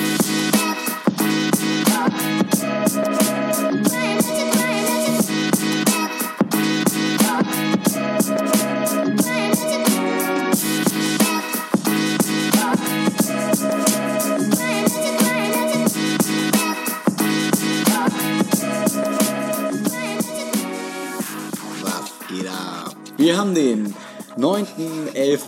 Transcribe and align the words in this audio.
geht 0.00 0.29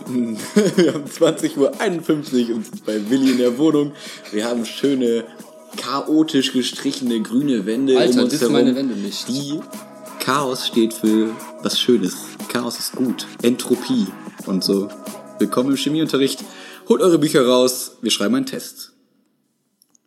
Wir 0.75 0.93
haben 0.93 1.05
20.51 1.05 1.57
Uhr 1.57 2.55
und 2.55 2.65
sind 2.65 2.85
bei 2.85 3.09
Willi 3.09 3.31
in 3.31 3.37
der 3.37 3.57
Wohnung. 3.57 3.93
Wir 4.31 4.45
haben 4.45 4.65
schöne, 4.65 5.23
chaotisch 5.77 6.51
gestrichene 6.51 7.21
grüne 7.21 7.65
Wände 7.65 7.97
Alter, 7.97 8.13
um 8.13 8.19
uns 8.19 8.25
das 8.25 8.33
ist 8.33 8.41
herum. 8.41 8.53
meine 8.53 8.75
Wände 8.75 8.95
nicht. 8.95 9.27
Die 9.29 9.59
Chaos 10.19 10.67
steht 10.67 10.93
für 10.93 11.29
was 11.61 11.79
Schönes. 11.79 12.15
Chaos 12.49 12.79
ist 12.79 12.93
gut. 12.95 13.27
Entropie 13.41 14.07
und 14.45 14.63
so. 14.63 14.89
Willkommen 15.39 15.71
im 15.71 15.77
Chemieunterricht. 15.77 16.43
Holt 16.89 17.01
eure 17.01 17.17
Bücher 17.17 17.45
raus. 17.45 17.97
Wir 18.01 18.11
schreiben 18.11 18.35
einen 18.35 18.45
Test. 18.45 18.91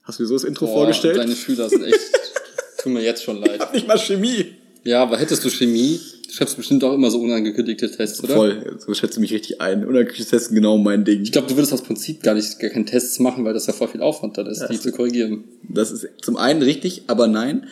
Hast 0.03 0.19
du 0.19 0.25
dir 0.25 0.29
so 0.29 0.35
das 0.35 0.45
Intro 0.45 0.67
Boah, 0.67 0.75
vorgestellt? 0.75 1.17
Deine 1.17 1.35
Schüler 1.35 1.69
sind 1.69 1.85
echt. 1.85 1.99
tut 2.79 2.93
mir 2.93 3.03
jetzt 3.03 3.25
schon 3.25 3.39
leid. 3.39 3.61
hab 3.61 3.73
nicht 3.73 3.89
mal 3.89 3.99
Chemie. 3.99 4.55
Ja, 4.85 5.03
aber 5.03 5.17
hättest 5.19 5.45
du 5.45 5.51
Chemie, 5.51 6.01
schreibst 6.33 6.57
bestimmt 6.57 6.85
auch 6.85 6.93
immer 6.93 7.11
so 7.11 7.21
unangekündigte 7.21 7.91
Tests, 7.91 8.23
oder? 8.23 8.35
Voll. 8.35 8.77
So 8.79 8.95
schätze 8.95 9.21
mich 9.21 9.33
richtig 9.33 9.61
ein. 9.61 9.87
Unerkündigtes 9.87 10.29
Testen 10.29 10.55
genau 10.55 10.79
mein 10.79 11.05
Ding. 11.05 11.23
Ich 11.23 11.33
glaube, 11.33 11.49
du 11.49 11.57
würdest 11.57 11.73
aus 11.73 11.83
Prinzip 11.83 12.23
gar 12.23 12.35
nicht 12.35 12.59
gar 12.59 12.71
keine 12.71 12.85
Tests 12.85 13.19
machen, 13.19 13.45
weil 13.45 13.55
das 13.55 13.67
ja 13.67 13.73
voll 13.73 13.89
viel 13.89 14.03
Aufwand 14.03 14.39
dann 14.39 14.47
ist, 14.47 14.67
die 14.71 14.79
zu 14.79 14.93
korrigieren. 14.93 15.45
Das 15.69 15.91
ist 15.91 16.09
zum 16.23 16.37
einen 16.37 16.63
richtig, 16.63 17.05
aber 17.07 17.27
nein. 17.27 17.67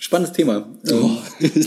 Spannendes 0.00 0.36
Thema. 0.36 0.68
Ähm, 0.88 1.18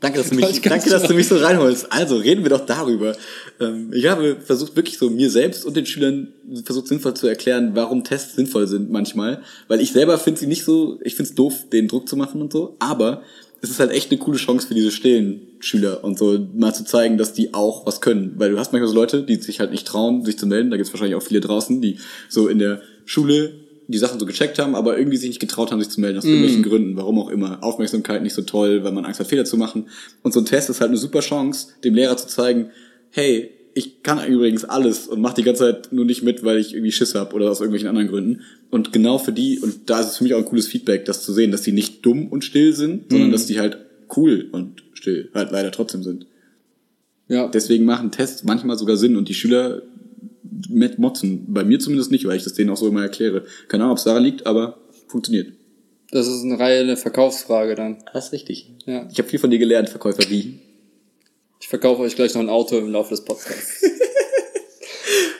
danke, 0.00 0.18
dass 0.18 0.28
du 0.28 0.34
mich, 0.36 0.50
Ich 0.50 0.60
danke, 0.60 0.90
dass 0.90 1.04
du 1.04 1.14
mich 1.14 1.26
so 1.26 1.38
reinholst. 1.38 1.90
Also 1.90 2.16
reden 2.16 2.42
wir 2.42 2.50
doch 2.50 2.66
darüber. 2.66 3.16
Ähm, 3.58 3.90
ich 3.94 4.06
habe 4.06 4.36
versucht, 4.36 4.76
wirklich 4.76 4.98
so 4.98 5.08
mir 5.08 5.30
selbst 5.30 5.64
und 5.64 5.78
den 5.78 5.86
Schülern 5.86 6.28
versucht 6.64 6.88
sinnvoll 6.88 7.14
zu 7.14 7.26
erklären, 7.26 7.70
warum 7.72 8.04
Tests 8.04 8.36
sinnvoll 8.36 8.66
sind 8.66 8.90
manchmal. 8.90 9.40
Weil 9.66 9.80
ich 9.80 9.92
selber 9.92 10.18
finde 10.18 10.40
sie 10.40 10.46
nicht 10.46 10.62
so, 10.62 10.98
ich 11.02 11.14
finde 11.14 11.30
es 11.30 11.34
doof, 11.34 11.70
den 11.72 11.88
Druck 11.88 12.06
zu 12.06 12.16
machen 12.16 12.42
und 12.42 12.52
so. 12.52 12.76
Aber 12.80 13.22
es 13.62 13.70
ist 13.70 13.80
halt 13.80 13.90
echt 13.90 14.10
eine 14.10 14.18
coole 14.18 14.38
Chance 14.38 14.66
für 14.66 14.74
diese 14.74 14.90
stillen 14.90 15.42
Schüler 15.60 16.02
und 16.02 16.18
so 16.18 16.38
mal 16.54 16.74
zu 16.74 16.84
zeigen, 16.84 17.18
dass 17.18 17.32
die 17.32 17.52
auch 17.52 17.86
was 17.86 18.00
können. 18.00 18.34
Weil 18.36 18.50
du 18.50 18.58
hast 18.58 18.72
manchmal 18.72 18.88
so 18.88 18.94
Leute, 18.94 19.22
die 19.22 19.36
sich 19.36 19.60
halt 19.60 19.70
nicht 19.70 19.86
trauen, 19.86 20.24
sich 20.24 20.38
zu 20.38 20.46
melden. 20.46 20.70
Da 20.70 20.76
gibt 20.76 20.86
es 20.86 20.92
wahrscheinlich 20.94 21.16
auch 21.16 21.22
viele 21.22 21.40
draußen, 21.40 21.80
die 21.82 21.98
so 22.28 22.48
in 22.48 22.58
der 22.58 22.80
Schule 23.04 23.52
die 23.86 23.98
Sachen 23.98 24.20
so 24.20 24.26
gecheckt 24.26 24.58
haben, 24.58 24.76
aber 24.76 24.96
irgendwie 24.98 25.16
sich 25.16 25.28
nicht 25.28 25.40
getraut 25.40 25.72
haben, 25.72 25.80
sich 25.80 25.90
zu 25.90 26.00
melden, 26.00 26.18
aus 26.18 26.24
irgendwelchen 26.24 26.62
Gründen, 26.62 26.96
warum 26.96 27.18
auch 27.18 27.28
immer. 27.28 27.62
Aufmerksamkeit 27.62 28.22
nicht 28.22 28.34
so 28.34 28.42
toll, 28.42 28.84
weil 28.84 28.92
man 28.92 29.04
Angst 29.04 29.18
hat, 29.18 29.26
Fehler 29.26 29.44
zu 29.44 29.56
machen. 29.56 29.88
Und 30.22 30.32
so 30.32 30.40
ein 30.40 30.46
Test 30.46 30.70
ist 30.70 30.80
halt 30.80 30.90
eine 30.90 30.96
super 30.96 31.20
Chance, 31.20 31.72
dem 31.82 31.94
Lehrer 31.94 32.16
zu 32.16 32.28
zeigen, 32.28 32.70
hey, 33.10 33.50
ich 33.74 34.02
kann 34.02 34.26
übrigens 34.26 34.64
alles 34.64 35.06
und 35.06 35.20
mach 35.20 35.34
die 35.34 35.42
ganze 35.42 35.64
Zeit 35.64 35.92
nur 35.92 36.04
nicht 36.04 36.22
mit, 36.22 36.44
weil 36.44 36.58
ich 36.58 36.74
irgendwie 36.74 36.92
Schiss 36.92 37.14
hab 37.14 37.34
oder 37.34 37.50
aus 37.50 37.60
irgendwelchen 37.60 37.88
anderen 37.88 38.08
Gründen. 38.08 38.42
Und 38.70 38.92
genau 38.92 39.18
für 39.18 39.32
die, 39.32 39.60
und 39.60 39.88
da 39.88 40.00
ist 40.00 40.08
es 40.08 40.16
für 40.16 40.24
mich 40.24 40.34
auch 40.34 40.38
ein 40.38 40.44
cooles 40.44 40.66
Feedback, 40.66 41.04
das 41.04 41.22
zu 41.22 41.32
sehen, 41.32 41.50
dass 41.50 41.62
die 41.62 41.72
nicht 41.72 42.04
dumm 42.04 42.28
und 42.28 42.44
still 42.44 42.74
sind, 42.74 43.10
sondern 43.10 43.32
dass 43.32 43.46
die 43.46 43.60
halt 43.60 43.78
cool 44.16 44.48
und 44.52 44.82
still 44.94 45.30
halt 45.34 45.52
leider 45.52 45.70
trotzdem 45.70 46.02
sind. 46.02 46.26
Ja, 47.28 47.46
Deswegen 47.48 47.84
machen 47.84 48.10
Tests 48.10 48.42
manchmal 48.42 48.76
sogar 48.76 48.96
Sinn 48.96 49.16
und 49.16 49.28
die 49.28 49.34
Schüler 49.34 49.82
mit 50.68 50.98
motzen. 50.98 51.44
Bei 51.48 51.62
mir 51.62 51.78
zumindest 51.78 52.10
nicht, 52.10 52.26
weil 52.26 52.36
ich 52.36 52.44
das 52.44 52.54
denen 52.54 52.70
auch 52.70 52.76
so 52.76 52.88
immer 52.88 53.02
erkläre. 53.02 53.44
Keine 53.68 53.84
Ahnung, 53.84 53.92
ob 53.92 53.98
es 53.98 54.04
daran 54.04 54.24
liegt, 54.24 54.46
aber 54.46 54.78
funktioniert. 55.06 55.52
das 56.10 56.26
ist 56.26 56.42
eine 56.42 56.58
reine 56.58 56.96
Verkaufsfrage 56.96 57.76
dann. 57.76 57.98
Das 58.12 58.26
ist 58.26 58.32
richtig. 58.32 58.72
Ja. 58.84 59.08
Ich 59.12 59.18
habe 59.18 59.28
viel 59.28 59.38
von 59.38 59.50
dir 59.50 59.58
gelernt, 59.58 59.88
Verkäufer 59.90 60.28
wie. 60.28 60.58
Verkaufe 61.70 62.02
euch 62.02 62.16
gleich 62.16 62.34
noch 62.34 62.40
ein 62.40 62.48
Auto 62.48 62.76
im 62.76 62.90
Laufe 62.90 63.10
des 63.10 63.24
Podcasts. 63.24 63.84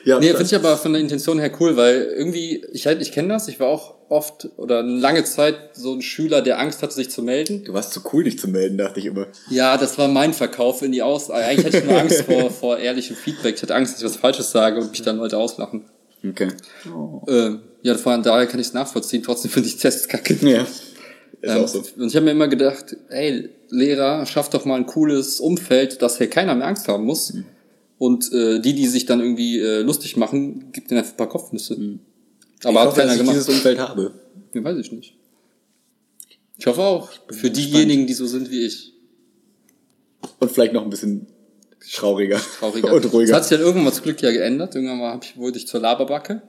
Ja, 0.04 0.18
Nee, 0.18 0.28
finde 0.28 0.44
ich 0.44 0.54
aber 0.54 0.78
von 0.78 0.94
der 0.94 1.02
Intention 1.02 1.38
her 1.38 1.52
cool, 1.60 1.76
weil 1.76 2.14
irgendwie, 2.16 2.64
ich, 2.72 2.86
halt- 2.86 3.02
ich 3.02 3.12
kenne 3.12 3.28
das, 3.28 3.48
ich 3.48 3.60
war 3.60 3.68
auch 3.68 3.94
oft 4.08 4.48
oder 4.56 4.78
eine 4.80 4.96
lange 4.98 5.24
Zeit 5.24 5.56
so 5.74 5.92
ein 5.92 6.00
Schüler, 6.00 6.40
der 6.40 6.58
Angst 6.58 6.82
hatte, 6.82 6.94
sich 6.94 7.10
zu 7.10 7.22
melden. 7.22 7.64
du 7.64 7.74
warst 7.74 7.92
zu 7.92 8.00
cool, 8.12 8.24
dich 8.24 8.38
zu 8.38 8.48
melden, 8.48 8.78
dachte 8.78 8.98
ich 8.98 9.06
immer. 9.06 9.26
Ja, 9.50 9.76
das 9.76 9.98
war 9.98 10.08
mein 10.08 10.32
Verkauf 10.32 10.80
in 10.80 10.90
die 10.92 11.02
Aus. 11.02 11.30
Eigentlich 11.30 11.66
hatte 11.66 11.78
ich 11.78 11.84
nur 11.84 11.98
Angst 12.00 12.22
vor, 12.22 12.50
vor 12.60 12.78
ehrlichem 12.78 13.14
Feedback. 13.14 13.56
Ich 13.56 13.62
hatte 13.62 13.74
Angst, 13.74 13.92
dass 13.92 14.00
ich 14.00 14.06
was 14.06 14.16
Falsches 14.16 14.50
sage 14.50 14.80
und 14.80 14.90
mich 14.90 15.02
dann 15.02 15.18
Leute 15.18 15.36
auslachen. 15.36 15.84
Okay. 16.26 16.48
Äh, 17.28 17.50
ja, 17.82 17.94
von 17.96 18.22
daher 18.22 18.46
kann 18.46 18.58
ich 18.58 18.68
es 18.68 18.72
nachvollziehen. 18.72 19.22
Trotzdem 19.22 19.50
finde 19.50 19.68
ich 19.68 19.76
Tests 19.76 20.08
kacke. 20.08 20.34
Ja. 20.40 20.66
Ist 21.40 21.50
Ähm, 21.50 21.64
auch 21.64 21.68
so. 21.68 21.82
Und 21.96 22.08
ich 22.08 22.16
habe 22.16 22.24
mir 22.26 22.32
immer 22.32 22.48
gedacht, 22.48 22.96
ey, 23.08 23.48
Lehrer, 23.70 24.26
schaff 24.26 24.50
doch 24.50 24.64
mal 24.64 24.76
ein 24.76 24.86
cooles 24.86 25.40
Umfeld, 25.40 26.02
dass 26.02 26.18
hier 26.18 26.28
keiner 26.28 26.54
mehr 26.54 26.66
Angst 26.66 26.88
haben 26.88 27.04
muss. 27.04 27.32
Mhm. 27.32 27.44
Und 27.98 28.32
äh, 28.32 28.60
die, 28.60 28.74
die 28.74 28.86
sich 28.86 29.06
dann 29.06 29.20
irgendwie 29.20 29.58
äh, 29.60 29.80
lustig 29.82 30.16
machen, 30.16 30.72
gibt 30.72 30.90
denen 30.90 30.98
einfach 31.00 31.12
ein 31.14 31.16
paar 31.18 31.28
Kopfnüsse. 31.28 31.74
Aber 31.74 31.82
Mhm. 31.82 31.98
ich 32.62 32.64
hat 32.66 32.74
hoffe, 32.86 32.96
keiner 32.96 33.06
dass 33.06 33.14
ich 33.14 33.20
gemacht. 33.20 33.36
dieses 33.36 33.48
Umfeld 33.48 33.78
habe. 33.78 34.12
Ja, 34.54 34.64
weiß 34.64 34.78
ich 34.78 34.92
nicht. 34.92 35.14
Ich 36.58 36.66
hoffe 36.66 36.82
auch. 36.82 37.10
Für 37.30 37.50
diejenigen, 37.50 38.06
die 38.06 38.12
so 38.14 38.26
sind 38.26 38.50
wie 38.50 38.66
ich. 38.66 38.92
Und 40.40 40.50
vielleicht 40.50 40.72
noch 40.74 40.82
ein 40.82 40.90
bisschen 40.90 41.26
trauriger. 41.92 42.38
Trauriger. 42.58 42.92
Und 42.92 43.12
ruhiger. 43.12 43.28
Das 43.32 43.36
hat 43.36 43.44
sich 43.48 43.56
dann 43.58 43.66
irgendwann 43.66 43.92
zum 43.92 44.02
Glück 44.04 44.20
ja 44.20 44.30
geändert. 44.30 44.74
Irgendwann 44.74 44.98
mal 44.98 45.12
hab 45.12 45.24
ich, 45.24 45.36
wurde 45.36 45.56
ich 45.58 45.66
zur 45.66 45.80
Laberbacke. 45.80 46.42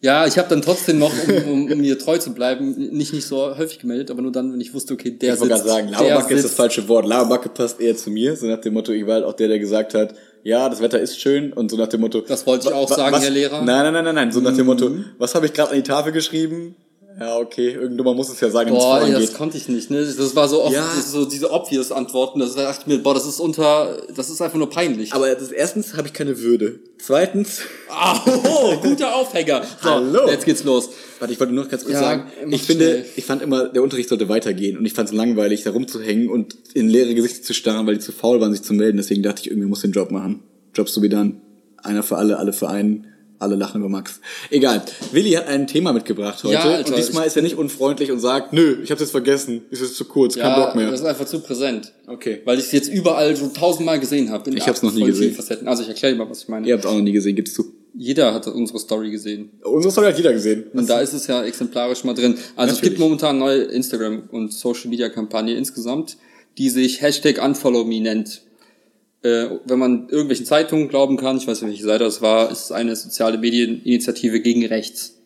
Ja, 0.00 0.26
ich 0.26 0.38
habe 0.38 0.48
dann 0.48 0.62
trotzdem 0.62 0.98
noch, 0.98 1.12
um, 1.26 1.52
um, 1.52 1.72
um 1.72 1.78
mir 1.78 1.98
treu 1.98 2.18
zu 2.18 2.32
bleiben, 2.32 2.74
nicht 2.92 3.12
nicht 3.12 3.26
so 3.26 3.56
häufig 3.56 3.80
gemeldet, 3.80 4.12
aber 4.12 4.22
nur 4.22 4.30
dann, 4.30 4.52
wenn 4.52 4.60
ich 4.60 4.72
wusste, 4.72 4.94
okay, 4.94 5.10
der 5.10 5.34
ich 5.34 5.40
wollte 5.40 5.56
sitzt. 5.56 5.66
gerade 5.66 5.76
sagen, 5.76 5.90
der 5.90 6.08
Lauerbacke 6.08 6.34
ist 6.34 6.44
das 6.44 6.54
falsche 6.54 6.86
Wort. 6.88 7.04
Lauerbacke 7.04 7.48
passt 7.48 7.80
eher 7.80 7.96
zu 7.96 8.10
mir. 8.10 8.36
So 8.36 8.46
nach 8.46 8.60
dem 8.60 8.74
Motto, 8.74 8.92
ich 8.92 9.06
war 9.06 9.14
halt 9.14 9.24
auch 9.24 9.32
der, 9.32 9.48
der 9.48 9.58
gesagt 9.58 9.94
hat, 9.94 10.14
ja, 10.44 10.68
das 10.68 10.80
Wetter 10.80 11.00
ist 11.00 11.20
schön. 11.20 11.52
Und 11.52 11.70
so 11.70 11.76
nach 11.76 11.88
dem 11.88 12.00
Motto. 12.00 12.20
Das 12.20 12.46
wollte 12.46 12.68
ich 12.68 12.74
auch 12.74 12.88
sagen, 12.88 13.12
was, 13.12 13.24
Herr 13.24 13.30
Lehrer. 13.30 13.60
Mhm. 13.60 13.66
Nein, 13.66 13.84
nein, 13.84 13.92
nein, 13.92 14.04
nein, 14.04 14.14
nein. 14.14 14.32
So 14.32 14.40
nach 14.40 14.54
dem 14.54 14.66
Motto, 14.66 14.90
was 15.18 15.34
habe 15.34 15.46
ich 15.46 15.52
gerade 15.52 15.70
an 15.70 15.76
die 15.76 15.82
Tafel 15.82 16.12
geschrieben? 16.12 16.76
Ja, 17.20 17.36
okay, 17.38 17.72
irgendjemand 17.72 18.16
muss 18.16 18.28
es 18.28 18.38
ja 18.40 18.48
sagen, 18.48 18.70
wenn 18.70 18.76
es 18.76 18.82
Boah, 18.84 19.02
ey, 19.02 19.10
das 19.12 19.32
konnte 19.32 19.56
ich 19.56 19.68
nicht, 19.68 19.90
ne? 19.90 20.04
Das 20.04 20.36
war 20.36 20.46
so 20.48 20.62
oft, 20.62 20.72
Ja. 20.74 20.84
das 20.86 20.98
ist 21.06 21.10
so 21.12 21.24
diese 21.24 21.50
obvious 21.52 21.90
Antworten, 21.90 22.38
das 22.38 22.54
dachte 22.54 22.82
ich 22.82 22.86
mir, 22.86 23.02
boah, 23.02 23.12
das 23.14 23.26
ist 23.26 23.40
unter, 23.40 23.96
das 24.14 24.30
ist 24.30 24.40
einfach 24.40 24.58
nur 24.58 24.70
peinlich. 24.70 25.12
Aber 25.14 25.28
das, 25.34 25.50
erstens 25.50 25.96
habe 25.96 26.06
ich 26.06 26.12
keine 26.14 26.38
Würde. 26.38 26.78
Zweitens, 26.98 27.60
oh, 27.90 28.76
guter 28.82 29.16
Aufhänger. 29.16 29.62
So, 29.82 29.90
Hallo. 29.90 30.28
jetzt 30.28 30.44
geht's 30.44 30.62
los. 30.62 30.90
warte, 31.18 31.32
ich 31.32 31.40
wollte 31.40 31.52
nur 31.54 31.64
noch 31.64 31.70
ganz 31.70 31.82
kurz 31.84 31.94
Ja, 31.94 32.00
sagen, 32.00 32.24
ich 32.50 32.62
finde, 32.62 32.84
schnell. 32.84 33.06
ich 33.16 33.24
fand 33.24 33.42
immer, 33.42 33.68
der 33.68 33.82
Unterricht 33.82 34.08
sollte 34.08 34.28
weitergehen 34.28 34.78
und 34.78 34.86
ich 34.86 34.92
fand 34.92 35.08
es 35.08 35.14
langweilig, 35.14 35.64
da 35.64 35.70
rumzuhängen 35.70 36.28
und 36.28 36.54
in 36.74 36.88
leere 36.88 37.14
Gesichter 37.14 37.42
zu 37.42 37.52
starren, 37.54 37.86
weil 37.86 37.94
die 37.94 38.00
zu 38.00 38.12
faul 38.12 38.40
waren, 38.40 38.52
sich 38.52 38.62
zu 38.62 38.74
melden. 38.74 38.96
Deswegen 38.96 39.22
dachte 39.24 39.40
ich, 39.42 39.50
irgendwie 39.50 39.68
muss 39.68 39.80
den 39.80 39.92
Job 39.92 40.10
machen. 40.12 40.42
Jobs 40.74 40.92
so 40.94 41.02
wie 41.02 41.08
dann. 41.08 41.40
Einer 41.82 42.02
für 42.04 42.16
alle, 42.16 42.38
alle 42.38 42.52
für 42.52 42.68
einen. 42.68 43.06
Alle 43.40 43.54
lachen 43.54 43.80
über 43.80 43.88
Max. 43.88 44.20
Egal. 44.50 44.82
Willi 45.12 45.30
hat 45.32 45.46
ein 45.46 45.66
Thema 45.68 45.92
mitgebracht 45.92 46.42
heute 46.42 46.54
Ja, 46.54 46.62
Alter, 46.62 46.90
und 46.90 46.98
diesmal 46.98 47.26
ist 47.26 47.36
er 47.36 47.42
nicht 47.42 47.56
unfreundlich 47.56 48.10
und 48.10 48.18
sagt, 48.18 48.52
nö, 48.52 48.78
ich 48.82 48.90
hab's 48.90 49.00
jetzt 49.00 49.12
vergessen, 49.12 49.62
ist 49.70 49.80
jetzt 49.80 49.94
zu 49.96 50.06
kurz, 50.06 50.34
kein 50.34 50.46
Ja, 50.50 50.66
Bock 50.66 50.74
mehr. 50.74 50.90
das 50.90 51.00
ist 51.00 51.06
einfach 51.06 51.26
zu 51.26 51.38
präsent. 51.40 51.92
Okay. 52.08 52.40
Weil 52.44 52.58
ich 52.58 52.64
es 52.66 52.72
jetzt 52.72 52.88
überall 52.92 53.36
so 53.36 53.48
tausendmal 53.48 54.00
gesehen 54.00 54.30
habe. 54.30 54.50
Ich 54.50 54.66
hab's 54.66 54.82
noch 54.82 54.92
nie 54.92 55.04
gesehen. 55.04 55.34
Facetten. 55.34 55.68
Also 55.68 55.82
ich 55.82 55.88
erkläre 55.88 56.14
dir 56.14 56.18
mal, 56.24 56.28
was 56.28 56.42
ich 56.42 56.48
meine. 56.48 56.66
Ihr 56.66 56.74
habt 56.74 56.84
auch 56.86 56.94
noch 56.94 57.00
nie 57.00 57.12
gesehen, 57.12 57.36
gibt's 57.36 57.54
zu. 57.54 57.72
Jeder 57.94 58.34
hat 58.34 58.46
unsere 58.48 58.78
Story 58.78 59.10
gesehen. 59.10 59.50
Unsere 59.62 59.92
Story 59.92 60.06
hat 60.08 60.16
jeder 60.16 60.32
gesehen. 60.32 60.64
Und 60.72 60.88
da 60.88 61.00
ist 61.00 61.12
es 61.14 61.26
ja 61.26 61.42
exemplarisch 61.44 62.04
mal 62.04 62.14
drin. 62.14 62.32
Also 62.34 62.40
es 62.40 62.56
Natürlich. 62.56 62.80
gibt 62.82 62.98
momentan 62.98 63.30
eine 63.36 63.38
neue 63.38 63.62
Instagram- 63.62 64.28
und 64.30 64.52
Social-Media-Kampagne 64.52 65.54
insgesamt, 65.56 66.16
die 66.58 66.70
sich 66.70 67.02
Hashtag 67.02 67.42
UnfollowMe 67.44 68.00
nennt. 68.00 68.42
Äh, 69.22 69.46
wenn 69.64 69.78
man 69.78 70.08
irgendwelchen 70.08 70.46
Zeitungen 70.46 70.88
glauben 70.88 71.16
kann, 71.16 71.36
ich 71.38 71.46
weiß 71.46 71.62
nicht, 71.62 71.70
welche 71.70 71.84
Seite 71.84 72.04
das 72.04 72.22
war, 72.22 72.50
ist 72.52 72.64
es 72.66 72.72
eine 72.72 72.94
soziale 72.94 73.38
Medieninitiative 73.38 74.40
gegen 74.40 74.64
rechts. 74.66 75.16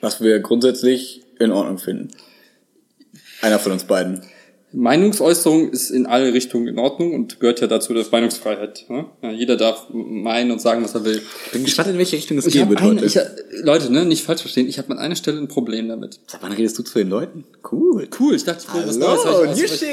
Was 0.00 0.20
wir 0.22 0.38
grundsätzlich 0.40 1.22
in 1.40 1.50
Ordnung 1.50 1.78
finden. 1.78 2.08
Einer 3.40 3.58
von 3.58 3.72
uns 3.72 3.84
beiden. 3.84 4.22
Meinungsäußerung 4.76 5.70
ist 5.70 5.90
in 5.90 6.06
alle 6.06 6.32
Richtungen 6.32 6.66
in 6.66 6.78
Ordnung 6.80 7.14
und 7.14 7.38
gehört 7.38 7.60
ja 7.60 7.68
dazu, 7.68 7.94
dass 7.94 8.10
Meinungsfreiheit. 8.10 8.86
Ne? 8.88 9.06
Ja, 9.22 9.30
jeder 9.30 9.56
darf 9.56 9.86
meinen 9.92 10.50
und 10.50 10.60
sagen, 10.60 10.82
was 10.82 10.94
er 10.94 11.04
will. 11.04 11.22
Bin 11.52 11.62
gespannt, 11.64 11.90
in 11.90 11.98
welche 11.98 12.16
Richtung 12.16 12.38
es 12.38 12.46
Ich 12.46 12.60
hab 12.60 12.68
wird 12.70 12.80
eine, 12.80 13.00
heute. 13.00 13.06
ich, 13.06 13.16
Leute, 13.64 13.92
ne, 13.92 14.04
nicht 14.04 14.24
falsch 14.24 14.40
verstehen, 14.40 14.68
ich 14.68 14.78
habe 14.78 14.90
an 14.90 14.98
einer 14.98 15.14
Stelle 15.14 15.38
ein 15.38 15.46
Problem 15.46 15.88
damit. 15.88 16.18
Sag, 16.26 16.42
wann 16.42 16.52
redest 16.52 16.76
du 16.78 16.82
zu 16.82 16.98
den 16.98 17.08
Leuten? 17.08 17.44
Cool. 17.70 18.08
Cool, 18.18 18.34
ich 18.34 18.42
dachte, 18.44 18.64
ich 18.68 18.74
will 18.74 18.86
was 18.86 18.98
Hallo, 19.00 19.44
Neues. 19.44 19.58
ich- 19.58 19.64
was- 19.64 19.80
Nishi! 19.80 19.86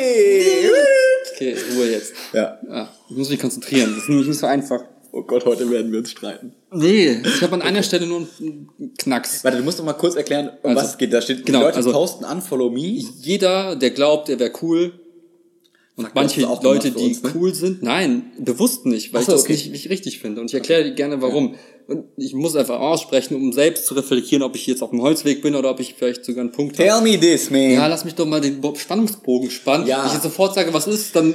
Okay, 1.41 1.55
Ruhe 1.75 1.89
jetzt. 1.89 2.13
Ja. 2.33 2.59
Ja, 2.69 2.89
ich 3.09 3.17
muss 3.17 3.29
mich 3.29 3.39
konzentrieren. 3.39 3.89
Das 3.95 4.03
ist 4.03 4.09
nämlich 4.09 4.27
nicht 4.27 4.39
so 4.39 4.45
einfach. 4.45 4.83
Oh 5.11 5.23
Gott, 5.23 5.43
heute 5.45 5.69
werden 5.69 5.91
wir 5.91 5.99
uns 5.99 6.11
streiten. 6.11 6.53
Nee, 6.71 7.19
ich 7.25 7.41
habe 7.41 7.53
an 7.55 7.61
einer 7.61 7.83
Stelle 7.83 8.05
nur 8.05 8.27
einen 8.39 8.69
Knacks. 8.97 9.43
Warte, 9.43 9.57
du 9.57 9.63
musst 9.63 9.77
doch 9.79 9.83
mal 9.83 9.93
kurz 9.93 10.15
erklären, 10.15 10.51
um 10.61 10.69
Also, 10.69 10.81
was 10.81 10.89
es 10.91 10.97
geht. 10.97 11.11
Da 11.11 11.21
steht, 11.21 11.45
genau, 11.45 11.59
die 11.59 11.65
Leute 11.65 11.77
also- 11.77 11.91
posten 11.91 12.23
Unfollow 12.25 12.69
Me. 12.69 13.03
Jeder, 13.19 13.75
der 13.75 13.89
glaubt, 13.89 14.29
er 14.29 14.39
wäre 14.39 14.51
cool, 14.61 14.93
Und 15.97 16.05
Fuck, 16.05 16.15
manche 16.15 16.41
Leute, 16.63 16.91
die 16.91 17.03
uns, 17.03 17.21
ne? 17.21 17.31
cool 17.35 17.53
sind, 17.53 17.83
nein, 17.83 18.31
bewusst 18.39 18.85
nicht, 18.85 19.13
weil 19.13 19.23
so, 19.23 19.31
ich 19.33 19.35
das 19.35 19.43
okay. 19.43 19.53
nicht, 19.53 19.71
nicht 19.71 19.89
richtig 19.89 20.19
finde. 20.19 20.39
Und 20.39 20.47
ich 20.47 20.53
erkläre 20.53 20.85
dir 20.85 20.91
gerne, 20.93 21.21
warum. 21.21 21.55
Und 21.87 22.05
ich 22.15 22.33
muss 22.33 22.55
einfach 22.55 22.79
aussprechen, 22.79 23.35
um 23.35 23.51
selbst 23.51 23.85
zu 23.87 23.93
reflektieren, 23.95 24.41
ob 24.43 24.55
ich 24.55 24.65
jetzt 24.67 24.81
auf 24.81 24.91
dem 24.91 25.01
Holzweg 25.01 25.41
bin 25.41 25.53
oder 25.55 25.69
ob 25.69 25.81
ich 25.81 25.95
vielleicht 25.95 26.23
sogar 26.23 26.41
einen 26.43 26.53
Punkt 26.53 26.79
habe. 26.79 26.87
Tell 26.87 27.01
me 27.01 27.19
this, 27.19 27.49
man. 27.51 27.71
Ja, 27.71 27.87
lass 27.87 28.05
mich 28.05 28.15
doch 28.15 28.25
mal 28.25 28.39
den 28.39 28.61
Bo- 28.61 28.73
Spannungsbogen 28.75 29.51
spannen. 29.51 29.85
Ja. 29.85 29.99
Wenn 29.99 30.07
ich 30.07 30.13
jetzt 30.13 30.23
sofort 30.23 30.55
sage, 30.55 30.73
was 30.73 30.87
ist, 30.87 31.13
dann 31.13 31.33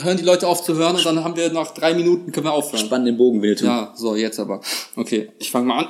hören 0.00 0.16
die 0.16 0.22
Leute 0.24 0.46
auf 0.46 0.62
zu 0.62 0.76
hören 0.76 0.94
und 0.94 1.04
dann 1.04 1.24
haben 1.24 1.36
wir 1.36 1.52
nach 1.52 1.74
drei 1.74 1.94
Minuten 1.94 2.30
können 2.30 2.46
wir 2.46 2.52
aufhören. 2.52 2.84
Spann 2.86 3.04
den 3.04 3.16
Bogen, 3.16 3.42
Winnetou. 3.42 3.64
Ja, 3.66 3.92
so, 3.96 4.14
jetzt 4.14 4.38
aber. 4.38 4.60
Okay, 4.94 5.30
ich 5.40 5.50
fange 5.50 5.66
mal 5.66 5.78
an. 5.84 5.88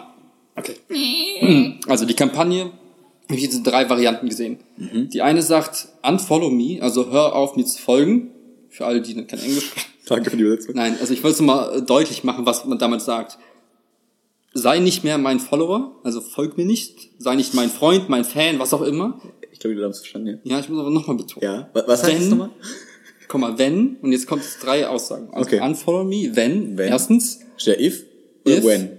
Okay. 0.57 0.75
Hm, 1.41 1.81
Also 1.87 2.05
die 2.07 2.15
Kampagne, 2.15 2.71
habe 3.29 3.37
ich 3.37 3.43
jetzt 3.43 3.57
in 3.57 3.65
drei 3.65 3.89
Varianten 3.91 4.29
gesehen. 4.29 4.59
Die 4.77 5.23
eine 5.23 5.43
sagt, 5.43 5.89
unfollow 6.03 6.51
me, 6.51 6.79
also 6.83 7.11
hör 7.11 7.35
auf 7.37 7.57
mir 7.57 7.65
zu 7.65 7.81
folgen. 7.81 8.31
Für 8.71 8.87
alle, 8.87 9.01
die 9.03 9.15
kein 9.27 9.39
Englisch 9.41 9.67
sprechen. 9.71 9.87
Danke 10.07 10.31
für 10.31 10.37
die 10.37 10.43
Übersetzung. 10.45 10.75
Nein, 10.75 10.97
also 11.01 11.13
ich 11.13 11.23
wollte 11.23 11.35
es 11.37 11.41
mal 11.43 11.77
äh, 11.79 11.83
deutlich 11.83 12.25
machen, 12.25 12.47
was 12.47 12.65
man 12.65 12.79
damit 12.79 13.03
sagt. 13.03 13.39
Sei 14.55 14.79
nicht 14.79 15.05
mehr 15.05 15.19
mein 15.19 15.41
Follower, 15.41 15.97
also 16.05 16.21
folg 16.23 16.57
mir 16.57 16.65
nicht. 16.65 17.11
Sei 17.19 17.35
nicht 17.37 17.53
mein 17.55 17.69
Freund, 17.69 18.09
mein 18.09 18.25
Fan, 18.25 18.59
was 18.59 18.73
auch 18.73 18.81
immer. 18.83 19.21
Ich 19.53 19.59
glaube, 19.61 19.77
du 19.77 19.85
hast 19.85 19.97
es 19.97 19.99
verstanden, 20.01 20.41
Ja, 20.45 20.59
ich 20.59 20.69
muss 20.69 20.79
aber 20.81 20.91
nochmal 20.91 21.17
betonen. 21.17 21.45
ja. 21.45 21.55
Ja, 21.55 21.71
wa- 21.75 21.85
was 21.87 22.03
heißt 22.03 22.15
das 22.15 22.21
Wenn- 22.23 22.29
nochmal? 22.31 22.51
Guck 23.29 23.41
mal, 23.43 23.59
wenn, 23.59 23.97
und 23.97 24.13
jetzt 24.13 24.27
kommt 24.27 24.43
es 24.43 24.59
drei 24.59 24.87
Aussagen. 24.89 25.29
Also 25.33 25.51
Okay. 25.51 25.61
unfollow 25.61 26.03
me, 26.05 26.31
wenn, 26.35 26.79
Wenn. 26.79 26.89
erstens, 26.89 27.41
Steht 27.59 27.79
if 27.79 28.05
oder 28.47 28.57
If. 28.57 28.65
when? 28.65 28.99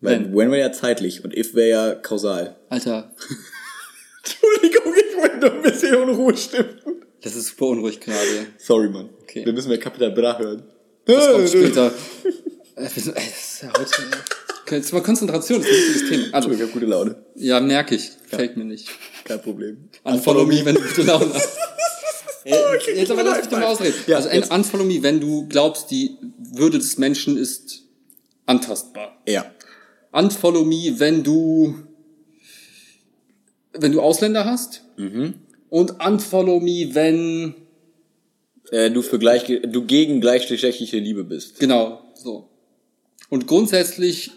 Weil 0.00 0.24
Wenn. 0.24 0.34
when 0.34 0.50
wäre 0.50 0.60
ja 0.60 0.72
zeitlich 0.72 1.22
und 1.22 1.36
if 1.36 1.54
wäre 1.54 1.68
ja 1.68 1.94
kausal. 1.96 2.56
Alter, 2.70 3.12
Entschuldigung, 4.24 4.94
ich 4.96 5.16
wollte 5.16 5.38
nur 5.38 5.52
ein 5.52 5.62
bisschen 5.62 5.94
Unruhe 5.96 6.36
stiften. 6.36 7.04
das 7.20 7.34
ist 7.34 7.48
super 7.48 7.66
unruhig 7.66 8.00
gerade. 8.00 8.46
Sorry, 8.58 8.88
Mann. 8.88 9.10
Okay. 9.22 9.44
Wir 9.44 9.52
müssen 9.52 9.68
mehr 9.68 9.78
Kapital 9.78 10.12
Bra 10.12 10.38
hören. 10.38 10.62
Das 11.04 11.32
kommt 11.32 11.48
später. 11.48 11.86
Äh, 12.76 12.82
das 12.84 12.96
ist 12.96 13.62
ja 13.62 13.72
heute. 13.76 13.92
Okay, 14.62 14.76
Jetzt 14.76 14.92
mal 14.92 15.02
Konzentration, 15.02 15.60
das 15.60 15.68
ist 15.68 15.76
ein 15.76 15.94
wichtiges 15.94 16.08
Thema. 16.10 16.34
Also, 16.34 16.50
Ich 16.52 16.60
habe 16.62 16.70
gute 16.70 16.86
Laune. 16.86 17.16
ja, 17.34 17.58
merke 17.60 17.96
ich. 17.96 18.10
Gefällt 18.30 18.56
mir 18.56 18.64
nicht. 18.64 18.88
Kein 19.24 19.42
Problem. 19.42 19.88
Unfollow 20.04 20.46
me, 20.46 20.64
wenn 20.64 20.76
du 20.76 20.80
gute 20.80 21.02
Laune 21.02 21.28
hast. 21.34 21.58
Ey, 22.44 22.54
jetzt 22.94 23.10
aber 23.10 23.22
lass 23.24 23.38
mich 23.38 23.48
doch 23.48 23.58
mal 23.58 23.66
ausreden. 23.66 23.96
Ja, 24.06 24.16
also 24.16 24.28
ein. 24.30 24.44
Unfollow 24.44 24.84
me, 24.84 25.02
wenn 25.02 25.20
du 25.20 25.46
glaubst, 25.48 25.90
die 25.90 26.16
Würde 26.38 26.78
des 26.78 26.96
Menschen 26.96 27.36
ist 27.36 27.82
antastbar. 28.46 29.20
Ja. 29.26 29.44
Unfollow 30.12 30.64
me, 30.64 30.94
wenn 30.98 31.22
du 31.24 31.74
wenn 33.72 33.92
du 33.92 34.00
Ausländer 34.00 34.44
hast. 34.44 34.84
Mhm. 34.96 35.34
Und 35.68 36.04
unfollow 36.04 36.60
me, 36.60 36.90
wenn 36.94 37.54
Äh, 38.72 38.90
du 38.90 39.02
für 39.02 39.18
gleich, 39.18 39.44
du 39.46 39.84
gegen 39.84 40.20
gleichgeschlechtliche 40.20 40.98
Liebe 40.98 41.24
bist. 41.24 41.58
Genau, 41.58 42.00
so. 42.14 42.48
Und 43.28 43.46
grundsätzlich 43.46 44.30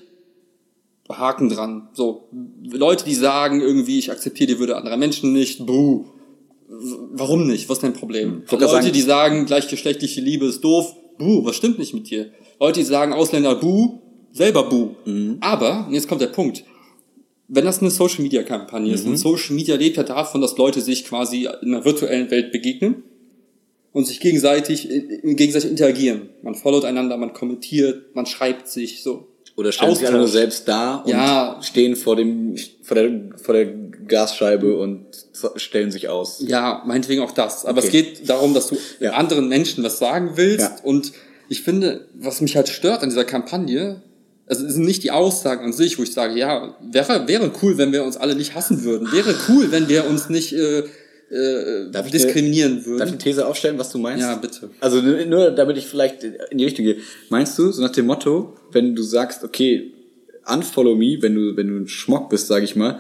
Haken 1.10 1.50
dran. 1.50 1.90
So, 1.94 2.30
Leute, 2.64 3.06
die 3.06 3.14
sagen 3.14 3.62
irgendwie, 3.62 4.00
ich 4.00 4.10
akzeptiere 4.12 4.54
die 4.54 4.60
Würde 4.60 4.76
anderer 4.78 4.98
Menschen 4.98 5.34
nicht, 5.34 5.66
buh. 5.66 6.06
Warum 6.68 7.46
nicht? 7.48 7.70
Was 7.70 7.78
ist 7.78 7.84
dein 7.84 7.94
Problem? 7.94 8.44
gerade 8.48 8.64
Leute, 8.66 8.74
sagen- 8.84 8.94
die 8.94 9.02
sagen, 9.02 9.46
gleichgeschlechtliche 9.46 10.22
Liebe 10.22 10.46
ist 10.48 10.62
doof, 10.64 10.96
buh, 11.20 11.44
was 11.46 11.56
stimmt 11.56 11.78
nicht 11.78 11.94
mit 11.94 12.10
dir? 12.10 12.32
Leute, 12.60 12.80
die 12.80 12.86
sagen, 12.86 13.14
Ausländer, 13.14 13.56
buh, 13.56 14.00
selber 14.32 14.64
buh. 14.64 14.96
Aber, 15.42 15.86
und 15.88 15.94
jetzt 15.94 16.08
kommt 16.08 16.22
der 16.22 16.28
Punkt, 16.28 16.64
wenn 17.48 17.66
das 17.66 17.80
eine 17.82 17.92
Social 17.92 18.22
Media 18.24 18.44
Kampagne 18.44 18.94
ist, 18.94 19.06
und 19.06 19.18
Social 19.18 19.56
Media 19.56 19.76
lebt 19.76 19.98
ja 19.98 20.04
davon, 20.04 20.42
dass 20.42 20.58
Leute 20.58 20.82
sich 20.82 21.06
quasi 21.06 21.48
in 21.62 21.74
einer 21.74 21.86
virtuellen 21.86 22.32
Welt 22.32 22.52
begegnen 22.52 23.04
und 23.92 24.08
sich 24.08 24.20
gegenseitig, 24.20 24.90
äh, 24.90 25.34
gegenseitig 25.34 25.70
interagieren. 25.70 26.30
Man 26.42 26.56
followt 26.56 26.86
einander, 26.86 27.18
man 27.18 27.34
kommentiert, 27.34 28.16
man 28.16 28.26
schreibt 28.26 28.68
sich, 28.68 29.04
so. 29.04 29.28
Oder 29.56 29.72
stellen 29.72 29.94
sich 29.94 30.08
alle 30.08 30.18
nur 30.18 30.28
selbst 30.28 30.68
da 30.68 30.96
und 30.96 31.12
Ja. 31.12 31.60
stehen 31.62 31.96
vor 31.96 32.16
dem, 32.16 32.56
vor 32.82 32.96
der, 32.96 33.12
vor 33.38 33.54
der 33.54 33.68
Gasscheibe 34.08 34.76
und 34.78 35.06
stellen 35.58 35.92
sich 35.92 36.10
aus. 36.10 36.44
Ja, 36.48 36.82
meinetwegen 36.88 37.22
auch 37.22 37.30
das. 37.32 37.64
Aber 37.66 37.78
Okay. 37.78 37.88
es 37.88 37.92
geht 37.92 38.30
darum, 38.30 38.56
dass 38.56 38.68
du 38.68 38.78
Ja. 39.00 39.12
anderen 39.12 39.48
Menschen 39.50 39.84
was 39.84 40.00
sagen 40.00 40.32
willst. 40.38 40.60
Ja. 40.60 40.76
Und 40.84 41.12
ich 41.50 41.62
finde, 41.62 42.08
was 42.16 42.42
mich 42.42 42.56
halt 42.56 42.68
stört 42.68 43.04
an 43.04 43.10
dieser 43.10 43.26
Kampagne, 43.26 44.02
also 44.54 44.66
es 44.68 44.74
sind 44.76 44.86
nicht 44.86 45.04
die 45.04 45.12
Aussagen 45.12 45.66
an 45.66 45.74
sich, 45.74 45.98
wo 45.98 46.04
ich 46.04 46.12
sage, 46.14 46.38
ja, 46.38 46.76
wäre, 46.82 47.28
wäre 47.28 47.52
cool, 47.62 47.78
wenn 47.78 47.92
wir 47.92 48.04
uns 48.04 48.18
alle 48.18 48.36
nicht 48.36 48.56
hassen 48.56 48.84
würden. 48.84 49.12
Wäre 49.12 49.34
cool, 49.50 49.72
wenn 49.72 49.90
wir 49.90 50.06
uns 50.06 50.30
nicht 50.30 50.54
äh, 50.54 50.84
äh, 51.30 51.90
Darf 51.92 52.06
ich 52.06 52.12
diskriminieren 52.12 52.74
Darf 52.76 52.82
ich 52.82 52.88
würden. 52.88 53.08
eine 53.10 53.18
These 53.18 53.48
aufstellen, 53.48 53.78
was 53.80 53.92
du 53.92 53.98
meinst? 53.98 54.22
Ja, 54.22 54.36
bitte. 54.36 54.70
Also 54.80 55.02
nur, 55.02 55.52
damit 55.52 55.78
ich 55.78 55.88
vielleicht 55.88 56.24
in 56.24 56.58
die 56.58 56.66
Richtung 56.66 56.86
gehe. 56.86 56.98
Meinst 57.30 57.58
du, 57.58 57.72
so 57.72 57.82
nach 57.82 57.92
dem 57.92 58.06
Motto, 58.06 58.56
wenn 58.72 58.96
du 58.96 59.02
sagst, 59.02 59.44
okay, 59.44 59.92
unfollow 60.46 60.96
me, 60.96 61.18
wenn 61.22 61.36
du, 61.36 61.58
wenn 61.58 61.68
du 61.68 61.78
ein 61.78 61.88
Schmock 61.88 62.30
bist, 62.30 62.48
sag 62.48 62.64
ich 62.64 62.76
mal, 62.76 63.00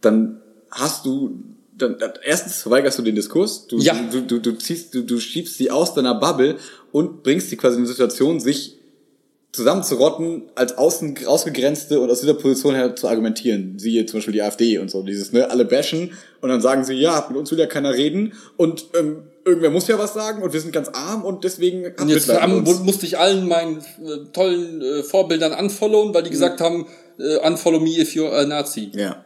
dann 0.00 0.40
hast 0.70 1.06
du, 1.06 1.38
dann, 1.76 1.98
dann 1.98 2.12
erstens 2.24 2.62
verweigerst 2.62 2.98
du 2.98 3.02
den 3.02 3.14
Diskurs, 3.14 3.66
du, 3.68 3.78
Ja. 3.78 3.94
du, 4.10 4.22
du, 4.22 4.38
du 4.40 4.52
ziehst, 4.58 4.94
du, 4.94 5.02
du 5.02 5.20
schiebst 5.20 5.56
sie 5.58 5.70
aus 5.70 5.94
deiner 5.94 6.14
Bubble 6.14 6.56
und 6.90 7.22
bringst 7.22 7.50
sie 7.50 7.56
quasi 7.56 7.74
in 7.76 7.82
eine 7.82 7.88
Situation, 7.88 8.40
sich 8.40 8.77
zusammenzurotten, 9.58 10.44
als 10.54 10.78
außen 10.78 11.26
ausgegrenzte 11.26 12.00
und 12.00 12.10
aus 12.10 12.20
dieser 12.20 12.34
Position 12.34 12.74
her 12.74 12.94
zu 12.94 13.08
argumentieren. 13.08 13.78
Siehe 13.78 14.06
zum 14.06 14.18
Beispiel 14.18 14.34
die 14.34 14.42
AfD 14.42 14.78
und 14.78 14.90
so, 14.90 15.02
dieses, 15.02 15.32
ne, 15.32 15.50
alle 15.50 15.64
bashen 15.64 16.12
und 16.40 16.48
dann 16.48 16.60
sagen 16.60 16.84
sie, 16.84 16.94
ja, 16.94 17.26
mit 17.28 17.36
uns 17.36 17.50
will 17.50 17.58
ja 17.58 17.66
keiner 17.66 17.92
reden 17.92 18.32
und 18.56 18.86
ähm, 18.98 19.24
irgendwer 19.44 19.70
muss 19.70 19.88
ja 19.88 19.98
was 19.98 20.14
sagen 20.14 20.42
und 20.42 20.52
wir 20.52 20.60
sind 20.60 20.72
ganz 20.72 20.88
arm 20.88 21.24
und 21.24 21.42
deswegen 21.42 21.92
Und 22.00 22.08
jetzt 22.08 22.32
haben, 22.32 22.62
musste 22.62 23.04
ich 23.04 23.18
allen 23.18 23.48
meinen 23.48 23.78
äh, 23.78 24.32
tollen 24.32 24.80
äh, 24.80 25.02
Vorbildern 25.02 25.52
unfollowen, 25.52 26.14
weil 26.14 26.22
die 26.22 26.30
gesagt 26.30 26.60
haben, 26.60 26.86
äh, 27.18 27.36
unfollow 27.38 27.80
me 27.80 27.98
if 27.98 28.14
you're 28.14 28.32
a 28.32 28.46
Nazi. 28.46 28.92
Ja. 28.94 29.24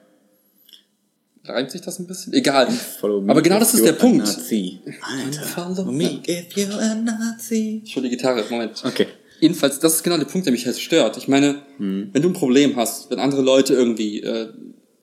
Reimt 1.44 1.72
sich 1.72 1.80
das 1.80 1.98
ein 1.98 2.06
bisschen? 2.06 2.32
Egal. 2.32 2.68
Aber 3.02 3.42
genau 3.42 3.58
das 3.58 3.74
ist 3.74 3.84
der 3.84 3.94
Punkt. 3.94 4.26
Nazi. 4.26 4.80
Alter. 5.02 5.42
Follow 5.42 5.90
me 5.90 6.22
if 6.26 6.54
you're 6.54 6.78
a 6.78 6.94
Nazi. 6.94 7.82
Ich 7.84 7.96
hol 7.96 8.02
die 8.02 8.10
Gitarre, 8.10 8.44
Moment. 8.48 8.82
Okay. 8.84 9.08
Jedenfalls, 9.42 9.80
das 9.80 9.94
ist 9.96 10.02
genau 10.04 10.16
der 10.18 10.24
Punkt, 10.26 10.46
der 10.46 10.52
mich 10.52 10.64
halt 10.66 10.78
stört. 10.78 11.16
Ich 11.16 11.26
meine, 11.26 11.56
Mhm. 11.78 12.10
wenn 12.12 12.22
du 12.22 12.28
ein 12.28 12.32
Problem 12.32 12.76
hast, 12.76 13.10
wenn 13.10 13.18
andere 13.18 13.42
Leute 13.42 13.74
irgendwie 13.74 14.20
äh, 14.20 14.48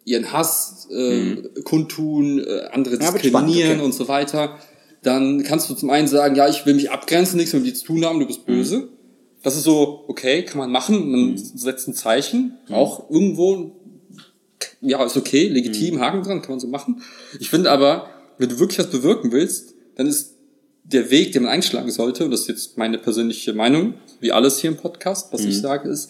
ihren 0.05 0.31
Hass 0.31 0.87
äh, 0.89 1.35
kundtun, 1.65 2.39
äh, 2.39 2.61
andere 2.71 2.95
Mhm. 2.95 3.01
Ja, 3.01 3.11
diskriminieren 3.11 3.53
spannend, 3.53 3.75
okay. 3.75 3.85
und 3.85 3.93
so 3.93 4.07
weiter, 4.07 4.57
dann 5.03 5.43
kannst 5.43 5.69
du 5.69 5.73
zum 5.75 5.89
einen 5.89 6.07
sagen, 6.07 6.35
ja, 6.35 6.47
ich 6.47 6.65
will 6.65 6.73
mich 6.73 6.89
abgrenzen, 6.89 7.35
nichts 7.37 7.53
mit 7.53 7.65
dir 7.65 7.73
zu 7.73 7.85
tun 7.85 8.05
haben, 8.05 8.19
du 8.19 8.25
bist 8.27 8.45
böse. 8.45 8.77
Mhm. 8.77 8.87
Das 9.43 9.55
ist 9.57 9.63
so, 9.63 10.05
okay, 10.07 10.43
kann 10.43 10.57
man 10.57 10.71
machen, 10.71 11.11
man 11.11 11.37
setzt 11.37 11.87
ein 11.89 11.93
Zeichen, 11.93 12.57
auch 12.69 13.09
irgendwo, 13.09 13.71
ja, 14.81 15.03
ist 15.05 15.17
okay, 15.17 15.47
legitim, 15.49 15.95
Mhm. 15.95 15.99
Haken 15.99 16.23
dran, 16.23 16.41
kann 16.41 16.51
man 16.51 16.59
so 16.61 16.67
machen. 16.67 17.01
Ich 17.41 17.49
finde 17.49 17.71
aber, 17.71 18.09
wenn 18.37 18.47
du 18.49 18.57
wirklich 18.59 18.79
was 18.79 18.89
bewirken 18.89 19.31
willst, 19.33 19.73
dann 19.95 20.07
ist 20.07 20.35
der 20.91 21.09
Weg, 21.11 21.31
den 21.33 21.43
man 21.43 21.51
einschlagen 21.51 21.91
sollte, 21.91 22.25
und 22.25 22.31
das 22.31 22.41
ist 22.41 22.47
jetzt 22.47 22.77
meine 22.77 22.97
persönliche 22.97 23.53
Meinung, 23.53 23.93
wie 24.19 24.31
alles 24.31 24.59
hier 24.59 24.69
im 24.71 24.77
Podcast, 24.77 25.31
was 25.31 25.41
Mhm. 25.43 25.49
ich 25.49 25.59
sage, 25.61 25.89
ist, 25.89 26.09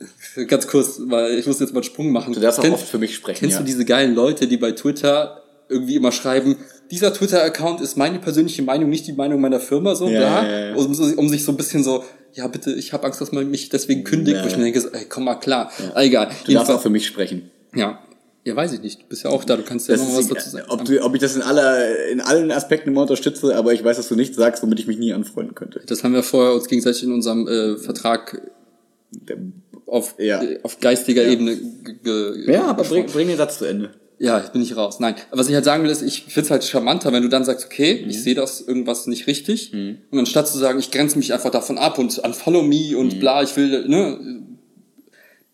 ganz 0.46 0.66
kurz, 0.68 1.00
weil 1.06 1.38
ich 1.38 1.46
muss 1.46 1.58
jetzt 1.60 1.72
mal 1.72 1.78
einen 1.80 1.84
Sprung 1.84 2.12
machen. 2.12 2.32
Du 2.34 2.40
darfst 2.40 2.60
auch 2.60 2.70
oft 2.70 2.86
für 2.86 2.98
mich 2.98 3.14
sprechen, 3.14 3.40
Kennst 3.40 3.54
ja. 3.56 3.60
du 3.60 3.66
diese 3.66 3.84
geilen 3.84 4.14
Leute, 4.14 4.46
die 4.46 4.56
bei 4.56 4.72
Twitter 4.72 5.42
irgendwie 5.68 5.96
immer 5.96 6.12
schreiben, 6.12 6.56
dieser 6.90 7.12
Twitter-Account 7.12 7.80
ist 7.82 7.96
meine 7.98 8.18
persönliche 8.18 8.62
Meinung, 8.62 8.88
nicht 8.88 9.06
die 9.06 9.12
Meinung 9.12 9.40
meiner 9.40 9.60
Firma, 9.60 9.94
so, 9.94 10.08
Ja, 10.08 10.20
bla, 10.40 10.48
ja, 10.48 10.68
ja. 10.70 10.76
Um, 10.76 10.86
um 11.18 11.28
sich 11.28 11.44
so 11.44 11.52
ein 11.52 11.56
bisschen 11.58 11.82
so, 11.84 12.04
ja 12.32 12.46
bitte, 12.48 12.72
ich 12.72 12.92
habe 12.94 13.04
Angst, 13.04 13.20
dass 13.20 13.32
man 13.32 13.50
mich 13.50 13.68
deswegen 13.68 14.04
kündigt, 14.04 14.38
wo 14.42 14.46
ich 14.46 14.56
mir 14.56 14.64
denke, 14.64 14.88
ey, 14.92 15.04
komm 15.06 15.24
mal 15.24 15.34
klar, 15.34 15.70
egal. 15.96 16.26
Du 16.26 16.30
darfst 16.30 16.48
Jedenfalls- 16.48 16.70
auch 16.78 16.82
für 16.82 16.88
mich 16.90 17.06
sprechen. 17.06 17.50
ja, 17.74 17.98
ja, 18.48 18.56
weiß 18.56 18.72
ich 18.72 18.82
nicht, 18.82 19.02
du 19.02 19.06
bist 19.06 19.24
ja 19.24 19.30
auch 19.30 19.44
da, 19.44 19.56
du 19.56 19.62
kannst 19.62 19.88
ja 19.88 19.94
Das 19.96 20.06
noch 20.06 20.16
was 20.16 20.26
dazu 20.28 20.50
sagen. 20.50 20.66
ob, 20.68 20.84
du, 20.84 21.00
ob 21.04 21.14
ich 21.14 21.20
das 21.20 21.36
in 21.36 21.42
aller, 21.42 22.06
in 22.08 22.20
allen 22.20 22.50
Aspekten 22.50 22.88
immer 22.90 23.02
unterstütze, 23.02 23.54
aber 23.56 23.72
ich 23.72 23.84
weiß, 23.84 23.96
dass 23.96 24.08
du 24.08 24.16
nichts 24.16 24.36
sagst, 24.36 24.62
womit 24.62 24.80
ich 24.80 24.86
mich 24.86 24.98
nie 24.98 25.12
anfreunden 25.12 25.54
könnte. 25.54 25.80
Das 25.86 26.02
haben 26.04 26.14
wir 26.14 26.22
vorher 26.22 26.54
uns 26.54 26.66
gegenseitig 26.68 27.02
in 27.04 27.12
unserem 27.12 27.46
äh, 27.46 27.76
Vertrag 27.76 28.40
auf, 29.86 30.14
Ja. 30.18 30.42
äh, 30.42 30.60
auf 30.62 30.80
geistiger 30.80 31.24
Ebene 31.24 31.56
ge- 31.56 31.96
ge- 32.02 32.52
Ja, 32.52 32.64
aber 32.66 32.84
bring, 32.84 33.06
bring 33.06 33.28
den 33.28 33.36
Satz 33.36 33.58
zu 33.58 33.64
Ende. 33.64 33.90
Ja, 34.20 34.42
ich 34.44 34.48
bin 34.50 34.60
nicht 34.60 34.76
raus. 34.76 34.98
Nein, 34.98 35.14
aber 35.30 35.40
was 35.40 35.48
ich 35.48 35.54
halt 35.54 35.64
sagen 35.64 35.84
will, 35.84 35.90
ist, 35.90 36.02
ich 36.02 36.24
find's 36.28 36.50
halt 36.50 36.64
charmanter, 36.64 37.12
wenn 37.12 37.22
du 37.22 37.28
dann 37.28 37.44
sagst, 37.44 37.66
okay, 37.66 38.02
Mhm. 38.02 38.10
ich 38.10 38.20
sehe 38.22 38.34
das 38.34 38.60
irgendwas 38.60 39.06
nicht 39.06 39.26
richtig. 39.28 39.72
Und 39.72 40.18
anstatt 40.18 40.48
zu 40.48 40.58
sagen, 40.58 40.78
ich 40.80 40.90
grenze 40.90 41.16
mich 41.18 41.32
einfach 41.32 41.50
davon 41.50 41.78
ab 41.78 41.98
und 41.98 42.18
unfollow 42.18 42.62
me 42.62 42.96
und 42.98 43.14
Mhm. 43.14 43.20
bla, 43.20 43.42
ich 43.44 43.56
will, 43.56 43.86
ne, 43.88 44.18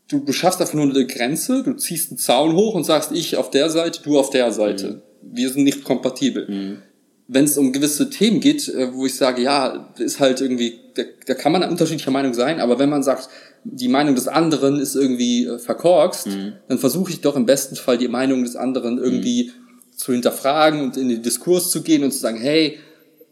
du, 0.09 0.21
du 0.21 0.33
schaffst 0.33 0.61
einfach 0.61 0.75
nur 0.75 0.85
eine 0.85 1.07
Grenze, 1.07 1.63
du 1.63 1.75
ziehst 1.75 2.11
einen 2.11 2.19
Zaun 2.19 2.55
hoch 2.55 2.75
und 2.75 2.85
sagst, 2.85 3.13
ich 3.13 3.37
auf 3.37 3.51
der 3.51 3.71
Seite, 3.71 4.01
du 4.03 4.19
auf 4.19 4.31
der 4.31 4.53
Seite. 4.53 5.03
Wir 5.23 5.51
sind 5.51 5.65
nicht 5.65 5.85
kompatibel. 5.85 6.79
Wenn 7.27 7.45
es 7.45 7.57
um 7.57 7.73
gewisse 7.73 8.11
Themen 8.11 8.41
geht, 8.41 8.69
äh, 8.69 8.93
wo 8.93 9.07
ich 9.07 9.15
sage, 9.15 9.41
ja, 9.41 9.95
ist 9.97 10.21
halt 10.21 10.43
irgendwie, 10.43 10.79
da, 10.95 11.05
da 11.27 11.33
kann 11.33 11.53
man 11.53 11.63
unterschiedlicher 11.63 12.11
Meinung 12.11 12.35
sein, 12.35 12.61
aber 12.61 12.79
wenn 12.79 12.91
man 12.91 13.03
sagt, 13.03 13.31
die 13.65 13.89
Meinung 13.89 14.15
des 14.15 14.29
anderen 14.29 14.79
ist 14.79 14.95
irgendwie 14.95 15.47
äh, 15.47 15.59
verkorkst, 15.59 16.29
dann 16.69 16.79
versuche 16.79 17.11
ich 17.11 17.23
doch 17.23 17.35
im 17.35 17.47
besten 17.47 17.77
Fall 17.77 17.97
die 17.97 18.09
Meinung 18.09 18.45
des 18.45 18.57
anderen 18.57 18.99
irgendwie 18.99 19.53
zu 19.97 20.13
hinterfragen 20.13 20.83
und 20.83 20.99
in 20.99 21.09
den 21.09 21.23
Diskurs 21.23 21.71
zu 21.71 21.83
gehen 21.83 22.05
und 22.05 22.13
zu 22.13 22.19
sagen, 22.19 22.39
hey, 22.39 22.79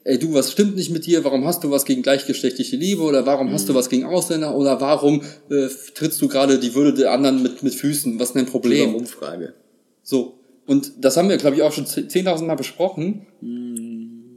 ey 0.04 0.18
du, 0.18 0.34
was 0.34 0.52
stimmt 0.52 0.76
nicht 0.76 0.90
mit 0.90 1.06
dir? 1.06 1.24
Warum 1.24 1.46
hast 1.46 1.64
du 1.64 1.70
was 1.70 1.84
gegen 1.84 2.02
gleichgeschlechtliche 2.02 2.76
Liebe? 2.76 3.02
Oder 3.02 3.26
warum 3.26 3.52
hast 3.52 3.68
du 3.68 3.74
was 3.74 3.88
gegen 3.88 4.04
Ausländer? 4.04 4.56
Oder 4.56 4.80
warum 4.80 5.22
äh, 5.50 5.68
trittst 5.94 6.20
du 6.22 6.28
gerade 6.28 6.58
die 6.58 6.74
Würde 6.74 6.94
der 6.94 7.12
anderen 7.12 7.42
mit, 7.42 7.62
mit 7.62 7.74
Füßen? 7.74 8.18
Was 8.18 8.28
ist 8.28 8.36
dein 8.36 8.46
Problem? 8.46 8.94
Umfrage. 8.94 9.54
So. 10.02 10.38
Und 10.66 10.92
das 11.00 11.16
haben 11.16 11.28
wir, 11.28 11.36
glaube 11.36 11.56
ich, 11.56 11.62
auch 11.62 11.72
schon 11.72 11.86
10.000 11.86 12.44
Mal 12.44 12.54
besprochen. 12.54 13.26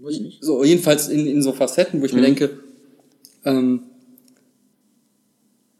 Weiß 0.01 0.15
ich 0.15 0.21
nicht. 0.21 0.43
So, 0.43 0.63
jedenfalls 0.63 1.07
in, 1.07 1.27
in 1.27 1.41
so 1.41 1.53
Facetten, 1.53 2.01
wo 2.01 2.05
ich 2.05 2.13
mir 2.13 2.21
denke, 2.21 2.59
ähm, 3.43 3.83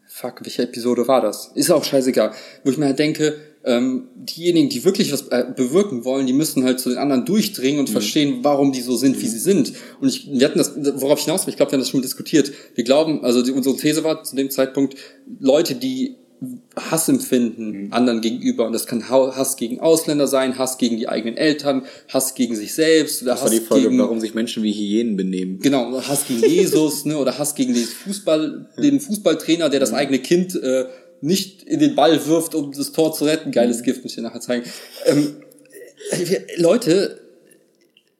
fuck, 0.06 0.44
welche 0.44 0.62
Episode 0.62 1.06
war 1.08 1.20
das? 1.20 1.52
Ist 1.54 1.70
auch 1.70 1.84
scheißegal. 1.84 2.32
Wo 2.64 2.70
ich 2.70 2.78
mir 2.78 2.86
halt 2.86 2.98
denke, 2.98 3.38
ähm, 3.66 4.08
diejenigen, 4.14 4.68
die 4.68 4.84
wirklich 4.84 5.12
was 5.12 5.26
äh, 5.28 5.44
bewirken 5.54 6.04
wollen, 6.04 6.26
die 6.26 6.32
müssen 6.32 6.64
halt 6.64 6.78
zu 6.78 6.88
den 6.88 6.98
anderen 6.98 7.24
durchdringen 7.24 7.80
und 7.80 7.90
verstehen, 7.90 8.38
warum 8.42 8.72
die 8.72 8.80
so 8.80 8.96
sind, 8.96 9.20
wie 9.20 9.26
sie 9.26 9.40
sind. 9.40 9.72
Und 10.00 10.08
ich, 10.08 10.30
wir 10.30 10.46
hatten 10.46 10.58
das, 10.58 10.72
worauf 11.00 11.18
ich 11.18 11.24
hinaus 11.24 11.46
will, 11.46 11.50
ich 11.50 11.56
glaube, 11.56 11.72
wir 11.72 11.76
haben 11.76 11.82
das 11.82 11.90
schon 11.90 12.00
diskutiert. 12.00 12.52
Wir 12.76 12.84
glauben, 12.84 13.24
also 13.24 13.42
die, 13.42 13.50
unsere 13.50 13.76
These 13.76 14.04
war 14.04 14.22
zu 14.22 14.36
dem 14.36 14.50
Zeitpunkt, 14.50 14.96
Leute, 15.40 15.74
die 15.74 16.14
Hass 16.76 17.08
empfinden 17.08 17.92
anderen 17.92 18.20
gegenüber 18.20 18.66
und 18.66 18.72
das 18.72 18.86
kann 18.86 19.08
Hass 19.08 19.56
gegen 19.56 19.80
Ausländer 19.80 20.26
sein, 20.26 20.58
Hass 20.58 20.76
gegen 20.76 20.98
die 20.98 21.08
eigenen 21.08 21.36
Eltern, 21.36 21.86
Hass 22.08 22.34
gegen 22.34 22.54
sich 22.54 22.74
selbst 22.74 23.22
oder 23.22 23.32
Das 23.32 23.40
war 23.40 23.46
Hass 23.46 23.58
die 23.58 23.64
Folge, 23.64 23.88
gegen 23.88 23.98
warum 23.98 24.20
sich 24.20 24.34
Menschen 24.34 24.62
wie 24.62 24.72
Hyänen 24.72 25.16
benehmen. 25.16 25.58
Genau, 25.60 26.00
Hass 26.02 26.26
gegen 26.28 26.42
Jesus, 26.48 27.06
ne, 27.06 27.16
oder 27.16 27.38
Hass 27.38 27.54
gegen 27.54 27.72
den 27.72 27.84
Fußball, 27.84 28.68
den 28.76 29.00
Fußballtrainer, 29.00 29.70
der 29.70 29.80
das 29.80 29.94
eigene 29.94 30.18
Kind 30.18 30.54
äh, 30.54 30.84
nicht 31.20 31.62
in 31.62 31.80
den 31.80 31.94
Ball 31.94 32.26
wirft, 32.26 32.54
um 32.54 32.72
das 32.72 32.92
Tor 32.92 33.12
zu 33.12 33.24
retten. 33.24 33.52
Geiles 33.52 33.82
Gift, 33.82 34.02
muss 34.02 34.12
ich 34.12 34.16
dir 34.16 34.22
nachher 34.22 34.40
zeigen. 34.40 34.64
Ähm, 35.06 35.36
Leute, 36.56 37.20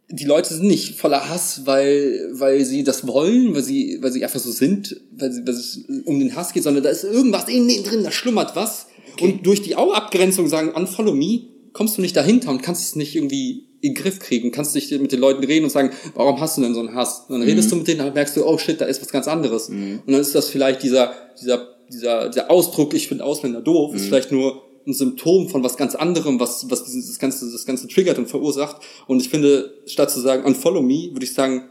die 0.08 0.24
Leute 0.24 0.54
sind 0.54 0.66
nicht 0.66 0.96
voller 0.96 1.28
Hass, 1.28 1.62
weil, 1.64 2.28
weil 2.32 2.64
sie 2.64 2.84
das 2.84 3.06
wollen, 3.06 3.54
weil 3.54 3.62
sie, 3.62 3.98
weil 4.00 4.12
sie 4.12 4.24
einfach 4.24 4.40
so 4.40 4.50
sind, 4.50 5.00
weil, 5.16 5.32
sie, 5.32 5.46
weil 5.46 5.54
es 5.54 5.80
um 6.04 6.18
den 6.18 6.36
Hass 6.36 6.52
geht, 6.52 6.62
sondern 6.62 6.84
da 6.84 6.90
ist 6.90 7.04
irgendwas 7.04 7.48
in 7.48 7.66
denen 7.66 7.84
drin, 7.84 8.04
da 8.04 8.12
schlummert 8.12 8.54
was. 8.54 8.86
Und 9.20 9.46
durch 9.46 9.62
die 9.62 9.76
Augenabgrenzung 9.76 10.48
sagen, 10.48 10.70
unfollow 10.72 11.12
me, 11.12 11.42
kommst 11.72 11.96
du 11.98 12.02
nicht 12.02 12.16
dahinter 12.16 12.50
und 12.50 12.62
kannst 12.62 12.82
es 12.82 12.96
nicht 12.96 13.16
irgendwie 13.16 13.66
in 13.80 13.94
den 13.94 14.02
Griff 14.02 14.18
kriegen, 14.18 14.52
kannst 14.52 14.74
nicht 14.74 14.90
mit 14.92 15.12
den 15.12 15.20
Leuten 15.20 15.44
reden 15.44 15.64
und 15.64 15.70
sagen, 15.70 15.90
warum 16.14 16.40
hast 16.40 16.56
du 16.56 16.62
denn 16.62 16.74
so 16.74 16.80
einen 16.80 16.94
Hass? 16.94 17.24
Und 17.28 17.38
dann 17.38 17.42
redest 17.42 17.70
du 17.70 17.76
mit 17.76 17.88
denen, 17.88 17.98
dann 17.98 18.14
merkst 18.14 18.36
du, 18.36 18.46
oh 18.46 18.58
shit, 18.58 18.80
da 18.80 18.86
ist 18.86 19.02
was 19.02 19.10
ganz 19.10 19.28
anderes. 19.28 19.68
Und 20.06 20.12
dann 20.12 20.20
ist 20.20 20.34
das 20.34 20.48
vielleicht 20.48 20.82
dieser, 20.82 21.14
dieser, 21.40 21.75
dieser, 21.92 22.28
dieser 22.28 22.50
Ausdruck, 22.50 22.94
ich 22.94 23.08
finde 23.08 23.24
Ausländer 23.24 23.60
doof, 23.60 23.94
ist 23.94 24.06
vielleicht 24.06 24.32
nur 24.32 24.62
ein 24.86 24.94
Symptom 24.94 25.48
von 25.48 25.64
was 25.64 25.76
ganz 25.76 25.94
anderem, 25.94 26.38
was, 26.38 26.70
was 26.70 26.84
dieses, 26.84 27.08
das 27.08 27.18
Ganze, 27.18 27.50
das 27.50 27.66
Ganze 27.66 27.88
triggert 27.88 28.18
und 28.18 28.28
verursacht. 28.28 28.76
Und 29.06 29.20
ich 29.20 29.28
finde, 29.28 29.72
statt 29.86 30.10
zu 30.10 30.20
sagen, 30.20 30.44
unfollow 30.44 30.80
me, 30.82 31.10
würde 31.12 31.24
ich 31.24 31.34
sagen, 31.34 31.64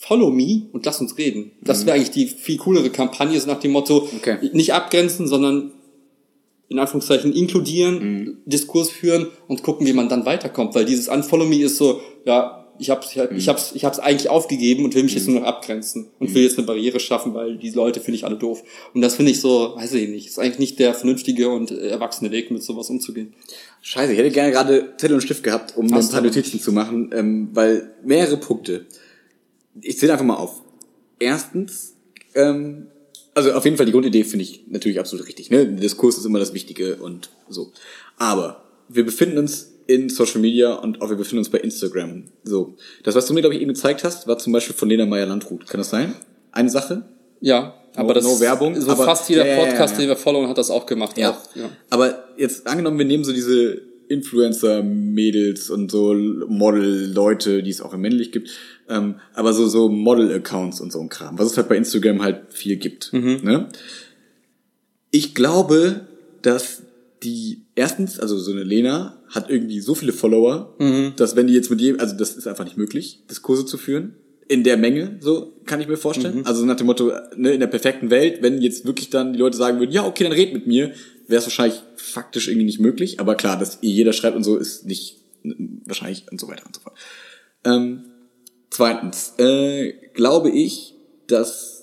follow 0.00 0.30
me 0.30 0.62
und 0.72 0.84
lass 0.86 1.00
uns 1.00 1.18
reden. 1.18 1.52
Das 1.60 1.84
wäre 1.84 1.96
eigentlich 1.96 2.10
die 2.10 2.26
viel 2.26 2.56
coolere 2.58 2.90
Kampagne, 2.90 3.38
so 3.38 3.46
nach 3.46 3.60
dem 3.60 3.72
Motto, 3.72 4.08
Okay. 4.16 4.38
nicht 4.52 4.72
abgrenzen, 4.72 5.26
sondern 5.28 5.72
in 6.68 6.78
Anführungszeichen 6.78 7.32
inkludieren, 7.32 8.38
Diskurs 8.46 8.90
führen 8.90 9.28
und 9.46 9.62
gucken, 9.62 9.86
wie 9.86 9.92
man 9.92 10.08
dann 10.08 10.24
weiterkommt. 10.26 10.74
Weil 10.74 10.84
dieses 10.84 11.08
Unfollow 11.08 11.44
Me 11.44 11.62
ist 11.62 11.76
so, 11.76 12.00
ja, 12.24 12.65
ich 12.78 12.90
hab's, 12.90 13.14
ich, 13.14 13.22
ich 13.36 13.48
hab's, 13.48 13.72
ich 13.74 13.84
hab's 13.84 13.98
eigentlich 13.98 14.28
aufgegeben 14.28 14.84
und 14.84 14.94
will 14.94 15.02
mich 15.02 15.14
jetzt 15.14 15.28
nur 15.28 15.40
noch 15.40 15.46
abgrenzen 15.46 16.08
und 16.18 16.34
will 16.34 16.42
jetzt 16.42 16.58
eine 16.58 16.66
Barriere 16.66 17.00
schaffen, 17.00 17.34
weil 17.34 17.56
die 17.56 17.70
Leute 17.70 18.00
finde 18.00 18.16
ich 18.16 18.24
alle 18.24 18.36
doof. 18.36 18.62
Und 18.94 19.00
das 19.00 19.14
finde 19.14 19.32
ich 19.32 19.40
so, 19.40 19.74
weiß 19.76 19.92
ich 19.94 20.08
nicht, 20.08 20.26
ist 20.26 20.38
eigentlich 20.38 20.58
nicht 20.58 20.78
der 20.78 20.94
vernünftige 20.94 21.48
und 21.48 21.70
äh, 21.70 21.88
erwachsene 21.88 22.30
Weg, 22.30 22.50
mit 22.50 22.62
sowas 22.62 22.90
umzugehen. 22.90 23.34
Scheiße, 23.82 24.12
ich 24.12 24.18
hätte 24.18 24.30
gerne 24.30 24.52
gerade 24.52 24.94
Zettel 24.96 25.14
und 25.14 25.22
Stift 25.22 25.42
gehabt, 25.42 25.76
um 25.76 25.86
ein 25.86 26.08
paar. 26.08 26.20
Notizen 26.20 26.60
zu 26.60 26.72
machen, 26.72 27.10
ähm, 27.14 27.50
weil 27.52 27.94
mehrere 28.04 28.36
Punkte. 28.36 28.86
Ich 29.80 29.98
zähle 29.98 30.12
einfach 30.12 30.24
mal 30.24 30.36
auf. 30.36 30.62
Erstens, 31.18 31.94
ähm, 32.34 32.88
also 33.34 33.52
auf 33.52 33.64
jeden 33.64 33.76
Fall 33.76 33.86
die 33.86 33.92
Grundidee 33.92 34.24
finde 34.24 34.44
ich 34.44 34.64
natürlich 34.68 34.98
absolut 34.98 35.26
richtig. 35.26 35.50
Ne? 35.50 35.66
Der 35.66 35.80
Diskurs 35.80 36.16
ist 36.18 36.24
immer 36.24 36.38
das 36.38 36.54
Wichtige 36.54 36.96
und 36.96 37.30
so. 37.48 37.72
Aber 38.16 38.64
wir 38.88 39.04
befinden 39.04 39.38
uns 39.38 39.75
in 39.86 40.08
Social 40.08 40.40
Media 40.40 40.74
und 40.74 41.00
auch 41.00 41.08
wir 41.10 41.16
befinden 41.16 41.38
uns 41.38 41.48
bei 41.48 41.58
Instagram. 41.58 42.24
So, 42.44 42.74
das, 43.04 43.14
was 43.14 43.26
du 43.26 43.34
mir 43.34 43.40
glaube 43.40 43.54
ich 43.54 43.60
eben 43.62 43.72
gezeigt 43.72 44.04
hast, 44.04 44.26
war 44.26 44.38
zum 44.38 44.52
Beispiel 44.52 44.74
von 44.74 44.88
Lena 44.88 45.06
Meyer-Landrut. 45.06 45.66
Kann 45.66 45.78
das 45.78 45.90
sein? 45.90 46.14
Eine 46.52 46.70
Sache? 46.70 47.04
Ja, 47.40 47.74
aber 47.94 48.08
No- 48.08 48.14
das 48.14 48.24
no 48.24 48.40
Werbung, 48.40 48.80
so 48.80 48.90
aber- 48.90 49.04
fast 49.04 49.28
jeder 49.28 49.46
Ja, 49.46 49.52
ja, 49.52 49.58
ja, 49.58 49.64
Podcast, 49.66 49.94
ja. 49.94 50.00
den 50.00 50.08
wir 50.08 50.16
followen, 50.16 50.48
hat 50.48 50.58
das 50.58 50.70
auch 50.70 50.86
gemacht. 50.86 51.16
Ja. 51.18 51.30
Auch, 51.30 51.56
ja. 51.56 51.68
Aber 51.90 52.24
jetzt 52.36 52.66
angenommen, 52.66 52.98
wir 52.98 53.04
nehmen 53.04 53.24
so 53.24 53.32
diese 53.32 53.82
Influencer-Mädels 54.08 55.70
und 55.70 55.90
so 55.90 56.14
Model-Leute, 56.14 57.62
die 57.62 57.70
es 57.70 57.80
auch 57.80 57.92
im 57.94 58.00
männlich 58.00 58.32
gibt, 58.32 58.50
ähm, 58.88 59.16
aber 59.34 59.52
so, 59.52 59.66
so 59.68 59.88
Model-Accounts 59.88 60.80
und 60.80 60.92
so 60.92 61.00
ein 61.00 61.08
Kram, 61.08 61.38
was 61.38 61.50
es 61.52 61.56
halt 61.56 61.68
bei 61.68 61.76
Instagram 61.76 62.22
halt 62.22 62.52
viel 62.52 62.76
gibt. 62.76 63.12
Ne? 63.12 63.68
Ich 65.10 65.34
glaube, 65.34 66.06
dass 66.42 66.82
die 67.22 67.62
erstens, 67.74 68.20
also 68.20 68.38
so 68.38 68.52
eine 68.52 68.62
Lena 68.62 69.15
hat 69.28 69.50
irgendwie 69.50 69.80
so 69.80 69.94
viele 69.94 70.12
Follower, 70.12 70.76
dass 71.16 71.36
wenn 71.36 71.46
die 71.46 71.54
jetzt 71.54 71.70
mit 71.70 71.80
jedem, 71.80 72.00
also 72.00 72.16
das 72.16 72.36
ist 72.36 72.46
einfach 72.46 72.64
nicht 72.64 72.76
möglich, 72.76 73.22
Diskurse 73.30 73.66
zu 73.66 73.78
führen. 73.78 74.14
In 74.48 74.62
der 74.62 74.76
Menge, 74.76 75.16
so 75.20 75.54
kann 75.64 75.80
ich 75.80 75.88
mir 75.88 75.96
vorstellen. 75.96 76.46
Also 76.46 76.64
nach 76.64 76.76
dem 76.76 76.86
Motto, 76.86 77.10
ne, 77.36 77.50
in 77.52 77.60
der 77.60 77.66
perfekten 77.66 78.10
Welt, 78.10 78.42
wenn 78.42 78.62
jetzt 78.62 78.84
wirklich 78.84 79.10
dann 79.10 79.32
die 79.32 79.40
Leute 79.40 79.56
sagen 79.56 79.80
würden, 79.80 79.90
ja, 79.90 80.06
okay, 80.06 80.22
dann 80.22 80.32
red 80.32 80.52
mit 80.52 80.68
mir, 80.68 80.92
wäre 81.26 81.40
es 81.40 81.46
wahrscheinlich 81.46 81.82
faktisch 81.96 82.46
irgendwie 82.46 82.66
nicht 82.66 82.78
möglich. 82.78 83.18
Aber 83.18 83.34
klar, 83.34 83.58
dass 83.58 83.78
ihr 83.80 83.90
jeder 83.90 84.12
schreibt 84.12 84.36
und 84.36 84.44
so 84.44 84.56
ist 84.56 84.86
nicht 84.86 85.16
wahrscheinlich 85.84 86.26
und 86.30 86.40
so 86.40 86.46
weiter 86.46 86.64
und 86.64 86.76
so 86.76 86.80
fort. 86.80 86.96
Ähm, 87.64 88.04
zweitens, 88.70 89.34
äh, 89.38 89.94
glaube 90.14 90.50
ich, 90.50 90.94
dass 91.26 91.76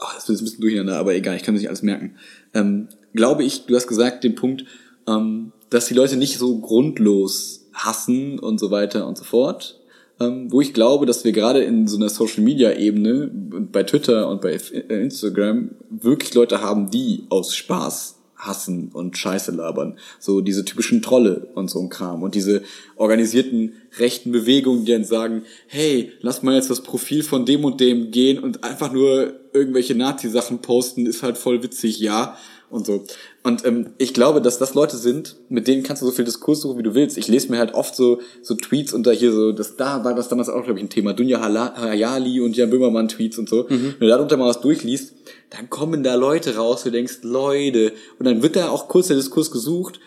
oh, 0.00 0.06
das 0.14 0.28
wird 0.28 0.36
jetzt 0.36 0.40
ein 0.40 0.44
bisschen 0.44 0.60
durcheinander, 0.60 0.96
aber 0.96 1.14
egal, 1.14 1.36
ich 1.36 1.42
kann 1.42 1.54
mir 1.54 1.60
nicht 1.60 1.68
alles 1.68 1.82
merken. 1.82 2.16
Ähm, 2.54 2.88
glaube 3.14 3.44
ich, 3.44 3.66
du 3.66 3.76
hast 3.76 3.86
gesagt 3.86 4.24
den 4.24 4.34
Punkt, 4.34 4.64
ähm, 5.06 5.52
dass 5.70 5.86
die 5.86 5.94
Leute 5.94 6.16
nicht 6.16 6.38
so 6.38 6.58
grundlos 6.58 7.68
hassen 7.72 8.38
und 8.38 8.58
so 8.58 8.70
weiter 8.70 9.06
und 9.06 9.16
so 9.16 9.24
fort. 9.24 9.80
Ähm, 10.18 10.52
wo 10.52 10.60
ich 10.60 10.74
glaube, 10.74 11.06
dass 11.06 11.24
wir 11.24 11.32
gerade 11.32 11.62
in 11.62 11.88
so 11.88 11.96
einer 11.96 12.10
Social 12.10 12.44
Media 12.44 12.72
Ebene 12.72 13.30
und 13.52 13.72
bei 13.72 13.84
Twitter 13.84 14.28
und 14.28 14.42
bei 14.42 14.52
äh, 14.52 15.02
Instagram 15.02 15.70
wirklich 15.88 16.34
Leute 16.34 16.60
haben, 16.60 16.90
die 16.90 17.24
aus 17.30 17.54
Spaß 17.54 18.16
hassen 18.40 18.90
und 18.92 19.16
Scheiße 19.16 19.52
labern. 19.52 19.98
So 20.18 20.40
diese 20.40 20.64
typischen 20.64 21.02
Trolle 21.02 21.48
und 21.54 21.70
so 21.70 21.80
ein 21.80 21.88
Kram. 21.88 22.22
Und 22.22 22.34
diese 22.34 22.62
organisierten 22.96 23.74
rechten 23.98 24.32
Bewegungen, 24.32 24.84
die 24.84 24.92
dann 24.92 25.04
sagen, 25.04 25.42
hey, 25.66 26.12
lass 26.20 26.42
mal 26.42 26.54
jetzt 26.54 26.70
das 26.70 26.82
Profil 26.82 27.22
von 27.22 27.46
dem 27.46 27.64
und 27.64 27.80
dem 27.80 28.10
gehen 28.10 28.38
und 28.38 28.64
einfach 28.64 28.92
nur 28.92 29.34
irgendwelche 29.52 29.94
Nazi-Sachen 29.94 30.60
posten, 30.60 31.06
ist 31.06 31.22
halt 31.22 31.38
voll 31.38 31.62
witzig, 31.62 32.00
ja. 32.00 32.36
Und 32.70 32.86
so. 32.86 33.04
Und 33.42 33.64
ähm, 33.66 33.90
ich 33.98 34.14
glaube, 34.14 34.40
dass 34.40 34.58
das 34.58 34.74
Leute 34.74 34.96
sind, 34.96 35.34
mit 35.48 35.66
denen 35.66 35.82
kannst 35.82 36.02
du 36.02 36.06
so 36.06 36.12
viel 36.12 36.24
Diskurs 36.24 36.60
suchen, 36.60 36.78
wie 36.78 36.84
du 36.84 36.94
willst. 36.94 37.18
Ich 37.18 37.26
lese 37.26 37.50
mir 37.50 37.58
halt 37.58 37.74
oft 37.74 37.96
so, 37.96 38.20
so 38.42 38.54
Tweets 38.54 38.92
unter 38.92 39.12
hier 39.12 39.32
so, 39.32 39.50
das 39.50 39.76
da 39.76 40.04
war 40.04 40.14
das 40.14 40.28
damals 40.28 40.48
auch, 40.48 40.62
glaube 40.62 40.78
ich, 40.78 40.84
ein 40.84 40.88
Thema. 40.88 41.12
Dunja 41.12 41.40
Hayali 41.40 42.40
und 42.40 42.56
Jan 42.56 42.70
Böhmermann 42.70 43.08
Tweets 43.08 43.38
und 43.38 43.48
so. 43.48 43.66
Wenn 43.68 43.98
du 43.98 44.06
darunter 44.06 44.36
mal 44.36 44.48
was 44.48 44.60
durchliest, 44.60 45.14
dann 45.50 45.68
kommen 45.68 46.04
da 46.04 46.14
Leute 46.14 46.54
raus, 46.54 46.84
du 46.84 46.92
denkst, 46.92 47.18
Leute. 47.22 47.92
Und 48.20 48.26
dann 48.26 48.40
wird 48.42 48.54
da 48.54 48.68
auch 48.68 48.86
kurz 48.86 49.08
der 49.08 49.16
Diskurs 49.16 49.50
gesucht, 49.50 49.98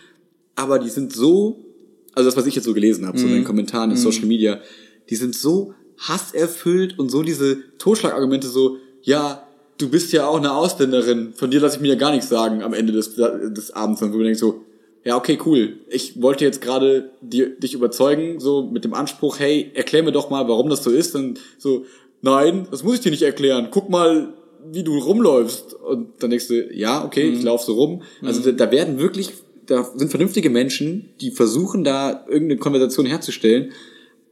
aber 0.55 0.79
die 0.79 0.89
sind 0.89 1.11
so, 1.11 1.65
also 2.13 2.29
das, 2.29 2.37
was 2.37 2.45
ich 2.45 2.55
jetzt 2.55 2.65
so 2.65 2.73
gelesen 2.73 3.05
habe, 3.05 3.17
so 3.17 3.27
in 3.27 3.33
den 3.33 3.43
Kommentaren 3.43 3.91
in 3.91 3.97
Social 3.97 4.25
Media, 4.25 4.59
die 5.09 5.15
sind 5.15 5.35
so 5.35 5.73
hasserfüllt 5.97 6.97
und 6.97 7.09
so 7.09 7.23
diese 7.23 7.57
Totschlagargumente 7.77 8.47
so, 8.47 8.77
ja, 9.01 9.45
du 9.83 9.89
bist 9.89 10.13
ja 10.13 10.25
auch 10.27 10.37
eine 10.37 10.53
Ausländerin, 10.53 11.33
von 11.35 11.51
dir 11.51 11.59
lasse 11.59 11.75
ich 11.75 11.81
mir 11.81 11.89
ja 11.89 11.95
gar 11.95 12.11
nichts 12.11 12.29
sagen 12.29 12.63
am 12.63 12.73
Ende 12.73 12.93
des, 12.93 13.15
des 13.15 13.71
Abends, 13.71 14.01
und 14.01 14.13
wo 14.13 14.17
du 14.17 14.23
denkst 14.23 14.39
so, 14.39 14.61
ja, 15.03 15.17
okay, 15.17 15.37
cool. 15.45 15.79
Ich 15.89 16.21
wollte 16.21 16.45
jetzt 16.45 16.61
gerade 16.61 17.11
dich 17.21 17.73
überzeugen, 17.73 18.39
so 18.39 18.63
mit 18.63 18.85
dem 18.85 18.93
Anspruch, 18.93 19.37
hey, 19.37 19.69
erklär 19.73 20.01
mir 20.01 20.13
doch 20.13 20.29
mal, 20.29 20.47
warum 20.47 20.69
das 20.69 20.81
so 20.81 20.91
ist. 20.91 21.13
Und 21.13 21.41
so, 21.57 21.85
nein, 22.21 22.67
das 22.71 22.83
muss 22.83 22.95
ich 22.95 23.01
dir 23.01 23.11
nicht 23.11 23.23
erklären. 23.23 23.67
Guck 23.69 23.89
mal, 23.89 24.33
wie 24.71 24.83
du 24.83 24.97
rumläufst. 24.97 25.73
Und 25.73 26.23
dann 26.23 26.29
denkst 26.29 26.47
du, 26.47 26.73
ja, 26.73 27.03
okay, 27.03 27.27
ich 27.27 27.43
laufe 27.43 27.65
so 27.65 27.73
rum. 27.73 28.01
Also 28.21 28.49
da, 28.49 28.51
da 28.53 28.71
werden 28.71 28.97
wirklich, 28.97 29.31
da 29.65 29.83
sind 29.93 30.09
vernünftige 30.09 30.49
Menschen, 30.49 31.09
die 31.19 31.31
versuchen 31.31 31.83
da 31.83 32.25
irgendeine 32.29 32.57
Konversation 32.57 33.05
herzustellen, 33.05 33.73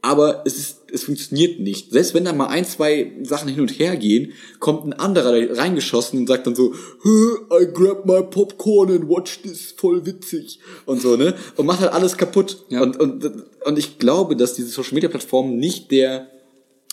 aber 0.00 0.42
es 0.46 0.56
ist, 0.56 0.81
es 0.92 1.04
funktioniert 1.04 1.58
nicht. 1.58 1.90
Selbst 1.90 2.14
wenn 2.14 2.24
da 2.24 2.32
mal 2.32 2.48
ein, 2.48 2.64
zwei 2.64 3.12
Sachen 3.22 3.48
hin 3.48 3.60
und 3.60 3.78
her 3.78 3.96
gehen, 3.96 4.32
kommt 4.60 4.84
ein 4.84 4.92
anderer 4.92 5.32
da 5.32 5.54
reingeschossen 5.54 6.18
und 6.20 6.26
sagt 6.26 6.46
dann 6.46 6.54
so, 6.54 6.74
"Huh, 7.02 7.60
I 7.60 7.66
grab 7.72 8.04
my 8.04 8.22
popcorn 8.22 8.90
and 8.90 9.08
watch 9.08 9.40
this, 9.42 9.74
voll 9.76 10.04
witzig. 10.04 10.58
Und 10.86 11.00
so, 11.00 11.16
ne? 11.16 11.34
Und 11.56 11.66
macht 11.66 11.80
halt 11.80 11.92
alles 11.92 12.16
kaputt. 12.16 12.64
Ja. 12.68 12.82
Und, 12.82 13.00
und, 13.00 13.24
und 13.64 13.78
ich 13.78 13.98
glaube, 13.98 14.36
dass 14.36 14.54
diese 14.54 14.68
Social 14.68 14.94
Media 14.94 15.08
Plattformen 15.08 15.56
nicht 15.56 15.90
der, 15.90 16.28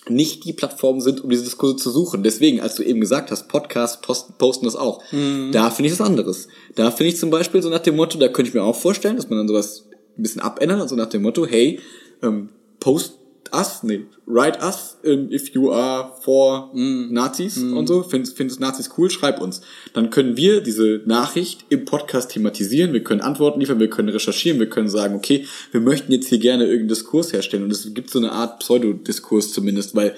nicht 0.08 0.46
die 0.46 0.54
Plattformen 0.54 1.02
sind, 1.02 1.24
um 1.24 1.30
diese 1.30 1.44
Diskurse 1.44 1.76
zu 1.76 1.92
suchen. 1.92 2.24
Deswegen, 2.24 2.62
als 2.62 2.76
du 2.76 2.84
eben 2.84 3.02
gesagt 3.02 3.32
hast, 3.32 3.48
Podcasts 3.48 4.02
posten, 4.02 4.34
posten 4.38 4.66
das 4.66 4.76
auch. 4.76 5.04
Da 5.52 5.70
finde 5.72 5.92
ich 5.92 5.98
das 5.98 6.06
anderes. 6.06 6.48
Da 6.76 6.90
finde 6.92 7.14
ich 7.14 7.20
zum 7.20 7.30
Beispiel 7.30 7.62
so 7.62 7.70
nach 7.70 7.80
dem 7.80 7.96
Motto, 7.96 8.18
da 8.18 8.30
könnte 8.30 8.50
ich 8.50 8.56
mir 8.56 8.64
auch 8.64 8.76
vorstellen, 8.76 9.18
dass 9.18 9.30
man 9.30 9.40
dann 9.40 9.48
sowas 9.48 9.86
ein 10.18 10.24
bisschen 10.24 10.42
abändert, 10.42 10.82
also 10.82 10.96
nach 10.96 11.10
dem 11.10 11.22
Motto, 11.22 11.46
hey, 11.46 11.80
ähm, 12.24 12.50
post 12.80 13.19
us, 13.54 13.84
nee, 13.84 14.06
write 14.26 14.60
us 14.62 14.98
um, 15.04 15.32
if 15.32 15.54
you 15.54 15.72
are 15.72 16.14
for 16.22 16.72
Nazis 16.74 17.58
und 17.58 17.88
so, 17.88 18.04
findest, 18.04 18.38
findest 18.38 18.60
Nazis 18.60 18.90
cool, 18.98 19.10
schreib 19.10 19.42
uns. 19.42 19.62
Dann 19.94 20.10
können 20.10 20.38
wir 20.38 20.62
diese 20.62 21.02
Nachricht 21.06 21.66
im 21.70 21.86
Podcast 21.86 22.32
thematisieren, 22.32 22.94
wir 22.94 23.04
können 23.04 23.22
Antworten 23.22 23.60
liefern, 23.60 23.80
wir 23.80 23.90
können 23.90 24.10
recherchieren, 24.10 24.60
wir 24.60 24.70
können 24.70 24.90
sagen, 24.90 25.16
okay, 25.16 25.46
wir 25.72 25.82
möchten 25.82 26.12
jetzt 26.12 26.28
hier 26.28 26.40
gerne 26.40 26.64
irgendeinen 26.64 26.90
Diskurs 26.90 27.34
herstellen. 27.34 27.64
Und 27.64 27.72
es 27.72 27.94
gibt 27.94 28.10
so 28.10 28.20
eine 28.20 28.32
Art 28.32 28.60
Pseudodiskurs 28.60 29.52
zumindest, 29.54 29.96
weil 29.96 30.16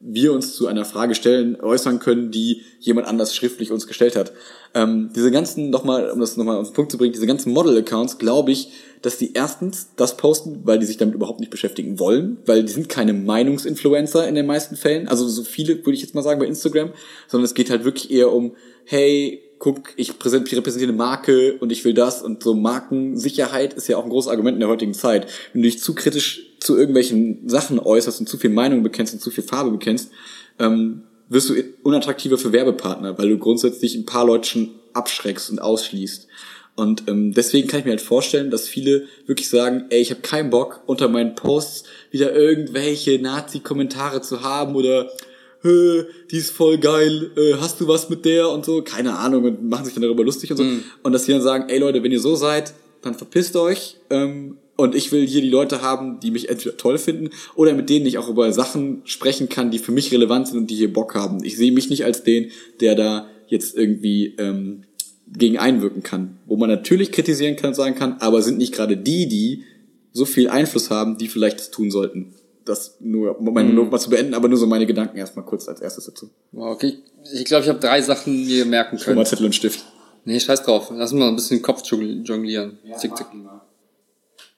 wir 0.00 0.32
uns 0.32 0.54
zu 0.54 0.66
einer 0.66 0.86
Frage 0.86 1.14
stellen, 1.14 1.60
äußern 1.60 1.98
können, 1.98 2.30
die 2.30 2.62
jemand 2.78 3.06
anders 3.06 3.34
schriftlich 3.34 3.70
uns 3.70 3.86
gestellt 3.86 4.16
hat. 4.16 4.32
Ähm, 4.74 5.10
diese 5.14 5.30
ganzen, 5.30 5.68
nochmal, 5.68 6.10
um 6.10 6.20
das 6.20 6.38
nochmal 6.38 6.56
auf 6.56 6.68
den 6.68 6.74
Punkt 6.74 6.90
zu 6.90 6.98
bringen, 6.98 7.12
diese 7.12 7.26
ganzen 7.26 7.52
Model-Accounts, 7.52 8.18
glaube 8.18 8.50
ich, 8.50 8.70
dass 9.02 9.18
die 9.18 9.34
erstens 9.34 9.88
das 9.96 10.16
posten, 10.16 10.60
weil 10.64 10.78
die 10.78 10.86
sich 10.86 10.96
damit 10.96 11.14
überhaupt 11.14 11.40
nicht 11.40 11.50
beschäftigen 11.50 11.98
wollen, 11.98 12.38
weil 12.46 12.64
die 12.64 12.72
sind 12.72 12.88
keine 12.88 13.12
Meinungsinfluencer 13.12 14.26
in 14.26 14.34
den 14.34 14.46
meisten 14.46 14.76
Fällen, 14.76 15.06
also 15.06 15.28
so 15.28 15.42
viele 15.42 15.78
würde 15.78 15.92
ich 15.92 16.02
jetzt 16.02 16.14
mal 16.14 16.22
sagen 16.22 16.40
bei 16.40 16.46
Instagram, 16.46 16.92
sondern 17.28 17.44
es 17.44 17.54
geht 17.54 17.70
halt 17.70 17.84
wirklich 17.84 18.10
eher 18.10 18.32
um, 18.32 18.54
hey, 18.84 19.42
guck, 19.60 19.92
ich 19.96 20.10
repräsentiere 20.10 20.62
eine 20.64 20.92
Marke 20.92 21.54
und 21.60 21.70
ich 21.70 21.84
will 21.84 21.94
das 21.94 22.22
und 22.22 22.42
so 22.42 22.54
Markensicherheit 22.54 23.74
ist 23.74 23.88
ja 23.88 23.98
auch 23.98 24.04
ein 24.04 24.10
großes 24.10 24.30
Argument 24.30 24.56
in 24.56 24.60
der 24.60 24.68
heutigen 24.70 24.94
Zeit. 24.94 25.28
Wenn 25.52 25.62
du 25.62 25.68
dich 25.68 25.80
zu 25.80 25.94
kritisch 25.94 26.46
zu 26.58 26.76
irgendwelchen 26.76 27.48
Sachen 27.48 27.78
äußerst 27.78 28.20
und 28.20 28.28
zu 28.28 28.38
viel 28.38 28.50
Meinung 28.50 28.82
bekennst 28.82 29.14
und 29.14 29.20
zu 29.20 29.30
viel 29.30 29.44
Farbe 29.44 29.70
bekennst, 29.70 30.10
ähm, 30.58 31.02
wirst 31.28 31.50
du 31.50 31.54
unattraktiver 31.82 32.38
für 32.38 32.52
Werbepartner, 32.52 33.16
weil 33.18 33.28
du 33.28 33.38
grundsätzlich 33.38 33.94
ein 33.94 34.06
paar 34.06 34.26
Leute 34.26 34.48
schon 34.48 34.70
abschreckst 34.94 35.50
und 35.50 35.60
ausschließt. 35.60 36.26
Und 36.74 37.04
ähm, 37.08 37.34
deswegen 37.34 37.68
kann 37.68 37.80
ich 37.80 37.84
mir 37.84 37.92
halt 37.92 38.00
vorstellen, 38.00 38.50
dass 38.50 38.66
viele 38.66 39.04
wirklich 39.26 39.50
sagen, 39.50 39.84
ey, 39.90 40.00
ich 40.00 40.10
habe 40.10 40.22
keinen 40.22 40.48
Bock, 40.48 40.82
unter 40.86 41.08
meinen 41.08 41.34
Posts 41.34 41.84
wieder 42.10 42.34
irgendwelche 42.34 43.20
Nazi-Kommentare 43.20 44.22
zu 44.22 44.42
haben 44.42 44.74
oder 44.74 45.04
"Hä, 45.04 45.29
die 45.62 46.36
ist 46.36 46.50
voll 46.52 46.78
geil, 46.78 47.30
äh, 47.36 47.54
hast 47.60 47.80
du 47.80 47.88
was 47.88 48.08
mit 48.08 48.24
der 48.24 48.48
und 48.48 48.64
so, 48.64 48.82
keine 48.82 49.18
Ahnung, 49.18 49.44
und 49.44 49.68
machen 49.68 49.84
sich 49.84 49.94
dann 49.94 50.02
darüber 50.02 50.24
lustig 50.24 50.50
und 50.50 50.56
so. 50.56 50.64
Und 51.02 51.12
dass 51.12 51.26
sie 51.26 51.32
dann 51.32 51.42
sagen, 51.42 51.68
ey 51.68 51.78
Leute, 51.78 52.02
wenn 52.02 52.12
ihr 52.12 52.20
so 52.20 52.34
seid, 52.34 52.72
dann 53.02 53.14
verpisst 53.14 53.56
euch. 53.56 53.96
Ähm, 54.08 54.56
und 54.76 54.94
ich 54.94 55.12
will 55.12 55.26
hier 55.26 55.42
die 55.42 55.50
Leute 55.50 55.82
haben, 55.82 56.20
die 56.20 56.30
mich 56.30 56.48
entweder 56.48 56.74
toll 56.78 56.96
finden 56.96 57.28
oder 57.54 57.74
mit 57.74 57.90
denen 57.90 58.06
ich 58.06 58.16
auch 58.16 58.30
über 58.30 58.50
Sachen 58.54 59.02
sprechen 59.04 59.50
kann, 59.50 59.70
die 59.70 59.78
für 59.78 59.92
mich 59.92 60.10
relevant 60.10 60.48
sind 60.48 60.56
und 60.56 60.70
die 60.70 60.76
hier 60.76 60.90
Bock 60.90 61.14
haben. 61.14 61.44
Ich 61.44 61.58
sehe 61.58 61.70
mich 61.70 61.90
nicht 61.90 62.06
als 62.06 62.22
den, 62.22 62.50
der 62.80 62.94
da 62.94 63.28
jetzt 63.48 63.76
irgendwie 63.76 64.34
ähm, 64.38 64.84
gegen 65.30 65.58
einwirken 65.58 66.02
kann. 66.02 66.38
Wo 66.46 66.56
man 66.56 66.70
natürlich 66.70 67.12
kritisieren 67.12 67.56
kann, 67.56 67.74
sagen 67.74 67.94
kann, 67.94 68.16
aber 68.20 68.40
sind 68.40 68.56
nicht 68.56 68.72
gerade 68.72 68.96
die, 68.96 69.28
die 69.28 69.64
so 70.12 70.24
viel 70.24 70.48
Einfluss 70.48 70.88
haben, 70.88 71.18
die 71.18 71.28
vielleicht 71.28 71.58
das 71.60 71.70
tun 71.70 71.90
sollten. 71.90 72.32
Das 72.64 72.96
nur, 73.00 73.38
um 73.38 73.52
meine 73.54 73.72
Not 73.72 73.90
mal 73.90 73.98
zu 73.98 74.10
beenden, 74.10 74.34
aber 74.34 74.48
nur 74.48 74.58
so 74.58 74.66
meine 74.66 74.86
Gedanken 74.86 75.16
erstmal 75.16 75.44
kurz 75.46 75.66
als 75.68 75.80
erstes 75.80 76.04
dazu. 76.06 76.30
Wow, 76.52 76.74
Okay, 76.74 76.98
ich 77.32 77.44
glaube, 77.46 77.62
ich 77.64 77.68
habe 77.68 77.80
drei 77.80 78.02
Sachen 78.02 78.44
mir 78.46 78.64
merken 78.66 78.98
Schon 78.98 79.04
können. 79.06 79.16
mal 79.18 79.26
Zettel 79.26 79.46
und 79.46 79.54
Stift. 79.54 79.84
Nee, 80.26 80.38
scheiß 80.38 80.62
drauf. 80.62 80.92
Lass 80.94 81.12
mal 81.12 81.28
ein 81.28 81.36
bisschen 81.36 81.58
den 81.58 81.62
Kopf 81.62 81.82
jongl- 81.82 82.22
jonglieren. 82.24 82.78
Zick, 82.98 83.16
zick. 83.16 83.26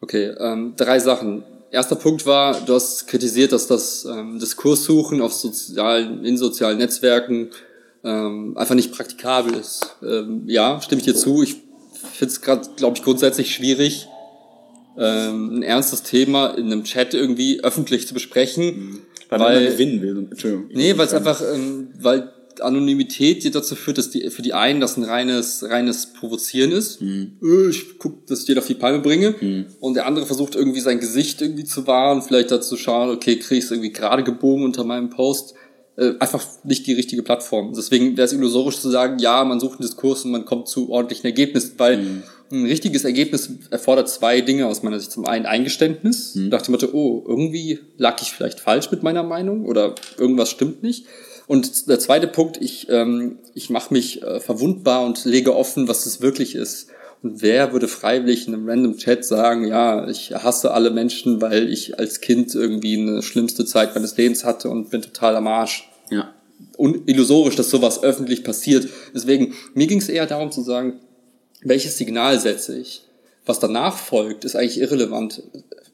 Okay, 0.00 0.34
ähm, 0.38 0.74
drei 0.76 0.98
Sachen. 0.98 1.44
Erster 1.70 1.96
Punkt 1.96 2.26
war, 2.26 2.60
du 2.60 2.74
hast 2.74 3.06
kritisiert, 3.06 3.52
dass 3.52 3.66
das 3.66 4.04
ähm, 4.04 4.38
Diskurssuchen 4.38 5.22
auf 5.22 5.32
sozialen, 5.32 6.24
in 6.24 6.36
sozialen 6.36 6.78
Netzwerken 6.78 7.50
ähm, 8.04 8.56
einfach 8.58 8.74
nicht 8.74 8.92
praktikabel 8.92 9.54
ist. 9.54 9.96
Ähm, 10.02 10.42
ja, 10.46 10.80
stimme 10.82 11.00
ich 11.00 11.06
dir 11.06 11.14
zu. 11.14 11.42
Ich 11.42 11.56
finde 12.12 12.32
es 12.32 12.40
gerade, 12.42 12.68
glaube 12.76 12.96
ich, 12.98 13.02
grundsätzlich 13.04 13.54
schwierig, 13.54 14.08
ähm, 14.98 15.58
ein 15.58 15.62
ernstes 15.62 16.02
Thema 16.02 16.48
in 16.48 16.66
einem 16.66 16.84
Chat 16.84 17.14
irgendwie 17.14 17.62
öffentlich 17.62 18.06
zu 18.06 18.14
besprechen. 18.14 19.00
Weil, 19.28 19.38
man 19.38 19.62
immer 19.62 19.70
gewinnen 19.70 20.02
will. 20.02 20.28
Entschuldigung. 20.30 20.68
Nee, 20.72 20.96
weil 20.98 21.06
es 21.06 21.14
einfach, 21.14 21.40
ähm, 21.54 21.88
weil 21.98 22.30
Anonymität 22.60 23.54
dazu 23.54 23.74
führt, 23.74 23.98
dass 23.98 24.10
die 24.10 24.28
für 24.30 24.42
die 24.42 24.52
einen 24.52 24.80
das 24.80 24.96
ein 24.96 25.04
reines, 25.04 25.64
reines 25.68 26.12
Provozieren 26.12 26.70
ist. 26.72 27.00
Äh, 27.00 27.68
Ich 27.70 27.98
guck, 27.98 28.26
dass 28.26 28.40
ich 28.40 28.46
dir 28.46 28.58
auf 28.58 28.66
die 28.66 28.74
Palme 28.74 28.98
bringe. 28.98 29.34
Und 29.80 29.94
der 29.94 30.06
andere 30.06 30.26
versucht 30.26 30.54
irgendwie 30.54 30.80
sein 30.80 31.00
Gesicht 31.00 31.40
irgendwie 31.40 31.64
zu 31.64 31.86
wahren, 31.86 32.22
vielleicht 32.22 32.50
dazu 32.50 32.76
schauen, 32.76 33.10
okay, 33.10 33.36
krieg 33.38 33.58
ich 33.58 33.64
es 33.64 33.70
irgendwie 33.70 33.92
gerade 33.92 34.22
gebogen 34.22 34.64
unter 34.64 34.84
meinem 34.84 35.10
Post. 35.10 35.54
Äh, 35.96 36.14
einfach 36.20 36.42
nicht 36.64 36.86
die 36.86 36.94
richtige 36.94 37.22
Plattform. 37.22 37.72
Deswegen 37.74 38.16
wäre 38.16 38.24
es 38.24 38.32
illusorisch 38.32 38.78
zu 38.78 38.90
sagen, 38.90 39.18
ja, 39.18 39.44
man 39.44 39.60
sucht 39.60 39.78
einen 39.78 39.86
Diskurs 39.86 40.24
und 40.24 40.30
man 40.30 40.46
kommt 40.46 40.68
zu 40.68 40.88
ordentlichen 40.90 41.26
Ergebnissen, 41.26 41.74
weil 41.76 42.22
ein 42.52 42.66
richtiges 42.66 43.04
Ergebnis 43.04 43.50
erfordert 43.70 44.08
zwei 44.08 44.42
Dinge 44.42 44.66
aus 44.66 44.82
meiner 44.82 45.00
Sicht. 45.00 45.10
Zum 45.10 45.26
einen 45.26 45.46
Eingeständnis, 45.46 46.34
nach 46.34 46.62
dem 46.62 46.72
Motto, 46.72 46.88
oh, 46.92 47.24
irgendwie 47.26 47.80
lag 47.96 48.20
ich 48.20 48.30
vielleicht 48.32 48.60
falsch 48.60 48.90
mit 48.90 49.02
meiner 49.02 49.22
Meinung 49.22 49.64
oder 49.64 49.94
irgendwas 50.18 50.50
stimmt 50.50 50.82
nicht. 50.82 51.06
Und 51.46 51.88
der 51.88 51.98
zweite 51.98 52.28
Punkt, 52.28 52.58
ich, 52.60 52.88
ähm, 52.90 53.38
ich 53.54 53.70
mache 53.70 53.92
mich 53.92 54.22
äh, 54.22 54.38
verwundbar 54.38 55.04
und 55.04 55.24
lege 55.24 55.56
offen, 55.56 55.88
was 55.88 56.06
es 56.06 56.20
wirklich 56.20 56.54
ist. 56.54 56.88
Und 57.22 57.40
wer 57.40 57.72
würde 57.72 57.88
freiwillig 57.88 58.48
in 58.48 58.54
einem 58.54 58.68
random 58.68 58.96
Chat 58.96 59.24
sagen, 59.24 59.66
ja, 59.66 60.08
ich 60.08 60.34
hasse 60.34 60.72
alle 60.72 60.90
Menschen, 60.90 61.40
weil 61.40 61.72
ich 61.72 61.98
als 61.98 62.20
Kind 62.20 62.54
irgendwie 62.54 62.98
eine 62.98 63.22
schlimmste 63.22 63.64
Zeit 63.64 63.94
meines 63.94 64.16
Lebens 64.16 64.44
hatte 64.44 64.68
und 64.68 64.90
bin 64.90 65.02
total 65.02 65.36
am 65.36 65.46
Arsch. 65.46 65.88
Ja. 66.10 66.34
Un 66.76 67.02
illusorisch, 67.06 67.56
dass 67.56 67.70
sowas 67.70 68.02
öffentlich 68.02 68.44
passiert. 68.44 68.88
Deswegen, 69.14 69.54
mir 69.74 69.86
ging 69.86 69.98
es 69.98 70.08
eher 70.08 70.26
darum 70.26 70.50
zu 70.50 70.62
sagen, 70.62 71.00
welches 71.62 71.98
Signal 71.98 72.38
setze 72.40 72.78
ich? 72.78 73.02
Was 73.44 73.58
danach 73.58 73.96
folgt, 73.96 74.44
ist 74.44 74.54
eigentlich 74.54 74.78
irrelevant 74.78 75.42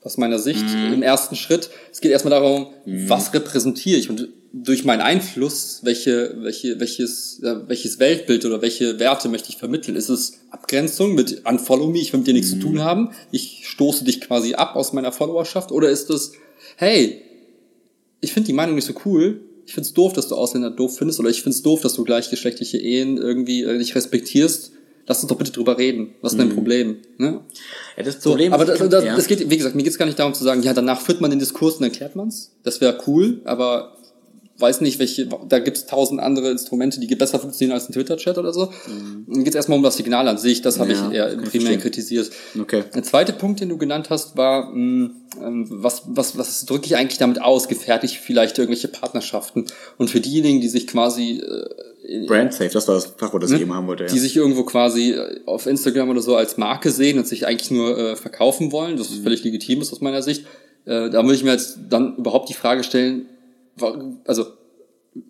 aus 0.03 0.17
meiner 0.17 0.39
Sicht 0.39 0.65
im 0.93 1.03
ersten 1.03 1.35
Schritt. 1.35 1.71
Es 1.91 2.01
geht 2.01 2.13
erstmal 2.13 2.39
darum, 2.39 2.69
was 2.85 3.33
repräsentiere 3.33 3.99
ich 3.99 4.11
und 4.11 4.29
durch 4.53 4.85
meinen 4.85 5.03
Einfluss, 5.03 5.81
welche, 5.83 6.37
welche, 6.41 6.81
welches, 6.81 7.41
ja, 7.43 7.69
welches 7.69 7.99
Weltbild 7.99 8.45
oder 8.45 8.63
welche 8.63 8.99
Werte 8.99 9.29
möchte 9.29 9.51
ich 9.51 9.57
vermitteln? 9.57 9.97
Ist 9.97 10.09
es 10.09 10.41
Abgrenzung 10.51 11.15
mit 11.15 11.45
Unfollow 11.47 11.89
me, 11.89 11.99
ich 11.99 12.13
will 12.13 12.21
mit 12.21 12.29
dir 12.29 12.35
nichts 12.35 12.51
zu 12.51 12.59
tun 12.59 12.81
haben, 12.81 13.11
ich 13.31 13.63
stoße 13.65 14.05
dich 14.05 14.21
quasi 14.21 14.55
ab 14.55 14.77
aus 14.77 14.93
meiner 14.93 15.13
Followerschaft 15.13 15.71
oder 15.71 15.91
ist 15.91 16.09
es, 16.11 16.33
hey, 16.77 17.23
ich 18.21 18.33
finde 18.33 18.47
die 18.47 18.53
Meinung 18.53 18.75
nicht 18.75 18.87
so 18.87 18.95
cool. 19.05 19.43
Ich 19.67 19.75
finde 19.75 19.87
es 19.87 19.93
doof, 19.93 20.15
dass 20.15 20.29
du 20.29 20.35
Ausländer 20.35 20.71
doof 20.71 20.97
findest 20.97 21.21
oder 21.21 21.29
ich 21.29 21.43
finde 21.43 21.55
es 21.55 21.63
doof, 21.63 21.83
dass 21.83 21.93
du 21.93 22.05
gleichgeschlechtliche 22.05 22.79
Ehen 22.79 23.19
irgendwie 23.19 23.65
äh, 23.65 23.77
nicht 23.77 23.95
respektierst. 23.95 24.73
Lass 25.09 25.23
uns 25.23 25.29
doch 25.29 25.39
bitte 25.39 25.53
drüber 25.53 25.79
reden. 25.79 26.15
Was 26.21 26.33
ist 26.33 26.39
dein 26.39 26.51
Problem? 26.51 26.99
Ne? 27.17 27.41
ja 27.97 28.03
das 28.03 28.23
So, 28.23 28.31
Problem 28.31 28.53
aber 28.53 28.71
ist, 28.71 28.81
das, 28.81 28.89
das, 28.91 29.05
das 29.05 29.27
geht, 29.27 29.49
wie 29.51 29.57
gesagt, 29.57 29.75
mir 29.75 29.83
geht's 29.83 29.97
gar 29.99 30.05
nicht 30.05 30.19
darum 30.19 30.35
zu 30.35 30.45
sagen, 30.45 30.63
ja, 30.63 30.75
danach 30.75 31.01
führt 31.01 31.23
man 31.23 31.31
den 31.31 31.39
Diskurs 31.41 31.77
und 31.77 31.83
dann 31.83 31.93
klärt 31.93 32.15
man's. 32.15 32.53
Das 32.63 32.81
wäre 32.83 32.99
cool, 33.07 33.41
aber 33.45 33.98
weiß 34.59 34.81
nicht, 34.81 34.99
welche, 34.99 35.29
da 35.49 35.59
gibt's 35.61 35.87
tausend 35.87 36.21
andere 36.21 36.51
Instrumente, 36.51 36.99
die 37.01 37.07
besser 37.15 37.39
funktionieren 37.39 37.75
als 37.75 37.89
ein 37.89 37.93
Twitter-Chat 37.93 38.39
oder 38.39 38.53
so. 38.53 38.73
Dann 39.27 39.45
geht's 39.45 39.55
erstmal 39.57 39.79
um 39.79 39.85
das 39.85 39.97
Signal 39.97 40.27
an 40.29 40.39
sich, 40.39 40.63
das 40.63 40.79
habe 40.79 40.89
Mhm. 40.95 40.95
Ja, 40.95 41.09
ich 41.09 41.15
eher 41.15 41.27
primär 41.29 41.51
verstehen. 41.51 41.81
kritisiert. 41.81 42.31
Okay. 42.61 42.83
Der 42.95 43.03
zweite 43.03 43.33
Punkt, 43.33 43.61
den 43.61 43.69
du 43.69 43.79
genannt 43.79 44.11
hast, 44.11 44.37
war, 44.37 44.71
mh, 44.73 45.11
ähm, 45.43 45.67
was, 45.71 46.03
was, 46.07 46.37
was 46.37 46.67
drücke 46.67 46.87
ich 46.87 46.97
eigentlich 46.97 47.19
damit 47.19 47.41
aus? 47.41 47.69
Gefährde 47.69 48.07
ich 48.07 48.19
vielleicht 48.21 48.59
irgendwelche 48.59 48.89
Partnerschaften? 48.89 49.67
Und 49.97 50.11
für 50.11 50.21
diejenigen, 50.21 50.61
die 50.61 50.69
sich 50.69 50.87
quasi 50.87 51.41
äh, 51.41 52.27
Brand 52.27 52.53
safe, 52.55 52.71
das 52.71 52.89
war 52.89 52.95
das 52.95 53.05
Fachwort, 53.19 53.43
das 53.43 53.51
ich 53.51 53.61
eben 53.61 53.75
haben 53.75 53.87
wollte. 53.87 54.05
Ja. 54.05 54.11
die 54.11 54.19
sich 54.19 54.35
irgendwo 54.35 54.65
quasi 54.65 55.11
äh, 55.13 55.41
auf 55.47 55.67
Instagram 55.67 56.09
oder 56.09 56.23
so 56.23 56.37
als 56.37 56.57
Marke 56.57 56.91
sehen 56.91 57.19
und 57.19 57.27
sich 57.29 57.47
eigentlich 57.47 57.71
nur 57.71 57.97
äh, 57.99 58.17
verkaufen 58.17 58.73
wollen, 58.73 58.97
das 58.97 59.11
Mhm. 59.11 59.23
völlig 59.23 59.45
legitim 59.45 59.83
ist 59.83 59.93
aus 59.93 60.01
meiner 60.01 60.23
Sicht, 60.23 60.45
äh, 60.87 61.11
da 61.11 61.23
würde 61.23 61.35
ich 61.35 61.45
mir 61.45 61.53
jetzt 61.53 61.79
dann 61.91 62.17
überhaupt 62.17 62.49
die 62.49 62.55
Frage 62.55 62.83
stellen, 62.83 63.27
also 64.25 64.47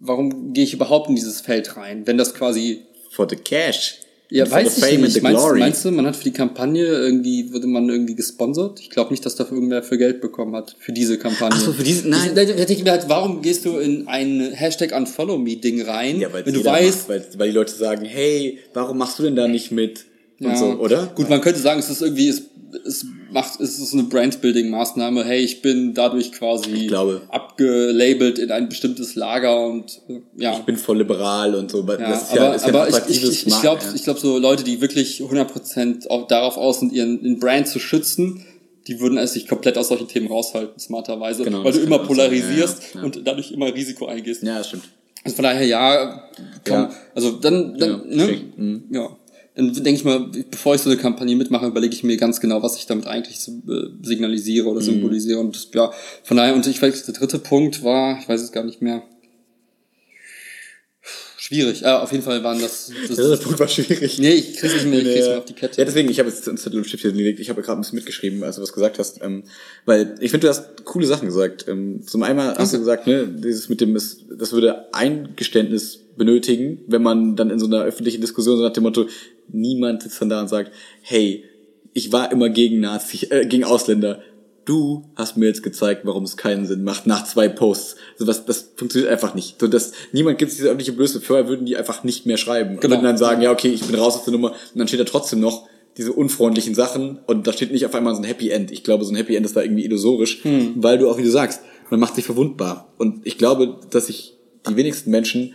warum 0.00 0.52
gehe 0.52 0.64
ich 0.64 0.74
überhaupt 0.74 1.08
in 1.08 1.14
dieses 1.16 1.40
Feld 1.40 1.76
rein, 1.76 2.06
wenn 2.06 2.18
das 2.18 2.34
quasi 2.34 2.82
For 3.10 3.26
the 3.28 3.36
cash. 3.36 3.98
ja, 4.30 4.48
weiß 4.50 4.74
the 4.76 4.80
ich 4.80 4.84
fame 4.86 4.94
and 4.96 5.02
nicht. 5.04 5.14
the 5.14 5.20
Meinst, 5.22 5.40
glory. 5.42 5.58
meinst 5.60 5.84
du, 5.84 5.90
man 5.90 6.06
hat 6.06 6.16
für 6.16 6.24
die 6.24 6.32
Kampagne 6.32 6.84
irgendwie, 6.84 7.50
wurde 7.52 7.66
man 7.66 7.88
irgendwie 7.88 8.14
gesponsert? 8.14 8.80
Ich 8.80 8.90
glaube 8.90 9.10
nicht, 9.10 9.24
dass 9.24 9.34
dafür 9.36 9.56
irgendwer 9.56 9.82
für 9.82 9.96
Geld 9.96 10.20
bekommen 10.20 10.54
hat, 10.54 10.76
für 10.78 10.92
diese 10.92 11.18
Kampagne. 11.18 11.56
Ach 11.58 11.64
so, 11.64 11.72
für 11.72 11.82
diese- 11.82 12.06
nein. 12.08 12.28
Ich, 12.28 12.34
da 12.34 12.44
denke 12.44 12.72
ich 12.74 12.84
mir 12.84 12.90
halt, 12.90 13.08
warum 13.08 13.40
gehst 13.40 13.64
du 13.64 13.78
in 13.78 14.06
ein 14.08 14.40
Hashtag 14.52 14.92
Unfollow 14.94 15.38
Me 15.38 15.56
Ding 15.56 15.80
rein, 15.82 16.20
Ja, 16.20 16.30
weil 16.32 16.44
wenn 16.44 16.52
du 16.54 16.64
weißt, 16.64 17.08
macht, 17.08 17.08
weil, 17.08 17.38
weil 17.38 17.48
die 17.48 17.54
Leute 17.54 17.72
sagen, 17.74 18.04
hey, 18.04 18.58
warum 18.74 18.98
machst 18.98 19.18
du 19.18 19.22
denn 19.22 19.36
da 19.36 19.48
nicht 19.48 19.70
mit? 19.72 20.04
Und 20.40 20.56
so, 20.56 20.66
oder? 20.74 21.06
Gut, 21.14 21.28
man 21.28 21.40
könnte 21.40 21.58
sagen, 21.60 21.80
es 21.80 21.90
ist 21.90 22.00
irgendwie, 22.00 22.28
es, 22.28 22.42
es 22.86 23.04
macht, 23.32 23.60
es 23.60 23.78
ist 23.78 23.92
eine 23.92 24.04
Brand-Building-Maßnahme. 24.04 25.24
Hey, 25.24 25.40
ich 25.40 25.62
bin 25.62 25.94
dadurch 25.94 26.30
quasi 26.32 26.70
Ich 26.70 26.88
glaube. 26.88 27.22
abgelabelt 27.28 28.38
in 28.38 28.50
ein 28.52 28.68
bestimmtes 28.68 29.14
Lager 29.16 29.66
und 29.66 30.00
äh, 30.08 30.20
ja. 30.36 30.52
Ich 30.52 30.64
bin 30.64 30.76
voll 30.76 30.98
liberal 30.98 31.54
und 31.54 31.70
so. 31.70 31.86
weil 31.86 32.00
ja, 32.00 32.10
das 32.10 32.22
ist 32.24 32.30
aber 32.32 32.40
ja, 32.40 32.54
ist 32.54 32.62
ja 32.62 32.68
aber 32.68 32.82
ein 32.84 32.92
ich, 33.08 33.22
ich, 33.24 33.46
ich, 33.48 33.60
glaube, 33.60 33.82
ja. 33.82 33.92
ich 33.94 34.04
glaube, 34.04 34.20
so 34.20 34.38
Leute, 34.38 34.62
die 34.64 34.80
wirklich 34.80 35.20
100% 35.20 36.08
auch 36.08 36.26
darauf 36.28 36.56
aus 36.56 36.80
sind, 36.80 36.92
ihren, 36.92 37.22
ihren 37.22 37.40
Brand 37.40 37.66
zu 37.68 37.78
schützen, 37.80 38.44
die 38.86 39.00
würden 39.00 39.18
es 39.18 39.32
sich 39.34 39.46
komplett 39.48 39.76
aus 39.76 39.88
solchen 39.88 40.08
Themen 40.08 40.28
raushalten, 40.28 40.78
smarterweise, 40.78 41.42
Genau, 41.44 41.62
weil 41.64 41.72
du 41.72 41.80
immer 41.80 41.98
polarisierst 41.98 42.94
ja, 42.94 43.00
ja. 43.00 43.06
und 43.06 43.20
dadurch 43.26 43.52
immer 43.52 43.74
Risiko 43.74 44.06
eingehst. 44.06 44.42
Ja, 44.42 44.58
das 44.58 44.68
stimmt. 44.68 44.84
Also 45.24 45.34
von 45.36 45.42
daher, 45.42 45.66
ja, 45.66 46.22
kann, 46.64 46.82
Ja. 46.84 46.90
also 47.14 47.32
dann, 47.32 47.76
dann 47.76 48.02
Ja, 48.08 48.26
ne? 48.26 48.40
Mhm. 48.56 48.84
ja. 48.90 49.16
Dann 49.58 49.74
denke 49.74 49.98
ich 49.98 50.04
mal, 50.04 50.30
bevor 50.50 50.76
ich 50.76 50.82
so 50.82 50.88
eine 50.88 50.98
Kampagne 50.98 51.34
mitmache, 51.34 51.66
überlege 51.66 51.92
ich 51.92 52.04
mir 52.04 52.16
ganz 52.16 52.40
genau, 52.40 52.62
was 52.62 52.76
ich 52.76 52.86
damit 52.86 53.08
eigentlich 53.08 53.48
äh, 53.48 53.88
signalisiere 54.02 54.68
oder 54.68 54.80
symbolisiere. 54.80 55.40
Und 55.40 55.74
ja, 55.74 55.90
von 56.22 56.36
daher, 56.36 56.54
und 56.54 56.64
ich 56.66 56.80
weiß, 56.80 57.06
der 57.06 57.14
dritte 57.14 57.40
Punkt 57.40 57.82
war, 57.82 58.20
ich 58.20 58.28
weiß 58.28 58.40
es 58.40 58.52
gar 58.52 58.62
nicht 58.62 58.82
mehr. 58.82 59.02
Schwierig. 61.48 61.82
Äh, 61.82 61.86
auf 61.86 62.12
jeden 62.12 62.22
Fall 62.22 62.44
waren 62.44 62.60
das. 62.60 62.92
das 63.08 63.16
Der 63.16 63.24
dritte 63.24 63.42
Punkt 63.42 63.58
war 63.58 63.68
schwierig. 63.68 64.18
Nee, 64.18 64.34
ich 64.34 64.58
krieg's 64.58 64.74
nicht 64.74 64.86
mehr, 64.86 64.98
ich 64.98 65.06
krieg's 65.06 65.26
mehr 65.28 65.38
auf 65.38 65.46
die 65.46 65.54
Kette. 65.54 65.78
Ja, 65.78 65.86
deswegen, 65.86 66.10
ich 66.10 66.18
habe 66.18 66.28
jetzt 66.28 66.46
einen 66.46 66.58
Zettel 66.58 66.78
und 66.78 66.84
Stift 66.84 67.00
hier 67.00 67.12
gelegt. 67.12 67.40
Ich 67.40 67.48
habe 67.48 67.62
gerade 67.62 67.78
ein 67.78 67.80
bisschen 67.80 67.96
mitgeschrieben, 67.96 68.44
als 68.44 68.56
du 68.56 68.62
was 68.62 68.74
gesagt 68.74 68.98
hast. 68.98 69.22
Ähm, 69.22 69.44
weil 69.86 70.16
ich 70.20 70.30
finde, 70.30 70.46
du 70.46 70.50
hast 70.50 70.84
coole 70.84 71.06
Sachen 71.06 71.24
gesagt. 71.24 71.64
Ähm, 71.66 72.02
zum 72.06 72.22
einen 72.22 72.38
hast 72.38 72.74
du 72.74 72.78
gesagt, 72.78 73.06
ne, 73.06 73.26
dieses 73.26 73.70
mit 73.70 73.80
dem, 73.80 73.94
das 73.94 74.52
würde 74.52 74.92
Eingeständnis 74.92 76.00
benötigen, 76.18 76.82
wenn 76.86 77.02
man 77.02 77.34
dann 77.34 77.48
in 77.48 77.58
so 77.58 77.64
einer 77.64 77.82
öffentlichen 77.82 78.20
Diskussion 78.20 78.58
so 78.58 78.62
nach 78.62 78.74
dem 78.74 78.82
Motto, 78.82 79.06
niemand 79.50 80.02
sitzt 80.02 80.20
dann 80.20 80.28
da 80.28 80.42
und 80.42 80.48
sagt, 80.48 80.70
hey, 81.00 81.44
ich 81.94 82.12
war 82.12 82.30
immer 82.30 82.50
gegen 82.50 82.80
Nazi, 82.80 83.26
äh, 83.30 83.46
gegen 83.46 83.64
Ausländer. 83.64 84.20
Du 84.68 85.04
hast 85.16 85.38
mir 85.38 85.46
jetzt 85.46 85.62
gezeigt, 85.62 86.02
warum 86.04 86.24
es 86.24 86.36
keinen 86.36 86.66
Sinn 86.66 86.84
macht, 86.84 87.06
nach 87.06 87.24
zwei 87.24 87.48
Posts. 87.48 87.96
So 88.18 88.26
was, 88.26 88.44
das 88.44 88.72
funktioniert 88.76 89.10
einfach 89.10 89.34
nicht. 89.34 89.58
So, 89.58 89.66
dass 89.66 89.92
niemand 90.12 90.36
gibt 90.36 90.50
es 90.50 90.58
diese 90.58 90.68
öffentliche 90.68 90.92
Blöße. 90.92 91.22
Vorher 91.22 91.48
würden 91.48 91.64
die 91.64 91.76
einfach 91.78 92.04
nicht 92.04 92.26
mehr 92.26 92.36
schreiben. 92.36 92.74
Und 92.74 92.80
Genau. 92.82 92.96
würden 92.96 93.04
dann 93.04 93.16
sagen, 93.16 93.40
ja, 93.40 93.50
okay, 93.50 93.68
ich 93.68 93.82
bin 93.82 93.94
raus 93.98 94.16
aus 94.16 94.24
der 94.24 94.32
Nummer. 94.32 94.50
Und 94.50 94.78
dann 94.78 94.86
steht 94.86 95.00
da 95.00 95.04
trotzdem 95.04 95.40
noch 95.40 95.66
diese 95.96 96.12
unfreundlichen 96.12 96.74
Sachen 96.74 97.18
und 97.26 97.46
da 97.46 97.52
steht 97.54 97.72
nicht 97.72 97.86
auf 97.86 97.94
einmal 97.94 98.14
so 98.14 98.20
ein 98.20 98.24
Happy 98.24 98.50
End. 98.50 98.70
Ich 98.70 98.84
glaube, 98.84 99.04
so 99.06 99.10
ein 99.12 99.16
Happy 99.16 99.34
End 99.36 99.46
ist 99.46 99.56
da 99.56 99.62
irgendwie 99.62 99.84
illusorisch, 99.86 100.42
weil 100.76 100.98
du 100.98 101.08
auch, 101.10 101.16
wie 101.18 101.22
du 101.24 101.30
sagst, 101.30 101.60
man 101.90 101.98
macht 101.98 102.14
sich 102.14 102.24
verwundbar. 102.26 102.92
Und 102.98 103.26
ich 103.26 103.36
glaube, 103.38 103.80
dass 103.90 104.06
sich 104.06 104.36
die 104.68 104.76
wenigsten 104.76 105.10
Menschen 105.10 105.54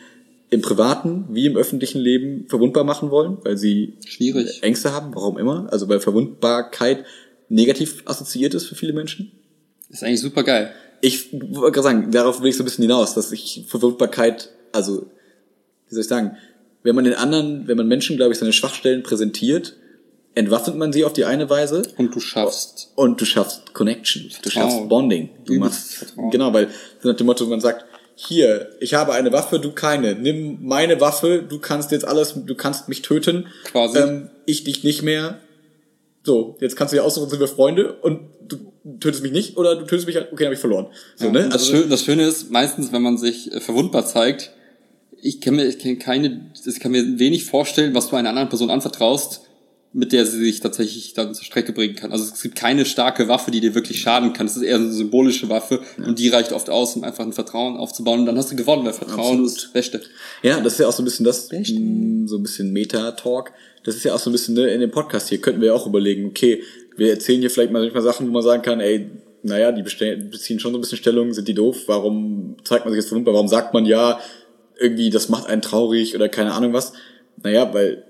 im 0.49 0.61
privaten 0.61 1.25
wie 1.29 1.45
im 1.45 1.55
öffentlichen 1.55 1.99
Leben 1.99 2.45
verwundbar 2.49 2.83
machen 2.83 3.09
wollen, 3.11 3.37
weil 3.43 3.57
sie 3.57 3.93
Schwierig. 4.05 4.63
Ängste 4.63 4.91
haben, 4.91 5.13
warum 5.15 5.37
immer. 5.37 5.67
Also 5.71 5.87
weil 5.87 5.99
Verwundbarkeit 5.99 7.05
negativ 7.53 8.03
assoziiert 8.05 8.53
ist 8.53 8.65
für 8.65 8.75
viele 8.75 8.93
Menschen. 8.93 9.31
Ist 9.89 10.03
eigentlich 10.03 10.21
super 10.21 10.43
geil. 10.43 10.73
Ich 11.01 11.31
wollte 11.33 11.71
gerade 11.73 11.83
sagen, 11.83 12.11
darauf 12.11 12.41
will 12.41 12.49
ich 12.49 12.57
so 12.57 12.63
ein 12.63 12.65
bisschen 12.65 12.83
hinaus, 12.83 13.13
dass 13.13 13.31
ich 13.31 13.65
Verwundbarkeit, 13.67 14.49
also, 14.71 15.07
wie 15.87 15.93
soll 15.95 16.01
ich 16.01 16.07
sagen, 16.07 16.37
wenn 16.81 16.95
man 16.95 17.03
den 17.05 17.13
anderen, 17.13 17.67
wenn 17.67 17.77
man 17.77 17.87
Menschen, 17.87 18.15
glaube 18.17 18.33
ich, 18.33 18.39
seine 18.39 18.53
Schwachstellen 18.53 19.03
präsentiert, 19.03 19.75
entwaffnet 20.35 20.75
man 20.77 20.91
sie 20.91 21.05
auf 21.05 21.13
die 21.13 21.25
eine 21.25 21.49
Weise 21.49 21.83
Und 21.97 22.15
du 22.15 22.19
schaffst. 22.19 22.91
und 22.95 23.21
du 23.21 23.25
schaffst 23.25 23.73
Connection, 23.73 24.23
du 24.23 24.49
Vertrauen. 24.49 24.71
schaffst 24.71 24.89
Bonding. 24.89 25.29
Du 25.45 25.53
machst, 25.55 25.93
Vertrauen. 25.95 26.31
genau, 26.31 26.53
weil 26.53 26.69
nach 27.03 27.15
dem 27.15 27.25
Motto, 27.27 27.45
man 27.45 27.61
sagt, 27.61 27.85
hier, 28.15 28.69
ich 28.79 28.93
habe 28.93 29.13
eine 29.13 29.31
Waffe, 29.31 29.59
du 29.59 29.71
keine. 29.71 30.15
Nimm 30.15 30.59
meine 30.61 31.01
Waffe, 31.01 31.43
du 31.47 31.59
kannst 31.59 31.91
jetzt 31.91 32.05
alles, 32.05 32.33
du 32.35 32.55
kannst 32.55 32.87
mich 32.87 33.01
töten. 33.01 33.47
Quasi. 33.65 33.97
Ähm, 33.99 34.29
ich 34.45 34.63
dich 34.63 34.83
nicht 34.83 35.01
mehr. 35.03 35.39
So, 36.23 36.57
jetzt 36.61 36.75
kannst 36.75 36.93
du 36.93 36.97
dir 36.97 37.03
aussuchen, 37.03 37.29
sind 37.29 37.39
wir 37.39 37.47
Freunde 37.47 37.93
und 38.01 38.21
du 38.47 38.57
tötest 38.99 39.23
mich 39.23 39.31
nicht 39.31 39.57
oder 39.57 39.75
du 39.75 39.85
tötest 39.85 40.07
mich 40.07 40.15
halt, 40.15 40.27
okay, 40.27 40.43
dann 40.43 40.47
habe 40.47 40.55
ich 40.55 40.59
verloren. 40.59 40.87
So, 41.15 41.29
ne? 41.29 41.49
das, 41.49 41.67
Schöne, 41.67 41.87
das 41.87 42.03
Schöne 42.03 42.25
ist, 42.25 42.49
meistens, 42.49 42.91
wenn 42.91 43.01
man 43.01 43.17
sich 43.17 43.51
äh, 43.51 43.59
verwundbar 43.59 44.05
zeigt, 44.05 44.51
ich 45.21 45.41
kann 45.41 45.55
mir, 45.55 45.65
ich 45.65 45.79
kann 45.79 45.99
keine, 45.99 46.51
ich 46.65 46.79
kann 46.79 46.91
mir 46.91 47.19
wenig 47.19 47.45
vorstellen, 47.45 47.93
was 47.93 48.09
du 48.09 48.15
einer 48.15 48.29
anderen 48.29 48.49
Person 48.49 48.69
anvertraust, 48.69 49.41
mit 49.93 50.11
der 50.11 50.25
sie 50.25 50.43
sich 50.43 50.59
tatsächlich 50.59 51.13
dann 51.13 51.35
zur 51.35 51.45
Strecke 51.45 51.71
bringen 51.71 51.95
kann. 51.95 52.11
Also 52.11 52.25
es 52.25 52.41
gibt 52.41 52.55
keine 52.55 52.83
starke 52.83 53.27
Waffe, 53.27 53.51
die 53.51 53.59
dir 53.59 53.75
wirklich 53.75 54.01
schaden 54.01 54.33
kann. 54.33 54.47
Es 54.47 54.57
ist 54.57 54.63
eher 54.63 54.77
eine 54.77 54.91
symbolische 54.91 55.49
Waffe 55.49 55.81
und 55.97 56.17
die 56.17 56.29
reicht 56.29 56.51
oft 56.51 56.69
aus, 56.69 56.95
um 56.95 57.03
einfach 57.03 57.23
ein 57.23 57.33
Vertrauen 57.33 57.77
aufzubauen 57.77 58.21
und 58.21 58.25
dann 58.25 58.37
hast 58.37 58.51
du 58.51 58.55
gewonnen, 58.55 58.85
weil 58.85 58.93
Vertrauen 58.93 59.43
Absolut. 59.43 59.47
ist 59.47 59.57
das 59.57 59.71
Beste. 59.71 60.01
Ja, 60.41 60.59
das 60.59 60.73
ist 60.73 60.79
ja 60.79 60.87
auch 60.87 60.93
so 60.93 61.03
ein 61.03 61.05
bisschen 61.05 61.25
das, 61.25 61.47
Beste. 61.47 61.73
mh, 61.79 62.27
so 62.27 62.37
ein 62.37 62.43
bisschen 62.43 62.73
Meta-Talk. 62.73 63.51
Das 63.83 63.95
ist 63.95 64.03
ja 64.03 64.15
auch 64.15 64.19
so 64.19 64.31
ein 64.31 64.33
bisschen 64.33 64.55
ne, 64.55 64.67
in 64.67 64.81
dem 64.81 64.91
Podcast 64.91 65.29
hier, 65.29 65.39
könnten 65.39 65.61
wir 65.61 65.67
ja 65.67 65.73
auch 65.73 65.85
überlegen, 65.85 66.25
okay, 66.25 66.63
wir 66.97 67.11
erzählen 67.11 67.41
hier 67.41 67.51
vielleicht 67.51 67.71
mal 67.71 67.81
manchmal 67.81 68.03
Sachen, 68.03 68.27
wo 68.27 68.31
man 68.31 68.43
sagen 68.43 68.63
kann, 68.63 68.79
ey, 68.79 69.09
naja, 69.43 69.71
die 69.71 69.83
beziehen 69.83 70.59
schon 70.59 70.71
so 70.71 70.77
ein 70.77 70.81
bisschen 70.81 70.97
Stellung, 70.97 71.33
sind 71.33 71.47
die 71.47 71.53
doof, 71.53 71.83
warum 71.87 72.55
zeigt 72.63 72.85
man 72.85 72.93
sich 72.93 73.01
jetzt 73.01 73.09
verwundbar, 73.09 73.33
warum 73.33 73.47
sagt 73.49 73.73
man 73.73 73.85
ja, 73.85 74.19
irgendwie, 74.79 75.09
das 75.09 75.29
macht 75.29 75.47
einen 75.47 75.61
traurig 75.61 76.15
oder 76.15 76.29
keine 76.29 76.53
Ahnung 76.53 76.73
was. 76.73 76.93
Naja, 77.43 77.71
weil, 77.73 78.05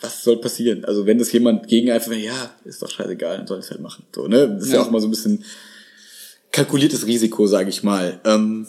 was 0.00 0.22
soll 0.22 0.36
passieren? 0.40 0.84
Also 0.84 1.06
wenn 1.06 1.18
das 1.18 1.32
jemand 1.32 1.68
gegen 1.68 1.90
einfach, 1.90 2.12
ja, 2.12 2.50
ist 2.64 2.82
doch 2.82 2.90
scheißegal, 2.90 3.38
dann 3.38 3.46
soll 3.46 3.58
ich 3.58 3.64
es 3.64 3.70
halt 3.70 3.80
machen. 3.80 4.04
So, 4.14 4.28
ne? 4.28 4.48
Das 4.48 4.64
ist 4.64 4.72
ja. 4.72 4.76
Ja. 4.76 4.82
auch 4.82 4.90
mal 4.90 5.00
so 5.00 5.08
ein 5.08 5.10
bisschen 5.10 5.44
kalkuliertes 6.52 7.06
Risiko, 7.06 7.46
sage 7.46 7.70
ich 7.70 7.82
mal. 7.82 8.20
Ähm, 8.24 8.66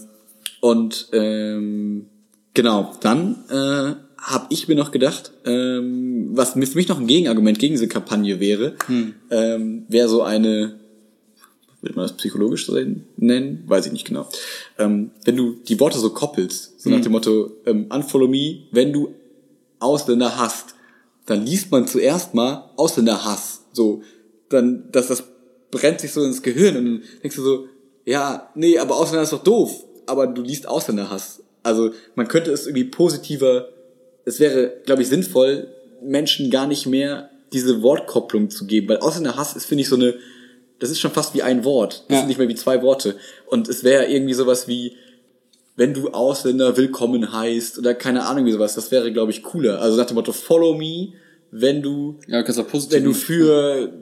und 0.61 1.07
ähm, 1.13 2.07
genau, 2.53 2.93
dann 3.01 3.43
äh, 3.49 3.95
habe 4.21 4.47
ich 4.49 4.67
mir 4.67 4.75
noch 4.75 4.91
gedacht, 4.91 5.31
ähm, 5.45 6.29
was 6.33 6.53
für 6.53 6.59
mich 6.59 6.87
noch 6.87 6.99
ein 6.99 7.07
Gegenargument 7.07 7.59
gegen 7.59 7.75
diese 7.75 7.87
Kampagne 7.87 8.39
wäre, 8.39 8.75
ähm, 9.31 9.85
wäre 9.87 10.09
so 10.09 10.23
eine, 10.23 10.75
würde 11.81 11.95
man 11.95 12.03
das 12.05 12.17
psychologisch 12.17 12.69
nennen? 13.15 13.63
Weiß 13.65 13.85
ich 13.85 13.93
nicht 13.93 14.05
genau. 14.05 14.27
Ähm, 14.77 15.11
wenn 15.23 15.37
du 15.37 15.53
die 15.67 15.79
Worte 15.79 15.99
so 15.99 16.09
koppelst, 16.09 16.81
so 16.81 16.89
nach 16.89 16.99
dem 17.01 17.13
Motto, 17.13 17.51
ähm, 17.65 17.85
unfollow 17.89 18.27
me, 18.27 18.63
wenn 18.71 18.91
du 18.91 19.13
Ausländer 19.79 20.37
hasst, 20.37 20.75
dann 21.29 21.45
liest 21.45 21.71
man 21.71 21.87
zuerst 21.87 22.33
mal 22.33 22.71
Ausländerhass. 22.75 23.61
So, 23.73 24.01
dann, 24.49 24.89
dass 24.91 25.07
das 25.07 25.23
brennt 25.71 26.01
sich 26.01 26.11
so 26.11 26.23
ins 26.23 26.41
Gehirn 26.41 26.75
und 26.77 26.85
dann 26.85 27.03
denkst 27.21 27.35
du 27.35 27.43
so, 27.43 27.67
ja, 28.05 28.49
nee, 28.55 28.77
aber 28.79 28.97
Ausländer 28.97 29.23
ist 29.23 29.33
doch 29.33 29.43
doof. 29.43 29.83
Aber 30.07 30.25
du 30.27 30.41
liest 30.41 30.67
Ausländerhass. 30.67 31.43
Also 31.61 31.91
man 32.15 32.27
könnte 32.27 32.51
es 32.51 32.65
irgendwie 32.65 32.85
positiver, 32.85 33.69
es 34.25 34.39
wäre, 34.39 34.73
glaube 34.85 35.03
ich, 35.03 35.07
sinnvoll, 35.09 35.67
Menschen 36.01 36.49
gar 36.49 36.65
nicht 36.65 36.87
mehr 36.87 37.29
diese 37.53 37.81
Wortkopplung 37.81 38.49
zu 38.49 38.65
geben, 38.65 38.89
weil 38.89 38.97
Ausländerhass 38.97 39.55
ist, 39.55 39.65
finde 39.65 39.83
ich, 39.83 39.89
so 39.89 39.95
eine, 39.95 40.15
das 40.79 40.89
ist 40.89 40.99
schon 40.99 41.11
fast 41.11 41.33
wie 41.35 41.43
ein 41.43 41.63
Wort. 41.65 42.05
Das 42.07 42.15
Ja. 42.15 42.19
sind 42.21 42.27
nicht 42.29 42.37
mehr 42.39 42.47
wie 42.47 42.55
zwei 42.55 42.81
Worte. 42.81 43.15
Und 43.47 43.67
es 43.67 43.83
wäre 43.83 44.05
irgendwie 44.05 44.33
sowas 44.33 44.67
wie, 44.67 44.95
wenn 45.79 45.93
du 45.93 46.09
Ausländer 46.09 46.75
willkommen 46.75 47.31
heißt 47.31 47.79
oder 47.79 47.93
keine 47.93 48.25
Ahnung 48.25 48.45
wie 48.45 48.51
sowas, 48.51 48.75
das 48.75 48.91
wäre, 48.91 49.13
glaube 49.13 49.31
ich, 49.31 49.43
cooler. 49.43 49.79
Also 49.79 49.95
nach 49.97 50.05
dem 50.05 50.15
Motto, 50.15 50.33
follow 50.33 50.75
me, 50.75 51.13
wenn 51.51 51.81
du, 51.81 52.19
Ja, 52.27 52.43
wenn 52.45 53.03
du 53.05 53.13
für 53.13 53.93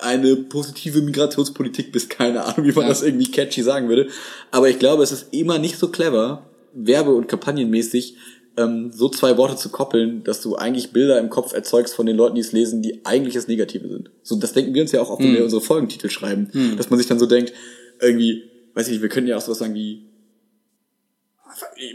eine 0.00 0.36
positive 0.36 1.00
Migrationspolitik 1.00 1.92
bist, 1.92 2.10
keine 2.10 2.44
Ahnung, 2.44 2.66
wie 2.66 2.72
man 2.72 2.82
Ja. 2.82 2.88
das 2.90 3.02
irgendwie 3.02 3.30
catchy 3.30 3.62
sagen 3.62 3.88
würde. 3.88 4.08
Aber 4.50 4.68
ich 4.68 4.78
glaube, 4.78 5.02
es 5.02 5.12
ist 5.12 5.32
immer 5.32 5.58
nicht 5.58 5.78
so 5.78 5.88
clever, 5.88 6.50
werbe- 6.74 7.14
und 7.14 7.26
kampagnenmäßig, 7.26 8.16
ähm, 8.58 8.90
so 8.92 9.08
zwei 9.08 9.38
Worte 9.38 9.56
zu 9.56 9.70
koppeln, 9.70 10.22
dass 10.24 10.42
du 10.42 10.56
eigentlich 10.56 10.92
Bilder 10.92 11.18
im 11.18 11.30
Kopf 11.30 11.54
erzeugst 11.54 11.94
von 11.94 12.04
den 12.04 12.18
Leuten, 12.18 12.34
die 12.34 12.42
es 12.42 12.52
lesen, 12.52 12.82
die 12.82 13.00
eigentlich 13.06 13.32
das 13.32 13.48
Negative 13.48 13.88
sind. 13.88 14.10
So, 14.22 14.36
das 14.36 14.52
denken 14.52 14.74
wir 14.74 14.82
uns 14.82 14.92
ja 14.92 15.00
auch 15.00 15.08
oft, 15.08 15.22
wenn 15.22 15.32
wir 15.32 15.44
unsere 15.44 15.62
Folgentitel 15.62 16.10
schreiben, 16.10 16.50
dass 16.76 16.90
man 16.90 16.98
sich 16.98 17.08
dann 17.08 17.18
so 17.18 17.24
denkt, 17.24 17.54
irgendwie, 17.98 18.42
weiß 18.74 18.88
ich 18.88 18.92
nicht, 18.92 19.02
wir 19.02 19.08
können 19.08 19.26
ja 19.26 19.38
auch 19.38 19.40
sowas 19.40 19.60
sagen 19.60 19.74
wie, 19.74 20.11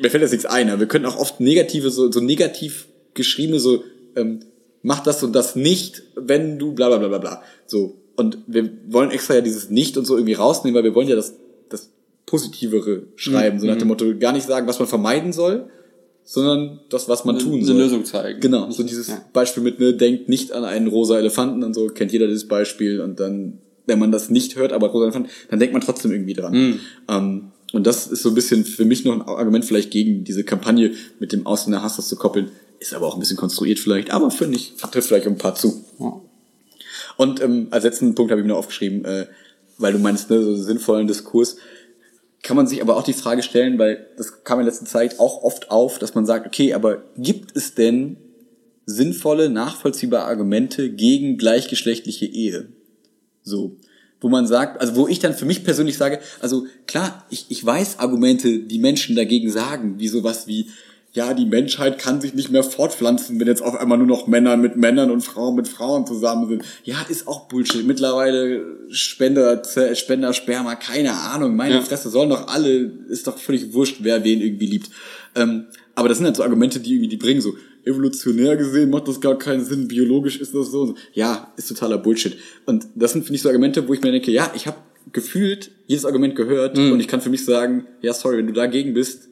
mir 0.01 0.09
fällt 0.09 0.21
jetzt 0.21 0.31
nichts 0.31 0.45
ein, 0.45 0.69
aber 0.69 0.81
wir 0.81 0.87
können 0.87 1.05
auch 1.05 1.17
oft 1.17 1.39
negative, 1.39 1.89
so, 1.89 2.11
so 2.11 2.19
negativ 2.19 2.87
geschriebene, 3.13 3.59
so, 3.59 3.83
ähm, 4.15 4.39
mach 4.81 5.01
das 5.01 5.23
und 5.23 5.33
das 5.33 5.55
nicht, 5.55 6.03
wenn 6.15 6.59
du 6.59 6.73
bla 6.73 6.87
bla 6.89 6.97
bla 6.97 7.07
bla 7.07 7.17
bla. 7.17 7.41
So. 7.65 7.97
Und 8.15 8.39
wir 8.47 8.69
wollen 8.87 9.11
extra 9.11 9.35
ja 9.35 9.41
dieses 9.41 9.69
Nicht 9.69 9.97
und 9.97 10.05
so 10.05 10.15
irgendwie 10.15 10.33
rausnehmen, 10.33 10.75
weil 10.75 10.83
wir 10.83 10.95
wollen 10.95 11.07
ja 11.07 11.15
das, 11.15 11.35
das 11.69 11.91
Positivere 12.25 13.03
schreiben, 13.15 13.59
so 13.59 13.67
nach 13.67 13.77
dem 13.77 13.87
Motto, 13.87 14.05
gar 14.17 14.33
nicht 14.33 14.47
sagen, 14.47 14.67
was 14.67 14.79
man 14.79 14.87
vermeiden 14.87 15.33
soll, 15.33 15.69
sondern 16.23 16.79
das, 16.89 17.07
was 17.07 17.25
man 17.25 17.37
tun 17.39 17.53
eine 17.55 17.65
soll. 17.65 17.77
Lösung 17.77 18.05
zeigen. 18.05 18.39
Genau, 18.41 18.69
so 18.71 18.83
dieses 18.83 19.07
Ja. 19.07 19.23
Beispiel 19.33 19.63
mit, 19.63 19.79
ne, 19.79 19.93
denkt 19.93 20.27
nicht 20.29 20.51
an 20.51 20.65
einen 20.65 20.87
rosa 20.87 21.17
Elefanten 21.17 21.63
und 21.63 21.73
so, 21.73 21.87
kennt 21.87 22.11
jeder 22.11 22.27
dieses 22.27 22.47
Beispiel 22.47 23.01
und 23.01 23.19
dann, 23.19 23.59
wenn 23.85 23.99
man 23.99 24.11
das 24.11 24.29
nicht 24.29 24.55
hört, 24.55 24.73
aber 24.73 24.87
rosa 24.87 25.05
Elefanten, 25.05 25.29
dann 25.49 25.59
denkt 25.59 25.73
man 25.73 25.81
trotzdem 25.81 26.11
irgendwie 26.11 26.33
dran. 26.33 26.53
Mhm. 26.53 26.79
Ähm, 27.07 27.51
und 27.73 27.85
das 27.85 28.07
ist 28.07 28.21
so 28.21 28.29
ein 28.29 28.35
bisschen 28.35 28.65
für 28.65 28.85
mich 28.85 29.03
noch 29.03 29.13
ein 29.13 29.21
Argument 29.21 29.65
vielleicht 29.65 29.91
gegen 29.91 30.23
diese 30.23 30.43
Kampagne 30.43 30.93
mit 31.19 31.33
dem 31.33 31.45
Ausländer 31.45 31.81
Hass 31.81 31.97
das 31.97 32.07
zu 32.07 32.15
koppeln. 32.15 32.49
Ist 32.79 32.93
aber 32.93 33.07
auch 33.07 33.15
ein 33.15 33.19
bisschen 33.19 33.37
konstruiert 33.37 33.79
vielleicht, 33.79 34.11
aber 34.11 34.31
finde 34.31 34.57
ich, 34.57 34.75
trifft 34.75 35.07
vielleicht 35.07 35.27
ein 35.27 35.37
paar 35.37 35.55
zu. 35.55 35.83
Ja. 35.99 36.21
Und 37.17 37.41
ähm, 37.41 37.67
als 37.71 37.83
letzten 37.83 38.15
Punkt 38.15 38.31
habe 38.31 38.39
ich 38.39 38.45
mir 38.45 38.53
noch 38.53 38.59
aufgeschrieben, 38.59 39.03
äh, 39.03 39.25
weil 39.77 39.93
du 39.93 39.99
meinst, 39.99 40.29
ne, 40.29 40.41
so 40.41 40.55
sinnvollen 40.55 41.07
Diskurs, 41.07 41.57
kann 42.43 42.55
man 42.55 42.67
sich 42.67 42.81
aber 42.81 42.95
auch 42.95 43.03
die 43.03 43.13
Frage 43.13 43.43
stellen, 43.43 43.77
weil 43.79 44.07
das 44.15 44.43
kam 44.43 44.59
in 44.59 44.65
letzter 44.65 44.85
Zeit 44.85 45.19
auch 45.19 45.43
oft 45.43 45.71
auf, 45.71 45.99
dass 45.99 46.15
man 46.15 46.25
sagt, 46.25 46.45
okay, 46.45 46.73
aber 46.73 47.03
gibt 47.17 47.55
es 47.57 47.73
denn 47.73 48.17
sinnvolle, 48.85 49.49
nachvollziehbare 49.49 50.25
Argumente 50.25 50.91
gegen 50.91 51.37
gleichgeschlechtliche 51.37 52.25
Ehe? 52.25 52.69
So. 53.43 53.75
Wo 54.19 54.29
man 54.29 54.47
sagt, 54.47 54.81
also 54.81 54.95
wo 54.95 55.07
ich 55.07 55.19
dann 55.19 55.33
für 55.35 55.45
mich 55.45 55.63
persönlich 55.63 55.97
sage, 55.97 56.19
also 56.41 56.65
klar, 56.87 57.25
ich, 57.29 57.45
ich 57.49 57.63
weiß 57.63 57.99
Argumente, 57.99 58.59
die 58.59 58.79
Menschen 58.79 59.15
dagegen 59.15 59.51
sagen, 59.51 59.95
wie 59.99 60.07
sowas 60.07 60.47
wie, 60.47 60.69
ja, 61.13 61.33
die 61.35 61.45
Menschheit 61.45 61.99
kann 61.99 62.19
sich 62.19 62.33
nicht 62.33 62.49
mehr 62.51 62.63
fortpflanzen, 62.63 63.39
wenn 63.39 63.47
jetzt 63.47 63.61
auf 63.61 63.75
einmal 63.75 63.97
nur 63.99 64.07
noch 64.07 64.25
Männer 64.27 64.57
mit 64.57 64.75
Männern 64.75 65.11
und 65.11 65.21
Frauen 65.21 65.55
mit 65.55 65.67
Frauen 65.67 66.05
zusammen 66.07 66.47
sind. 66.49 66.63
Ja, 66.83 66.97
ist 67.09 67.27
auch 67.27 67.47
Bullshit. 67.47 67.85
Mittlerweile 67.85 68.65
Spender, 68.89 69.61
Spender, 69.95 70.33
Sperma, 70.33 70.75
keine 70.75 71.13
Ahnung. 71.13 71.55
Meine 71.55 71.75
Ja. 71.75 71.81
Fresse 71.81 72.09
sollen 72.09 72.29
doch 72.29 72.47
alle, 72.47 72.91
ist 73.09 73.27
doch 73.27 73.37
völlig 73.37 73.73
wurscht, 73.73 73.97
wer 74.01 74.23
wen 74.23 74.41
irgendwie 74.41 74.67
liebt. 74.67 74.89
Ähm, 75.35 75.65
Aber 75.95 76.09
das 76.09 76.17
sind 76.17 76.25
halt 76.25 76.35
so 76.35 76.43
Argumente, 76.43 76.79
die 76.79 76.91
irgendwie 76.93 77.07
die 77.09 77.17
bringen, 77.17 77.41
so 77.41 77.53
evolutionär 77.87 78.55
gesehen 78.57 78.89
macht 78.89 79.07
das 79.07 79.19
gar 79.21 79.37
keinen 79.37 79.63
Sinn, 79.65 79.87
biologisch 79.87 80.39
ist 80.39 80.53
das 80.53 80.69
so. 80.71 80.95
Ja, 81.13 81.51
ist 81.57 81.67
totaler 81.69 81.97
Bullshit. 81.97 82.37
Und 82.65 82.87
das 82.95 83.13
sind, 83.13 83.23
finde 83.23 83.35
ich, 83.35 83.41
so 83.41 83.49
Argumente, 83.49 83.87
wo 83.87 83.93
ich 83.93 84.01
mir 84.01 84.11
denke, 84.11 84.31
ja, 84.31 84.51
ich 84.55 84.67
habe 84.67 84.77
gefühlt 85.13 85.71
jedes 85.87 86.05
Argument 86.05 86.35
gehört 86.35 86.77
Mhm. 86.77 86.91
und 86.91 86.99
ich 86.99 87.07
kann 87.07 87.21
für 87.21 87.29
mich 87.29 87.45
sagen, 87.45 87.85
ja, 88.01 88.13
sorry, 88.13 88.37
wenn 88.37 88.47
du 88.47 88.53
dagegen 88.53 88.93
bist, 88.93 89.29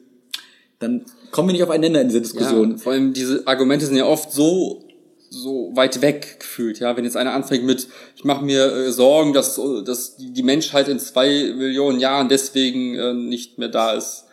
dann 0.78 1.04
kommen 1.30 1.48
wir 1.48 1.52
nicht 1.52 1.62
aufeinander 1.62 2.00
in 2.00 2.08
dieser 2.08 2.20
Diskussion. 2.20 2.72
Ja, 2.72 2.76
vor 2.78 2.92
allem 2.92 3.12
diese 3.12 3.46
Argumente 3.46 3.86
sind 3.86 3.96
ja 3.96 4.06
oft 4.06 4.32
so 4.32 4.82
so 5.28 5.72
weit 5.74 6.00
weg 6.02 6.36
gefühlt, 6.38 6.78
ja. 6.78 6.96
Wenn 6.96 7.04
jetzt 7.04 7.16
einer 7.16 7.32
anfängt 7.32 7.64
mit, 7.64 7.88
ich 8.14 8.24
mache 8.24 8.44
mir 8.44 8.72
äh, 8.72 8.92
Sorgen, 8.92 9.32
dass, 9.32 9.60
dass 9.84 10.16
die 10.16 10.42
Menschheit 10.44 10.86
in 10.88 11.00
zwei 11.00 11.52
Millionen 11.56 11.98
Jahren 11.98 12.28
deswegen 12.28 12.94
äh, 12.94 13.12
nicht 13.12 13.58
mehr 13.58 13.68
da 13.68 13.92
ist. 13.94 14.24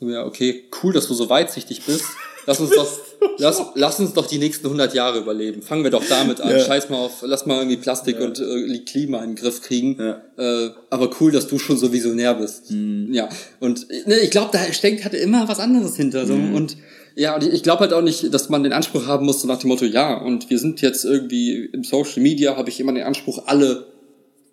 Ja, 0.00 0.24
okay, 0.24 0.64
cool, 0.82 0.92
dass 0.94 1.06
du 1.06 1.14
so 1.14 1.28
weitsichtig 1.28 1.84
bist. 1.84 2.04
Lass 2.46 2.60
uns 2.60 2.70
doch, 2.70 2.88
lass, 3.38 3.62
lass 3.74 4.00
uns 4.00 4.12
doch 4.12 4.26
die 4.26 4.38
nächsten 4.38 4.66
100 4.66 4.94
Jahre 4.94 5.18
überleben. 5.18 5.62
Fangen 5.62 5.84
wir 5.84 5.90
doch 5.90 6.04
damit 6.08 6.40
an. 6.40 6.50
Ja. 6.50 6.64
Scheiß 6.64 6.88
mal 6.90 6.96
auf, 6.98 7.22
lass 7.22 7.46
mal 7.46 7.58
irgendwie 7.58 7.76
Plastik 7.76 8.20
und 8.20 8.38
äh, 8.38 8.78
Klima 8.80 9.18
in 9.18 9.30
den 9.30 9.36
Griff 9.36 9.62
kriegen. 9.62 9.96
Ja. 9.98 10.22
Äh, 10.36 10.70
aber 10.90 11.10
cool, 11.20 11.32
dass 11.32 11.48
du 11.48 11.58
schon 11.58 11.76
so 11.76 11.92
visionär 11.92 12.34
bist. 12.34 12.70
Ja. 12.70 13.28
Und 13.60 13.88
ne, 14.06 14.18
ich 14.18 14.30
glaube, 14.30 14.50
da 14.52 14.72
steckt 14.72 15.04
hatte 15.04 15.16
immer 15.16 15.48
was 15.48 15.58
anderes 15.60 15.96
hinter. 15.96 16.26
So. 16.26 16.34
Und 16.34 16.76
ja, 17.14 17.34
und 17.34 17.42
ich 17.42 17.64
glaube 17.64 17.80
halt 17.80 17.92
auch 17.92 18.02
nicht, 18.02 18.32
dass 18.32 18.48
man 18.48 18.62
den 18.62 18.72
Anspruch 18.72 19.06
haben 19.06 19.26
muss, 19.26 19.42
so 19.42 19.48
nach 19.48 19.58
dem 19.58 19.68
Motto, 19.68 19.84
ja, 19.84 20.16
und 20.16 20.50
wir 20.50 20.58
sind 20.60 20.80
jetzt 20.82 21.04
irgendwie 21.04 21.64
im 21.72 21.82
Social 21.82 22.22
Media, 22.22 22.56
habe 22.56 22.68
ich 22.68 22.78
immer 22.78 22.92
den 22.92 23.02
Anspruch, 23.02 23.42
alle 23.46 23.86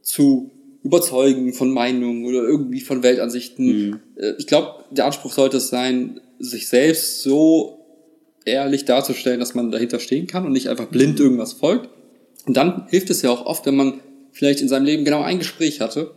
zu 0.02 0.52
überzeugen 0.82 1.54
von 1.54 1.72
Meinungen 1.72 2.26
oder 2.26 2.44
irgendwie 2.44 2.82
von 2.82 3.04
Weltansichten. 3.04 4.02
Äh, 4.16 4.34
Ich 4.38 4.48
glaube, 4.48 4.84
der 4.92 5.06
Anspruch 5.06 5.34
sollte 5.34 5.58
es 5.58 5.70
sein, 5.70 6.22
sich 6.40 6.68
selbst 6.68 7.22
so 7.22 7.85
ehrlich 8.46 8.86
darzustellen, 8.86 9.40
dass 9.40 9.56
man 9.56 9.72
dahinter 9.72 10.00
stehen 10.00 10.28
kann 10.28 10.46
und 10.46 10.54
nicht 10.54 10.70
einfach 10.70 10.88
blind 10.88 11.20
irgendwas 11.20 11.54
folgt. 11.54 11.90
Und 12.46 12.56
dann 12.56 12.86
hilft 12.90 13.10
es 13.10 13.22
ja 13.22 13.32
auch 13.32 13.46
oft, 13.46 13.66
wenn 13.66 13.76
man 13.76 14.00
vielleicht 14.32 14.62
in 14.62 14.68
seinem 14.68 14.86
Leben 14.86 15.06
genau 15.06 15.22
ein 15.22 15.40
Gespräch 15.40 15.82
hatte 15.82 16.12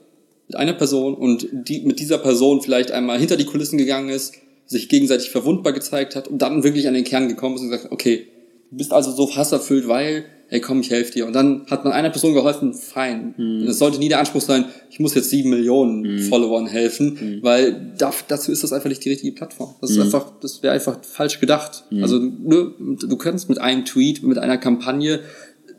mit 0.47 0.57
einer 0.57 0.75
Person 0.75 1.15
und 1.15 1.49
die 1.53 1.81
mit 1.81 2.01
dieser 2.01 2.19
Person 2.19 2.63
vielleicht 2.63 2.91
einmal 2.91 3.19
hinter 3.19 3.37
die 3.37 3.45
Kulissen 3.45 3.79
gegangen 3.79 4.09
ist, 4.09 4.35
sich 4.67 4.89
gegenseitig 4.89 5.31
verwundbar 5.31 5.73
gezeigt 5.73 6.15
hat 6.15 6.29
und 6.29 6.43
dann 6.43 6.63
wirklich 6.63 6.87
an 6.89 6.95
den 6.95 7.05
Kern 7.05 7.29
gekommen 7.29 7.57
ist 7.57 7.63
und 7.63 7.71
gesagt, 7.71 7.93
okay, 7.93 8.27
du 8.71 8.77
bist 8.77 8.93
also 8.93 9.13
so 9.13 9.35
hasserfüllt, 9.35 9.89
weil, 9.89 10.27
hey 10.49 10.61
komm, 10.61 10.81
ich 10.81 10.91
helfe 10.91 11.13
dir. 11.13 11.27
Und 11.27 11.35
dann 11.35 11.67
hat 11.71 11.85
man 11.85 11.93
einer 11.93 12.11
Person 12.11 12.35
geholfen, 12.35 12.75
fein. 12.75 13.35
Es 13.69 13.79
sollte 13.79 13.99
nie 13.99 14.09
der 14.09 14.19
Anspruch 14.19 14.41
sein, 14.41 14.65
ich 14.91 14.99
muss 14.99 15.15
jetzt 15.15 15.31
sieben 15.31 15.51
Millionen 15.51 16.19
Followern 16.21 16.67
helfen, 16.67 17.39
weil 17.43 17.93
da, 17.99 18.13
dazu 18.29 18.51
ist 18.51 18.63
das 18.65 18.73
einfach 18.73 18.89
nicht 18.89 19.05
die 19.05 19.11
richtige 19.11 19.33
Plattform. 19.33 19.75
Das 19.81 19.91
ist 19.91 19.99
einfach, 20.01 20.33
das 20.41 20.63
wäre 20.63 20.75
einfach 20.75 20.99
falsch 21.05 21.41
gedacht. 21.41 21.85
Also 22.01 22.19
ne, 22.19 22.73
du 22.79 23.17
kannst 23.17 23.49
mit 23.49 23.59
einem 23.61 23.85
Tweet, 23.85 24.23
mit 24.23 24.39
einer 24.39 24.59
Kampagne 24.59 25.21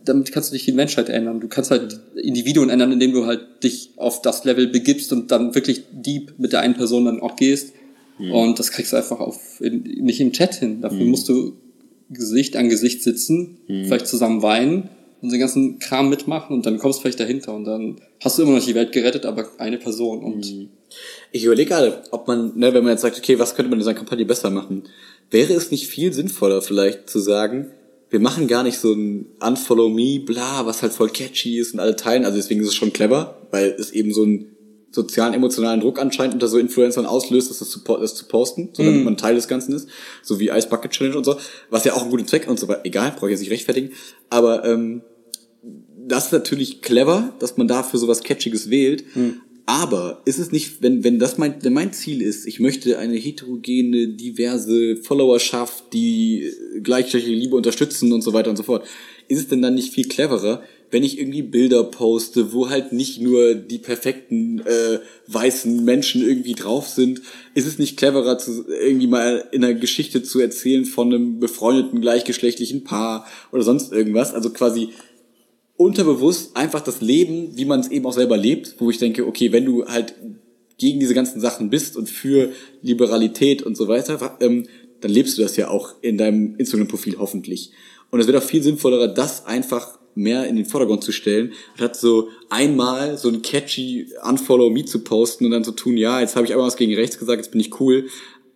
damit 0.05 0.31
kannst 0.31 0.49
du 0.49 0.55
nicht 0.55 0.65
die 0.65 0.71
Menschheit 0.71 1.09
ändern. 1.09 1.39
Du 1.39 1.47
kannst 1.47 1.71
halt 1.71 1.99
Individuen 2.15 2.69
ändern, 2.69 2.91
indem 2.91 3.11
du 3.13 3.25
halt 3.25 3.63
dich 3.63 3.91
auf 3.97 4.21
das 4.21 4.43
Level 4.43 4.67
begibst 4.67 5.11
und 5.11 5.29
dann 5.29 5.55
wirklich 5.55 5.83
deep 5.91 6.33
mit 6.37 6.53
der 6.53 6.61
einen 6.61 6.73
Person 6.73 7.05
dann 7.05 7.19
auch 7.19 7.35
gehst. 7.35 7.73
Und 8.19 8.59
das 8.59 8.71
kriegst 8.71 8.91
du 8.91 8.97
einfach 8.97 9.19
auf, 9.19 9.61
in, 9.61 9.81
nicht 9.81 10.19
im 10.19 10.33
Chat 10.33 10.55
hin. 10.55 10.81
Dafür 10.81 11.05
musst 11.05 11.29
du 11.29 11.53
Gesicht 12.09 12.55
an 12.55 12.69
Gesicht 12.69 13.03
sitzen, 13.03 13.57
vielleicht 13.67 14.07
zusammen 14.07 14.41
weinen 14.41 14.89
und 15.21 15.31
den 15.31 15.39
ganzen 15.39 15.79
Kram 15.79 16.09
mitmachen 16.09 16.55
und 16.55 16.65
dann 16.65 16.77
kommst 16.79 16.99
du 16.99 17.01
vielleicht 17.03 17.19
dahinter 17.19 17.53
und 17.53 17.65
dann 17.65 17.97
hast 18.23 18.37
du 18.37 18.43
immer 18.43 18.53
noch 18.53 18.65
die 18.65 18.75
Welt 18.75 18.91
gerettet, 18.91 19.25
aber 19.25 19.49
eine 19.57 19.77
Person 19.77 20.23
und 20.23 20.45
Ich 21.31 21.43
überlege 21.45 21.69
gerade, 21.69 22.01
ob 22.11 22.27
man, 22.27 22.57
ne, 22.57 22.73
wenn 22.73 22.83
man 22.83 22.93
jetzt 22.93 23.01
sagt, 23.01 23.17
okay, 23.17 23.37
was 23.37 23.55
könnte 23.55 23.69
man 23.69 23.79
in 23.79 23.85
seiner 23.85 23.97
Kampagne 23.97 24.25
besser 24.25 24.49
machen, 24.49 24.83
wäre 25.29 25.53
es 25.53 25.71
nicht 25.71 25.87
viel 25.87 26.13
sinnvoller 26.13 26.61
vielleicht 26.61 27.09
zu 27.09 27.19
sagen, 27.19 27.71
wir 28.09 28.19
machen 28.19 28.47
gar 28.47 28.63
nicht 28.63 28.79
so 28.79 28.91
ein 28.93 29.27
Unfollow 29.39 29.89
Me, 29.89 30.19
bla, 30.19 30.65
was 30.65 30.81
halt 30.81 30.93
voll 30.93 31.09
catchy 31.09 31.59
ist 31.59 31.73
und 31.73 31.79
alle 31.79 31.95
teilen, 31.95 32.25
also 32.25 32.37
deswegen 32.37 32.61
ist 32.61 32.69
es 32.69 32.75
schon 32.75 32.93
clever, 32.93 33.37
weil 33.51 33.75
es 33.77 33.91
eben 33.91 34.13
so 34.13 34.23
einen 34.23 34.55
sozialen, 34.91 35.33
emotionalen 35.33 35.81
Druck 35.81 35.99
anscheinend 35.99 36.33
unter 36.33 36.47
so 36.47 36.57
Influencern 36.57 37.05
auslöst, 37.05 37.49
das, 37.49 37.57
zu, 37.69 37.79
das 37.79 38.15
zu 38.15 38.25
posten, 38.25 38.69
so 38.73 38.83
damit 38.83 39.03
man 39.03 39.17
Teil 39.17 39.35
des 39.35 39.47
Ganzen 39.47 39.73
ist, 39.73 39.87
so 40.23 40.39
wie 40.39 40.49
Ice 40.49 40.67
Bucket 40.67 40.91
Challenge 40.91 41.17
und 41.17 41.25
so, 41.25 41.37
was 41.69 41.83
ja 41.83 41.93
auch 41.93 42.01
einen 42.01 42.11
guten 42.11 42.27
Zweck 42.27 42.47
und 42.47 42.59
so 42.59 42.67
weiter, 42.67 42.81
egal, 42.85 43.11
brauche 43.11 43.27
ich 43.27 43.31
jetzt 43.31 43.41
nicht 43.41 43.51
rechtfertigen, 43.51 43.91
aber 44.29 44.65
ähm, 44.65 45.01
das 46.07 46.27
ist 46.27 46.31
natürlich 46.31 46.81
clever, 46.81 47.33
dass 47.39 47.57
man 47.57 47.67
dafür 47.67 47.99
sowas 47.99 48.23
Catchiges 48.23 48.69
wählt. 48.69 49.03
Aber 49.69 50.23
ist 50.25 50.39
es 50.39 50.51
nicht, 50.51 50.81
wenn, 50.81 51.03
wenn 51.03 51.19
das 51.19 51.37
mein, 51.37 51.63
wenn 51.63 51.73
mein 51.73 51.93
Ziel 51.93 52.23
ist, 52.23 52.47
ich 52.47 52.59
möchte 52.59 52.97
eine 52.97 53.15
heterogene, 53.15 54.07
diverse 54.07 54.97
Followerschaft, 54.97 55.93
die 55.93 56.51
gleichgeschlechtliche 56.81 57.39
Liebe 57.39 57.55
unterstützen 57.55 58.11
und 58.11 58.23
so 58.23 58.33
weiter 58.33 58.49
und 58.49 58.55
so 58.55 58.63
fort, 58.63 58.87
ist 59.27 59.37
es 59.37 59.47
denn 59.47 59.61
dann 59.61 59.75
nicht 59.75 59.93
viel 59.93 60.07
cleverer, 60.07 60.63
wenn 60.91 61.03
ich 61.03 61.19
irgendwie 61.19 61.41
Bilder 61.41 61.83
poste, 61.83 62.53
wo 62.53 62.69
halt 62.69 62.93
nicht 62.93 63.21
nur 63.21 63.55
die 63.55 63.77
perfekten 63.77 64.59
äh, 64.59 64.99
weißen 65.27 65.83
Menschen 65.83 66.21
irgendwie 66.21 66.53
drauf 66.53 66.87
sind? 66.87 67.21
Ist 67.53 67.67
es 67.67 67.77
nicht 67.77 67.97
cleverer, 67.97 68.37
zu, 68.37 68.65
irgendwie 68.67 69.07
mal 69.07 69.47
in 69.51 69.63
einer 69.63 69.73
Geschichte 69.73 70.23
zu 70.23 70.39
erzählen 70.39 70.85
von 70.85 71.13
einem 71.13 71.39
befreundeten 71.39 72.01
gleichgeschlechtlichen 72.01 72.83
Paar 72.83 73.27
oder 73.51 73.63
sonst 73.63 73.91
irgendwas? 73.91 74.33
Also 74.33 74.49
quasi 74.49 74.89
unterbewusst 75.77 76.57
einfach 76.57 76.81
das 76.81 77.01
Leben, 77.01 77.55
wie 77.55 77.65
man 77.65 77.79
es 77.79 77.89
eben 77.89 78.05
auch 78.05 78.13
selber 78.13 78.37
lebt, 78.37 78.75
wo 78.79 78.89
ich 78.89 78.97
denke, 78.97 79.25
okay, 79.25 79.51
wenn 79.51 79.65
du 79.65 79.85
halt 79.85 80.15
gegen 80.77 80.99
diese 80.99 81.13
ganzen 81.13 81.39
Sachen 81.39 81.69
bist 81.69 81.95
und 81.97 82.09
für 82.09 82.51
Liberalität 82.81 83.61
und 83.61 83.77
so 83.77 83.87
weiter, 83.87 84.37
ähm, 84.41 84.65
dann 85.01 85.11
lebst 85.11 85.37
du 85.37 85.41
das 85.41 85.55
ja 85.55 85.69
auch 85.69 85.95
in 86.01 86.17
deinem 86.17 86.55
Instagram-Profil 86.57 87.17
hoffentlich. 87.19 87.71
Und 88.11 88.19
es 88.19 88.27
wäre 88.27 88.39
doch 88.39 88.45
viel 88.45 88.63
sinnvoller, 88.63 89.07
das 89.07 89.45
einfach 89.45 89.98
mehr 90.19 90.45
in 90.45 90.55
den 90.55 90.65
Vordergrund 90.65 91.03
zu 91.03 91.11
stellen, 91.11 91.53
statt 91.75 91.95
so 91.95 92.29
einmal 92.49 93.17
so 93.17 93.29
ein 93.29 93.41
catchy 93.41 94.07
Unfollow 94.27 94.69
Me 94.69 94.85
zu 94.85 95.03
posten 95.03 95.45
und 95.45 95.51
dann 95.51 95.63
zu 95.63 95.71
tun, 95.71 95.97
ja, 95.97 96.19
jetzt 96.19 96.35
habe 96.35 96.45
ich 96.45 96.51
einmal 96.51 96.67
was 96.67 96.77
gegen 96.77 96.93
rechts 96.93 97.17
gesagt, 97.17 97.37
jetzt 97.37 97.51
bin 97.51 97.61
ich 97.61 97.79
cool, 97.79 98.07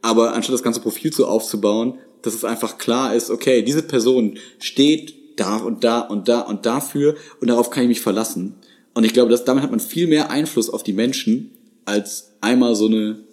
aber 0.02 0.34
anstatt 0.34 0.54
das 0.54 0.64
ganze 0.64 0.82
Profil 0.82 1.14
so 1.14 1.26
aufzubauen, 1.26 1.98
dass 2.22 2.34
es 2.34 2.44
einfach 2.44 2.78
klar 2.78 3.16
ist, 3.16 3.30
okay, 3.30 3.62
diese 3.64 3.84
Person 3.84 4.38
steht 4.60 5.16
da 5.38 5.58
und 5.58 5.84
da 5.84 6.02
und 6.02 6.28
da 6.28 6.42
und 6.42 6.66
dafür 6.66 7.16
und 7.42 7.50
darauf 7.50 7.70
kann 7.70 7.84
ich 7.84 7.90
mich 7.90 8.02
verlassen. 8.02 8.56
Und 8.94 9.06
ich 9.06 9.14
glaube, 9.14 9.32
dass 9.32 9.44
damit 9.44 9.64
hat 9.64 9.72
man 9.72 9.80
viel 9.80 10.08
mehr 10.08 10.30
Einfluss 10.30 10.70
auf 10.70 10.84
die 10.84 10.94
Menschen, 10.94 11.52
als 11.86 12.32
einmal 12.42 12.76
so 12.76 12.86
eine 12.86 13.24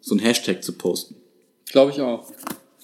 so 0.00 0.14
ein 0.14 0.18
Hashtag 0.18 0.62
zu 0.62 0.72
posten. 0.72 1.14
glaube 1.70 1.92
ich 1.92 2.00
auch. 2.00 2.24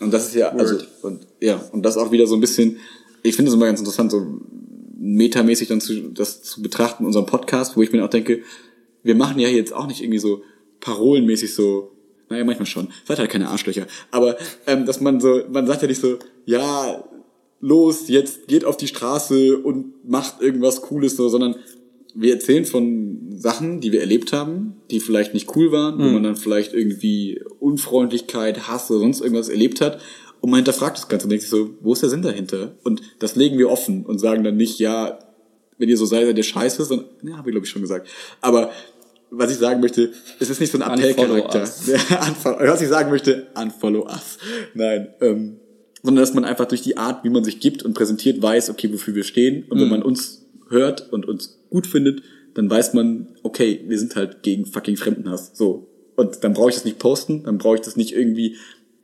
Und 0.00 0.12
das 0.12 0.28
ist 0.28 0.34
ja, 0.34 0.50
also, 0.50 0.76
Word. 0.76 0.88
und, 1.02 1.26
ja, 1.40 1.60
und 1.72 1.82
das 1.82 1.96
auch 1.96 2.12
wieder 2.12 2.26
so 2.26 2.36
ein 2.36 2.40
bisschen, 2.40 2.78
ich 3.22 3.34
finde 3.34 3.50
es 3.50 3.54
immer 3.56 3.66
ganz 3.66 3.80
interessant, 3.80 4.12
so 4.12 4.40
metamäßig 4.98 5.68
dann 5.68 5.80
zu, 5.80 6.10
das 6.10 6.42
zu 6.42 6.60
betrachten, 6.60 7.06
unseren 7.06 7.26
Podcast, 7.26 7.76
wo 7.76 7.82
ich 7.82 7.92
mir 7.92 8.04
auch 8.04 8.10
denke, 8.10 8.42
wir 9.02 9.14
machen 9.14 9.38
ja 9.38 9.48
jetzt 9.48 9.72
auch 9.72 9.86
nicht 9.86 10.02
irgendwie 10.02 10.18
so 10.18 10.42
parolenmäßig 10.80 11.54
so, 11.54 11.92
naja, 12.28 12.44
manchmal 12.44 12.66
schon, 12.66 12.88
seid 13.06 13.18
halt 13.18 13.30
keine 13.30 13.48
Arschlöcher, 13.48 13.86
aber 14.10 14.36
ähm, 14.66 14.86
dass 14.86 15.00
man 15.00 15.20
so, 15.20 15.42
man 15.50 15.66
sagt 15.66 15.82
ja 15.82 15.88
nicht 15.88 16.00
so, 16.00 16.18
ja, 16.44 17.04
los, 17.60 18.08
jetzt 18.08 18.48
geht 18.48 18.64
auf 18.64 18.76
die 18.76 18.88
Straße 18.88 19.58
und 19.58 20.08
macht 20.08 20.40
irgendwas 20.40 20.82
Cooles, 20.82 21.16
so, 21.16 21.28
sondern 21.28 21.56
wir 22.14 22.32
erzählen 22.34 22.64
von 22.64 23.32
Sachen, 23.36 23.80
die 23.80 23.92
wir 23.92 24.00
erlebt 24.00 24.32
haben, 24.32 24.74
die 24.90 25.00
vielleicht 25.00 25.34
nicht 25.34 25.54
cool 25.54 25.70
waren, 25.70 25.98
wo 25.98 26.04
man 26.04 26.22
dann 26.22 26.36
vielleicht 26.36 26.74
irgendwie 26.74 27.40
Unfreundlichkeit, 27.60 28.66
Hass 28.66 28.90
oder 28.90 29.00
sonst 29.00 29.20
irgendwas 29.20 29.48
erlebt 29.48 29.80
hat. 29.80 30.00
Und 30.40 30.50
man 30.50 30.58
hinterfragt 30.58 30.96
das 30.96 31.08
Ganze 31.08 31.26
und 31.26 31.30
denkt 31.30 31.42
sich 31.42 31.50
so, 31.50 31.70
wo 31.80 31.92
ist 31.92 32.02
der 32.02 32.10
Sinn 32.10 32.22
dahinter? 32.22 32.72
Und 32.84 33.02
das 33.18 33.34
legen 33.36 33.58
wir 33.58 33.70
offen 33.70 34.06
und 34.06 34.18
sagen 34.18 34.44
dann 34.44 34.56
nicht, 34.56 34.78
ja, 34.78 35.18
wenn 35.78 35.88
ihr 35.88 35.96
so 35.96 36.06
seid, 36.06 36.26
seid 36.26 36.36
ihr 36.36 36.44
scheiße, 36.44 36.84
sondern, 36.84 37.08
ja, 37.22 37.36
habe 37.36 37.50
ich 37.50 37.54
glaube 37.54 37.66
ich 37.66 37.70
schon 37.70 37.82
gesagt. 37.82 38.08
Aber 38.40 38.70
was 39.30 39.50
ich 39.50 39.58
sagen 39.58 39.80
möchte, 39.80 40.12
es 40.38 40.50
ist 40.50 40.60
nicht 40.60 40.72
so 40.72 40.78
ein 40.78 40.82
Appellcharakter. 40.82 41.62
was 42.60 42.80
ich 42.80 42.88
sagen 42.88 43.10
möchte, 43.10 43.48
unfollow 43.54 44.06
us. 44.06 44.38
Nein, 44.74 45.08
ähm, 45.20 45.56
sondern 46.02 46.22
dass 46.22 46.34
man 46.34 46.44
einfach 46.44 46.66
durch 46.66 46.82
die 46.82 46.96
Art, 46.96 47.24
wie 47.24 47.30
man 47.30 47.44
sich 47.44 47.60
gibt 47.60 47.82
und 47.82 47.94
präsentiert, 47.94 48.40
weiß, 48.40 48.70
okay, 48.70 48.92
wofür 48.92 49.14
wir 49.14 49.24
stehen. 49.24 49.64
Und 49.68 49.80
wenn 49.80 49.88
man 49.88 50.02
uns 50.02 50.46
hört 50.68 51.12
und 51.12 51.26
uns 51.26 51.58
gut 51.70 51.86
findet, 51.86 52.22
dann 52.54 52.70
weiß 52.70 52.94
man, 52.94 53.28
okay, 53.42 53.84
wir 53.86 53.98
sind 53.98 54.16
halt 54.16 54.42
gegen 54.42 54.64
fucking 54.64 54.96
Fremdenhass. 54.96 55.52
So. 55.54 55.88
Und 56.16 56.42
dann 56.42 56.54
brauche 56.54 56.70
ich 56.70 56.76
das 56.76 56.84
nicht 56.84 56.98
posten, 56.98 57.44
dann 57.44 57.58
brauche 57.58 57.76
ich 57.76 57.80
das 57.82 57.96
nicht 57.96 58.12
irgendwie 58.12 58.56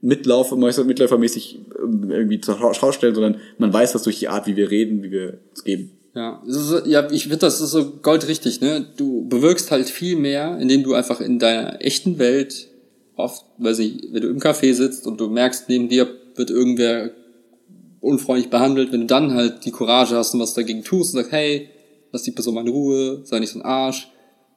mitlaufen, 0.05 0.61
mitläufermäßig 0.61 1.61
ähm, 1.83 2.11
irgendwie 2.11 2.41
zur 2.41 2.57
Schau 2.75 2.93
stellen, 2.93 3.15
sondern 3.15 3.41
man 3.59 3.73
weiß 3.73 3.93
das 3.93 4.03
durch 4.03 4.19
die 4.19 4.29
Art, 4.29 4.47
wie 4.47 4.55
wir 4.55 4.71
reden, 4.71 5.03
wie 5.03 5.11
wir 5.11 5.39
es 5.55 5.65
geben. 5.65 5.93
Ja, 6.15 6.43
ist, 6.47 6.87
ja, 6.87 7.11
ich 7.11 7.23
finde, 7.23 7.39
das 7.39 7.61
ist 7.61 7.71
so 7.71 7.91
goldrichtig, 8.03 8.61
ne? 8.61 8.87
Du 8.97 9.27
bewirkst 9.27 9.71
halt 9.71 9.89
viel 9.89 10.17
mehr, 10.17 10.59
indem 10.61 10.85
du 10.85 10.95
einfach 10.95 11.21
in 11.21 11.39
deiner 11.39 11.83
echten 11.85 12.19
Welt 12.19 12.69
oft, 13.17 13.45
weiß 13.59 13.81
ich, 13.81 14.09
wenn 14.13 14.23
du 14.23 14.29
im 14.29 14.39
Café 14.39 14.75
sitzt 14.75 15.07
und 15.07 15.21
du 15.21 15.29
merkst, 15.29 15.69
neben 15.69 15.89
dir 15.89 16.07
wird 16.37 16.51
irgendwer 16.51 17.11
unfreundlich 18.01 18.51
behandelt, 18.51 18.93
wenn 18.93 19.03
du 19.03 19.07
dann 19.07 19.33
halt 19.33 19.65
die 19.65 19.71
Courage 19.71 20.15
hast 20.15 20.35
und 20.35 20.41
was 20.41 20.55
dagegen 20.55 20.85
tust 20.85 21.15
und 21.15 21.21
sagst, 21.21 21.33
hey, 21.33 21.71
lass 22.13 22.23
die 22.23 22.33
Person 22.33 22.55
mal 22.55 22.61
in 22.61 22.73
Ruhe, 22.73 23.21
sei 23.25 23.41
nicht 23.41 23.53
so 23.53 23.59
ein 23.59 23.65
Arsch. 23.65 24.09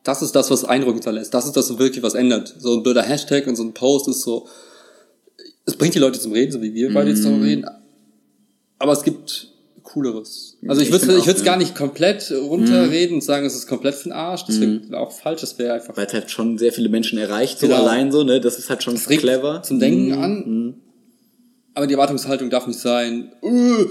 Das 0.04 0.22
ist 0.22 0.36
das, 0.36 0.52
was 0.52 0.66
Eindruck 0.66 0.96
hinterlässt. 0.96 1.34
Das 1.34 1.46
ist 1.46 1.56
das, 1.56 1.70
was 1.70 1.80
wirklich 1.80 2.04
was 2.04 2.14
ändert. 2.14 2.54
So 2.60 2.74
ein 2.74 2.84
blöder 2.84 3.04
Hashtag 3.04 3.48
und 3.48 3.56
so 3.56 3.64
ein 3.64 3.74
Post 3.74 4.08
ist 4.10 4.22
so, 4.22 4.48
es 5.68 5.76
bringt 5.76 5.94
die 5.94 6.00
Leute 6.00 6.20
zum 6.20 6.32
Reden, 6.32 6.52
so 6.52 6.62
wie 6.62 6.74
wir 6.74 6.92
beide 6.94 7.12
jetzt 7.12 7.24
darüber 7.24 7.46
reden. 7.46 7.66
Aber 8.80 8.94
es 8.94 9.04
gibt 9.04 9.50
cooleres. 9.84 10.58
Also 10.68 10.82
ich 10.82 10.92
würde 10.92 11.06
ich 11.06 11.26
würde 11.26 11.40
es 11.40 11.44
gar 11.44 11.58
nicht 11.58 11.76
komplett 11.76 12.32
runterreden 12.32 13.16
und 13.16 13.22
sagen, 13.22 13.46
es 13.46 13.56
ist 13.56 13.68
komplett 13.68 13.96
für 13.96 14.04
den 14.06 14.12
Arsch. 14.14 14.46
Das 14.46 14.60
wäre 14.60 14.82
auch 15.00 15.12
falsch. 15.12 15.42
Das 15.42 15.58
wäre 15.60 15.74
einfach 15.74 15.96
Weil 15.96 16.08
es 16.08 16.14
halt 16.14 16.32
schon 16.32 16.58
sehr 16.58 16.74
viele 16.74 16.90
Menschen 16.90 17.18
erreicht, 17.20 17.60
so 17.60 17.68
Genau. 17.68 17.82
allein 17.82 18.12
so, 18.12 18.24
ne? 18.24 18.42
Das 18.42 18.58
ist 18.58 18.70
halt 18.70 18.82
schon 18.84 18.96
Das 18.96 19.06
clever. 19.08 19.62
zum 19.64 19.80
Denken 19.80 20.14
an. 20.14 20.76
Aber 21.74 21.86
die 21.88 21.94
Erwartungshaltung 21.94 22.50
darf 22.50 22.66
nicht 22.66 22.80
sein, 22.80 23.32
äh, 23.44 23.86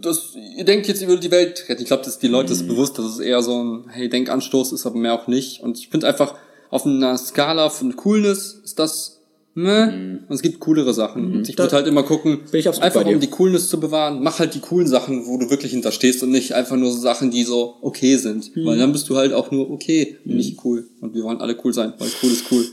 das, 0.00 0.34
ihr 0.56 0.64
denkt 0.64 0.86
jetzt, 0.86 1.02
ihr 1.02 1.08
würdet 1.08 1.24
die 1.24 1.30
Welt 1.32 1.64
retten. 1.68 1.82
Ich 1.82 1.88
glaube, 1.88 2.04
dass 2.04 2.18
die 2.20 2.28
Leute 2.28 2.52
ist 2.52 2.68
bewusst, 2.68 2.98
dass 2.98 3.06
es 3.06 3.18
eher 3.18 3.42
so 3.42 3.60
ein, 3.62 3.88
hey, 3.90 4.08
Denkanstoß 4.08 4.72
ist, 4.72 4.86
aber 4.86 4.96
mehr 4.98 5.14
auch 5.14 5.26
nicht. 5.26 5.60
Und 5.60 5.78
ich 5.78 5.88
finde 5.88 6.06
einfach, 6.06 6.36
auf 6.70 6.86
einer 6.86 7.18
Skala 7.18 7.70
von 7.70 7.96
Coolness 7.96 8.60
ist 8.64 8.78
das, 8.78 9.17
ne? 9.62 10.20
Und 10.28 10.34
es 10.34 10.42
gibt 10.42 10.60
coolere 10.60 10.92
Sachen. 10.94 11.32
Und 11.36 11.48
ich 11.48 11.56
Da 11.56 11.64
würde 11.64 11.76
halt 11.76 11.86
immer 11.86 12.02
gucken, 12.02 12.40
bin 12.50 12.60
ich 12.60 12.68
einfach 12.68 13.04
um 13.04 13.20
die 13.20 13.26
Coolness 13.30 13.68
zu 13.68 13.80
bewahren, 13.80 14.22
mach 14.22 14.38
halt 14.38 14.54
die 14.54 14.60
coolen 14.60 14.86
Sachen, 14.86 15.26
wo 15.26 15.38
du 15.38 15.50
wirklich 15.50 15.72
hinterstehst 15.72 16.22
und 16.22 16.30
nicht 16.30 16.52
einfach 16.54 16.76
nur 16.76 16.90
so 16.90 16.98
Sachen, 16.98 17.30
die 17.30 17.44
so 17.44 17.76
okay 17.82 18.16
sind. 18.16 18.54
Mhm. 18.56 18.64
Weil 18.66 18.78
dann 18.78 18.92
bist 18.92 19.08
du 19.08 19.16
halt 19.16 19.32
auch 19.32 19.50
nur 19.50 19.70
okay 19.70 20.18
und 20.24 20.36
nicht 20.36 20.64
cool. 20.64 20.88
Und 21.00 21.14
wir 21.14 21.22
wollen 21.24 21.40
alle 21.40 21.56
cool 21.64 21.72
sein, 21.72 21.92
weil 21.98 22.08
cool 22.22 22.30
ist 22.30 22.44
cool. 22.50 22.64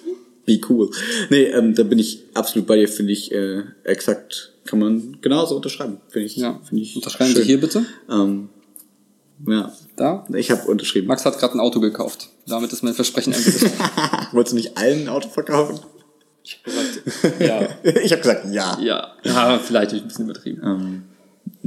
Wie 0.46 0.62
cool. 0.70 0.92
Nee, 1.32 1.46
ähm, 1.46 1.74
da 1.74 1.82
bin 1.84 1.98
ich 1.98 2.24
absolut 2.36 2.68
bei 2.68 2.76
dir, 2.76 2.88
finde 2.88 3.14
ich 3.14 3.32
äh, 3.32 3.64
exakt, 3.84 4.54
kann 4.66 4.78
man 4.80 5.18
genauso 5.22 5.56
unterschreiben. 5.56 5.98
Finde 6.10 6.28
ich, 6.28 6.36
Ja. 6.36 6.60
finde 6.68 6.84
ich 6.84 6.96
Unterschreiben 6.96 7.32
schön. 7.32 7.42
Sie 7.42 7.48
hier 7.48 7.60
bitte. 7.60 7.84
Ähm, 8.12 8.50
ja, 9.48 9.74
Da. 9.96 10.26
ich 10.36 10.52
habe 10.52 10.70
unterschrieben. 10.70 11.08
Max 11.08 11.26
hat 11.26 11.40
gerade 11.40 11.56
ein 11.56 11.60
Auto 11.60 11.80
gekauft. 11.80 12.30
Damit 12.48 12.72
ist 12.74 12.84
mein 12.84 12.94
Versprechen 12.94 13.34
eingelöst. 13.36 13.66
Wolltest 14.34 14.52
du 14.54 14.56
nicht 14.58 14.78
allen 14.78 15.02
ein 15.04 15.10
Auto 15.10 15.30
verkaufen? 15.30 15.80
Ja. 17.40 17.68
ich 17.84 18.12
habe 18.12 18.22
gesagt, 18.22 18.46
ja. 18.52 18.78
Ja. 18.82 19.14
Ja, 19.24 19.60
vielleicht 19.60 19.92
hab 19.92 19.98
ich 19.98 20.02
ein 20.04 20.08
bisschen 20.08 20.26
übertrieben. 20.26 20.62
Ähm, 20.64 21.04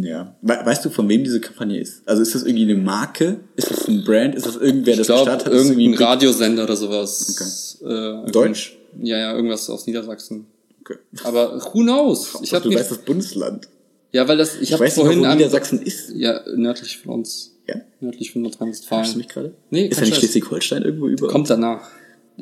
ja. 0.04 0.34
We 0.42 0.58
weißt 0.64 0.84
du, 0.84 0.90
von 0.90 1.08
wem 1.08 1.24
diese 1.24 1.40
Kampagne 1.40 1.80
ist? 1.80 2.02
Also 2.06 2.22
ist 2.22 2.34
das 2.34 2.42
irgendwie 2.44 2.64
eine 2.70 2.76
Marke? 2.80 3.40
Ist 3.56 3.70
das 3.70 3.88
ein 3.88 4.04
Brand? 4.04 4.34
Ist 4.34 4.46
das 4.46 4.56
irgendwer, 4.56 4.92
Ich 4.92 4.98
das 4.98 5.06
glaube, 5.08 5.30
gestartet 5.30 5.46
hat? 5.46 5.52
Irgendein 5.52 5.94
Radiosender 5.94 6.64
oder 6.64 6.76
sowas. 6.76 7.80
Äh, 7.84 8.30
Deutsch? 8.30 8.76
Ja, 9.02 9.18
ja, 9.18 9.34
irgendwas 9.34 9.68
aus 9.70 9.86
Niedersachsen. 9.86 10.46
Okay. 10.80 10.98
Aber 11.24 11.60
who 11.62 11.80
knows? 11.82 12.34
Ich 12.36 12.48
Ich 12.48 12.54
habe 12.54 12.68
du 12.68 12.74
weißt 12.76 12.90
das 12.90 12.98
Bundesland. 12.98 13.68
ja, 14.12 14.26
weil 14.26 14.36
das 14.38 14.56
ich 14.56 14.62
Ich 14.62 14.72
habe 14.72 14.84
weiß 14.84 14.96
nicht, 14.96 15.04
vorhin 15.04 15.20
wo 15.22 15.26
Niedersachsen 15.26 15.82
ist. 15.82 16.10
ja 16.14 16.40
nördlich 16.56 16.98
von 16.98 17.12
uns, 17.14 17.52
Ja. 17.66 17.76
nördlich 18.00 18.32
von 18.32 18.42
Hast 18.44 18.54
du 18.54 18.58
Nordrhein-Westfalen. 18.60 19.16
mich 19.18 19.28
gerade? 19.28 19.52
Nee, 19.70 19.86
ist 19.86 19.98
ja 20.00 20.06
nicht. 20.06 20.16
Schleswig-Holstein 20.16 20.82
irgendwo 20.82 21.08
über? 21.08 21.28
Kommt 21.28 21.50
danach. 21.50 21.88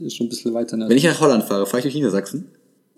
Ist 0.04 0.16
schon 0.16 0.26
ein 0.26 0.30
bisschen 0.30 0.54
weiter 0.54 0.76
Wenn 0.78 0.96
ich 0.96 1.04
nach 1.04 1.20
Holland 1.20 1.44
fahre, 1.44 1.66
fahre 1.66 1.78
ich 1.78 1.85
durch 1.85 1.94
Niedersachsen? 1.94 2.50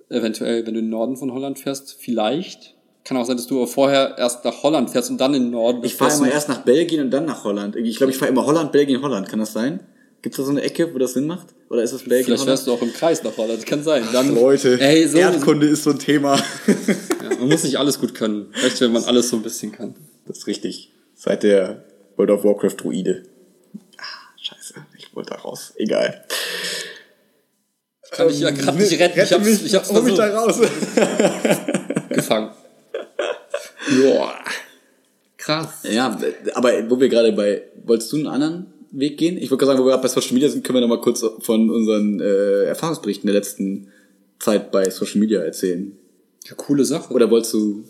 Eventuell, 0.08 0.66
wenn 0.66 0.74
du 0.74 0.80
in 0.80 0.87
den 0.87 0.90
Norden 0.90 1.16
von 1.16 1.32
Holland 1.32 1.58
fährst, 1.58 1.96
vielleicht. 1.98 2.74
Kann 3.04 3.16
auch 3.16 3.24
sein, 3.24 3.37
dass 3.37 3.46
du 3.46 3.64
vorher 3.66 4.16
erst 4.18 4.44
nach 4.44 4.62
Holland 4.62 4.90
fährst 4.90 5.11
und 5.11 5.18
dann 5.18 5.32
in 5.34 5.44
den 5.44 5.50
Norden. 5.52 5.82
Ich 5.84 5.94
fahre 5.94 6.14
immer 6.16 6.30
erst 6.30 6.48
nach 6.48 6.62
Belgien 6.62 7.00
und 7.00 7.11
dann 7.11 7.24
nach 7.24 7.44
Holland. 7.44 7.76
Ich 7.76 7.96
glaube, 7.96 8.11
ich 8.11 8.18
fahre 8.18 8.30
immer 8.30 8.44
Holland, 8.44 8.72
Belgien, 8.72 9.00
Holland. 9.00 9.28
Kann 9.28 9.38
das 9.38 9.52
sein? 9.52 9.80
Gibt 10.20 10.34
es 10.34 10.38
da 10.38 10.44
so 10.44 10.50
eine 10.50 10.62
Ecke, 10.62 10.92
wo 10.92 10.98
das 10.98 11.12
Sinn 11.12 11.26
macht? 11.26 11.48
Oder 11.70 11.82
ist 11.82 11.92
es 11.92 12.02
Belgien, 12.02 12.24
Vielleicht 12.24 12.42
Holland? 12.42 12.58
fährst 12.58 12.66
du 12.66 12.72
auch 12.72 12.82
im 12.82 12.92
Kreis 12.92 13.22
nach 13.22 13.37
Holland, 13.37 13.64
kann 13.64 13.82
sein. 13.84 14.02
Dann, 14.12 14.34
Leute, 14.34 14.80
ey, 14.80 15.06
so, 15.06 15.16
Erdkunde 15.16 15.66
ist 15.68 15.84
so 15.84 15.90
ein 15.90 15.98
Thema. 15.98 16.37
Ja, 16.37 17.37
man 17.38 17.48
muss 17.48 17.62
nicht 17.62 17.78
alles 17.78 18.00
gut 18.00 18.14
können. 18.14 18.48
Vielleicht, 18.52 18.80
wenn 18.80 18.92
man 18.92 19.04
alles 19.04 19.28
so 19.28 19.37
ein 19.37 19.42
bisschen 19.42 19.70
kann. 19.70 19.94
Das 20.26 20.38
ist 20.38 20.46
richtig. 20.48 20.90
Seit 21.14 21.44
der 21.44 21.84
World 22.16 22.30
of 22.30 22.44
Warcraft 22.44 22.76
Druide. 22.78 23.22
Ah, 23.96 24.02
scheiße. 24.40 24.74
Ich 24.98 25.14
wollte 25.14 25.30
da 25.30 25.37
raus. 25.37 25.72
Egal. 25.76 26.24
Kann 28.11 28.29
ich 28.31 28.40
ja 28.40 28.51
gerade 28.51 28.79
nicht 28.79 28.99
retten. 28.99 29.21
Ich 29.21 29.33
hab's, 29.33 29.47
ich 29.62 29.75
hab's 29.75 29.90
hol 29.92 30.03
mich 30.03 30.14
versucht. 30.14 30.35
da 30.35 30.40
raus. 30.40 30.59
gefangen. 32.11 32.51
Joa. 33.90 34.35
Krass. 35.37 35.68
Ja, 35.90 36.18
aber 36.55 36.90
wo 36.90 36.99
wir 37.01 37.09
gerade 37.09 37.33
bei, 37.33 37.62
wolltest 37.85 38.12
du 38.12 38.16
einen 38.16 38.27
anderen 38.27 38.66
Weg 38.90 39.18
gehen? 39.18 39.37
Ich 39.38 39.51
würde 39.51 39.59
gerade 39.59 39.73
sagen, 39.73 39.81
wo 39.81 39.85
wir 39.87 39.90
gerade 39.92 40.03
bei 40.03 40.09
Social 40.09 40.35
Media 40.35 40.49
sind, 40.49 40.64
können 40.64 40.77
wir 40.77 40.81
noch 40.81 40.88
mal 40.88 41.01
kurz 41.01 41.25
von 41.40 41.71
unseren 41.71 42.21
äh, 42.21 42.64
Erfahrungsberichten 42.64 43.27
der 43.27 43.35
letzten 43.35 43.88
Zeit 44.40 44.71
bei 44.71 44.88
Social 44.90 45.21
Media 45.21 45.40
erzählen. 45.40 45.97
Ja, 46.47 46.55
coole 46.57 46.85
Sache. 46.85 47.12
Oder 47.12 47.31
wolltest 47.31 47.53
du, 47.55 47.85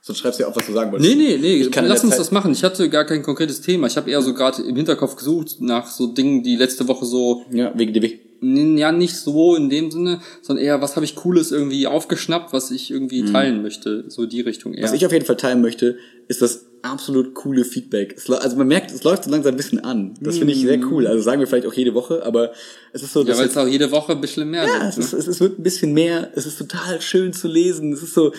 sonst 0.00 0.18
schreibst 0.18 0.38
du 0.40 0.44
ja 0.44 0.48
auch, 0.50 0.56
was 0.56 0.66
du 0.66 0.72
sagen 0.72 0.92
wolltest. 0.92 1.08
Nee, 1.10 1.16
nee, 1.16 1.36
nee, 1.38 1.54
Ich 1.62 1.74
lass 1.74 2.02
uns 2.04 2.12
Zeit- 2.12 2.20
das 2.20 2.30
machen. 2.32 2.52
Ich 2.52 2.62
hatte 2.64 2.88
gar 2.90 3.04
kein 3.04 3.22
konkretes 3.22 3.60
Thema. 3.60 3.86
Ich 3.86 3.96
habe 3.96 4.10
eher 4.10 4.22
so 4.22 4.34
gerade 4.34 4.62
im 4.62 4.76
Hinterkopf 4.76 5.16
gesucht 5.16 5.56
nach 5.60 5.88
so 5.90 6.08
Dingen, 6.08 6.42
die 6.42 6.56
letzte 6.56 6.86
Woche 6.88 7.04
so, 7.06 7.44
Ja, 7.50 7.72
wegen 7.76 7.92
DW. 7.92 8.18
Ja, 8.42 8.90
nicht 8.90 9.16
so 9.16 9.54
in 9.54 9.70
dem 9.70 9.90
Sinne, 9.90 10.20
sondern 10.42 10.64
eher, 10.64 10.82
was 10.82 10.96
habe 10.96 11.04
ich 11.04 11.14
Cooles 11.14 11.52
irgendwie 11.52 11.86
aufgeschnappt, 11.86 12.52
was 12.52 12.70
ich 12.70 12.90
irgendwie 12.90 13.24
teilen 13.24 13.62
möchte. 13.62 14.04
So 14.08 14.26
die 14.26 14.40
Richtung 14.40 14.74
eher. 14.74 14.84
Was 14.84 14.92
ich 14.92 15.06
auf 15.06 15.12
jeden 15.12 15.24
Fall 15.24 15.36
teilen 15.36 15.60
möchte, 15.60 15.96
ist 16.28 16.42
das 16.42 16.66
absolut 16.82 17.34
coole 17.34 17.64
Feedback. 17.64 18.14
Es, 18.16 18.28
also 18.28 18.56
man 18.56 18.66
merkt, 18.66 18.90
es 18.90 19.04
läuft 19.04 19.24
so 19.24 19.30
langsam 19.30 19.54
ein 19.54 19.56
bisschen 19.56 19.80
an. 19.84 20.14
Das 20.20 20.38
finde 20.38 20.52
ich 20.52 20.60
sehr 20.60 20.80
cool. 20.90 21.06
Also 21.06 21.22
sagen 21.22 21.40
wir 21.40 21.46
vielleicht 21.46 21.66
auch 21.66 21.72
jede 21.72 21.94
Woche, 21.94 22.24
aber 22.24 22.52
es 22.92 23.02
ist 23.02 23.12
so, 23.12 23.20
ja, 23.20 23.28
weil 23.36 23.44
jetzt, 23.44 23.52
es 23.52 23.56
auch 23.56 23.68
jede 23.68 23.90
Woche 23.92 24.12
ein 24.12 24.20
bisschen 24.20 24.50
mehr 24.50 24.64
ja, 24.64 24.72
wird, 24.72 24.82
es, 24.88 24.96
ne? 24.96 25.04
ist, 25.04 25.12
es, 25.12 25.26
es 25.28 25.40
wird 25.40 25.58
ein 25.58 25.62
bisschen 25.62 25.92
mehr. 25.92 26.30
Es 26.34 26.46
ist 26.46 26.58
total 26.58 27.00
schön 27.00 27.32
zu 27.32 27.46
lesen. 27.46 27.92
Es 27.92 28.02
ist 28.02 28.14
so 28.14 28.32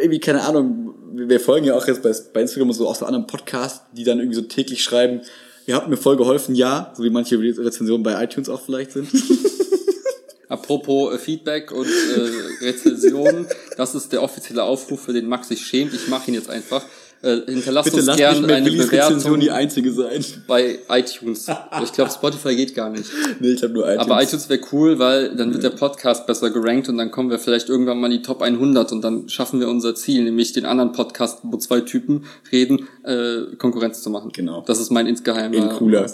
irgendwie 0.00 0.20
keine 0.20 0.42
Ahnung. 0.42 0.94
Wir 1.12 1.28
wir 1.28 1.40
folgen 1.40 1.66
ja 1.66 1.76
auch 1.76 1.86
jetzt 1.86 2.02
bei, 2.02 2.12
bei 2.32 2.40
Instagram 2.40 2.70
und 2.70 2.74
so 2.74 2.88
auch 2.88 2.94
so 2.94 3.04
anderen 3.04 3.26
Podcasts, 3.26 3.82
die 3.92 4.04
dann 4.04 4.18
irgendwie 4.18 4.36
so 4.36 4.42
täglich 4.42 4.82
schreiben. 4.82 5.20
Ihr 5.66 5.74
habt 5.76 5.88
mir 5.88 5.96
voll 5.96 6.16
geholfen, 6.16 6.54
ja, 6.54 6.92
so 6.96 7.02
wie 7.04 7.10
manche 7.10 7.38
Rezensionen 7.38 8.02
bei 8.02 8.22
iTunes 8.22 8.48
auch 8.48 8.60
vielleicht 8.60 8.92
sind. 8.92 9.08
Apropos 10.48 11.14
äh, 11.14 11.18
Feedback 11.18 11.72
und 11.72 11.86
äh, 11.86 12.64
Rezensionen, 12.64 13.46
das 13.76 13.94
ist 13.94 14.12
der 14.12 14.22
offizielle 14.22 14.62
Aufruf, 14.62 15.00
für 15.00 15.12
den 15.12 15.26
Max 15.26 15.48
sich 15.48 15.66
schämt. 15.66 15.94
Ich 15.94 16.08
mache 16.08 16.30
ihn 16.30 16.34
jetzt 16.34 16.50
einfach. 16.50 16.84
Äh, 17.24 17.50
hinterlasst 17.50 17.90
Bitte 17.90 18.10
uns 18.10 18.16
gerne 18.18 18.54
eine 18.54 18.66
Willis 18.66 18.86
Bewertung 18.86 19.16
Rezension 19.16 19.40
die 19.40 19.50
einzige 19.50 19.90
sein. 19.92 20.22
bei 20.46 20.78
iTunes. 20.90 21.48
Ich 21.82 21.92
glaube, 21.92 22.10
Spotify 22.10 22.54
geht 22.54 22.74
gar 22.74 22.90
nicht. 22.90 23.06
nee, 23.40 23.52
ich 23.52 23.62
habe 23.62 23.72
nur 23.72 23.84
iTunes. 23.84 24.00
Aber 24.00 24.22
iTunes 24.22 24.48
wäre 24.50 24.60
cool, 24.72 24.98
weil 24.98 25.34
dann 25.34 25.52
wird 25.52 25.62
der 25.62 25.70
Podcast 25.70 26.26
besser 26.26 26.50
gerankt 26.50 26.90
und 26.90 26.98
dann 26.98 27.10
kommen 27.10 27.30
wir 27.30 27.38
vielleicht 27.38 27.70
irgendwann 27.70 27.98
mal 27.98 28.12
in 28.12 28.18
die 28.18 28.22
Top 28.22 28.42
100 28.42 28.92
und 28.92 29.02
dann 29.02 29.28
schaffen 29.30 29.58
wir 29.58 29.68
unser 29.68 29.94
Ziel, 29.94 30.24
nämlich 30.24 30.52
den 30.52 30.66
anderen 30.66 30.92
Podcast, 30.92 31.38
wo 31.44 31.56
zwei 31.56 31.80
Typen 31.80 32.26
reden, 32.52 32.88
äh, 33.04 33.56
Konkurrenz 33.56 34.02
zu 34.02 34.10
machen. 34.10 34.30
Genau. 34.32 34.62
Das 34.66 34.78
ist 34.78 34.90
mein 34.90 35.06
insgeheimer... 35.06 35.54
In 35.54 35.68
cooler. 35.70 36.06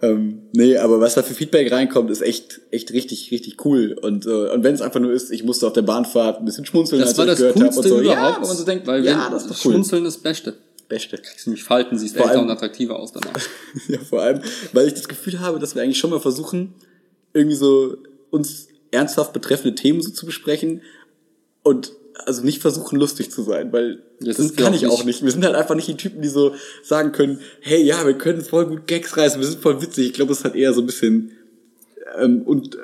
Ähm, 0.00 0.42
nee, 0.52 0.76
aber 0.76 1.00
was 1.00 1.14
da 1.14 1.22
für 1.22 1.34
Feedback 1.34 1.72
reinkommt, 1.72 2.10
ist 2.10 2.22
echt, 2.22 2.60
echt 2.70 2.92
richtig, 2.92 3.32
richtig 3.32 3.64
cool. 3.64 3.98
Und, 4.00 4.26
äh, 4.26 4.50
und 4.50 4.62
wenn 4.62 4.74
es 4.74 4.80
einfach 4.80 5.00
nur 5.00 5.12
ist, 5.12 5.30
ich 5.32 5.42
musste 5.42 5.66
auf 5.66 5.72
der 5.72 5.82
Bahnfahrt 5.82 6.38
ein 6.38 6.44
bisschen 6.44 6.64
schmunzeln, 6.64 7.00
Das 7.00 7.10
als 7.10 7.18
war 7.18 7.24
ich 7.24 7.30
das 7.32 7.38
gehört 7.38 7.56
habe. 7.56 7.76
Und 7.76 7.82
so, 7.82 8.00
überhaupt. 8.00 8.36
Ja, 8.36 8.42
wo 8.42 8.46
man 8.46 8.56
so 8.56 8.64
denkt, 8.64 8.86
weil 8.86 9.04
ja, 9.04 9.24
wenn, 9.24 9.32
das 9.32 9.42
ist 9.42 9.50
doch 9.50 9.64
cool. 9.64 9.72
Schmunzeln 9.72 10.06
ist 10.06 10.16
das 10.16 10.22
Beste. 10.22 10.54
Beste. 10.88 11.18
Kriegst 11.18 11.46
nämlich 11.46 11.64
Falten, 11.64 11.98
siehst 11.98 12.16
Vor 12.16 12.26
älter 12.26 12.38
allem- 12.38 12.48
und 12.48 12.50
attraktiver 12.50 12.98
aus 12.98 13.12
danach. 13.12 13.40
ja, 13.88 13.98
vor 13.98 14.22
allem, 14.22 14.40
weil 14.72 14.86
ich 14.86 14.94
das 14.94 15.08
Gefühl 15.08 15.40
habe, 15.40 15.58
dass 15.58 15.74
wir 15.74 15.82
eigentlich 15.82 15.98
schon 15.98 16.10
mal 16.10 16.20
versuchen, 16.20 16.74
irgendwie 17.32 17.56
so 17.56 17.96
uns 18.30 18.68
ernsthaft 18.90 19.32
betreffende 19.32 19.74
Themen 19.74 20.00
so 20.00 20.10
zu 20.10 20.26
besprechen 20.26 20.80
und 21.62 21.92
also 22.26 22.42
nicht 22.42 22.60
versuchen, 22.60 22.98
lustig 22.98 23.30
zu 23.30 23.42
sein, 23.42 23.72
weil 23.72 24.02
das 24.20 24.38
wir 24.38 24.52
kann 24.52 24.74
ich 24.74 24.86
auch 24.86 25.04
nicht. 25.04 25.22
Wir 25.22 25.30
sind 25.30 25.44
halt 25.44 25.54
einfach 25.54 25.74
nicht 25.74 25.88
die 25.88 25.96
Typen, 25.96 26.22
die 26.22 26.28
so 26.28 26.54
sagen 26.82 27.12
können, 27.12 27.40
hey, 27.60 27.82
ja, 27.82 28.06
wir 28.06 28.14
können 28.14 28.42
voll 28.42 28.66
gut 28.66 28.86
Gags 28.86 29.16
reißen, 29.16 29.40
wir 29.40 29.46
sind 29.46 29.60
voll 29.60 29.80
witzig. 29.80 30.06
Ich 30.06 30.12
glaube, 30.12 30.32
es 30.32 30.44
hat 30.44 30.54
eher 30.54 30.72
so 30.72 30.80
ein 30.80 30.86
bisschen 30.86 31.32
ähm, 32.18 32.42
und 32.42 32.74
äh, 32.74 32.78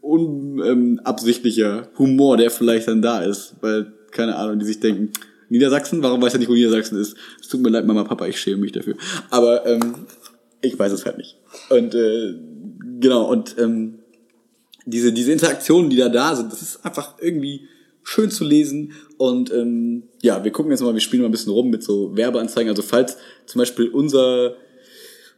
unabsichtlicher 0.00 1.88
Humor, 1.98 2.36
der 2.36 2.50
vielleicht 2.50 2.88
dann 2.88 3.02
da 3.02 3.22
ist, 3.22 3.54
weil, 3.60 3.92
keine 4.10 4.36
Ahnung, 4.36 4.58
die 4.58 4.66
sich 4.66 4.80
denken, 4.80 5.12
Niedersachsen, 5.48 6.02
warum 6.02 6.22
weiß 6.22 6.34
er 6.34 6.38
nicht, 6.38 6.48
wo 6.48 6.54
Niedersachsen 6.54 6.98
ist? 6.98 7.16
Es 7.40 7.48
tut 7.48 7.60
mir 7.60 7.70
leid, 7.70 7.84
Mama, 7.84 8.04
Papa, 8.04 8.26
ich 8.26 8.40
schäme 8.40 8.58
mich 8.58 8.72
dafür. 8.72 8.94
Aber 9.30 9.66
ähm, 9.66 10.06
ich 10.60 10.78
weiß 10.78 10.92
es 10.92 11.04
halt 11.04 11.18
nicht. 11.18 11.36
Und 11.68 11.94
äh, 11.94 12.34
genau, 13.00 13.28
und 13.30 13.56
ähm, 13.58 13.98
diese, 14.86 15.12
diese 15.12 15.32
Interaktionen, 15.32 15.90
die 15.90 15.96
da 15.96 16.08
da 16.08 16.36
sind, 16.36 16.52
das 16.52 16.62
ist 16.62 16.84
einfach 16.84 17.14
irgendwie 17.20 17.68
schön 18.02 18.30
zu 18.30 18.44
lesen. 18.44 18.92
Und 19.18 19.52
ähm, 19.52 20.04
ja, 20.22 20.42
wir 20.44 20.50
gucken 20.50 20.72
jetzt 20.72 20.80
mal, 20.80 20.94
wir 20.94 21.00
spielen 21.00 21.22
mal 21.22 21.28
ein 21.28 21.32
bisschen 21.32 21.52
rum 21.52 21.70
mit 21.70 21.82
so 21.82 22.16
Werbeanzeigen. 22.16 22.70
Also 22.70 22.82
falls 22.82 23.16
zum 23.46 23.58
Beispiel 23.58 23.88
unser 23.88 24.56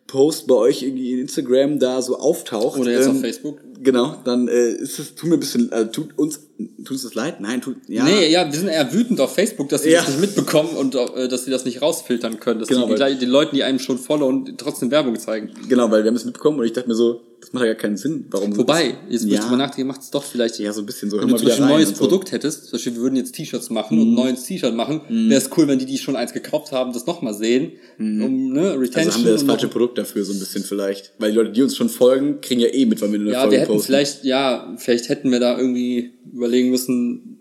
Post 0.07 0.47
bei 0.47 0.55
euch 0.55 0.83
irgendwie 0.83 1.13
in 1.13 1.21
Instagram 1.21 1.79
da 1.79 2.03
so 2.03 2.19
auftaucht. 2.19 2.79
Oder 2.79 2.93
jetzt 2.93 3.07
ähm, 3.07 3.13
auf 3.13 3.21
Facebook. 3.21 3.59
Genau, 3.83 4.17
dann 4.25 4.49
äh, 4.49 4.71
ist 4.73 4.99
es, 4.99 5.15
tut 5.15 5.29
mir 5.31 5.37
ein 5.37 5.41
bisschen, 5.41 5.73
äh, 5.73 5.91
tut 5.91 6.17
uns, 6.19 6.41
tut 6.79 6.91
uns 6.93 7.03
das 7.03 7.15
leid? 7.15 7.41
Nein, 7.41 7.61
tut, 7.61 7.77
ja. 7.89 8.05
Nee, 8.05 8.31
ja, 8.31 8.47
wir 8.51 8.59
sind 8.59 8.69
eher 8.69 8.93
wütend 8.93 9.21
auf 9.21 9.35
Facebook, 9.35 9.69
dass 9.71 9.83
sie 9.83 9.91
Ja. 9.91 10.01
das 10.01 10.11
nicht 10.11 10.21
mitbekommen 10.21 10.71
und 10.77 10.95
äh, 10.95 11.29
dass 11.29 11.45
sie 11.45 11.51
das 11.51 11.65
nicht 11.65 11.83
rausfiltern 11.83 12.39
können. 12.41 12.61
Dass 12.61 12.69
Genau, 12.69 12.87
die, 12.87 12.95
die, 13.15 13.19
den 13.19 13.31
Leuten, 13.31 13.57
die 13.57 13.65
einem 13.65 13.79
schon 13.79 13.99
followen, 13.99 14.55
trotzdem 14.57 14.91
Werbung 14.91 15.19
zeigen. 15.19 15.51
Genau, 15.69 15.91
weil 15.91 16.05
wir 16.05 16.09
haben 16.09 16.17
es 16.17 16.25
mitbekommen 16.25 16.61
und 16.61 16.67
ich 16.67 16.73
dachte 16.73 16.89
mir 16.89 16.95
so, 16.95 17.23
das 17.41 17.53
macht 17.53 17.63
ja 17.65 17.73
gar 17.73 17.81
keinen 17.83 17.97
Sinn. 17.97 18.27
Warum? 18.31 18.57
Wobei, 18.57 18.99
jetzt 19.11 19.25
ja, 19.25 19.41
drüber 19.41 19.57
nachdenken, 19.57 19.89
macht 19.89 20.03
es 20.03 20.11
doch 20.13 20.23
vielleicht. 20.23 20.61
ja, 20.61 20.73
so 20.73 20.81
ein 20.81 20.87
bisschen 20.87 21.11
so, 21.11 21.17
Wenn 21.19 21.27
du 21.27 21.33
mal 21.33 21.39
zum 21.39 21.47
wieder 21.47 21.57
Beispiel 21.57 21.65
ein 21.65 21.73
neues 21.73 21.89
so. 21.89 21.95
Mhm. 21.97 21.99
Produkt 21.99 22.31
hättest, 22.31 22.65
zum 22.67 22.73
Beispiel 22.73 22.95
wir 22.95 23.03
würden 23.03 23.17
jetzt 23.17 23.35
T-Shirts 23.35 23.69
machen 23.71 24.01
und 24.01 24.11
ein 24.13 24.15
neues 24.15 24.45
T-Shirt 24.45 24.77
machen, 24.77 25.01
wäre 25.09 25.41
es 25.41 25.51
cool, 25.57 25.67
wenn 25.67 25.81
die, 25.81 25.87
die 25.87 25.99
schon 25.99 26.15
eins 26.15 26.33
gekauft 26.33 26.71
haben, 26.71 26.93
das 26.93 27.07
nochmal 27.07 27.35
sehen, 27.35 27.73
um 27.99 28.53
ne, 28.53 28.79
Retention. 28.79 29.07
Also 29.07 29.13
haben 29.19 29.25
wir 29.25 29.33
das 29.33 29.43
falsche 29.43 29.67
Produkt 29.67 29.99
dafür 29.99 30.25
so 30.25 30.33
ein 30.33 30.39
bisschen 30.39 30.63
vielleicht. 30.63 31.15
Weil 31.19 31.33
die 31.33 31.37
Leute, 31.37 31.51
die 31.51 31.63
uns 31.63 31.77
schon 31.77 31.89
folgen, 31.89 32.41
kriegen 32.41 32.61
ja 32.61 32.69
eh 32.69 32.87
mit, 32.87 33.01
weil 33.03 33.11
wir 33.11 33.19
eine 33.19 33.33
Ja, 33.33 33.41
Folge 33.41 33.53
wir 33.57 33.61
hätten 33.63 33.72
posten. 33.73 33.87
vielleicht, 33.87 34.25
ja, 34.25 34.75
vielleicht 34.79 35.09
hätten 35.09 35.31
wir 35.31 35.41
da 35.41 35.59
irgendwie 35.59 36.13
überlegen 36.33 36.71
müssen, 36.71 37.39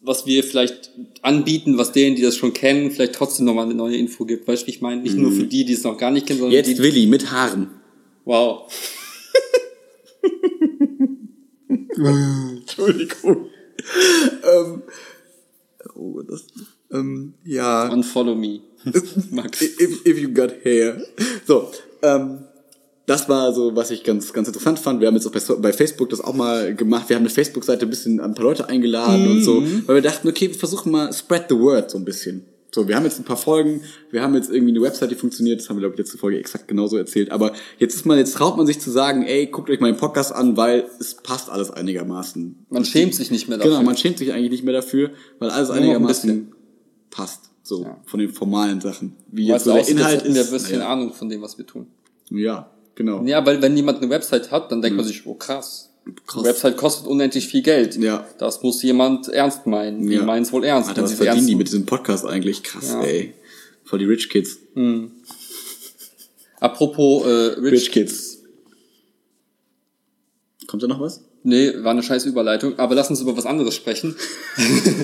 was 0.00 0.26
wir 0.26 0.42
vielleicht 0.42 0.90
anbieten, 1.22 1.76
was 1.76 1.92
denen, 1.92 2.16
die 2.16 2.22
das 2.22 2.36
schon 2.36 2.54
kennen, 2.54 2.90
vielleicht 2.90 3.14
trotzdem 3.14 3.44
nochmal 3.46 3.66
eine 3.66 3.74
neue 3.74 3.96
Info 3.96 4.24
gibt. 4.24 4.48
Weißt 4.48 4.66
du, 4.66 4.70
ich 4.70 4.80
meine? 4.80 5.02
Nicht 5.02 5.16
nur 5.16 5.30
für 5.32 5.44
die, 5.44 5.64
die 5.64 5.74
es 5.74 5.84
noch 5.84 5.98
gar 5.98 6.10
nicht 6.10 6.26
kennen, 6.26 6.38
sondern 6.40 6.56
Jetzt 6.56 6.68
die. 6.68 6.78
Willi 6.78 7.06
mit 7.06 7.30
Haaren. 7.30 7.68
Wow. 8.24 8.72
Entschuldigung. 12.58 13.46
ähm, 14.54 14.82
oh, 15.94 16.22
das, 16.22 16.46
ähm, 16.92 17.34
ja. 17.44 17.88
Unfollow 17.88 18.34
me. 18.34 18.60
Max. 19.30 19.60
if, 19.60 20.06
if 20.06 20.18
you 20.18 20.32
got 20.32 20.64
hair. 20.64 21.02
So, 21.46 21.70
ähm, 22.02 22.44
das 23.08 23.26
war 23.26 23.54
so, 23.54 23.74
was 23.74 23.90
ich 23.90 24.04
ganz, 24.04 24.34
ganz 24.34 24.48
interessant 24.48 24.78
fand. 24.78 25.00
Wir 25.00 25.06
haben 25.08 25.14
jetzt 25.14 25.26
auch 25.26 25.56
bei, 25.60 25.72
Facebook 25.72 26.10
das 26.10 26.20
auch 26.20 26.34
mal 26.34 26.74
gemacht. 26.74 27.08
Wir 27.08 27.16
haben 27.16 27.22
eine 27.22 27.30
Facebook-Seite 27.30 27.86
ein 27.86 27.90
bisschen 27.90 28.20
ein 28.20 28.34
paar 28.34 28.44
Leute 28.44 28.68
eingeladen 28.68 29.26
und 29.30 29.42
so, 29.42 29.62
weil 29.86 29.96
wir 29.96 30.02
dachten, 30.02 30.28
okay, 30.28 30.48
wir 30.48 30.54
versuchen 30.54 30.92
mal 30.92 31.10
spread 31.14 31.46
the 31.48 31.58
word 31.58 31.90
so 31.90 31.96
ein 31.96 32.04
bisschen. 32.04 32.44
So, 32.70 32.86
wir 32.86 32.96
haben 32.96 33.04
jetzt 33.04 33.18
ein 33.18 33.24
paar 33.24 33.38
Folgen, 33.38 33.80
wir 34.10 34.22
haben 34.22 34.34
jetzt 34.34 34.50
irgendwie 34.50 34.72
eine 34.72 34.82
Website, 34.82 35.10
die 35.10 35.14
funktioniert, 35.14 35.58
das 35.58 35.70
haben 35.70 35.76
wir, 35.76 35.80
glaube 35.80 35.94
ich, 35.94 36.00
letzte 36.00 36.18
Folge 36.18 36.38
exakt 36.38 36.68
genauso 36.68 36.98
erzählt. 36.98 37.32
Aber 37.32 37.54
jetzt 37.78 37.94
ist 37.94 38.04
man, 38.04 38.18
jetzt 38.18 38.34
traut 38.34 38.58
man 38.58 38.66
sich 38.66 38.78
zu 38.78 38.90
sagen, 38.90 39.22
ey, 39.22 39.46
guckt 39.46 39.70
euch 39.70 39.80
mal 39.80 39.90
den 39.90 39.98
Podcast 39.98 40.34
an, 40.34 40.58
weil 40.58 40.84
es 41.00 41.14
passt 41.14 41.48
alles 41.48 41.70
einigermaßen. 41.70 42.66
Man 42.68 42.84
schämt 42.84 43.14
sich 43.14 43.30
nicht 43.30 43.48
mehr 43.48 43.56
dafür. 43.56 43.72
Genau, 43.72 43.84
man 43.84 43.96
schämt 43.96 44.18
sich 44.18 44.34
eigentlich 44.34 44.50
nicht 44.50 44.64
mehr 44.64 44.74
dafür, 44.74 45.12
weil 45.38 45.48
alles 45.48 45.70
einigermaßen 45.70 46.52
passt. 47.08 47.48
So, 47.62 47.86
von 48.04 48.20
den 48.20 48.30
formalen 48.30 48.82
Sachen. 48.82 49.16
Wie 49.30 49.46
jetzt 49.46 49.64
so 49.64 49.72
der 49.72 49.88
Inhalt 49.88 50.22
hätten 50.22 50.34
wir 50.34 50.42
ist. 50.42 50.48
ein 50.48 50.52
bisschen 50.52 50.80
ja. 50.80 50.88
Ahnung 50.88 51.14
von 51.14 51.30
dem, 51.30 51.40
was 51.40 51.56
wir 51.56 51.66
tun. 51.66 51.86
Ja, 52.30 52.70
genau. 52.98 53.24
Ja, 53.24 53.44
weil 53.46 53.62
wenn 53.62 53.76
jemand 53.76 53.98
eine 54.02 54.10
Website 54.10 54.50
hat, 54.50 54.70
dann 54.70 54.82
denkt 54.82 54.96
man 54.96 55.06
sich, 55.06 55.26
oh 55.26 55.34
krass. 55.34 55.90
Krass. 56.26 56.44
Website 56.44 56.76
kostet 56.76 57.06
unendlich 57.06 57.48
viel 57.48 57.62
Geld. 57.62 57.96
Ja. 57.96 58.26
Das 58.38 58.62
muss 58.62 58.82
jemand 58.82 59.28
ernst 59.28 59.66
meinen. 59.66 60.06
Die 60.06 60.14
Ja. 60.16 60.22
meinen 60.22 60.42
es 60.42 60.52
wohl 60.52 60.64
ernst. 60.64 60.88
Alter, 60.88 61.02
wenn 61.02 61.04
was 61.04 61.12
verdienen 61.14 61.36
ernst 61.36 61.48
die 61.48 61.54
mit 61.54 61.68
diesem 61.68 61.86
Podcast 61.86 62.24
eigentlich? 62.26 62.62
Krass, 62.62 62.88
Ja. 62.90 63.02
ey. 63.02 63.34
Voll 63.84 63.98
die 64.00 64.04
Rich 64.06 64.28
Kids. 64.30 64.58
Apropos 66.60 67.24
äh, 67.26 67.60
Rich, 67.60 67.72
Rich 67.72 67.92
Kids. 67.92 68.38
Kommt 70.66 70.82
da 70.82 70.86
noch 70.86 71.00
was? 71.00 71.22
Nee, 71.44 71.72
war 71.82 71.92
eine 71.92 72.02
scheiß 72.02 72.26
Überleitung. 72.26 72.78
Aber 72.78 72.94
lass 72.94 73.08
uns 73.10 73.20
über 73.20 73.36
was 73.36 73.46
anderes 73.46 73.74
sprechen. 73.74 74.16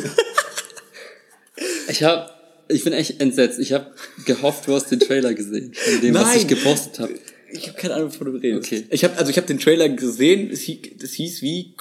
ich 1.89 2.03
hab, 2.03 2.65
ich 2.69 2.85
bin 2.85 2.93
echt 2.93 3.21
entsetzt. 3.21 3.59
Ich 3.59 3.73
habe 3.73 3.93
gehofft, 4.27 4.67
du 4.67 4.75
hast 4.75 4.91
den 4.91 5.01
Trailer 5.01 5.35
gesehen 5.35 5.73
von 5.75 6.01
dem, 6.01 6.15
was 6.15 6.25
Nein. 6.25 6.39
ich 6.39 6.49
gepostet 6.49 6.99
habe. 7.01 7.15
Ich 7.57 7.69
habe 7.69 7.79
keine 7.79 7.95
Ahnung, 7.95 8.09
wovon 8.13 8.33
du 8.33 8.39
redest. 8.39 8.67
Okay. 8.67 8.85
Ich 8.91 9.05
habe 9.05 9.17
also 9.17 9.31
ich 9.31 9.37
habe 9.37 9.47
den 9.47 9.59
Trailer 9.59 9.89
gesehen, 9.89 10.51
es 10.51 10.61
hieß, 10.63 10.79
das 11.01 11.13
hieß 11.13 11.41
wie 11.43 11.75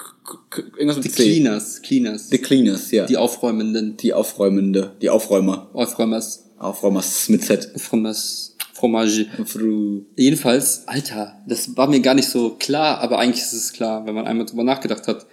irgendwas 0.78 0.98
mit 0.98 1.06
Die 1.06 1.10
C. 1.10 1.24
Cleaners, 1.24 1.82
Cleaners. 1.82 2.30
The 2.30 2.38
Cleaners, 2.38 2.92
ja. 2.92 3.06
die 3.06 3.18
Aufräumenden. 3.18 3.98
die 3.98 4.14
Aufräumende, 4.14 4.92
die 5.02 5.10
Aufräumer. 5.10 5.70
Aufräumers. 5.74 6.46
Aufräumers 6.58 7.28
mit 7.30 7.44
Z. 7.44 7.72
Aufräumers. 7.76 8.56
Fromage. 8.74 9.28
Fru- 9.46 10.04
Jedenfalls, 10.18 10.84
Alter, 10.88 11.42
das 11.48 11.76
war 11.78 11.88
mir 11.90 12.02
gar 12.02 12.16
nicht 12.16 12.28
so 12.28 12.52
klar, 12.60 13.00
aber 13.00 13.18
eigentlich 13.20 13.44
ist 13.44 13.54
es 13.54 13.72
klar, 13.74 14.06
wenn 14.06 14.14
man 14.16 14.26
einmal 14.28 14.46
drüber 14.46 14.64
nachgedacht 14.64 15.08
hat. 15.08 15.26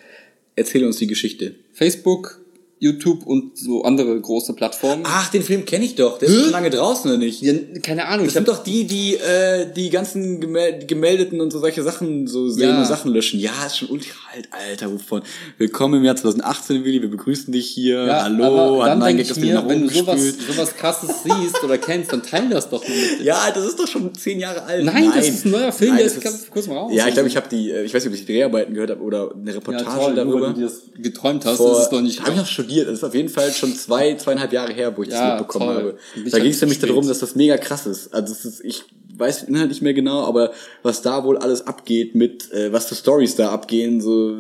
Erzähl 0.57 0.85
uns 0.85 0.99
die 0.99 1.07
Geschichte. 1.07 1.55
Facebook, 1.73 2.40
YouTube 2.83 3.27
und 3.27 3.59
so 3.59 3.83
andere 3.85 4.19
große 4.19 4.55
Plattformen. 4.55 5.03
Ach, 5.07 5.29
den 5.31 5.43
Film 5.43 5.67
kenne 5.67 5.85
ich 5.85 5.97
doch. 5.97 6.19
Der 6.19 6.29
ist 6.31 6.41
schon 6.45 6.51
lange 6.51 6.71
draußen, 6.71 7.11
oder 7.11 7.19
nicht? 7.19 7.43
Ja, 7.43 7.53
keine 7.83 8.07
Ahnung, 8.07 8.25
Das 8.25 8.33
ich 8.33 8.39
hab 8.41 8.47
sind 8.47 8.49
doch 8.57 8.65
die, 8.65 8.85
die 8.87 9.17
äh, 9.17 9.71
die 9.71 9.91
ganzen 9.91 10.41
gemel 10.41 10.87
gemeldeten 10.87 11.43
und 11.43 11.51
so 11.53 11.59
solche 11.59 11.83
Sachen 11.83 12.27
so 12.27 12.49
sehen 12.49 12.71
Ja. 12.71 12.79
und 12.81 12.87
Sachen 12.87 13.13
löschen. 13.13 13.39
Ja, 13.39 13.51
ist 13.67 13.77
schon 13.77 13.91
ultra 13.91 14.15
alt, 14.35 14.49
Alter, 14.51 14.91
wovon. 14.93 15.21
Willkommen 15.59 16.01
im 16.01 16.05
Jahr 16.05 16.17
2018, 16.17 16.83
Willi, 16.85 17.03
wir 17.03 17.11
begrüßen 17.11 17.53
dich 17.53 17.69
hier. 17.69 18.03
Ja, 18.07 18.23
Hallo, 18.23 18.83
dann 18.83 18.99
denke 19.01 19.23
ich 19.25 19.37
mir, 19.37 19.63
wenn 19.69 19.83
du 19.83 19.89
sowas, 19.91 20.19
sowas 20.49 20.75
krasses 20.75 21.11
siehst 21.25 21.63
oder 21.63 21.77
kennst, 21.77 22.15
dann 22.15 22.23
teil 22.23 22.49
das 22.49 22.71
doch 22.71 22.83
mal 22.89 22.95
mit. 22.97 23.27
Ja, 23.27 23.51
das 23.55 23.67
ist 23.67 23.79
doch 23.79 23.89
schon 23.89 24.15
zehn 24.15 24.41
Jahre 24.41 24.63
alt. 24.63 24.87
Nein, 24.87 25.13
das 25.15 25.29
ist 25.29 25.45
ein 25.45 25.51
neuer 25.51 25.73
Film, 25.73 25.97
der 25.97 26.05
das 26.05 26.15
ist 26.15 26.23
ganz 26.23 26.51
kurz 26.51 26.67
mal 26.67 26.79
raus. 26.79 26.93
Ja, 26.95 27.07
ich 27.09 27.13
glaube, 27.13 27.29
ich 27.29 27.37
habe 27.37 27.49
die, 27.51 27.71
äh, 27.71 27.83
ich 27.85 27.93
weiß 27.93 28.05
nicht, 28.05 28.15
ob 28.15 28.19
ich 28.19 28.25
die 28.25 28.33
Dreharbeiten 28.33 28.73
gehört 28.73 28.89
habe 28.91 29.03
oder 29.03 29.33
eine 29.35 29.51
Ja, 29.51 29.57
Reportage 29.59 29.85
toll, 29.85 30.15
nur 30.15 30.25
darüber. 30.25 30.41
weil 30.47 30.55
du 30.55 30.61
dir 30.61 30.65
das 30.67 30.81
geträumt 30.97 31.45
hast, 31.45 31.59
Vor, 31.59 31.73
das 31.75 31.83
ist 31.83 31.91
doch 31.91 32.01
nicht... 32.01 32.21
habe 32.23 32.31
ich 32.31 32.37
noch 32.39 32.47
studiert. 32.47 32.70
Das 32.85 32.95
ist 32.95 33.05
auf 33.05 33.15
jeden 33.15 33.29
Fall 33.29 33.51
schon 33.53 33.75
zwei, 33.75 34.15
zweieinhalb 34.15 34.53
Jahre 34.53 34.73
her, 34.73 34.97
wo 34.97 35.03
ich 35.03 35.11
Ja, 35.11 35.33
das 35.33 35.41
mitbekommen 35.41 35.67
toll. 35.67 35.77
habe. 35.77 35.99
Ich 36.25 36.33
Da 36.33 36.39
ging 36.39 36.51
es 36.51 36.61
nämlich 36.61 36.79
spät. 36.79 36.91
darum, 36.91 37.07
dass 37.07 37.19
das 37.19 37.35
mega 37.35 37.57
krass 37.57 37.87
ist. 37.87 38.13
Also 38.15 38.33
ist, 38.33 38.65
ich 38.65 38.85
weiß 39.17 39.47
den 39.47 39.55
Inhalt 39.55 39.69
nicht 39.71 39.83
mehr 39.83 39.95
genau, 39.95 40.25
aber 40.25 40.53
was 40.83 41.03
da 41.03 41.25
wohl 41.25 41.37
alles 41.39 41.67
abgeht 41.67 42.15
mit, 42.15 42.51
äh, 42.53 42.73
was 42.73 42.87
für 42.87 42.95
Stories 42.95 43.37
da 43.37 43.51
abgehen, 43.51 44.01
so 44.01 44.37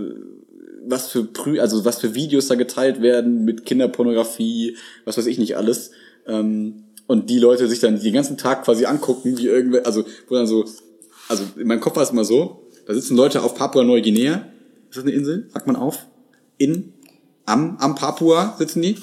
was 0.87 1.09
für 1.09 1.24
Prü 1.24 1.61
also 1.61 1.85
was 1.85 1.99
für 2.01 2.14
Videos 2.14 2.47
da 2.49 2.55
geteilt 2.55 3.03
werden 3.03 3.45
mit 3.45 3.66
Kinderpornografie, 3.66 4.76
was 5.05 5.18
weiß 5.18 5.26
ich 5.26 5.39
nicht 5.39 5.57
alles. 5.57 5.91
Ähm, 6.26 6.85
und 7.07 7.28
die 7.28 7.39
Leute 7.39 7.68
sich 7.68 7.81
dann 7.81 8.01
den 8.01 8.14
ganzen 8.14 8.39
Tag 8.39 8.64
quasi 8.64 8.87
angucken, 8.87 9.37
wie 9.37 9.47
irgendwelche, 9.47 9.85
also 9.87 10.05
wo 10.28 10.35
dann 10.37 10.47
so, 10.47 10.64
also 11.28 11.43
in 11.57 11.66
meinem 11.66 11.81
Kopf 11.81 11.97
war 11.97 12.03
es 12.05 12.11
immer 12.11 12.24
so, 12.24 12.62
da 12.87 12.95
sitzen 12.95 13.16
Leute 13.16 13.43
auf 13.43 13.55
Papua-Neuguinea, 13.57 14.47
ist 14.89 14.97
das 14.97 15.05
eine 15.05 15.12
Insel? 15.12 15.49
Sagt 15.53 15.66
man 15.66 15.76
auf? 15.76 16.07
In, 16.57 16.93
am, 17.47 17.76
am 17.78 17.95
Papua 17.95 18.57
sitzen 18.59 18.82
die 18.82 18.97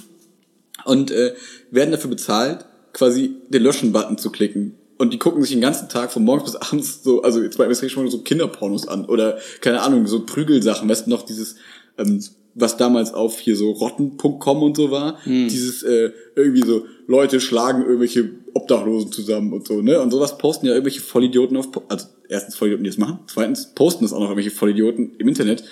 und 0.86 1.12
äh, 1.12 1.34
werden 1.72 1.92
dafür 1.92 2.10
bezahlt, 2.10 2.66
quasi 2.94 3.36
den 3.50 3.64
Löschen-Button 3.64 4.18
zu 4.18 4.32
klicken. 4.32 4.76
Und 4.98 5.14
die 5.14 5.20
gucken 5.20 5.42
sich 5.42 5.52
den 5.52 5.62
ganzen 5.62 5.90
Tag 5.90 6.12
von 6.12 6.24
morgens 6.24 6.52
bis 6.52 6.56
abends 6.56 7.04
so, 7.04 7.22
also 7.22 7.42
jetzt 7.42 7.58
bei 7.58 7.72
schon 7.74 8.10
so 8.10 8.22
Kinderpornos 8.22 8.88
an 8.88 9.06
oder 9.06 9.38
keine 9.62 9.82
Ahnung, 9.82 10.08
so 10.08 10.26
Prügelsachen, 10.26 10.90
weißt 10.90 11.06
du 11.06 11.12
noch, 11.12 11.24
dieses, 11.24 11.56
ähm, 11.98 12.24
was 12.56 12.78
damals 12.78 13.14
auf 13.14 13.38
hier 13.40 13.56
so 13.56 13.72
rotten.com 13.72 14.64
und 14.64 14.76
so 14.76 14.90
war, 14.90 15.20
dieses 15.26 15.84
äh, 15.84 16.12
irgendwie 16.36 16.66
so, 16.66 16.86
Leute 17.06 17.40
schlagen 17.40 17.84
irgendwelche 17.84 18.32
Obdachlosen 18.54 19.12
zusammen 19.12 19.54
und 19.54 19.68
so, 19.68 19.82
ne? 19.82 20.02
Und 20.02 20.12
sowas 20.12 20.40
posten 20.40 20.66
ja 20.66 20.74
irgendwelche 20.74 21.02
Vollidioten 21.02 21.56
auf, 21.56 21.70
also 21.88 22.08
erstens 22.28 22.56
Vollidioten, 22.56 22.84
die 22.84 22.90
das 22.90 22.98
machen, 22.98 23.20
zweitens 23.28 23.74
posten 23.76 24.04
das 24.04 24.14
auch 24.14 24.20
noch 24.20 24.30
irgendwelche 24.30 24.52
Vollidioten 24.52 25.16
im 25.20 25.28
Internet. 25.28 25.64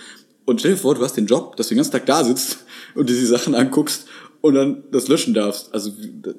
Und 0.45 0.59
stell 0.59 0.71
dir 0.71 0.77
vor, 0.77 0.95
du 0.95 1.01
hast 1.01 1.17
den 1.17 1.25
Job, 1.25 1.55
dass 1.55 1.67
du 1.67 1.73
den 1.73 1.77
ganzen 1.77 1.91
Tag 1.91 2.05
da 2.05 2.23
sitzt 2.23 2.59
und 2.93 3.09
dir 3.09 3.15
die 3.15 3.25
Sachen 3.25 3.55
anguckst 3.55 4.05
und 4.41 4.53
dann 4.53 4.83
das 4.91 5.07
löschen 5.07 5.33
darfst. 5.33 5.73
Also 5.73 5.91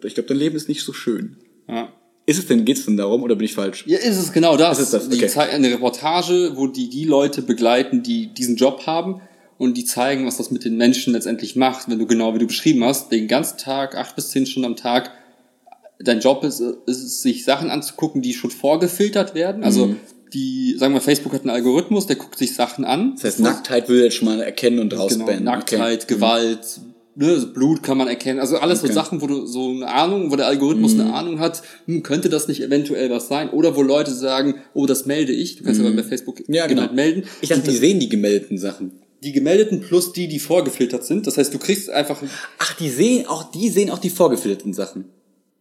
ich 0.05 0.15
glaube, 0.15 0.29
dein 0.29 0.37
Leben 0.39 0.57
ist 0.57 0.69
nicht 0.69 0.85
so 0.85 0.93
schön. 0.93 1.37
Ja. 1.69 1.89
Ist 2.25 2.39
es 2.39 2.47
denn, 2.47 2.65
geht's 2.65 2.85
denn 2.85 2.97
darum 2.97 3.23
oder 3.23 3.37
bin 3.37 3.45
ich 3.45 3.55
falsch? 3.55 3.85
Ja, 3.87 3.99
ist 3.99 4.17
es 4.17 4.33
genau 4.33 4.57
das. 4.57 4.79
Ist 4.79 4.93
das? 4.93 5.07
Okay. 5.07 5.29
eine 5.39 5.71
Reportage, 5.71 6.53
wo 6.55 6.67
die 6.67 6.89
die 6.89 7.05
Leute 7.05 7.43
begleiten, 7.43 8.03
die 8.03 8.33
diesen 8.33 8.57
Job 8.57 8.87
haben 8.87 9.21
und 9.59 9.77
die 9.77 9.85
zeigen, 9.85 10.27
was 10.27 10.37
das 10.37 10.51
mit 10.51 10.65
den 10.65 10.77
Menschen 10.77 11.13
letztendlich 11.13 11.57
macht, 11.57 11.89
wenn 11.89 11.99
du 11.99 12.07
genau 12.07 12.35
wie 12.35 12.39
du 12.39 12.47
beschrieben 12.47 12.85
hast, 12.85 13.11
den 13.11 13.29
ganzen 13.29 13.59
Tag, 13.59 13.97
acht 13.97 14.17
bis 14.17 14.31
zehn 14.31 14.45
Stunden 14.47 14.67
am 14.67 14.77
Tag, 14.77 15.13
dein 16.01 16.21
Job 16.21 16.45
ist, 16.45 16.61
ist 16.61 17.03
es, 17.05 17.23
sich 17.23 17.45
Sachen 17.45 17.71
anzugucken, 17.71 18.23
die 18.23 18.35
schon 18.35 18.51
vorgefiltert 18.51 19.35
werden. 19.35 19.65
Also 19.65 19.87
Mhm. 19.87 20.01
Die, 20.33 20.77
sagen 20.79 20.95
wir, 20.95 21.01
Facebook 21.01 21.33
hat 21.33 21.43
einen 21.43 21.51
Algorithmus, 21.51 22.07
der 22.07 22.16
guckt 22.16 22.39
sich 22.39 22.55
Sachen 22.55 22.85
an. 22.85 23.12
Das 23.14 23.24
heißt, 23.24 23.41
Nacktheit 23.41 23.89
will 23.89 24.03
jetzt 24.03 24.16
schon 24.16 24.27
mal 24.29 24.41
erkennen 24.41 24.79
und 24.81 24.91
Genau, 24.91 25.03
rausbannen. 25.03 25.45
Nacktheit, 25.45 26.09
Gewalt, 26.09 26.81
ne, 27.14 27.29
also 27.29 27.53
Blut 27.53 27.83
kann 27.83 27.97
man 27.97 28.09
erkennen. 28.09 28.41
Also 28.41 28.59
alles 28.59 28.81
so 28.81 28.87
Okay. 28.87 28.95
Sachen, 28.95 29.20
wo 29.22 29.27
du 29.27 29.47
so 29.47 29.70
eine 29.70 29.89
Ahnung, 29.89 30.31
wo 30.31 30.37
der 30.37 30.47
Algorithmus 30.47 30.95
eine 30.95 31.12
Ahnung 31.14 31.39
hat, 31.39 31.62
hm, 31.87 32.03
könnte 32.03 32.29
das 32.29 32.49
nicht 32.49 32.61
eventuell 32.62 33.09
was 33.11 33.29
sein? 33.29 33.51
Oder 33.51 33.77
wo 33.77 33.83
Leute 33.83 34.12
sagen, 34.12 34.57
oh, 34.74 34.87
das 34.87 35.07
melde 35.07 35.33
ich. 35.33 35.57
Du 35.57 35.64
kannst 35.64 35.81
aber 35.81 35.93
bei 35.93 36.03
Facebook 36.03 36.43
Ja, 36.49 36.66
genau. 36.66 36.93
Melden. 36.93 37.24
Ich 37.41 37.49
dachte, 37.49 37.70
die 37.70 37.77
sehen 37.77 38.01
die 38.01 38.09
gemeldeten 38.09 38.59
Sachen. 38.59 38.93
die 39.22 39.33
gemeldeten 39.33 39.81
plus 39.81 40.12
die, 40.12 40.29
die 40.29 40.39
vorgefiltert 40.39 41.05
sind. 41.05 41.27
Das 41.27 41.39
heißt, 41.39 41.53
du 41.55 41.59
kriegst 41.59 41.89
einfach, 41.91 42.20
Ach, 42.59 42.74
die 42.77 42.91
sehen, 42.91 43.27
auch 43.27 43.51
die 43.51 43.70
sehen 43.70 43.91
auch 43.91 43.99
die 43.99 44.11
vorgefilterten 44.11 44.72
Sachen. 44.74 45.07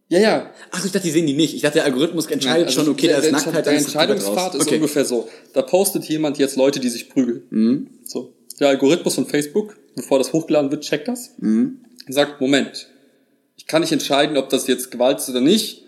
Ja, 0.08 0.20
ja. 0.20 0.50
Ach, 0.70 0.84
ich 0.84 0.92
dachte, 0.92 1.06
die 1.06 1.10
sehen 1.10 1.26
die 1.26 1.34
nicht. 1.34 1.54
Ich 1.54 1.62
dachte, 1.62 1.74
der 1.74 1.84
Algorithmus 1.84 2.26
entscheidet 2.26 2.68
Also 2.68 2.80
schon, 2.80 2.92
okay, 2.92 3.08
da 3.08 3.14
der, 3.14 3.18
ist 3.18 3.24
der, 3.24 3.32
Nacktheit, 3.32 3.54
der 3.54 3.72
da 3.72 3.78
ist 3.78 3.84
Entscheidungspfad 3.86 4.54
ist 4.54 4.62
okay. 4.62 4.76
ungefähr 4.76 5.04
so. 5.04 5.28
Da 5.52 5.62
postet 5.62 6.04
jemand 6.04 6.38
jetzt 6.38 6.56
Leute, 6.56 6.78
die 6.78 6.88
sich 6.88 7.08
prügeln. 7.08 7.42
Mhm. 7.50 7.90
So. 8.04 8.32
Der 8.60 8.68
Algorithmus 8.68 9.16
von 9.16 9.26
Facebook, 9.26 9.76
bevor 9.96 10.18
das 10.18 10.32
hochgeladen 10.32 10.70
wird, 10.70 10.84
checkt 10.84 11.08
das. 11.08 11.32
Mhm. 11.38 11.80
Und 12.06 12.12
sagt, 12.12 12.40
Moment, 12.40 12.88
ich 13.56 13.66
kann 13.66 13.82
nicht 13.82 13.92
entscheiden, 13.92 14.36
ob 14.36 14.48
das 14.48 14.68
jetzt 14.68 14.92
Gewalt 14.92 15.18
ist 15.18 15.28
oder 15.28 15.40
nicht. 15.40 15.82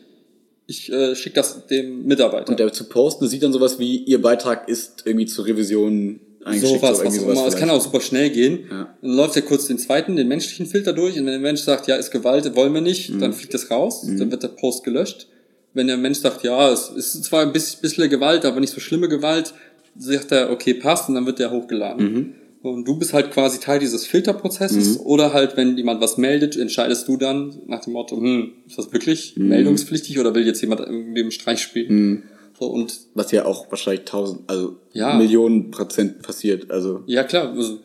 Ich 0.67 0.93
äh, 0.93 1.15
schicke 1.15 1.37
das 1.37 1.67
dem 1.67 2.05
Mitarbeiter. 2.05 2.51
Und 2.51 2.59
der 2.59 2.73
zu 2.73 2.89
posten 2.89 3.29
sieht 3.29 3.43
dann 3.43 3.53
sowas 3.53 3.79
wie, 3.79 3.99
ihr 3.99 4.21
Beitrag 4.21 4.69
ist 4.69 5.05
irgendwie 5.07 5.27
zur 5.27 5.47
Revision 5.47 6.21
eingeschickt. 6.45 6.81
sowas, 6.81 7.05
was 7.05 7.19
auch 7.19 7.29
immer. 7.31 7.47
Es 7.47 7.57
kann 7.57 7.71
auch 7.71 7.81
super 7.81 8.01
schnell 8.01 8.31
gehen. 8.31 8.61
Ja. 8.71 8.95
Dann 9.03 9.11
läuft 9.11 9.37
er 9.37 9.43
kurz 9.43 9.67
den 9.67 9.79
zweiten, 9.79 10.17
den 10.17 10.29
menschlichen 10.29 10.67
Filter 10.67 10.93
durch. 10.93 11.15
Und 11.19 11.27
wenn 11.27 11.33
der 11.33 11.41
Mensch 11.41 11.61
sagt, 11.61 11.87
ja, 11.89 11.97
ist 11.97 12.11
Gewalt, 12.11 12.55
wollen 12.57 12.73
wir 12.75 12.81
nicht, 12.81 13.11
Mhm. 13.11 13.21
dann 13.21 13.33
fliegt 13.33 13.55
das 13.55 13.71
raus. 13.71 14.03
Dann 14.07 14.31
wird 14.31 14.43
der 14.43 14.49
Post 14.49 14.85
gelöscht. 14.85 15.27
Wenn 15.75 15.87
der 15.87 15.97
Mensch 15.99 16.19
sagt, 16.19 16.45
ja, 16.45 16.73
es 16.73 16.89
ist 16.89 17.25
zwar 17.25 17.43
ein 17.43 17.53
bisschen, 17.53 18.09
Gewalt, 18.11 18.45
aber 18.45 18.59
nicht 18.61 18.73
so 18.73 18.81
schlimme 18.81 19.09
Gewalt, 19.09 19.53
sagt 19.99 20.33
er, 20.33 20.51
okay, 20.51 20.75
passt, 20.75 21.09
und 21.09 21.15
dann 21.15 21.27
wird 21.27 21.39
der 21.39 21.51
hochgeladen. 21.51 22.13
Mhm. 22.13 22.35
Und 22.61 22.89
du 22.89 22.99
bist 22.99 23.13
halt 23.13 23.31
quasi 23.31 23.61
Teil 23.61 23.79
dieses 23.79 24.05
Filterprozesses. 24.07 24.99
Oder 25.01 25.33
halt, 25.33 25.57
wenn 25.57 25.77
jemand 25.77 26.01
was 26.01 26.17
meldet, 26.19 26.57
entscheidest 26.57 27.07
du 27.07 27.17
dann 27.17 27.55
nach 27.67 27.81
dem 27.85 27.93
Motto, 27.93 28.17
hm, 28.17 28.53
ist 28.67 28.79
das 28.79 28.93
wirklich 28.93 29.37
Mhm. 29.37 29.49
meldungspflichtig 29.49 30.19
oder 30.19 30.35
will 30.35 30.45
jetzt 30.47 30.61
jemand 30.61 30.81
irgendwie 30.81 31.21
im 31.21 31.31
Streich 31.31 31.61
spielen? 31.61 32.25
So, 32.59 32.67
und 32.67 32.93
Was 33.15 33.31
ja 33.33 33.45
auch 33.45 33.71
wahrscheinlich 33.71 34.05
tausend, 34.05 34.41
also 34.49 34.77
Ja. 34.93 35.15
Millionen 35.17 35.71
Prozent 35.71 36.23
passiert. 36.23 36.71
Also 36.71 37.03
Ja, 37.07 37.23
klar. 37.25 37.53
Also, 37.53 37.79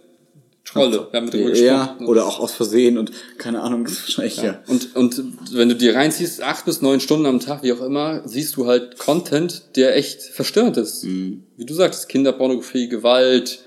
Trolle. 0.65 1.07
Wir 1.11 1.19
haben 1.19 1.29
drüber 1.29 1.53
Ja, 1.55 1.79
gesprochen. 1.85 2.07
oder 2.07 2.25
auch 2.25 2.39
aus 2.39 2.53
Versehen 2.53 2.97
und 2.97 3.11
keine 3.37 3.61
Ahnung, 3.61 3.85
wahrscheinlich, 3.85 4.37
ja. 4.37 4.61
Und, 4.67 4.95
und 4.95 5.21
wenn 5.51 5.67
du 5.67 5.75
dir 5.75 5.93
reinziehst, 5.93 6.41
acht 6.41 6.63
bis 6.65 6.81
neun 6.81 7.01
Stunden 7.01 7.25
am 7.25 7.41
Tag, 7.41 7.63
wie 7.63 7.73
auch 7.73 7.81
immer, 7.81 8.21
siehst 8.25 8.55
du 8.55 8.65
halt 8.65 8.97
Content, 8.97 9.63
der 9.75 9.95
echt 9.97 10.21
verstörend 10.23 10.77
ist. 10.77 11.03
Mhm. 11.03 11.43
Wie 11.57 11.65
du 11.65 11.73
sagst, 11.73 12.07
Kinderpornografie, 12.07 12.87
Gewalt, 12.87 13.59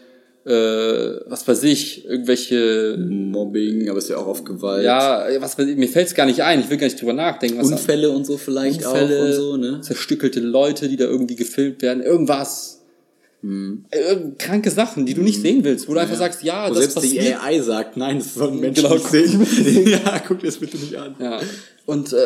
äh, 0.47 1.21
was 1.31 1.47
weiß 1.49 1.65
ich, 1.65 2.05
irgendwelche, 2.07 2.97
Mobbing, 2.99 3.89
aber 3.89 3.99
es 3.99 4.05
ist 4.05 4.11
ja 4.11 4.17
auch 4.19 4.27
auf 4.29 4.45
Gewalt. 4.45 4.85
ja, 4.85 5.27
was 5.41 5.59
weiß 5.59 5.67
ich, 5.67 5.77
mir 5.77 5.89
fällt's 5.89 6.15
gar 6.15 6.27
nicht 6.27 6.43
ein, 6.43 6.61
ich 6.61 6.71
will 6.71 6.77
gar 6.77 6.87
nicht 6.87 7.01
drüber 7.01 7.13
nachdenken. 7.13 7.59
Was 7.59 7.71
Unfälle 7.73 8.11
und 8.11 8.25
so 8.25 8.37
vielleicht 8.39 8.85
Unfälle, 8.87 9.19
auch 9.21 9.25
und 9.27 9.33
so, 9.33 9.57
ne? 9.57 9.81
zerstückelte 9.81 10.41
Leute, 10.41 10.89
die 10.89 10.97
da 10.97 11.05
irgendwie 11.07 11.37
gefilmt 11.37 11.83
werden, 11.83 12.03
irgendwas. 12.03 12.75
Äh, 13.45 13.49
irgend- 14.11 14.39
kranke 14.41 14.71
Sachen, 14.71 15.07
die 15.07 15.15
du 15.15 15.21
nicht 15.23 15.41
sehen 15.41 15.63
willst, 15.63 15.89
wo 15.89 15.95
du 15.95 16.01
einfach 16.01 16.17
sagst, 16.17 16.43
ja, 16.43 16.65
Wo 16.69 16.75
das 16.75 16.79
selbst 16.95 17.03
die 17.05 17.17
passiert. 17.19 17.43
AI 17.45 17.61
sagt, 17.61 17.97
nein, 17.97 18.19
das 18.19 18.35
sollen 18.35 18.59
Menschen 18.59 18.83
Genau. 18.85 18.95
nicht 18.97 19.07
sehen. 19.09 19.87
ja, 19.87 20.21
guck 20.27 20.41
dir 20.41 20.47
das 20.47 20.57
bitte 20.59 20.77
nicht 20.79 20.97
an. 20.97 21.15
Ja. 21.21 21.41
Und 21.85 22.13
äh, 22.13 22.17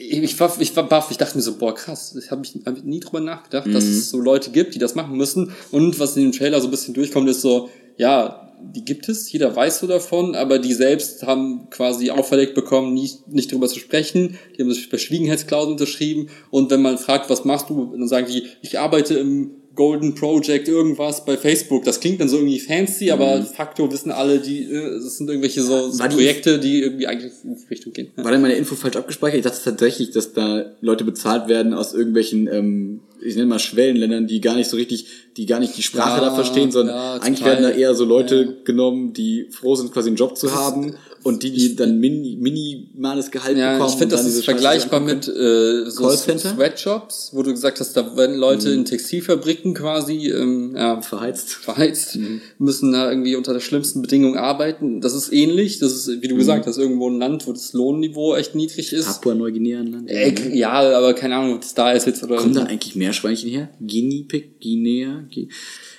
ich 0.00 0.40
war, 0.40 0.52
ich 0.58 0.74
war 0.76 0.88
baff, 0.88 1.10
ich 1.10 1.18
dachte 1.18 1.36
mir 1.36 1.42
so, 1.42 1.56
boah, 1.58 1.74
krass, 1.74 2.16
ich 2.16 2.30
habe 2.30 2.40
mich 2.40 2.54
hab 2.64 2.82
nie 2.84 3.00
drüber 3.00 3.20
nachgedacht, 3.20 3.66
dass 3.72 3.84
Mhm. 3.84 3.90
es 3.90 4.10
so 4.10 4.18
Leute 4.18 4.50
gibt, 4.50 4.74
die 4.74 4.78
das 4.78 4.94
machen 4.94 5.16
müssen. 5.16 5.52
Und 5.70 5.98
was 6.00 6.16
in 6.16 6.22
dem 6.22 6.32
Trailer 6.32 6.60
so 6.60 6.68
ein 6.68 6.70
bisschen 6.70 6.94
durchkommt, 6.94 7.28
ist 7.28 7.42
so, 7.42 7.68
ja, 7.96 8.46
die 8.62 8.84
gibt 8.84 9.08
es, 9.08 9.30
jeder 9.32 9.54
weiß 9.54 9.78
so 9.80 9.86
davon, 9.86 10.34
aber 10.34 10.58
die 10.58 10.74
selbst 10.74 11.22
haben 11.22 11.68
quasi 11.70 12.10
auferlegt 12.10 12.54
bekommen, 12.54 12.92
nicht, 12.94 13.28
nicht 13.28 13.52
drüber 13.52 13.68
zu 13.68 13.78
sprechen. 13.78 14.38
Die 14.56 14.62
haben 14.62 14.72
sich 14.72 14.88
Verschwiegenheitsklauseln 14.88 15.72
unterschrieben. 15.72 16.28
Und 16.50 16.70
wenn 16.70 16.82
man 16.82 16.98
fragt, 16.98 17.30
was 17.30 17.44
machst 17.44 17.70
du, 17.70 17.92
dann 17.92 18.08
sagen 18.08 18.26
die, 18.26 18.44
ich 18.62 18.78
arbeite 18.78 19.14
im 19.14 19.50
Golden 19.76 20.14
Project 20.14 20.68
irgendwas 20.68 21.24
bei 21.24 21.36
Facebook. 21.36 21.84
Das 21.84 22.00
klingt 22.00 22.20
dann 22.20 22.28
so 22.28 22.36
irgendwie 22.38 22.58
fancy, 22.58 23.10
aber 23.10 23.36
de 23.38 23.46
facto 23.46 23.90
wissen 23.90 24.10
alle, 24.10 24.38
die, 24.40 24.64
äh, 24.64 24.94
das 25.02 25.16
sind 25.18 25.28
irgendwelche 25.28 25.62
so, 25.62 25.90
so 25.90 26.02
Mhm. 26.04 26.08
Die- 26.08 26.14
Projekte, 26.16 26.58
die 26.58 26.82
irgendwie 26.82 27.06
eigentlich 27.06 27.32
in 27.44 27.56
die 27.56 27.66
Richtung 27.70 27.92
gehen. 27.92 28.08
Ja. 28.16 28.24
War 28.24 28.32
denn 28.32 28.40
meine 28.42 28.54
Info 28.54 28.74
falsch 28.74 28.96
abgespeichert? 28.96 29.38
Ich 29.38 29.44
dachte 29.44 29.60
tatsächlich, 29.64 30.10
dass 30.10 30.32
da 30.32 30.64
Leute 30.80 31.04
bezahlt 31.04 31.48
werden 31.48 31.72
aus 31.72 31.94
irgendwelchen, 31.94 32.48
ähm, 32.52 33.00
ich 33.22 33.34
nenne 33.36 33.46
mal 33.46 33.58
Schwellenländern, 33.58 34.26
die 34.26 34.40
gar 34.40 34.56
nicht 34.56 34.68
so 34.68 34.76
richtig, 34.76 35.06
die 35.36 35.46
gar 35.46 35.60
nicht 35.60 35.76
die 35.76 35.82
Sprache 35.82 36.20
Ja, 36.22 36.28
da 36.30 36.34
verstehen, 36.34 36.70
sondern 36.72 36.96
ja, 36.96 37.14
eigentlich 37.16 37.40
Teil. 37.40 37.52
werden 37.52 37.62
da 37.62 37.70
eher 37.70 37.94
so 37.94 38.04
Leute 38.04 38.56
genommen, 38.64 39.12
die 39.12 39.46
froh 39.50 39.76
sind, 39.76 39.92
quasi 39.92 40.08
einen 40.08 40.16
Job 40.16 40.36
zu 40.36 40.54
haben 40.54 40.94
und 41.22 41.42
die, 41.42 41.52
die 41.52 41.76
dann 41.76 41.98
mini, 41.98 42.36
minimales 42.40 43.30
Gehalt 43.30 43.56
Ja, 43.58 43.72
bekommen. 43.74 43.90
ich 43.92 43.98
finde, 43.98 44.16
das 44.16 44.26
ist 44.26 44.44
vergleichbar 44.44 45.00
mit 45.00 45.28
äh, 45.28 45.90
so 45.90 46.04
Callcenter? 46.04 46.54
Sweatshops, 46.54 47.30
wo 47.34 47.42
du 47.42 47.50
gesagt 47.52 47.78
hast, 47.80 47.94
da 47.96 48.16
werden 48.16 48.36
Leute 48.36 48.68
Mhm. 48.68 48.74
in 48.74 48.84
Textilfabriken 48.86 49.74
quasi 49.74 50.28
ähm, 50.30 50.74
ja, 50.76 51.00
verheizt. 51.02 51.50
verheizt, 51.50 52.16
Mhm. 52.16 52.40
müssen 52.58 52.92
da 52.92 53.10
irgendwie 53.10 53.36
unter 53.36 53.52
der 53.52 53.60
schlimmsten 53.60 54.00
Bedingungen 54.02 54.38
arbeiten. 54.38 55.00
Das 55.00 55.14
ist 55.14 55.32
ähnlich, 55.32 55.78
das 55.78 55.92
ist, 55.92 56.08
Mhm. 56.08 56.22
wie 56.22 56.28
du 56.28 56.36
gesagt 56.36 56.66
hast, 56.66 56.78
irgendwo 56.78 57.08
ein 57.10 57.18
Land, 57.18 57.46
wo 57.46 57.52
das 57.52 57.72
Lohnniveau 57.72 58.34
echt 58.36 58.54
niedrig 58.54 58.92
ist. 58.92 59.06
Papua-Neuguinea. 59.06 59.80
ein 59.80 59.92
Land. 59.92 60.10
Äh, 60.10 60.56
ja, 60.56 60.72
aber 60.72 61.12
keine 61.14 61.36
Ahnung, 61.36 61.54
ob 61.56 61.60
das 61.60 61.74
da 61.74 61.92
ist 61.92 62.06
jetzt 62.06 62.22
oder. 62.22 62.36
Kommen 62.36 62.54
da 62.54 62.62
eigentlich 62.64 62.96
Meerschweinchen 62.96 63.50
her? 63.50 63.68
Guinea 63.80 64.24
Pig, 64.26 64.60
Guinea? 64.60 65.24
Gu- 65.34 65.48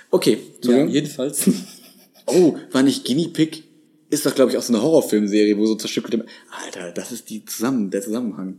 Okay, 0.10 0.32
ja, 0.32 0.38
Entschuldigung. 0.56 0.90
jedenfalls. 0.90 1.44
Oh, 2.28 2.56
war 2.72 2.84
nicht 2.84 3.04
Guinea 3.04 3.28
Pig? 3.34 3.64
Ist 4.12 4.26
doch, 4.26 4.36
glaube 4.36 4.52
ich, 4.52 4.58
auch 4.58 4.62
so 4.62 4.74
eine 4.74 4.82
Horrorfilmserie, 4.84 5.58
wo 5.58 5.66
so 5.66 5.76
zerstückelte... 5.76 6.26
Alter, 6.66 6.92
das 6.92 7.12
ist 7.12 7.30
die 7.30 7.44
zusammen, 7.46 7.90
der 7.90 8.02
Zusammenhang. 8.02 8.58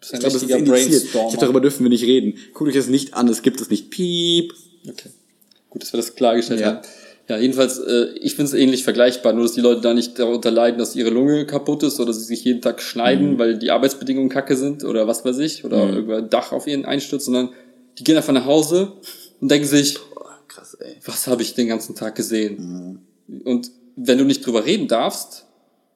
Das 0.00 0.08
ist 0.10 0.14
ein 0.14 0.16
Ich 0.16 0.20
glaube, 0.20 0.32
das 0.34 0.42
ist 0.42 0.50
indiziert. 0.50 1.04
Ich 1.04 1.10
glaub, 1.12 1.38
darüber 1.38 1.60
dürfen 1.60 1.84
wir 1.84 1.90
nicht 1.90 2.04
reden. 2.04 2.34
Guckt 2.54 2.68
euch 2.70 2.76
das 2.76 2.88
nicht 2.88 3.14
an, 3.14 3.28
es 3.28 3.42
gibt 3.42 3.60
es 3.60 3.70
nicht. 3.70 3.90
Piep. 3.90 4.52
Okay. 4.88 5.10
Gut, 5.70 5.82
dass 5.82 5.92
wir 5.92 5.98
das 5.98 6.14
klargestellt 6.14 6.60
Ja. 6.60 6.66
haben. 6.66 6.78
Ja, 7.28 7.38
jedenfalls, 7.38 7.78
äh, 7.78 8.10
ich 8.20 8.36
finde 8.36 8.50
es 8.50 8.54
ähnlich 8.54 8.84
vergleichbar, 8.84 9.32
nur 9.32 9.42
dass 9.42 9.52
die 9.52 9.60
Leute 9.60 9.80
da 9.80 9.92
nicht 9.94 10.16
darunter 10.18 10.50
leiden, 10.52 10.78
dass 10.78 10.94
ihre 10.94 11.10
Lunge 11.10 11.44
kaputt 11.44 11.82
ist 11.82 11.98
oder 11.98 12.12
sie 12.12 12.22
sich 12.24 12.44
jeden 12.44 12.62
Tag 12.62 12.80
schneiden, 12.80 13.32
Mhm. 13.32 13.38
weil 13.38 13.58
die 13.58 13.72
Arbeitsbedingungen 13.72 14.28
kacke 14.30 14.56
sind 14.56 14.84
oder 14.84 15.08
was 15.08 15.24
weiß 15.24 15.38
ich, 15.38 15.64
oder 15.64 15.90
irgendein 15.92 16.30
Dach 16.30 16.52
auf 16.52 16.66
ihren 16.68 16.84
einstürzt, 16.84 17.24
sondern 17.26 17.50
die 17.98 18.04
gehen 18.04 18.16
einfach 18.16 18.32
nach 18.32 18.46
Hause 18.46 18.92
und 19.40 19.50
denken 19.50 19.66
sich, 19.66 19.98
Boah, 20.14 20.38
krass, 20.46 20.74
ey. 20.80 20.96
was 21.04 21.26
habe 21.26 21.42
ich 21.42 21.54
den 21.54 21.66
ganzen 21.66 21.96
Tag 21.96 22.14
gesehen? 22.14 23.00
Mhm. 23.26 23.40
Und 23.44 23.70
wenn 23.96 24.18
du 24.18 24.24
nicht 24.24 24.46
drüber 24.46 24.64
reden 24.64 24.88
darfst, 24.88 25.46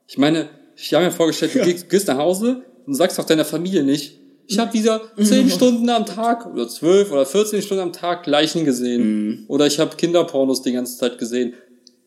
ich 0.09 0.19
meine, 0.19 0.49
ich 0.75 0.93
habe 0.95 1.05
mir 1.05 1.13
vorgestellt, 1.13 1.55
du 1.55 1.63
gehst, 1.63 1.89
gehst 1.89 2.09
nach 2.09 2.17
Hause 2.17 2.65
und 2.87 2.95
sagst 2.95 3.21
auch 3.21 3.25
deiner 3.25 3.45
Familie 3.45 3.85
nicht, 3.85 4.19
ich 4.51 4.59
habe 4.59 4.73
wieder 4.73 5.01
zehn 5.23 5.49
Stunden 5.49 5.89
am 5.91 6.05
Tag 6.05 6.45
oder 6.45 6.69
zwölf 6.69 7.13
oder 7.13 7.25
14 7.25 7.63
Stunden 7.63 7.85
am 7.85 7.93
Tag 7.93 8.27
Leichen 8.27 8.65
gesehen. 8.65 9.45
Oder 9.47 9.69
ich 9.69 9.79
habe 9.79 9.95
Kinderpornos 9.95 10.63
die 10.63 10.73
ganze 10.73 10.99
Zeit 10.99 11.19
gesehen. 11.19 11.55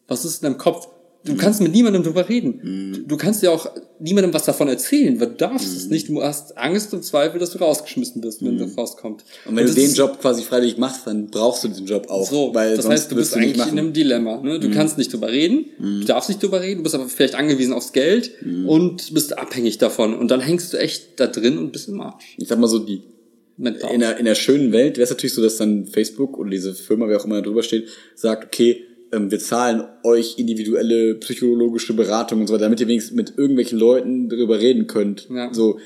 Was 0.10 0.26
ist 0.26 0.44
in 0.44 0.50
deinem 0.50 0.58
Kopf? 0.58 0.90
Du 1.26 1.36
kannst 1.38 1.62
mit 1.62 1.72
niemandem 1.72 2.04
drüber 2.04 2.28
reden. 2.28 2.92
Du, 2.94 3.00
du 3.02 3.18
kannst 3.18 3.42
ja 3.44 3.50
auch 3.52 3.70
niemandem 4.00 4.34
was 4.34 4.44
davon 4.44 4.68
erzählen, 4.68 5.18
weil 5.22 5.28
du 5.28 5.34
darfst 5.36 5.74
es 5.76 5.88
nicht. 5.88 6.10
Du 6.10 6.22
hast 6.22 6.58
Angst 6.58 6.94
und 6.94 7.04
Zweifel, 7.06 7.40
dass 7.40 7.52
du 7.52 7.60
rausgeschmissen 7.60 8.22
bist, 8.22 8.44
wenn 8.44 8.58
das 8.58 8.78
rauskommt. 8.78 9.24
Und 9.46 9.56
wenn 9.56 9.66
das 9.66 9.76
du 9.76 9.82
den 9.82 9.94
Job 9.94 10.20
quasi 10.20 10.44
freiwillig 10.44 10.78
machst, 10.78 11.08
dann 11.08 11.28
brauchst 11.28 11.64
du 11.64 11.70
diesen 11.70 11.86
Job 11.86 12.10
auch. 12.10 12.30
so, 12.30 12.54
weil 12.54 12.76
das 12.76 12.84
sonst 12.84 12.94
heißt, 12.94 13.12
du 13.12 13.16
wirst 13.16 13.32
bist 13.36 13.38
nicht 13.42 13.56
eigentlich. 13.60 13.66
Mhm. 13.72 13.72
in 13.72 13.80
einem 13.80 13.94
Dilemma. 13.94 14.42
Ne? 14.42 14.60
Du 14.60 14.70
kannst 14.72 14.98
nicht 14.98 15.14
drüber 15.14 15.32
reden, 15.32 15.66
du 15.80 16.04
darfst 16.06 16.28
nicht 16.30 16.44
drüber 16.44 16.62
reden, 16.62 16.80
du 16.80 16.84
bist 16.84 16.96
aber 16.96 17.08
vielleicht 17.08 17.36
angewiesen 17.36 17.74
aufs 17.74 17.94
Geld 17.94 18.32
Mhm. 18.42 18.68
und 18.68 19.14
bist 19.14 19.38
abhängig 19.38 19.78
davon. 19.78 20.14
Und 20.16 20.30
dann 20.30 20.42
hängst 20.42 20.74
du 20.74 20.78
echt 20.78 21.20
da 21.22 21.28
drin 21.28 21.58
und 21.58 21.72
bist 21.72 21.88
im 21.88 22.02
Arsch. 22.02 22.36
Ich 22.38 22.48
sag 22.50 22.60
mal 22.60 22.68
so, 22.68 22.80
die 22.80 23.02
in 23.58 24.00
der, 24.00 24.18
in 24.18 24.26
der 24.26 24.36
schönen 24.36 24.72
Welt 24.72 24.98
wäre 24.98 25.04
es 25.04 25.10
natürlich 25.12 25.36
so, 25.36 25.42
dass 25.42 25.58
dann 25.58 25.86
Facebook 25.86 26.38
oder 26.38 26.50
diese 26.50 26.74
Firma, 26.74 27.08
wer 27.08 27.18
auch 27.22 27.26
immer 27.26 27.36
da 27.36 27.42
drüber 27.42 27.62
steht, 27.64 27.88
sagt, 28.16 28.46
okay, 28.46 28.84
ähm, 29.14 29.32
wir 29.32 29.40
zahlen 29.40 29.84
euch 30.04 30.38
individuelle 30.38 31.16
psychologische 31.16 31.94
Beratung 31.94 32.42
und 32.42 32.48
so 32.48 32.54
weiter, 32.54 32.64
damit 32.64 32.80
ihr 32.80 32.88
wenigstens 32.88 33.16
mit 33.16 33.38
irgendwelchen 33.38 33.80
Leuten 33.80 34.30
darüber 34.30 34.60
reden 34.60 34.88
könnt. 34.88 35.28
Ja. 35.30 35.54
So, 35.54 35.80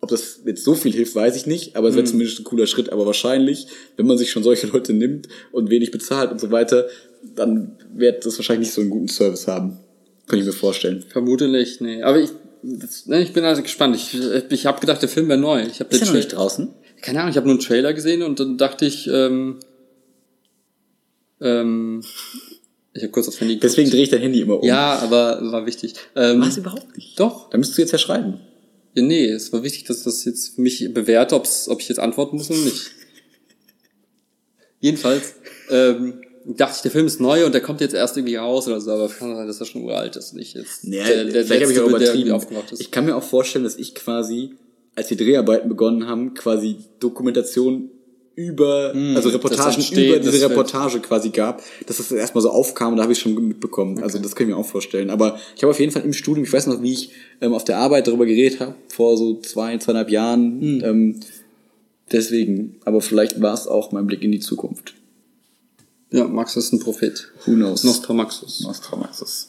ob 0.00 0.10
das 0.10 0.42
jetzt 0.44 0.64
so 0.64 0.74
viel 0.74 0.92
hilft, 0.92 1.14
weiß 1.14 1.34
ich 1.36 1.46
nicht, 1.46 1.74
aber 1.74 1.88
es 1.88 1.96
wäre 1.96 2.04
zumindest 2.04 2.38
ein 2.38 2.44
cooler 2.44 2.66
Schritt. 2.66 2.92
Aber 2.92 3.06
wahrscheinlich, 3.06 3.66
wenn 3.96 4.06
man 4.06 4.16
sich 4.16 4.30
schon 4.30 4.42
solche 4.42 4.68
Leute 4.68 4.92
nimmt 4.92 5.28
und 5.50 5.70
wenig 5.70 5.90
bezahlt 5.90 6.30
und 6.30 6.40
so 6.40 6.50
weiter, 6.50 6.86
dann 7.34 7.76
wird 7.92 8.24
das 8.24 8.38
wahrscheinlich 8.38 8.68
nicht 8.68 8.74
so 8.74 8.80
einen 8.80 8.90
guten 8.90 9.08
Service 9.08 9.48
haben. 9.48 9.78
Kann 10.28 10.38
ich 10.38 10.44
mir 10.44 10.52
vorstellen. 10.52 11.04
Vermutlich, 11.08 11.80
nee. 11.80 12.02
Aber 12.02 12.20
ich, 12.20 12.30
das, 12.62 13.06
ne, 13.06 13.22
ich 13.22 13.32
bin 13.32 13.44
also 13.44 13.62
gespannt. 13.62 13.96
Ich, 13.96 14.16
ich 14.50 14.66
habe 14.66 14.80
gedacht, 14.80 15.02
der 15.02 15.08
Film 15.08 15.28
wäre 15.28 15.38
neu. 15.38 15.62
Ich 15.62 15.80
habe 15.80 15.90
Ist 15.90 16.00
den 16.00 16.06
ja 16.06 16.12
noch 16.12 16.16
nicht 16.16 16.32
draußen? 16.34 16.68
Keine 17.00 17.20
Ahnung, 17.20 17.30
ich 17.30 17.36
habe 17.36 17.46
nur 17.46 17.54
einen 17.54 17.64
Trailer 17.64 17.92
gesehen 17.94 18.22
und 18.22 18.38
dann 18.38 18.58
dachte 18.58 18.84
ich, 18.84 19.08
ähm, 19.08 19.58
ähm, 21.40 22.02
ich 22.94 23.02
habe 23.02 23.12
kurz 23.12 23.28
aufs 23.28 23.40
Handy 23.40 23.54
geguckt. 23.54 23.64
Deswegen 23.72 23.90
drehe 23.90 24.02
ich 24.02 24.10
dein 24.10 24.20
Handy 24.20 24.40
immer 24.40 24.60
um. 24.60 24.66
Ja, 24.66 24.98
aber 24.98 25.40
war 25.52 25.66
wichtig. 25.66 25.94
Ähm, 26.16 26.40
Was 26.40 26.56
überhaupt 26.56 26.96
nicht? 26.96 27.18
Doch. 27.20 27.50
Da 27.50 27.58
müsstest 27.58 27.78
du 27.78 27.82
jetzt 27.82 27.92
ja 27.92 27.98
schreiben. 27.98 28.40
Ja, 28.94 29.02
nee, 29.02 29.26
es 29.28 29.52
war 29.52 29.62
wichtig, 29.62 29.84
dass 29.84 30.02
das 30.02 30.24
jetzt 30.24 30.54
für 30.56 30.60
mich 30.62 30.92
bewährt, 30.92 31.32
ob's, 31.32 31.68
ob 31.68 31.80
ich 31.80 31.88
jetzt 31.88 31.98
antworten 32.00 32.36
muss 32.36 32.50
oder 32.50 32.58
nicht. 32.60 32.90
Jedenfalls 34.80 35.34
ähm, 35.70 36.20
dachte 36.46 36.74
ich, 36.76 36.82
der 36.82 36.90
Film 36.90 37.06
ist 37.06 37.20
neu 37.20 37.44
und 37.44 37.52
der 37.52 37.60
kommt 37.60 37.80
jetzt 37.80 37.94
erst 37.94 38.16
irgendwie 38.16 38.36
raus 38.36 38.66
oder 38.66 38.80
so, 38.80 38.92
aber 38.92 39.08
kann 39.08 39.34
sein, 39.36 39.46
dass 39.46 39.60
er 39.60 39.66
schon 39.66 39.82
uralt 39.82 40.16
ist, 40.16 40.34
nicht 40.34 40.54
jetzt 40.54 40.84
Nee, 40.84 41.02
der, 41.04 41.24
der 41.24 41.44
vielleicht 41.44 41.62
habe 41.64 41.72
ich 41.72 41.80
auch 41.80 41.88
übertrieben. 41.88 42.30
aufgewacht 42.32 42.72
ist. 42.72 42.80
Ich 42.80 42.90
kann 42.90 43.04
mir 43.04 43.16
auch 43.16 43.22
vorstellen, 43.22 43.64
dass 43.64 43.76
ich 43.76 43.94
quasi, 43.94 44.54
als 44.94 45.08
die 45.08 45.16
Dreharbeiten 45.16 45.68
begonnen 45.68 46.06
haben, 46.06 46.34
quasi 46.34 46.76
Dokumentation 47.00 47.90
über, 48.38 48.92
also 49.16 49.30
Reportagen 49.30 49.82
über 49.82 50.20
diese 50.20 50.48
Reportage 50.48 51.00
quasi 51.00 51.30
gab, 51.30 51.60
dass 51.86 51.96
das 51.96 52.12
erstmal 52.12 52.42
so 52.42 52.50
aufkam 52.50 52.92
und 52.92 52.98
da 52.98 53.02
habe 53.02 53.12
ich 53.12 53.18
schon 53.18 53.34
mitbekommen. 53.34 54.00
Also 54.00 54.20
das 54.20 54.36
kann 54.36 54.46
ich 54.46 54.54
mir 54.54 54.56
auch 54.56 54.64
vorstellen. 54.64 55.10
Aber 55.10 55.40
ich 55.56 55.62
habe 55.64 55.72
auf 55.72 55.80
jeden 55.80 55.90
Fall 55.90 56.02
im 56.02 56.12
Studium, 56.12 56.44
ich 56.44 56.52
weiß 56.52 56.68
noch, 56.68 56.80
wie 56.80 56.92
ich 56.92 57.10
ähm, 57.40 57.52
auf 57.52 57.64
der 57.64 57.78
Arbeit 57.78 58.06
darüber 58.06 58.26
geredet 58.26 58.60
habe, 58.60 58.76
vor 58.86 59.16
so 59.16 59.40
zwei, 59.40 59.76
zweieinhalb 59.78 60.10
Jahren. 60.10 60.60
Hm. 60.60 60.84
Ähm, 60.84 61.20
deswegen, 62.12 62.76
aber 62.84 63.00
vielleicht 63.00 63.40
war 63.42 63.54
es 63.54 63.66
auch 63.66 63.90
mein 63.90 64.06
Blick 64.06 64.22
in 64.22 64.30
die 64.30 64.38
Zukunft. 64.38 64.94
ja, 66.12 66.28
Max 66.28 66.56
ist 66.56 66.72
ein 66.72 66.78
Prophet. 66.78 67.32
Who 67.44 67.54
knows? 67.54 67.82
Nostramaxus. 67.82 68.60
Nostramaxus. 68.60 69.48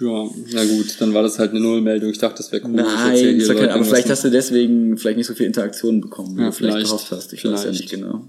Ja, 0.00 0.28
na 0.54 0.64
gut, 0.64 0.96
dann 0.98 1.12
war 1.12 1.22
das 1.22 1.38
halt 1.38 1.50
eine 1.50 1.60
Nullmeldung. 1.60 2.10
Ich 2.10 2.18
dachte, 2.18 2.38
das 2.38 2.50
wäre 2.52 2.64
cool. 2.64 2.70
Nein, 2.72 2.86
kein, 2.86 3.38
Leuten 3.38 3.68
aber 3.68 3.84
vielleicht 3.84 4.08
hast 4.08 4.24
du 4.24 4.30
deswegen 4.30 4.96
vielleicht 4.96 5.18
nicht 5.18 5.26
so 5.26 5.34
viel 5.34 5.46
Interaktion 5.46 6.00
bekommen, 6.00 6.36
wie 6.36 6.40
Ja, 6.40 6.46
du 6.46 6.52
vielleicht, 6.52 6.72
vielleicht. 6.72 6.86
gehofft 6.86 7.10
hast. 7.12 7.32
Ich 7.34 7.44
weiß 7.44 7.50
ja 7.50 7.56
Vielleicht. 7.58 7.80
nicht 7.80 7.90
genau. 7.90 8.24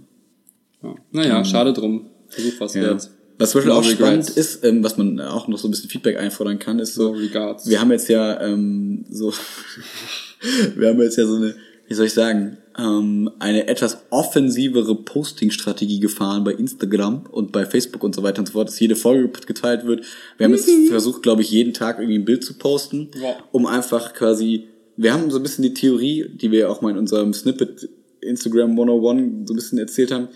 Ja. 0.83 0.95
Naja, 1.11 1.45
schade 1.45 1.71
drum. 1.73 2.07
Versuch 2.27 2.53
was 2.59 2.73
Ja. 2.73 2.81
wert. 2.83 3.09
Was 3.37 3.51
zum 3.51 3.59
Beispiel 3.59 3.71
No 3.73 3.79
auch 3.79 3.83
spannend 3.83 4.29
regrets. 4.29 4.37
ist, 4.37 4.63
ähm, 4.65 4.83
was 4.83 4.97
man 4.97 5.19
auch 5.21 5.47
noch 5.47 5.57
so 5.57 5.67
ein 5.67 5.71
bisschen 5.71 5.89
Feedback 5.89 6.17
einfordern 6.19 6.59
kann, 6.59 6.77
ist 6.79 6.93
so, 6.93 7.15
No 7.19 7.65
wir 7.65 7.79
haben 7.81 7.91
jetzt 7.91 8.07
ja 8.09 8.39
ähm, 8.41 9.05
so, 9.09 9.33
wir 10.75 10.89
haben 10.89 11.01
jetzt 11.01 11.17
ja 11.17 11.25
so 11.25 11.35
eine, 11.37 11.55
wie 11.87 11.93
soll 11.93 12.05
ich 12.07 12.13
sagen, 12.13 12.57
ähm, 12.77 13.29
eine 13.39 13.67
etwas 13.67 13.97
offensivere 14.09 14.95
Posting-Strategie 14.95 15.99
gefahren 15.99 16.43
bei 16.43 16.53
Instagram 16.53 17.23
und 17.31 17.51
bei 17.51 17.65
Facebook 17.65 18.03
und 18.03 18.15
so 18.15 18.23
weiter 18.23 18.39
und 18.39 18.45
so 18.47 18.53
fort, 18.53 18.67
dass 18.69 18.79
jede 18.79 18.95
Folge 18.95 19.29
geteilt 19.45 19.85
wird. 19.85 20.05
Wir 20.37 20.45
haben 20.45 20.53
jetzt 20.53 20.69
versucht, 20.89 21.21
glaube 21.23 21.41
ich, 21.41 21.51
jeden 21.51 21.73
Tag 21.73 21.99
irgendwie 21.99 22.17
ein 22.19 22.25
Bild 22.25 22.43
zu 22.43 22.53
posten, 22.57 23.09
Ja. 23.21 23.35
um 23.51 23.65
einfach 23.65 24.13
quasi, 24.13 24.67
wir 24.97 25.13
haben 25.13 25.29
so 25.31 25.37
ein 25.37 25.43
bisschen 25.43 25.63
die 25.63 25.73
Theorie, 25.73 26.29
die 26.33 26.51
wir 26.51 26.69
auch 26.69 26.81
mal 26.81 26.91
in 26.91 26.97
unserem 26.97 27.33
Snippet 27.33 27.89
Instagram 28.21 28.71
101 28.71 29.47
so 29.47 29.53
ein 29.53 29.55
bisschen 29.55 29.77
erzählt 29.79 30.11
haben, 30.11 30.27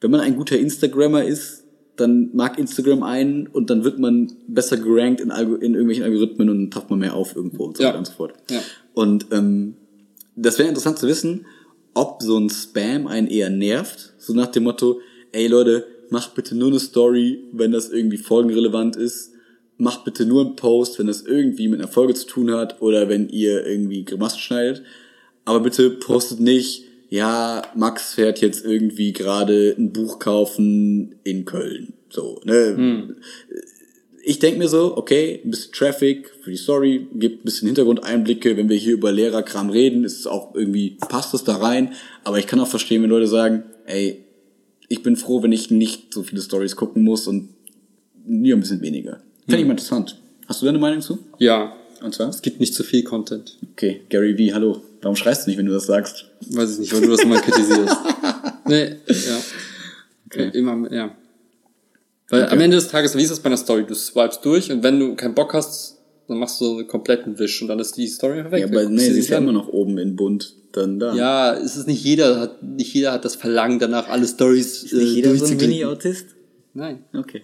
wenn 0.00 0.10
man 0.10 0.20
ein 0.20 0.36
guter 0.36 0.58
Instagrammer 0.58 1.24
ist, 1.24 1.62
dann 1.96 2.28
mag 2.34 2.58
Instagram 2.58 3.02
einen 3.02 3.46
und 3.46 3.70
dann 3.70 3.82
wird 3.82 3.98
man 3.98 4.30
besser 4.48 4.76
gerankt 4.76 5.20
in, 5.22 5.30
Algo 5.30 5.54
in 5.54 5.72
irgendwelchen 5.72 6.04
Algorithmen 6.04 6.50
und 6.50 6.58
dann 6.64 6.70
taucht 6.70 6.90
man 6.90 6.98
mehr 6.98 7.14
auf 7.14 7.34
irgendwo 7.34 7.64
und 7.64 7.78
so 7.78 7.82
Ja. 7.82 7.88
weiter 7.88 7.98
und 7.98 8.06
so 8.06 8.12
fort. 8.12 8.34
Ja. 8.50 8.60
Und 8.92 9.26
ähm, 9.32 9.76
das 10.36 10.58
wäre 10.58 10.68
interessant 10.68 10.98
zu 10.98 11.08
wissen, 11.08 11.46
ob 11.94 12.22
so 12.22 12.38
ein 12.38 12.50
Spam 12.50 13.06
einen 13.06 13.26
eher 13.26 13.50
nervt, 13.50 14.12
so 14.18 14.34
nach 14.34 14.48
dem 14.48 14.64
Motto, 14.64 15.00
ey 15.32 15.46
Leute, 15.46 15.86
macht 16.10 16.34
bitte 16.34 16.54
nur 16.54 16.68
eine 16.68 16.78
Story, 16.78 17.42
wenn 17.52 17.72
das 17.72 17.90
irgendwie 17.90 18.18
folgenrelevant 18.18 18.96
ist, 18.96 19.32
macht 19.78 20.04
bitte 20.04 20.24
nur 20.26 20.44
einen 20.44 20.56
Post, 20.56 20.98
wenn 20.98 21.06
das 21.06 21.22
irgendwie 21.22 21.68
mit 21.68 21.80
einer 21.80 21.88
Folge 21.88 22.14
zu 22.14 22.26
tun 22.26 22.52
hat 22.52 22.80
oder 22.80 23.08
wenn 23.08 23.28
ihr 23.28 23.66
irgendwie 23.66 24.04
Grimassen 24.04 24.38
schneidet, 24.38 24.82
aber 25.44 25.60
bitte 25.60 25.90
postet 25.90 26.40
nicht, 26.40 26.84
ja, 27.08 27.62
Max 27.74 28.14
fährt 28.14 28.40
jetzt 28.40 28.64
irgendwie 28.64 29.12
gerade 29.12 29.74
ein 29.78 29.92
Buch 29.92 30.18
kaufen 30.18 31.14
in 31.24 31.44
Köln, 31.44 31.94
so, 32.10 32.40
ne? 32.44 33.14
Ich 34.28 34.40
denke 34.40 34.58
mir 34.58 34.66
so, 34.66 34.96
okay, 34.96 35.40
ein 35.44 35.52
bisschen 35.52 35.72
Traffic 35.72 36.32
für 36.42 36.50
die 36.50 36.56
Story, 36.56 37.06
gibt 37.14 37.42
ein 37.42 37.44
bisschen 37.44 37.66
Hintergrundeinblicke. 37.66 38.56
Wenn 38.56 38.68
wir 38.68 38.76
hier 38.76 38.94
über 38.94 39.12
Lehrerkram 39.12 39.70
reden, 39.70 40.02
ist 40.02 40.18
es 40.18 40.26
auch 40.26 40.52
irgendwie, 40.52 40.98
passt 41.08 41.32
es 41.32 41.44
da 41.44 41.54
rein. 41.58 41.92
Aber 42.24 42.36
ich 42.40 42.48
kann 42.48 42.58
auch 42.58 42.66
verstehen, 42.66 43.04
wenn 43.04 43.10
Leute 43.10 43.28
sagen, 43.28 43.62
ey, 43.84 44.24
ich 44.88 45.04
bin 45.04 45.16
froh, 45.16 45.44
wenn 45.44 45.52
ich 45.52 45.70
nicht 45.70 46.12
so 46.12 46.24
viele 46.24 46.42
Stories 46.42 46.74
gucken 46.74 47.04
muss 47.04 47.28
und 47.28 47.50
nur 48.26 48.56
ein 48.56 48.60
bisschen 48.60 48.80
weniger. 48.80 49.20
Fände 49.46 49.60
ich 49.60 49.66
mal 49.66 49.74
interessant. 49.74 50.20
Hast 50.48 50.60
du 50.60 50.66
deine 50.66 50.80
Meinung 50.80 51.02
zu? 51.02 51.20
Ja. 51.38 51.76
Und 52.02 52.12
zwar? 52.12 52.28
Es 52.28 52.42
gibt 52.42 52.58
nicht 52.58 52.74
zu 52.74 52.82
viel 52.82 53.04
Content. 53.04 53.56
Okay, 53.74 54.00
Gary 54.08 54.36
V, 54.36 54.54
hallo. 54.56 54.82
Warum 55.02 55.14
schreist 55.14 55.46
du 55.46 55.50
nicht, 55.50 55.58
wenn 55.58 55.66
du 55.66 55.72
das 55.72 55.86
sagst? 55.86 56.26
Weiß 56.50 56.72
ich 56.72 56.78
nicht, 56.80 56.92
weil 56.92 57.02
du 57.02 57.10
das 57.10 57.24
mal 57.24 57.40
kritisierst. 57.40 57.96
nee, 58.66 58.88
ja. 59.06 59.40
Okay. 60.26 60.50
Immer, 60.52 60.92
ja. 60.92 61.16
Weil 62.28 62.44
Okay. 62.44 62.52
am 62.52 62.60
Ende 62.60 62.76
des 62.76 62.88
Tages, 62.88 63.16
wie 63.16 63.22
ist 63.22 63.30
es 63.30 63.40
bei 63.40 63.46
einer 63.46 63.56
Story? 63.56 63.84
Du 63.86 63.94
swipest 63.94 64.44
durch 64.44 64.70
und 64.72 64.82
wenn 64.82 64.98
du 64.98 65.14
keinen 65.14 65.34
Bock 65.34 65.54
hast, 65.54 65.98
dann 66.28 66.38
machst 66.38 66.60
du 66.60 66.78
einen 66.78 66.88
kompletten 66.88 67.38
Wisch 67.38 67.62
und 67.62 67.68
dann 67.68 67.78
ist 67.78 67.96
die 67.96 68.08
Story 68.08 68.50
weg. 68.50 68.60
Ja, 68.60 68.66
aber 68.66 68.88
nee, 68.88 69.06
du 69.08 69.14
sie 69.14 69.20
ist 69.20 69.28
ja 69.28 69.38
immer 69.38 69.52
noch 69.52 69.68
oben 69.68 69.96
in 69.98 70.16
bunt, 70.16 70.54
dann 70.72 70.98
da. 70.98 71.14
Ja, 71.14 71.54
es 71.54 71.76
ist 71.76 71.86
nicht 71.86 72.02
jeder, 72.02 72.40
hat, 72.40 72.62
nicht 72.64 72.92
jeder 72.92 73.12
hat 73.12 73.24
das 73.24 73.36
Verlangen 73.36 73.78
danach, 73.78 74.08
alle 74.08 74.26
Stories 74.26 74.82
Ist 74.82 74.92
nicht 74.92 75.02
äh, 75.02 75.14
jeder 75.14 75.28
so 75.30 75.34
ein 75.34 75.38
durchzuklicken. 75.38 75.68
Mini-Autist? 75.68 76.26
Nein. 76.74 77.04
Okay. 77.14 77.42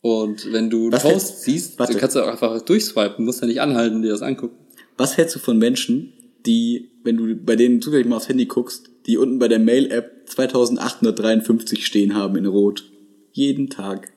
Und 0.00 0.50
wenn 0.52 0.70
du 0.70 0.84
einen 0.84 0.92
Was 0.92 1.02
Post 1.02 1.14
hältst- 1.14 1.42
siehst, 1.42 1.78
warte. 1.78 1.92
dann 1.92 2.00
kannst 2.00 2.16
du 2.16 2.20
auch 2.22 2.28
einfach 2.28 2.62
durchswipen, 2.62 3.24
musst 3.26 3.42
ja 3.42 3.46
nicht 3.46 3.60
anhalten 3.60 3.96
und 3.96 4.02
dir 4.02 4.12
das 4.12 4.22
angucken. 4.22 4.56
Was 4.96 5.18
hältst 5.18 5.36
du 5.36 5.38
von 5.38 5.58
Menschen, 5.58 6.14
die, 6.46 6.90
wenn 7.04 7.18
du 7.18 7.34
bei 7.36 7.56
denen 7.56 7.82
zufällig 7.82 8.06
mal 8.06 8.16
aufs 8.16 8.28
Handy 8.30 8.46
guckst, 8.46 8.88
die 9.06 9.18
unten 9.18 9.38
bei 9.38 9.48
der 9.48 9.58
Mail-App 9.58 10.26
2853 10.30 11.84
stehen 11.84 12.14
haben 12.14 12.36
in 12.36 12.46
Rot? 12.46 12.89
Jeden 13.32 13.70
Tag. 13.70 14.12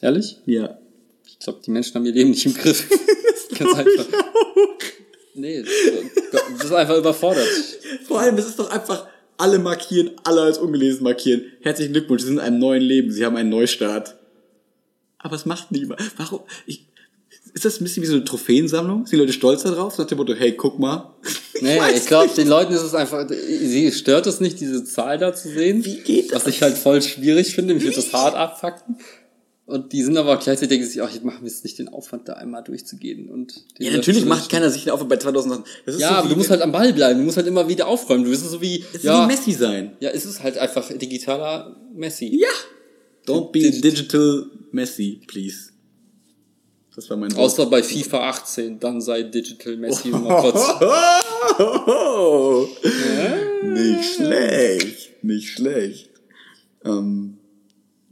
Ehrlich? 0.00 0.38
Ja. 0.46 0.78
Ich 1.24 1.38
glaube, 1.38 1.60
die 1.64 1.70
Menschen 1.70 1.94
haben 1.94 2.06
ihr 2.06 2.12
Leben 2.12 2.30
nicht 2.30 2.46
im 2.46 2.54
Griff. 2.54 2.88
Ganz 3.58 3.74
einfach. 3.74 4.06
Nee, 5.34 5.62
das 6.32 6.64
ist 6.64 6.72
einfach 6.72 6.96
überfordert. 6.96 7.46
Vor 8.06 8.20
allem, 8.20 8.36
es 8.36 8.46
ist 8.46 8.58
doch 8.58 8.70
einfach, 8.70 9.06
alle 9.36 9.58
markieren, 9.58 10.12
alle 10.24 10.42
als 10.42 10.58
ungelesen 10.58 11.02
markieren. 11.02 11.52
Herzlichen 11.60 11.92
Glückwunsch, 11.92 12.22
Sie 12.22 12.28
sind 12.28 12.38
in 12.38 12.42
einem 12.42 12.58
neuen 12.58 12.82
Leben, 12.82 13.10
Sie 13.10 13.24
haben 13.24 13.36
einen 13.36 13.50
Neustart. 13.50 14.16
Aber 15.18 15.36
es 15.36 15.44
macht 15.44 15.72
niemand. 15.72 16.00
Warum? 16.16 16.40
Ich, 16.66 16.85
ist 17.56 17.64
das 17.64 17.80
ein 17.80 17.84
bisschen 17.84 18.02
wie 18.04 18.06
so 18.06 18.14
eine 18.14 18.24
Trophäensammlung? 18.24 19.06
Sind 19.06 19.12
die 19.12 19.16
Leute 19.16 19.32
stolz 19.32 19.62
darauf? 19.64 19.98
Nach 19.98 20.06
dem 20.06 20.18
Motto, 20.18 20.34
hey, 20.34 20.52
guck 20.52 20.78
mal. 20.78 21.14
Nee, 21.62 21.80
weiß 21.80 22.00
ich 22.02 22.06
glaube, 22.06 22.30
den 22.36 22.48
Leuten 22.48 22.74
ist 22.74 22.82
es 22.82 22.92
einfach, 22.94 23.26
sie 23.30 23.90
stört 23.90 24.26
es 24.26 24.40
nicht, 24.40 24.60
diese 24.60 24.84
Zahl 24.84 25.16
da 25.16 25.34
zu 25.34 25.48
sehen. 25.48 25.82
Wie 25.86 25.96
geht 26.02 26.30
Was 26.34 26.44
das? 26.44 26.54
ich 26.54 26.60
halt 26.60 26.76
voll 26.76 27.00
schwierig 27.00 27.54
finde, 27.54 27.72
mich 27.72 27.82
wird 27.82 27.96
das 27.96 28.12
hart 28.12 28.34
abfucken. 28.36 28.96
Und 29.64 29.92
die 29.94 30.02
sind 30.02 30.18
aber 30.18 30.36
auch 30.36 30.40
gleichzeitig 30.42 30.68
denken 30.68 30.86
sich, 30.86 31.00
ach, 31.02 31.10
jetzt 31.12 31.24
machen 31.24 31.38
wir 31.40 31.48
jetzt 31.48 31.64
nicht 31.64 31.78
den 31.78 31.88
Aufwand, 31.88 32.28
da 32.28 32.34
einmal 32.34 32.62
durchzugehen. 32.62 33.30
Und 33.30 33.64
Ja, 33.78 33.90
natürlich 33.90 34.26
macht 34.26 34.50
keiner 34.50 34.68
sich 34.70 34.84
den 34.84 34.92
Aufwand 34.92 35.08
bei 35.08 35.16
2000 35.16 35.64
Das 35.86 35.94
ist 35.94 36.00
Ja, 36.02 36.10
so 36.10 36.14
aber 36.16 36.28
du 36.28 36.36
musst 36.36 36.50
halt 36.50 36.60
am 36.60 36.72
Ball 36.72 36.92
bleiben, 36.92 37.18
du 37.20 37.24
musst 37.24 37.38
halt 37.38 37.46
immer 37.46 37.66
wieder 37.70 37.86
aufräumen. 37.88 38.24
Du 38.24 38.30
bist 38.30 38.48
so 38.48 38.60
wie, 38.60 38.84
es 38.92 39.02
ja, 39.02 39.22
wie 39.24 39.26
Messi 39.26 39.52
sein. 39.52 39.96
ja, 40.00 40.10
es 40.10 40.26
ist 40.26 40.42
halt 40.42 40.58
einfach 40.58 40.86
digitaler 40.92 41.74
Messi. 41.94 42.38
Ja. 42.38 42.48
Don't 43.26 43.50
be 43.50 43.60
Digi- 43.60 43.80
digital 43.80 44.44
Messi, 44.72 45.22
please. 45.26 45.70
Das 46.96 47.10
war 47.10 47.18
mein 47.18 47.30
Wort. 47.32 47.44
Außer 47.44 47.66
bei 47.66 47.82
FIFA 47.82 48.30
18, 48.30 48.80
dann 48.80 49.02
sei 49.02 49.22
Digital 49.22 49.76
Messi 49.76 50.08
mal 50.08 50.40
kurz. 50.40 50.60
Oh, 51.58 52.66
nicht 53.62 54.14
schlecht, 54.14 55.22
nicht 55.22 55.50
schlecht. 55.50 56.08
Ähm, 56.84 57.36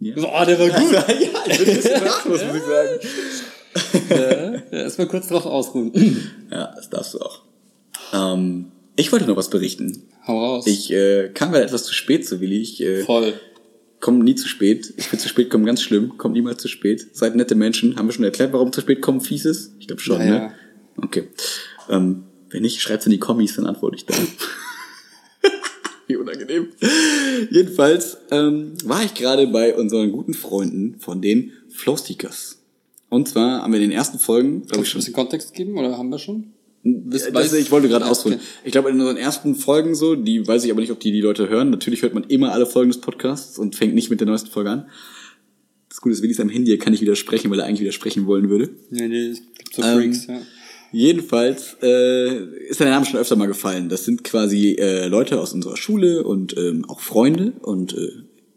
Boah, 0.00 0.44
der 0.44 0.58
war 0.58 0.68
gut. 0.68 0.92
ja, 0.92 1.04
ich 1.08 1.58
bin 1.58 1.68
ein 1.68 1.76
bisschen 1.76 1.96
sprachlos, 1.96 2.40
muss 2.44 2.56
ich 2.56 2.62
sagen. 2.62 4.60
Ja, 4.70 4.78
Erstmal 4.78 5.08
kurz 5.08 5.28
drauf 5.28 5.46
ausruhen. 5.46 5.90
Ja, 6.50 6.74
das 6.76 6.90
darfst 6.90 7.14
du 7.14 7.20
auch. 7.20 7.40
Ähm, 8.12 8.70
ich 8.96 9.10
wollte 9.12 9.24
noch 9.26 9.36
was 9.36 9.48
berichten. 9.48 10.02
Hau 10.26 10.38
raus. 10.38 10.66
Ich 10.66 10.92
äh, 10.92 11.30
kam 11.32 11.52
gerade 11.52 11.64
etwas 11.64 11.84
zu 11.84 11.94
spät, 11.94 12.26
so 12.28 12.40
Willi. 12.40 12.60
Ich 12.60 12.82
äh, 12.82 13.02
Voll. 13.02 13.32
Komme 14.04 14.22
nie 14.22 14.34
zu 14.34 14.48
spät. 14.48 14.92
Ich 14.98 15.08
bin 15.08 15.18
zu 15.18 15.30
spät 15.30 15.48
kommen 15.48 15.64
ganz 15.64 15.80
schlimm. 15.80 16.18
Kommt 16.18 16.34
niemals 16.34 16.60
zu 16.60 16.68
spät. 16.68 17.06
Seid 17.16 17.36
nette 17.36 17.54
Menschen. 17.54 17.96
Haben 17.96 18.06
wir 18.06 18.12
schon 18.12 18.26
erklärt, 18.26 18.52
warum 18.52 18.70
zu 18.70 18.82
spät 18.82 19.00
kommen 19.00 19.22
fies 19.22 19.46
ist? 19.46 19.72
Ich 19.78 19.86
glaube 19.86 20.02
schon, 20.02 20.20
Ja, 20.20 20.26
ne? 20.26 20.36
ja. 20.36 20.54
Okay. 20.98 21.28
Ähm, 21.88 22.24
wenn 22.50 22.60
nicht, 22.60 22.82
schreibt's 22.82 23.06
in 23.06 23.12
die 23.12 23.18
Kommis, 23.18 23.56
dann 23.56 23.64
antworte 23.66 23.96
ich 23.96 24.04
da. 24.04 24.14
Wie 26.06 26.16
unangenehm. 26.16 26.68
Jedenfalls 27.50 28.18
ähm, 28.30 28.74
war 28.84 29.02
ich 29.02 29.14
gerade 29.14 29.46
bei 29.46 29.74
unseren 29.74 30.12
guten 30.12 30.34
Freunden 30.34 30.96
von 31.00 31.22
den 31.22 31.52
Flowstickers. 31.70 32.58
Und 33.08 33.26
zwar 33.30 33.62
haben 33.62 33.72
wir 33.72 33.80
in 33.80 33.88
den 33.88 33.96
ersten 33.96 34.18
Folgen, 34.18 34.66
glaube 34.66 34.68
Kannst 34.68 34.72
ich 34.72 34.76
du 34.76 34.80
ein 34.82 34.86
schon, 34.86 34.98
bisschen 34.98 35.14
Kontext 35.14 35.54
geben 35.54 35.78
oder 35.78 35.96
haben 35.96 36.10
wir 36.10 36.18
schon? 36.18 36.52
Wisst- 36.84 37.34
das, 37.34 37.52
weiß- 37.52 37.58
ich 37.58 37.70
wollte 37.70 37.88
gerade 37.88 38.04
Ja, 38.04 38.10
ausholen. 38.10 38.38
okay. 38.38 38.46
Ich 38.64 38.72
glaube, 38.72 38.90
in 38.90 39.00
unseren 39.00 39.16
ersten 39.16 39.54
Folgen 39.54 39.94
so, 39.94 40.14
die 40.16 40.46
weiß 40.46 40.64
ich 40.64 40.70
aber 40.70 40.80
nicht, 40.82 40.90
ob 40.92 41.00
die 41.00 41.12
die 41.12 41.20
Leute 41.22 41.48
hören. 41.48 41.70
Natürlich 41.70 42.02
hört 42.02 42.12
man 42.14 42.24
immer 42.24 42.52
alle 42.52 42.66
Folgen 42.66 42.90
des 42.90 43.00
Podcasts 43.00 43.58
und 43.58 43.74
fängt 43.74 43.94
nicht 43.94 44.10
mit 44.10 44.20
der 44.20 44.26
neuesten 44.26 44.50
Folge 44.50 44.70
an. 44.70 44.86
Das 45.88 46.00
Gute 46.00 46.12
ist, 46.14 46.22
ist 46.24 46.40
am 46.40 46.48
Handy, 46.50 46.76
kann 46.78 46.90
nicht 46.92 47.00
widersprechen, 47.00 47.50
weil 47.50 47.60
er 47.60 47.66
eigentlich 47.66 47.80
widersprechen 47.80 48.26
wollen 48.26 48.50
würde. 48.50 48.68
Nee, 48.90 49.08
nee, 49.08 49.26
es 49.28 49.42
gibt 49.56 49.74
so 49.74 49.82
Ähm, 49.82 49.96
Freaks, 49.98 50.26
ja. 50.26 50.40
Jedenfalls 50.92 51.76
äh, 51.82 52.68
ist 52.68 52.78
der 52.80 52.90
Name 52.90 53.04
schon 53.06 53.18
öfter 53.18 53.34
mal 53.36 53.46
gefallen. 53.46 53.88
Das 53.88 54.04
sind 54.04 54.22
quasi 54.22 54.72
äh, 54.78 55.06
Leute 55.08 55.40
aus 55.40 55.52
unserer 55.52 55.76
Schule 55.76 56.22
und 56.24 56.56
ähm, 56.56 56.84
auch 56.88 57.00
Freunde 57.00 57.52
und 57.62 57.94
äh, 57.96 58.10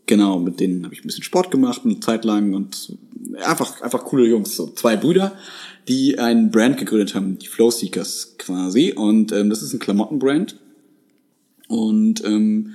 genau 0.05 0.39
mit 0.39 0.59
denen 0.59 0.83
habe 0.83 0.93
ich 0.93 1.03
ein 1.03 1.07
bisschen 1.07 1.23
Sport 1.23 1.49
gemacht 1.49 1.81
eine 1.83 1.99
Zeit 1.99 2.25
lang 2.25 2.53
und 2.53 2.93
einfach 3.43 3.81
einfach 3.81 4.03
coole 4.05 4.27
Jungs, 4.27 4.55
so 4.55 4.67
zwei 4.67 4.95
Brüder, 4.97 5.35
die 5.87 6.19
einen 6.19 6.51
Brand 6.51 6.77
gegründet 6.77 7.15
haben, 7.15 7.37
die 7.39 7.47
Flow 7.47 7.71
Seekers 7.71 8.35
quasi 8.37 8.93
und 8.93 9.31
ähm, 9.31 9.49
das 9.49 9.61
ist 9.61 9.73
ein 9.73 9.79
Klamottenbrand 9.79 10.59
und 11.67 12.23
ähm, 12.25 12.73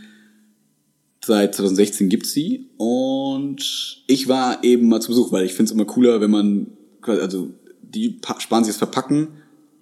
seit 1.25 1.55
2016 1.55 2.09
gibt's 2.09 2.33
sie 2.33 2.69
und 2.77 4.03
ich 4.07 4.29
war 4.29 4.65
eben 4.65 4.89
mal 4.89 5.01
zu 5.01 5.09
Besuch, 5.09 5.33
weil 5.33 5.45
ich 5.45 5.53
finde 5.55 5.71
es 5.71 5.73
immer 5.73 5.85
cooler, 5.85 6.21
wenn 6.21 6.31
man 6.31 6.67
also 7.03 7.51
die 7.83 8.11
pa- 8.11 8.41
sparen 8.41 8.65
sich 8.65 8.73
das 8.75 8.79
Verpacken, 8.79 9.29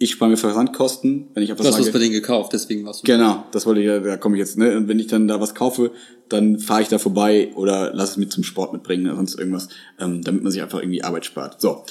ich 0.03 0.13
spare 0.13 0.31
mir 0.31 0.37
Versandkosten, 0.39 1.27
wenn 1.35 1.43
ich 1.43 1.51
einfach 1.51 1.63
Du 1.65 1.71
hast 1.71 1.79
was 1.79 1.93
bei 1.93 1.99
denen 1.99 2.13
gekauft, 2.13 2.53
deswegen 2.55 2.85
warst 2.87 3.03
du. 3.03 3.07
Genau, 3.13 3.45
das 3.53 3.67
wollte 3.67 3.81
ich, 3.81 3.87
ja- 3.87 4.01
da 4.01 4.17
komme 4.17 4.37
ich 4.37 4.41
jetzt, 4.41 4.57
ne? 4.57 4.75
Und 4.77 4.89
wenn 4.89 4.99
ich 4.99 5.07
dann 5.09 5.29
da 5.29 5.41
was 5.41 5.55
kaufe, 5.55 5.93
dann 6.31 6.59
fahre 6.59 6.81
ich 6.83 6.89
da 6.89 6.99
vorbei 6.99 7.53
oder 7.55 7.93
lass 7.95 8.13
es 8.13 8.17
mit 8.17 8.33
zum 8.33 8.43
Sport 8.43 8.73
mitbringen 8.73 9.07
oder 9.07 9.17
sonst 9.17 9.39
irgendwas, 9.39 9.69
ähm, 9.99 10.23
damit 10.23 10.43
man 10.43 10.51
sich 10.53 10.63
einfach 10.63 10.81
irgendwie 10.81 11.03
Arbeit 11.05 11.27
spart. 11.27 11.61
So. 11.61 11.85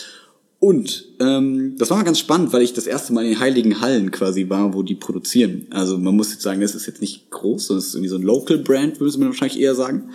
Und 0.59 1.05
ähm, 1.21 1.75
das 1.77 1.89
war 1.89 1.97
mal 1.97 2.03
ganz 2.03 2.19
spannend, 2.19 2.51
weil 2.51 2.61
ich 2.61 2.73
das 2.73 2.85
erste 2.85 3.13
Mal 3.13 3.23
in 3.23 3.31
den 3.31 3.39
heiligen 3.39 3.79
Hallen 3.79 4.11
quasi 4.11 4.49
war, 4.49 4.73
wo 4.73 4.83
die 4.83 4.95
produzieren. 4.95 5.67
Also 5.69 5.97
man 5.97 6.15
muss 6.15 6.31
jetzt 6.31 6.41
sagen, 6.41 6.59
das 6.59 6.75
ist 6.75 6.85
jetzt 6.85 6.99
nicht 6.99 7.31
groß, 7.31 7.67
sondern 7.67 7.79
es 7.79 7.87
ist 7.87 7.95
irgendwie 7.95 8.09
so 8.09 8.17
ein 8.17 8.23
Local 8.23 8.57
Brand, 8.57 8.99
würde 8.99 9.17
man 9.19 9.29
wahrscheinlich 9.29 9.59
eher 9.59 9.73
sagen. 9.73 10.09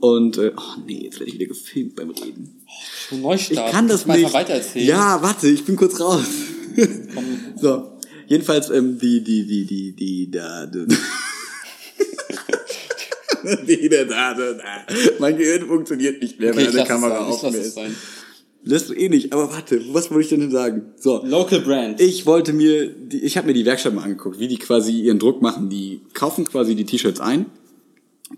Und 0.00 0.36
äh, 0.36 0.52
oh 0.54 0.80
nee, 0.86 1.04
jetzt 1.04 1.18
werde 1.18 1.30
ich 1.30 1.38
wieder 1.38 1.46
gefilmt 1.46 1.96
beim 1.96 2.10
Reden. 2.10 2.60
Schon 3.08 3.22
Neustart. 3.22 3.68
Ich 3.68 3.72
kann 3.72 3.88
das 3.88 4.04
mal 4.04 4.20
nicht. 4.20 4.34
Ja, 4.74 5.22
warte, 5.22 5.48
ich 5.48 5.64
bin 5.64 5.76
kurz 5.76 5.98
raus. 5.98 6.26
so, 7.60 7.92
jedenfalls 8.26 8.68
ähm, 8.68 8.98
die 8.98 9.24
die 9.24 9.46
die 9.46 9.64
die 9.64 9.96
die 9.96 10.30
da 10.30 10.66
die, 13.66 13.88
da 13.88 14.04
da 14.04 14.34
da. 14.34 14.54
Mein 15.18 15.38
Gehirn 15.38 15.66
funktioniert 15.66 16.20
nicht 16.20 16.38
mehr, 16.38 16.50
Okay, 16.50 16.58
wenn 16.58 16.68
ich 16.68 16.78
eine 16.78 16.86
Kamera 16.86 17.26
auf 17.26 17.42
mir 17.42 17.56
ist. 17.56 17.78
Lässt 18.68 18.88
du 18.88 18.94
eh 18.94 19.08
nicht, 19.08 19.32
aber 19.32 19.52
warte, 19.52 19.80
was 19.94 20.10
wollte 20.10 20.34
ich 20.34 20.40
denn 20.40 20.50
sagen? 20.50 20.92
So, 20.96 21.24
Local 21.24 21.60
Brand. 21.60 22.00
ich 22.00 22.26
wollte 22.26 22.52
mir, 22.52 22.88
die, 22.90 23.22
ich 23.22 23.36
habe 23.36 23.46
mir 23.46 23.54
die 23.54 23.64
Werkstatt 23.64 23.94
mal 23.94 24.02
angeguckt, 24.02 24.40
wie 24.40 24.48
die 24.48 24.58
quasi 24.58 25.02
ihren 25.02 25.20
Druck 25.20 25.40
machen. 25.40 25.68
Die 25.68 26.00
kaufen 26.14 26.44
quasi 26.44 26.74
die 26.74 26.84
T-Shirts 26.84 27.20
ein, 27.20 27.46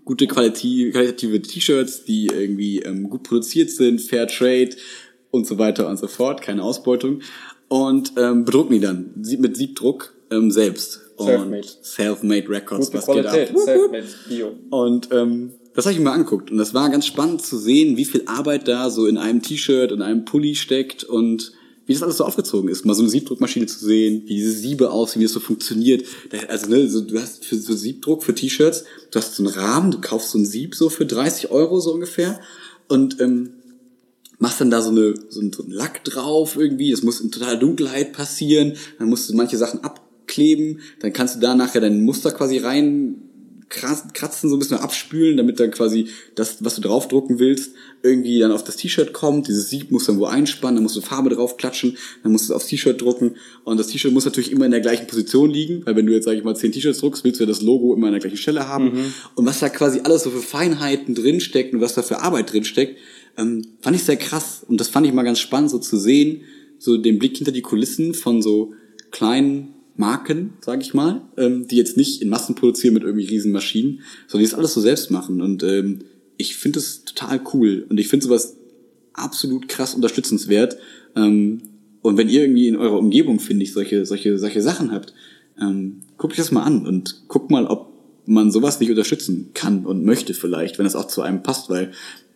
gute 0.05 0.27
Quality, 0.27 0.91
qualitative 0.91 1.41
T-Shirts, 1.41 2.05
die 2.05 2.27
irgendwie 2.27 2.77
ähm, 2.79 3.09
gut 3.09 3.23
produziert 3.23 3.71
sind, 3.71 4.01
Fair 4.01 4.27
Trade 4.27 4.69
und 5.31 5.47
so 5.47 5.57
weiter 5.57 5.89
und 5.89 5.97
so 5.97 6.07
fort, 6.07 6.43
keine 6.43 6.61
Ausbeutung 6.61 7.21
und 7.67 8.13
ähm, 8.17 8.45
bedrucken 8.45 8.73
die 8.73 8.81
dann 8.81 9.13
mit 9.39 9.57
Siebdruck 9.57 10.13
ähm, 10.29 10.51
selbst. 10.51 11.01
Selfmade. 11.17 11.67
Self-Made 11.83 12.49
Records, 12.49 12.91
Gute 12.91 12.97
was 12.99 13.07
geht 13.07 13.25
ab? 13.25 13.33
Qualität. 13.33 13.59
Selfmade. 13.59 14.07
Bio. 14.27 14.51
Und 14.69 15.09
ähm, 15.11 15.53
das 15.73 15.85
habe 15.85 15.93
ich 15.93 15.99
mir 15.99 16.05
mal 16.05 16.13
angeguckt 16.13 16.51
und 16.51 16.57
das 16.57 16.73
war 16.73 16.89
ganz 16.89 17.05
spannend 17.05 17.41
zu 17.41 17.57
sehen, 17.57 17.95
wie 17.97 18.05
viel 18.05 18.23
Arbeit 18.25 18.67
da 18.67 18.89
so 18.89 19.05
in 19.05 19.17
einem 19.17 19.41
T-Shirt 19.41 19.91
und 19.91 20.01
einem 20.01 20.25
Pulli 20.25 20.55
steckt 20.55 21.03
und 21.03 21.53
wie 21.85 21.93
das 21.93 22.03
alles 22.03 22.17
so 22.17 22.25
aufgezogen 22.25 22.69
ist. 22.69 22.85
Mal 22.85 22.93
so 22.93 23.01
eine 23.01 23.09
Siebdruckmaschine 23.09 23.65
zu 23.65 23.83
sehen, 23.83 24.23
wie 24.25 24.35
diese 24.35 24.51
Siebe 24.51 24.91
aussehen, 24.91 25.21
wie 25.21 25.25
das 25.25 25.33
so 25.33 25.39
funktioniert. 25.39 26.05
Also 26.47 26.69
ne, 26.69 26.87
so, 26.87 27.01
du 27.01 27.19
hast 27.19 27.45
für 27.45 27.55
so 27.55 27.73
Siebdruck 27.75 28.23
für 28.23 28.35
T-Shirts, 28.35 28.83
du 29.09 29.19
hast 29.19 29.35
so 29.35 29.43
einen 29.43 29.53
Rahmen, 29.53 29.91
du 29.91 29.99
kaufst 29.99 30.31
so 30.31 30.37
ein 30.37 30.45
Sieb 30.45 30.75
so 30.75 30.89
für 30.89 31.05
30 31.05 31.49
Euro 31.49 31.79
so 31.79 31.93
ungefähr 31.93 32.39
und 32.89 33.19
ähm, 33.19 33.53
machst 34.37 34.61
dann 34.61 34.71
da 34.71 34.81
so, 34.81 34.89
eine, 34.89 35.13
so, 35.29 35.41
ein, 35.41 35.53
so 35.53 35.63
ein 35.63 35.71
Lack 35.71 36.03
drauf 36.03 36.55
irgendwie. 36.57 36.91
Das 36.91 37.03
muss 37.03 37.21
in 37.21 37.31
totaler 37.31 37.57
Dunkelheit 37.57 38.13
passieren. 38.13 38.73
Dann 38.97 39.09
musst 39.09 39.29
du 39.29 39.35
manche 39.35 39.57
Sachen 39.57 39.83
abkleben. 39.83 40.81
Dann 40.99 41.13
kannst 41.13 41.35
du 41.35 41.39
da 41.39 41.55
nachher 41.55 41.81
dein 41.81 42.03
Muster 42.03 42.31
quasi 42.31 42.57
rein 42.57 43.28
kratzen, 43.69 44.49
so 44.49 44.55
ein 44.55 44.59
bisschen 44.59 44.77
abspülen, 44.77 45.37
damit 45.37 45.59
dann 45.59 45.69
quasi 45.69 46.07
das, 46.35 46.63
was 46.63 46.75
du 46.75 46.81
draufdrucken 46.81 47.37
willst, 47.37 47.73
irgendwie 48.01 48.39
dann 48.39 48.51
auf 48.51 48.63
das 48.63 48.77
T-Shirt 48.77 49.13
kommt. 49.13 49.47
Dieses 49.47 49.69
Sieb 49.69 49.91
muss 49.91 50.05
dann 50.05 50.17
wo 50.17 50.25
einspannen, 50.25 50.77
dann 50.77 50.83
musst 50.83 50.95
du 50.95 51.01
Farbe 51.01 51.29
drauf 51.29 51.57
klatschen, 51.57 51.95
dann 52.23 52.31
musst 52.31 52.49
du 52.49 52.53
es 52.53 52.55
aufs 52.55 52.67
T-Shirt 52.67 52.99
drucken. 52.99 53.35
Und 53.63 53.77
das 53.77 53.87
T-Shirt 53.87 54.11
muss 54.11 54.25
natürlich 54.25 54.51
immer 54.51 54.65
in 54.65 54.71
der 54.71 54.81
gleichen 54.81 55.05
Position 55.05 55.51
liegen, 55.51 55.85
weil 55.85 55.95
wenn 55.95 56.07
du 56.07 56.13
jetzt, 56.13 56.25
sag 56.25 56.35
ich 56.35 56.43
mal, 56.43 56.55
zehn 56.55 56.71
T-Shirts 56.71 56.99
druckst, 56.99 57.23
willst 57.23 57.39
du 57.39 57.43
ja 57.43 57.47
das 57.47 57.61
Logo 57.61 57.93
immer 57.93 58.07
an 58.07 58.13
der 58.13 58.21
gleichen 58.21 58.37
Stelle 58.37 58.67
haben. 58.67 58.85
Mhm. 58.85 59.13
Und 59.35 59.45
was 59.45 59.59
da 59.59 59.69
quasi 59.69 60.01
alles 60.03 60.23
so 60.23 60.31
für 60.31 60.41
Feinheiten 60.41 61.13
drinsteckt 61.13 61.73
und 61.73 61.81
was 61.81 61.93
da 61.93 62.01
für 62.01 62.21
Arbeit 62.21 62.51
drinsteckt, 62.51 62.97
ähm, 63.37 63.63
fand 63.81 63.95
ich 63.95 64.03
sehr 64.03 64.17
krass. 64.17 64.65
Und 64.67 64.79
das 64.79 64.87
fand 64.87 65.05
ich 65.05 65.13
mal 65.13 65.23
ganz 65.23 65.39
spannend, 65.39 65.69
so 65.69 65.77
zu 65.77 65.97
sehen, 65.97 66.41
so 66.79 66.97
den 66.97 67.19
Blick 67.19 67.37
hinter 67.37 67.51
die 67.51 67.61
Kulissen 67.61 68.15
von 68.15 68.41
so 68.41 68.73
kleinen 69.11 69.75
Marken, 69.99 70.53
sage 70.61 70.81
ich 70.81 70.93
mal, 70.93 71.21
ähm, 71.35 71.67
die 71.67 71.75
jetzt 71.75 71.97
nicht 71.97 72.21
in 72.21 72.29
Massen 72.29 72.55
produzieren 72.55 72.93
mit 72.93 73.03
irgendwie 73.03 73.25
riesen 73.25 73.51
Maschinen, 73.51 73.99
sondern 74.27 74.45
die 74.45 74.49
das 74.49 74.57
alles 74.57 74.73
so 74.73 74.79
selbst 74.79 75.11
machen. 75.11 75.41
Und 75.41 75.61
ähm, 75.61 75.99
ich 76.37 76.55
finde 76.55 76.79
es 76.79 77.03
total 77.03 77.41
cool 77.53 77.85
und 77.89 77.99
ich 77.99 78.07
finde 78.07 78.25
sowas 78.25 78.55
absolut 79.13 79.67
krass 79.67 79.93
unterstützenswert. 79.93 80.77
Ähm, 81.17 81.61
und 82.01 82.15
wenn 82.15 82.29
ihr 82.29 82.43
irgendwie 82.43 82.69
in 82.69 82.77
eurer 82.77 82.97
Umgebung, 82.97 83.41
finde 83.41 83.63
ich, 83.63 83.73
solche, 83.73 84.05
solche, 84.05 84.37
solche 84.37 84.61
Sachen 84.61 84.93
habt, 84.93 85.13
ähm, 85.59 85.99
guckt 86.17 86.31
euch 86.31 86.37
das 86.37 86.51
mal 86.51 86.63
an 86.63 86.87
und 86.87 87.27
guckt 87.27 87.51
mal, 87.51 87.65
ob 87.65 87.91
man 88.25 88.51
sowas 88.51 88.79
nicht 88.79 88.89
unterstützen 88.89 89.49
kann 89.53 89.85
und 89.85 90.05
möchte 90.05 90.33
vielleicht, 90.33 90.77
wenn 90.77 90.85
das 90.85 90.95
auch 90.95 91.07
zu 91.07 91.21
einem 91.21 91.43
passt, 91.43 91.69
weil 91.69 91.91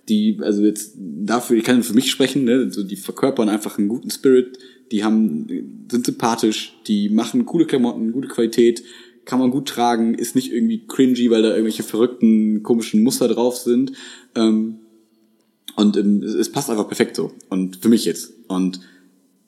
die, 0.10 0.38
also 0.42 0.64
jetzt 0.64 0.96
dafür, 0.98 1.56
ich 1.56 1.64
kann 1.64 1.82
für 1.82 1.94
mich 1.94 2.12
sprechen, 2.12 2.44
ne, 2.44 2.70
so 2.70 2.84
die 2.84 2.98
verkörpern 2.98 3.48
einfach 3.48 3.78
einen 3.78 3.88
guten 3.88 4.10
Spirit, 4.10 4.58
die 4.92 5.04
haben, 5.04 5.86
sind 5.90 6.06
sympathisch, 6.06 6.74
die 6.88 7.10
machen 7.10 7.46
coole 7.46 7.66
Klamotten, 7.66 8.12
gute 8.12 8.28
Qualität, 8.28 8.84
kann 9.26 9.40
man 9.40 9.52
gut 9.52 9.68
tragen, 9.68 10.16
ist 10.16 10.36
nicht 10.36 10.52
irgendwie 10.52 10.86
cringy, 10.88 11.30
weil 11.30 11.42
da 11.42 11.50
irgendwelche 11.50 11.84
verrückten, 11.84 12.64
komischen 12.64 13.04
Muster 13.04 13.28
drauf 13.28 13.58
sind. 13.58 13.94
Ähm, 14.36 14.80
und 15.76 15.98
ähm, 15.98 16.22
es 16.24 16.52
passt 16.52 16.70
einfach 16.70 16.88
perfekt 16.88 17.16
so. 17.16 17.32
Und 17.50 17.78
für 17.78 17.90
mich 17.90 18.06
jetzt. 18.06 18.34
Und 18.48 18.82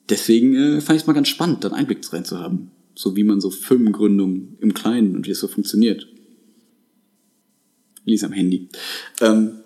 deswegen 0.08 0.54
äh, 0.54 0.80
fand 0.80 0.96
ich 0.96 1.02
es 1.02 1.06
mal 1.06 1.12
ganz 1.12 1.28
spannend, 1.28 1.64
dann 1.64 1.72
Einblick 1.72 2.00
rein 2.12 2.24
zu 2.24 2.38
haben. 2.38 2.70
So 2.94 3.16
wie 3.16 3.24
man 3.24 3.40
so 3.40 3.50
Firmengründung 3.50 4.56
im 4.60 4.74
Kleinen 4.74 5.14
und 5.14 5.26
wie 5.26 5.32
es 5.32 5.40
so 5.40 5.48
funktioniert. 5.48 6.08
Lies 8.04 8.24
am 8.24 8.32
Handy. 8.32 8.68
Ähm, 9.20 9.58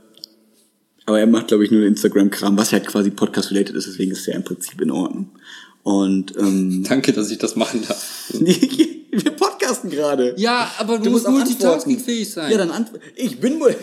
aber 1.11 1.19
er 1.19 1.27
macht, 1.27 1.49
glaube 1.49 1.65
ich, 1.65 1.73
nur 1.73 1.85
Instagram-Kram, 1.85 2.57
was 2.57 2.73
halt 2.73 2.87
quasi 2.87 3.11
Podcast-related 3.11 3.75
ist, 3.75 3.89
deswegen 3.89 4.13
ist 4.13 4.29
er 4.29 4.37
im 4.37 4.45
Prinzip 4.45 4.81
in 4.81 4.93
Ordnung. 4.93 5.31
Und 5.83 6.37
ähm, 6.39 6.85
Danke, 6.89 7.13
dass 7.13 7.33
ich 7.33 7.39
das 7.39 7.57
machen 7.57 7.83
darf. 7.87 8.33
Wir 8.39 9.33
podcasten 9.33 9.91
gerade. 9.91 10.35
Ja, 10.37 10.71
aber 10.79 10.99
du, 10.99 11.05
du 11.05 11.11
musst 11.11 11.29
multitaskingfähig 11.29 12.31
sein. 12.31 12.53
Ja, 12.53 12.59
dann 12.59 12.71
antworten. 12.71 13.05
Ich 13.17 13.41
bin 13.41 13.59
wohl. 13.59 13.75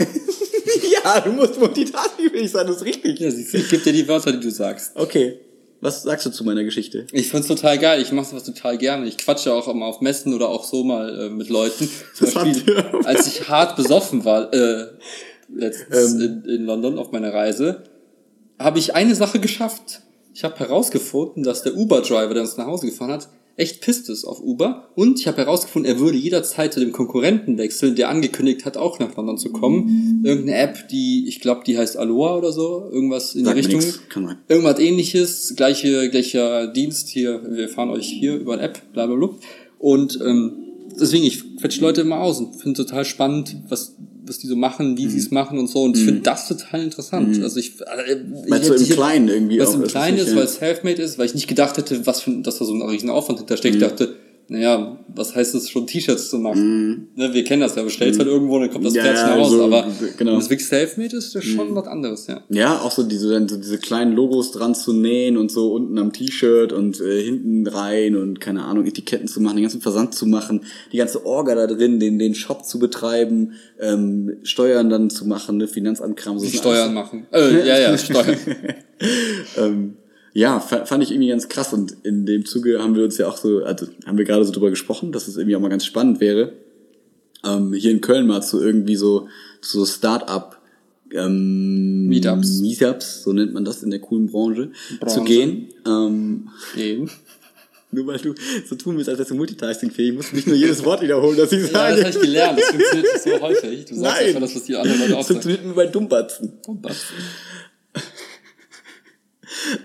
ja, 1.03 1.19
du 1.19 1.33
musst 1.33 1.59
multitaskingfähig 1.59 2.49
sein, 2.49 2.65
das 2.65 2.77
ist 2.77 2.85
richtig. 2.85 3.19
Ja, 3.19 3.29
siehst 3.29 3.53
du, 3.53 3.57
ich 3.57 3.69
gebe 3.69 3.83
dir 3.83 3.91
die 3.91 4.07
Wörter, 4.07 4.31
die 4.31 4.39
du 4.39 4.49
sagst. 4.49 4.93
Okay. 4.95 5.39
Was 5.81 6.03
sagst 6.03 6.25
du 6.25 6.29
zu 6.29 6.45
meiner 6.45 6.63
Geschichte? 6.63 7.07
Ich 7.11 7.27
find's 7.27 7.49
total 7.49 7.77
geil. 7.77 8.01
Ich 8.01 8.13
mache 8.13 8.29
sowas 8.29 8.45
total 8.45 8.77
gerne. 8.77 9.05
Ich 9.05 9.17
quatsche 9.17 9.53
auch 9.53 9.67
immer 9.67 9.85
auf 9.85 9.99
Messen 9.99 10.33
oder 10.33 10.47
auch 10.47 10.63
so 10.63 10.85
mal 10.85 11.25
äh, 11.25 11.29
mit 11.29 11.49
Leuten. 11.49 11.89
Zum 12.15 12.33
Beispiel, 12.33 12.85
als 13.03 13.27
ich 13.27 13.49
hart 13.49 13.75
besoffen 13.75 14.23
war, 14.23 14.51
äh, 14.53 14.87
letztens 15.53 16.13
ähm. 16.13 16.43
in, 16.45 16.49
in 16.49 16.65
London 16.65 16.97
auf 16.97 17.11
meiner 17.11 17.33
Reise, 17.33 17.83
habe 18.59 18.79
ich 18.79 18.95
eine 18.95 19.15
Sache 19.15 19.39
geschafft 19.39 20.01
ich 20.37 20.43
habe 20.43 20.59
herausgefunden, 20.59 21.41
dass 21.41 21.63
der 21.63 21.75
Uber-Driver, 21.75 22.31
der 22.35 22.43
uns 22.43 22.57
nach 22.57 22.67
Hause 22.67 22.85
gefahren 22.85 23.09
hat, 23.09 23.27
echt 23.55 23.81
pisst 23.81 24.07
ist 24.07 24.23
auf 24.23 24.39
Uber. 24.39 24.89
Und 24.93 25.19
ich 25.19 25.25
habe 25.25 25.37
herausgefunden, 25.37 25.91
er 25.91 25.99
würde 25.99 26.15
jederzeit 26.15 26.71
zu 26.71 26.79
dem 26.79 26.91
Konkurrenten 26.91 27.57
wechseln, 27.57 27.95
der 27.95 28.09
angekündigt 28.09 28.63
hat, 28.63 28.77
auch 28.77 28.99
nach 28.99 29.15
London 29.15 29.39
zu 29.39 29.51
kommen. 29.51 30.21
Irgendeine 30.23 30.59
App, 30.59 30.89
die, 30.89 31.27
ich 31.27 31.39
glaube, 31.39 31.61
die 31.65 31.75
heißt 31.75 31.97
Aloha 31.97 32.37
oder 32.37 32.51
so, 32.51 32.87
irgendwas 32.91 33.33
in 33.33 33.45
Sag 33.45 33.55
die 33.55 33.61
Richtung. 33.61 33.81
Irgendwas 34.47 34.77
ähnliches, 34.77 35.55
gleiche, 35.55 36.11
gleicher 36.11 36.67
Dienst 36.67 37.07
hier, 37.07 37.41
wir 37.49 37.67
fahren 37.67 37.89
euch 37.89 38.07
hier 38.07 38.35
über 38.35 38.53
eine 38.53 38.61
App, 38.61 38.93
bla 38.93 39.07
bla 39.07 39.15
bla. 39.15 39.29
Und 39.79 40.19
ähm, 40.23 40.53
deswegen, 41.01 41.23
ich 41.23 41.57
quetsche 41.57 41.81
Leute 41.81 42.01
immer 42.01 42.19
aus 42.19 42.37
und 42.37 42.61
finde 42.61 42.85
total 42.85 43.05
spannend, 43.05 43.55
was 43.69 43.95
was 44.27 44.39
die 44.39 44.47
so 44.47 44.55
machen, 44.55 44.97
wie 44.97 45.05
mhm. 45.05 45.09
sie 45.09 45.19
es 45.19 45.31
machen 45.31 45.59
und 45.59 45.67
so. 45.67 45.83
Und 45.83 45.97
ich 45.97 46.03
finde 46.03 46.19
mhm. 46.19 46.23
das 46.23 46.47
total 46.47 46.83
interessant. 46.83 47.37
Mhm. 47.37 47.43
Also 47.43 47.59
ich, 47.59 47.79
äh, 47.81 48.13
ich, 48.13 48.67
du 48.67 48.73
im 48.73 48.89
Kleinen 48.89 49.27
irgendwie 49.27 49.59
Was 49.59 49.75
im 49.75 49.83
Kleinen 49.83 50.17
ist, 50.17 50.35
weil 50.35 50.43
es 50.43 50.55
Selfmade 50.55 51.01
ist, 51.01 51.17
weil 51.17 51.25
ich 51.25 51.35
nicht 51.35 51.47
gedacht 51.47 51.77
hätte, 51.77 52.05
was 52.05 52.21
für, 52.21 52.31
dass 52.41 52.59
da 52.59 52.65
so 52.65 52.73
ein 52.73 52.81
riesen 52.81 53.09
Aufwand 53.09 53.39
hintersteckt. 53.39 53.75
Ich 53.75 53.81
dachte, 53.81 54.15
naja, 54.49 54.97
was 55.13 55.35
heißt 55.35 55.55
es 55.55 55.69
schon, 55.69 55.87
T-Shirts 55.87 56.29
zu 56.29 56.37
machen? 56.37 56.61
Mm. 56.61 57.07
Ne, 57.15 57.33
wir 57.33 57.43
kennen 57.43 57.61
das 57.61 57.75
ja, 57.75 57.83
bestellt 57.83 58.15
mm. 58.15 58.19
halt 58.19 58.29
irgendwo, 58.29 58.59
dann 58.59 58.71
kommt 58.71 58.85
das 58.85 58.93
ja, 58.93 59.03
fertig 59.03 59.21
ja, 59.21 59.35
raus, 59.35 59.51
so, 59.51 59.63
aber 59.63 59.87
genau. 60.17 60.37
es 60.37 60.49
wirklich 60.49 60.67
self-made 60.67 61.15
ist, 61.15 61.35
das 61.35 61.43
ist 61.43 61.51
schon 61.51 61.73
mm. 61.73 61.75
was 61.75 61.87
anderes, 61.87 62.27
ja. 62.27 62.41
Ja, 62.49 62.79
auch 62.79 62.91
so 62.91 63.03
diese, 63.03 63.45
so 63.47 63.57
diese 63.57 63.77
kleinen 63.77 64.13
Logos 64.13 64.51
dran 64.51 64.73
zu 64.73 64.93
nähen 64.93 65.37
und 65.37 65.51
so 65.51 65.73
unten 65.73 65.97
am 65.97 66.13
T-Shirt 66.13 66.71
und 66.71 67.01
äh, 67.01 67.23
hinten 67.23 67.67
rein 67.67 68.15
und 68.15 68.39
keine 68.39 68.63
Ahnung, 68.63 68.85
Etiketten 68.85 69.27
zu 69.27 69.41
machen, 69.41 69.57
den 69.57 69.63
ganzen 69.63 69.81
Versand 69.81 70.15
zu 70.15 70.25
machen, 70.25 70.61
die 70.93 70.97
ganze 70.97 71.25
Orga 71.25 71.55
da 71.55 71.67
drin, 71.67 71.99
den, 71.99 72.17
den 72.17 72.33
Shop 72.33 72.63
zu 72.63 72.79
betreiben, 72.79 73.53
ähm, 73.79 74.37
Steuern 74.43 74.89
dann 74.89 75.09
zu 75.09 75.25
machen, 75.25 75.57
ne, 75.57 75.67
Finanzamtkram. 75.67 76.39
So 76.39 76.47
Steuern 76.47 76.93
machen. 76.93 77.27
Äh, 77.33 77.67
ja, 77.67 77.79
ja, 77.79 77.97
Steuern. 77.97 78.37
ähm, 79.57 79.97
ja, 80.37 80.59
fand 80.59 81.03
ich 81.03 81.09
irgendwie 81.09 81.29
ganz 81.29 81.49
krass 81.49 81.73
und 81.73 81.97
in 82.03 82.27
dem 82.27 82.45
Zuge 82.45 82.77
haben 82.79 82.95
wir 82.95 83.03
uns 83.03 83.17
ja 83.17 83.27
auch 83.27 83.37
so, 83.37 83.63
also 83.63 83.87
haben 84.05 84.19
wir 84.19 84.25
gerade 84.25 84.45
so 84.45 84.51
drüber 84.51 84.69
gesprochen, 84.69 85.11
dass 85.11 85.27
es 85.27 85.35
irgendwie 85.35 85.55
auch 85.55 85.59
mal 85.59 85.69
ganz 85.69 85.83
spannend 85.83 86.19
wäre, 86.19 86.53
ähm, 87.43 87.73
hier 87.73 87.89
in 87.89 88.01
Köln 88.01 88.27
mal 88.27 88.43
zu 88.43 88.61
irgendwie 88.61 88.95
so, 88.95 89.29
zu 89.61 89.79
so 89.79 89.85
Start-up 89.87 90.61
ähm, 91.11 92.05
Meetups. 92.07 92.59
Meetups, 92.59 93.23
so 93.23 93.33
nennt 93.33 93.55
man 93.55 93.65
das 93.65 93.81
in 93.81 93.89
der 93.89 93.99
coolen 93.99 94.27
Branche, 94.27 94.69
Branche. 94.99 95.15
zu 95.15 95.23
gehen. 95.23 95.69
Ähm, 95.87 96.49
gehen. 96.75 97.09
Nur 97.91 98.05
weil 98.05 98.19
du 98.19 98.35
so 98.69 98.75
tun 98.75 98.95
willst, 98.95 99.09
als 99.09 99.17
wärst 99.17 99.31
du 99.31 99.35
multitaskingfähig, 99.35 100.13
musst 100.13 100.33
du 100.33 100.35
nicht 100.35 100.45
nur 100.45 100.57
jedes 100.57 100.83
Wort 100.83 101.01
wiederholen, 101.01 101.37
das 101.37 101.51
ich 101.53 101.65
sage. 101.67 101.95
Ja, 102.01 102.03
das 102.03 102.15
habe 102.15 102.25
ich 102.25 102.31
gelernt. 102.31 102.59
Das 102.59 102.65
funktioniert 102.67 103.21
so 103.23 103.41
häufig. 103.41 103.85
Du 103.85 103.95
sagst 103.95 104.17
Nein. 104.17 104.27
einfach 104.27 104.41
das, 104.41 104.55
was 104.55 104.63
die 104.65 104.75
anderen 104.75 104.99
Leute 104.99 105.13
auch 105.13 105.19
Das 105.19 105.27
funktioniert 105.27 105.65
nur 105.65 105.73
bei 105.73 105.87
Dummbatzen. 105.87 106.51
Dummbatzen. 106.63 107.15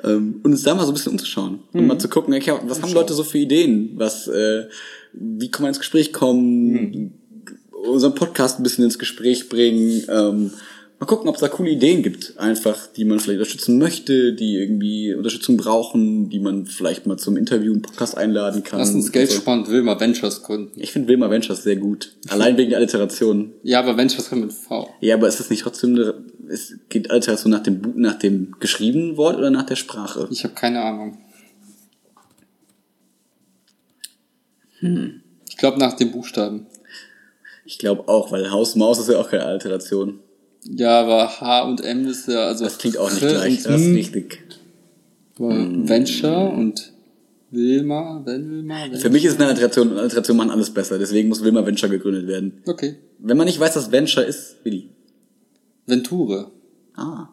Ähm, 0.05 0.41
und 0.43 0.53
uns 0.53 0.63
da 0.63 0.75
mal 0.75 0.85
so 0.85 0.93
ein 0.93 0.95
bisschen 0.95 1.13
umzuschauen 1.13 1.61
mhm. 1.73 1.81
und 1.81 1.87
mal 1.87 1.99
zu 1.99 2.09
gucken, 2.09 2.35
okay, 2.35 2.55
was 2.65 2.83
haben 2.83 2.93
Leute 2.93 3.15
so 3.15 3.25
für 3.25 3.39
Ideen, 3.39 3.93
was, 3.97 4.29
äh, 4.29 4.65
wie 5.13 5.51
kann 5.51 5.63
man 5.63 5.71
ins 5.71 5.79
Gespräch 5.79 6.13
kommen, 6.13 6.73
mhm. 6.73 7.11
unseren 7.89 8.15
Podcast 8.15 8.59
ein 8.59 8.63
bisschen 8.63 8.85
ins 8.85 8.99
Gespräch 8.99 9.49
bringen, 9.49 10.05
ähm, 10.09 10.51
mal 11.03 11.07
gucken, 11.07 11.29
ob 11.29 11.35
es 11.35 11.41
da 11.41 11.49
coole 11.49 11.71
Ideen 11.71 12.05
gibt, 12.05 12.39
einfach, 12.39 12.87
die 12.87 13.05
man 13.05 13.19
vielleicht 13.19 13.41
unterstützen 13.41 13.77
möchte, 13.77 14.35
die 14.35 14.55
irgendwie 14.55 15.13
Unterstützung 15.13 15.57
brauchen, 15.57 16.31
die 16.31 16.39
man 16.39 16.67
vielleicht 16.67 17.09
mal 17.09 17.17
zum 17.17 17.37
Interview 17.37 17.73
im 17.73 17.83
Podcast 17.83 18.17
einladen 18.17 18.63
kann. 18.63 18.79
Lass 18.79 18.95
uns 18.95 19.11
Geld 19.11 19.29
so. 19.29 19.41
spannend 19.41 19.69
Wilma 19.69 19.99
Ventures 19.99 20.45
gründen. 20.45 20.81
Ich 20.81 20.93
finde 20.93 21.09
Wilma 21.09 21.29
Ventures 21.29 21.65
sehr 21.65 21.75
gut. 21.75 22.13
Allein 22.29 22.57
wegen 22.57 22.71
der 22.71 22.79
Alliteration. 22.79 23.51
Ja, 23.65 23.81
aber 23.81 23.97
Ventures 23.97 24.31
kann 24.31 24.43
mit 24.43 24.53
V. 24.53 24.95
Ja, 25.01 25.17
aber 25.17 25.27
ist 25.27 25.41
das 25.41 25.51
nicht 25.51 25.65
trotzdem 25.65 25.97
eine, 25.97 26.15
es 26.49 26.75
geht 26.89 27.11
Alliteration 27.11 27.51
nach 27.51 27.65
dem, 27.65 27.81
nach 27.97 28.21
dem 28.21 28.55
geschriebenen 28.61 29.17
Wort 29.17 29.39
oder 29.39 29.51
nach 29.51 29.67
der 29.67 29.75
Sprache? 29.75 30.29
Ich 30.31 30.45
habe 30.45 30.55
keine 30.55 30.83
Ahnung. 30.83 31.19
Hm. 34.79 35.21
Ich 35.49 35.57
glaube 35.57 35.81
nach 35.81 35.95
dem 35.95 36.13
Buchstaben. 36.13 36.69
Ich 37.65 37.79
glaube 37.79 38.07
auch, 38.07 38.31
weil 38.31 38.53
Haus 38.53 38.77
Maus 38.77 39.01
ist 39.01 39.09
ja 39.09 39.19
auch 39.19 39.31
keine 39.31 39.47
Alliteration. 39.47 40.21
Ja, 40.65 41.01
aber 41.01 41.41
H 41.41 41.63
und 41.63 41.81
M 41.81 42.07
ist 42.07 42.29
ja, 42.29 42.45
also. 42.45 42.65
Das 42.65 42.79
klingt 42.79 42.99
auch 42.99 43.11
nicht 43.11 43.21
gleich, 43.21 43.63
das 43.63 43.81
ist 43.81 43.95
richtig. 43.95 44.39
Hm. 45.37 45.89
Venture 45.89 46.53
und 46.53 46.93
Wilma, 47.51 48.23
Wilma, 48.25 48.85
Venture. 48.85 49.01
Für 49.01 49.11
mich 49.11 49.25
ist 49.25 49.41
eine 49.41 49.49
Alliteration, 49.49 49.99
Alliteration 49.99 50.37
machen 50.37 50.51
alles 50.51 50.71
besser, 50.71 50.99
deswegen 50.99 51.29
muss 51.29 51.43
Wilma 51.43 51.67
Venture 51.67 51.89
gegründet 51.89 52.27
werden. 52.27 52.63
Okay. 52.67 52.97
Wenn 53.19 53.37
man 53.37 53.47
nicht 53.47 53.59
weiß, 53.59 53.77
was 53.77 53.91
Venture 53.91 54.25
ist, 54.25 54.57
Willi. 54.65 54.89
Venture. 55.87 56.51
Ah. 56.95 57.29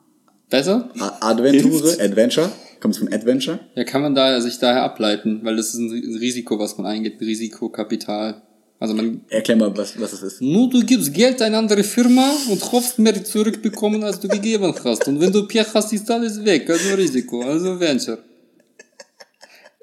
Besser? 0.49 0.89
Adventure, 1.21 2.01
Adventure. 2.01 2.51
Kommt 2.79 2.95
es 2.95 2.99
von 2.99 3.13
Adventure? 3.13 3.59
Ja, 3.75 3.83
kann 3.83 4.01
man 4.01 4.15
da 4.15 4.39
sich 4.41 4.57
daher 4.57 4.83
ableiten, 4.83 5.41
weil 5.43 5.55
das 5.57 5.73
ist 5.73 5.79
ein 5.79 5.91
Risiko, 5.91 6.59
was 6.59 6.77
man 6.77 6.87
eingeht, 6.87 7.19
Risikokapital. 7.19 8.41
Also 8.79 8.93
man, 8.93 9.21
Erklär 9.27 9.57
mal, 9.57 9.75
was, 9.75 9.99
was 9.99 10.13
es 10.13 10.23
ist. 10.23 10.41
nur 10.41 10.69
du 10.69 10.79
gibst 10.85 11.13
Geld 11.13 11.41
an 11.41 11.47
eine 11.47 11.57
andere 11.57 11.83
Firma 11.83 12.31
und 12.49 12.71
hoffst 12.71 12.97
mehr 12.97 13.21
zurückbekommen, 13.23 14.03
als 14.03 14.19
du 14.21 14.29
gegeben 14.29 14.73
hast. 14.85 15.07
Und 15.07 15.19
wenn 15.19 15.33
du 15.33 15.45
Pech 15.45 15.67
hast, 15.73 15.91
ist 15.91 16.09
alles 16.09 16.43
weg. 16.45 16.69
Also 16.69 16.95
Risiko, 16.95 17.41
also 17.41 17.77
Venture. 17.77 18.19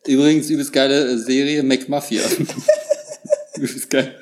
Übrigens, 0.07 0.49
übelst 0.49 0.73
geile 0.73 1.13
äh, 1.13 1.19
Serie, 1.19 1.63
McMafia. 1.63 2.23
übelst 3.57 3.91
geil. 3.91 4.15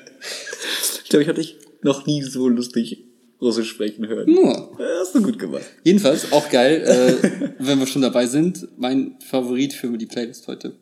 Ich 1.03 1.09
glaube, 1.09 1.23
ich 1.23 1.29
habe 1.29 1.39
dich 1.41 1.55
noch 1.81 2.05
nie 2.05 2.21
so 2.23 2.49
lustig 2.49 3.05
Russisch 3.41 3.69
sprechen 3.69 4.07
hören. 4.07 4.29
Nur. 4.29 4.75
Ja, 4.79 4.85
Hast 4.99 5.15
du 5.15 5.21
gut 5.21 5.37
gemacht. 5.39 5.63
Jedenfalls, 5.83 6.31
auch 6.31 6.49
geil, 6.49 6.81
äh, 6.83 7.41
wenn 7.59 7.79
wir 7.79 7.87
schon 7.87 8.01
dabei 8.01 8.25
sind, 8.25 8.67
mein 8.77 9.15
Favorit 9.25 9.73
für 9.73 9.97
die 9.97 10.05
Playlist 10.05 10.47
heute. 10.47 10.73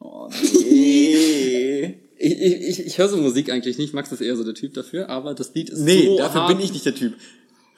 Oh, 0.00 0.28
nee. 0.42 1.31
Ich, 2.24 2.40
ich, 2.40 2.62
ich, 2.62 2.86
ich 2.86 2.98
höre 2.98 3.08
so 3.08 3.16
Musik 3.16 3.50
eigentlich 3.50 3.78
nicht, 3.78 3.94
Max 3.94 4.12
ist 4.12 4.20
eher 4.20 4.36
so 4.36 4.44
der 4.44 4.54
Typ 4.54 4.74
dafür, 4.74 5.08
aber 5.08 5.34
das 5.34 5.52
Lied 5.54 5.70
ist 5.70 5.80
nee, 5.80 6.06
so 6.06 6.18
dafür 6.18 6.42
hart. 6.42 6.56
bin 6.56 6.64
ich 6.64 6.72
nicht 6.72 6.86
der 6.86 6.94
Typ. 6.94 7.14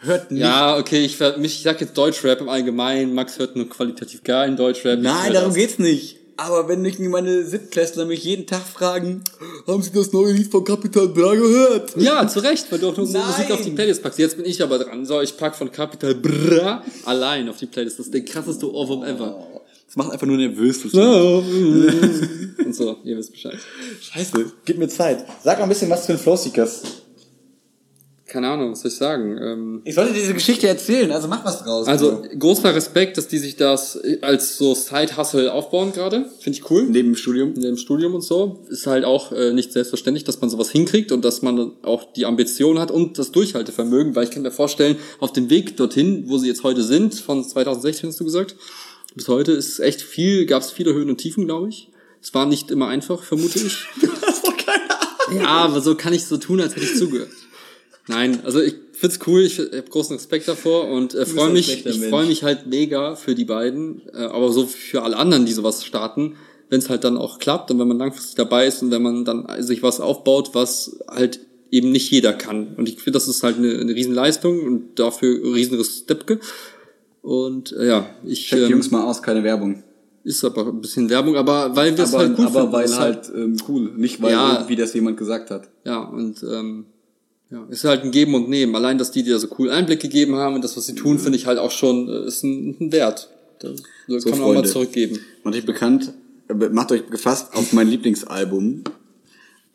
Hört 0.00 0.30
nicht. 0.30 0.42
Ja, 0.42 0.76
okay, 0.76 1.02
ich, 1.02 1.18
mich, 1.38 1.56
ich 1.56 1.62
sag 1.62 1.80
jetzt 1.80 1.96
Deutschrap 1.96 2.42
im 2.42 2.50
Allgemeinen, 2.50 3.14
Max 3.14 3.38
hört 3.38 3.56
nur 3.56 3.70
qualitativ 3.70 4.22
geilen 4.22 4.58
Deutschrap. 4.58 4.98
ich 4.98 5.04
Nein, 5.04 5.32
darum 5.32 5.48
das. 5.48 5.56
geht's 5.56 5.78
nicht. 5.78 6.18
Aber 6.36 6.68
wenn 6.68 6.82
mich 6.82 6.98
meine 6.98 7.44
Siebtklässler 7.44 8.04
mich 8.04 8.24
jeden 8.24 8.46
Tag 8.46 8.62
fragen, 8.62 9.22
haben 9.66 9.82
sie 9.82 9.92
das 9.92 10.12
neue 10.12 10.32
Lied 10.32 10.50
von 10.50 10.64
Capital 10.64 11.08
Bra 11.08 11.34
gehört? 11.34 11.94
Ja, 11.96 12.26
zu 12.26 12.40
Recht, 12.40 12.70
weil 12.70 12.80
du 12.80 12.88
auch 12.88 12.96
nur 12.96 13.06
so. 13.06 13.18
Musik 13.18 13.50
auf 13.50 13.62
die 13.62 13.70
Playlist 13.70 14.02
packst. 14.02 14.18
Jetzt 14.18 14.36
bin 14.36 14.44
ich 14.44 14.60
aber 14.62 14.78
dran. 14.78 15.06
So, 15.06 15.20
ich 15.20 15.36
pack 15.36 15.54
von 15.54 15.70
Capital 15.70 16.16
Bra 16.16 16.82
allein 17.04 17.48
auf 17.48 17.56
die 17.58 17.66
Playlist. 17.66 17.98
Das 17.98 18.06
ist 18.06 18.14
der 18.14 18.24
krasseste 18.24 18.70
Ohrwurm 18.70 19.04
ever. 19.04 19.53
Das 19.94 20.04
macht 20.04 20.12
einfach 20.12 20.26
nur 20.26 20.36
nervös. 20.36 20.84
Und 20.92 22.74
so, 22.74 22.96
ihr 23.04 23.16
wisst 23.16 23.30
Bescheid. 23.30 23.56
Scheiße, 24.00 24.52
gib 24.64 24.76
mir 24.76 24.88
Zeit. 24.88 25.24
Sag 25.44 25.58
mal 25.58 25.66
ein 25.66 25.68
bisschen 25.68 25.88
was 25.88 26.06
zu 26.06 26.12
den 26.12 26.18
Flowseekers. 26.18 26.82
Keine 28.26 28.48
Ahnung, 28.48 28.72
was 28.72 28.80
soll 28.80 28.90
ich 28.90 28.96
sagen? 28.96 29.38
Ähm, 29.40 29.82
Ich 29.84 29.94
sollte 29.94 30.12
diese 30.12 30.34
Geschichte 30.34 30.66
erzählen, 30.66 31.12
also 31.12 31.28
mach 31.28 31.44
was 31.44 31.62
draus. 31.62 31.86
also, 31.86 32.24
großer 32.36 32.74
Respekt, 32.74 33.16
dass 33.18 33.28
die 33.28 33.38
sich 33.38 33.54
das 33.54 33.96
als 34.20 34.58
so 34.58 34.74
Side-Hustle 34.74 35.52
aufbauen 35.52 35.92
gerade. 35.92 36.28
Finde 36.40 36.58
ich 36.58 36.68
cool. 36.68 36.86
neben 36.88 37.10
dem 37.10 37.14
Studium. 37.14 37.54
in 37.54 37.62
dem 37.62 37.76
Studium 37.76 38.16
und 38.16 38.22
so, 38.22 38.64
ist 38.70 38.88
halt 38.88 39.04
auch 39.04 39.30
äh, 39.30 39.52
nicht 39.52 39.72
selbstverständlich, 39.72 40.24
dass 40.24 40.40
man 40.40 40.50
sowas 40.50 40.70
hinkriegt 40.70 41.12
und 41.12 41.24
dass 41.24 41.42
man 41.42 41.70
auch 41.82 42.12
die 42.14 42.26
Ambition 42.26 42.80
hat 42.80 42.90
und 42.90 43.16
das 43.16 43.30
Durchhaltevermögen, 43.30 44.16
weil 44.16 44.24
ich 44.24 44.32
kann 44.32 44.42
mir 44.42 44.50
vorstellen, 44.50 44.96
auf 45.20 45.32
dem 45.32 45.50
Weg 45.50 45.76
dorthin, 45.76 46.24
wo 46.26 46.38
sie 46.38 46.48
jetzt 46.48 46.64
heute 46.64 46.82
sind, 46.82 47.14
von 47.14 47.44
2016 47.44 48.08
hast 48.08 48.18
du 48.18 48.24
gesagt, 48.24 48.56
bis 49.14 49.28
heute 49.28 49.52
ist 49.52 49.78
echt 49.80 50.02
viel, 50.02 50.46
gab 50.46 50.62
es 50.62 50.70
viele 50.70 50.94
Höhen 50.94 51.08
und 51.08 51.18
Tiefen, 51.18 51.46
glaube 51.46 51.68
ich. 51.68 51.90
Es 52.22 52.32
war 52.34 52.46
nicht 52.46 52.70
immer 52.70 52.88
einfach, 52.88 53.22
vermute 53.22 53.58
ich. 53.58 53.86
hast 54.22 54.46
doch 54.46 54.56
keine 54.56 54.90
Ahnung. 54.90 55.40
Ja, 55.40 55.46
aber 55.46 55.80
so 55.80 55.94
kann 55.94 56.12
ich 56.12 56.24
so 56.24 56.36
tun, 56.36 56.60
als 56.60 56.74
hätte 56.74 56.86
ich 56.86 56.96
zugehört. 56.96 57.30
Nein, 58.06 58.40
also 58.44 58.60
ich 58.60 58.74
find's 58.92 59.18
cool, 59.26 59.42
ich 59.42 59.58
habe 59.58 59.82
großen 59.88 60.16
Respekt 60.16 60.46
davor 60.46 60.88
und 60.88 61.14
äh, 61.14 61.24
freue 61.24 61.50
mich, 61.50 61.86
ich 61.86 62.00
freue 62.00 62.26
mich 62.26 62.42
halt 62.42 62.66
mega 62.66 63.16
für 63.16 63.34
die 63.34 63.46
beiden, 63.46 64.02
äh, 64.12 64.24
aber 64.24 64.52
so 64.52 64.66
für 64.66 65.02
alle 65.02 65.16
anderen, 65.16 65.46
die 65.46 65.52
sowas 65.52 65.84
starten, 65.84 66.36
wenn 66.68 66.80
es 66.80 66.90
halt 66.90 67.04
dann 67.04 67.16
auch 67.16 67.38
klappt 67.38 67.70
und 67.70 67.78
wenn 67.78 67.88
man 67.88 67.98
langfristig 67.98 68.34
dabei 68.34 68.66
ist 68.66 68.82
und 68.82 68.90
wenn 68.90 69.02
man 69.02 69.24
dann 69.24 69.46
sich 69.62 69.82
was 69.82 70.00
aufbaut, 70.00 70.50
was 70.52 70.98
halt 71.08 71.40
eben 71.70 71.90
nicht 71.90 72.10
jeder 72.10 72.32
kann. 72.32 72.74
Und 72.76 72.88
ich 72.88 72.96
finde, 72.96 73.12
das 73.12 73.26
ist 73.26 73.42
halt 73.42 73.56
eine, 73.56 73.78
eine 73.78 73.94
Riesenleistung 73.94 74.60
und 74.60 74.98
dafür 74.98 75.42
ein 75.42 75.52
riesen 75.54 75.82
Stepke. 75.82 76.38
Und 77.24 77.72
äh, 77.72 77.86
ja, 77.88 78.06
ich 78.22 78.46
Check 78.46 78.58
die 78.58 78.64
ähm, 78.66 78.70
Jungs 78.72 78.90
mal 78.90 79.02
aus, 79.02 79.22
keine 79.22 79.42
Werbung. 79.42 79.82
ist 80.24 80.44
aber 80.44 80.66
ein 80.66 80.80
bisschen 80.82 81.08
Werbung, 81.08 81.36
aber 81.36 81.74
weil 81.74 81.96
wir 81.96 82.04
es 82.04 82.12
halt 82.12 82.38
cool 82.38 82.44
aber 82.44 82.60
finden, 82.60 82.72
weil 82.72 82.84
ist 82.84 82.98
halt 83.00 83.32
ähm, 83.34 83.56
cool, 83.66 83.92
nicht 83.96 84.20
weil 84.20 84.32
Ja. 84.32 84.52
irgendwie 84.56 84.76
das 84.76 84.92
jemand 84.92 85.16
gesagt 85.16 85.50
hat. 85.50 85.68
Ja, 85.86 86.00
und 86.02 86.42
ähm, 86.42 86.84
ja, 87.50 87.64
ist 87.70 87.84
halt 87.84 88.02
ein 88.04 88.10
Geben 88.10 88.34
und 88.34 88.50
Nehmen. 88.50 88.76
Allein, 88.76 88.98
dass 88.98 89.10
die 89.10 89.22
dir 89.22 89.38
so 89.38 89.48
cool 89.58 89.70
Einblick 89.70 90.00
gegeben 90.00 90.36
haben 90.36 90.54
und 90.54 90.62
das, 90.62 90.76
was 90.76 90.84
sie 90.84 90.94
tun, 90.94 91.18
finde 91.18 91.38
ich 91.38 91.46
halt 91.46 91.58
auch 91.58 91.70
schon, 91.70 92.10
äh, 92.10 92.26
ist 92.26 92.42
ein, 92.44 92.76
ein 92.78 92.92
Wert. 92.92 93.30
Das, 93.58 93.80
So, 94.06 94.18
kann 94.28 94.38
man 94.38 94.40
auch 94.40 94.46
mal 94.48 94.54
Freunde. 94.56 94.68
zurückgeben. 94.70 95.18
Macht 95.44 95.54
euch 95.54 95.64
bekannt, 95.64 96.12
äh, 96.48 96.54
macht 96.54 96.92
euch 96.92 97.08
gefasst 97.08 97.54
auf 97.54 97.72
mein 97.72 97.88
Lieblingsalbum. 97.88 98.84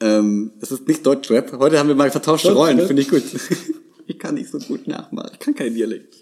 Ähm, 0.02 0.52
das 0.60 0.72
ist 0.72 0.88
nicht 0.88 1.04
Deutschrap. 1.04 1.58
Heute 1.58 1.80
haben 1.80 1.88
wir 1.90 1.96
mal 1.96 2.12
vertauschte? 2.12 2.54
Rollen, 2.54 2.80
finde 2.86 3.02
ich 3.02 3.10
gut. 3.10 3.24
ich 4.10 4.18
kann 4.18 4.34
nicht 4.34 4.50
so 4.50 4.58
gut 4.58 4.88
nachmachen. 4.88 5.30
Ich 5.34 5.40
kann 5.40 5.54
kein 5.54 5.76
Dialekt. 5.76 6.16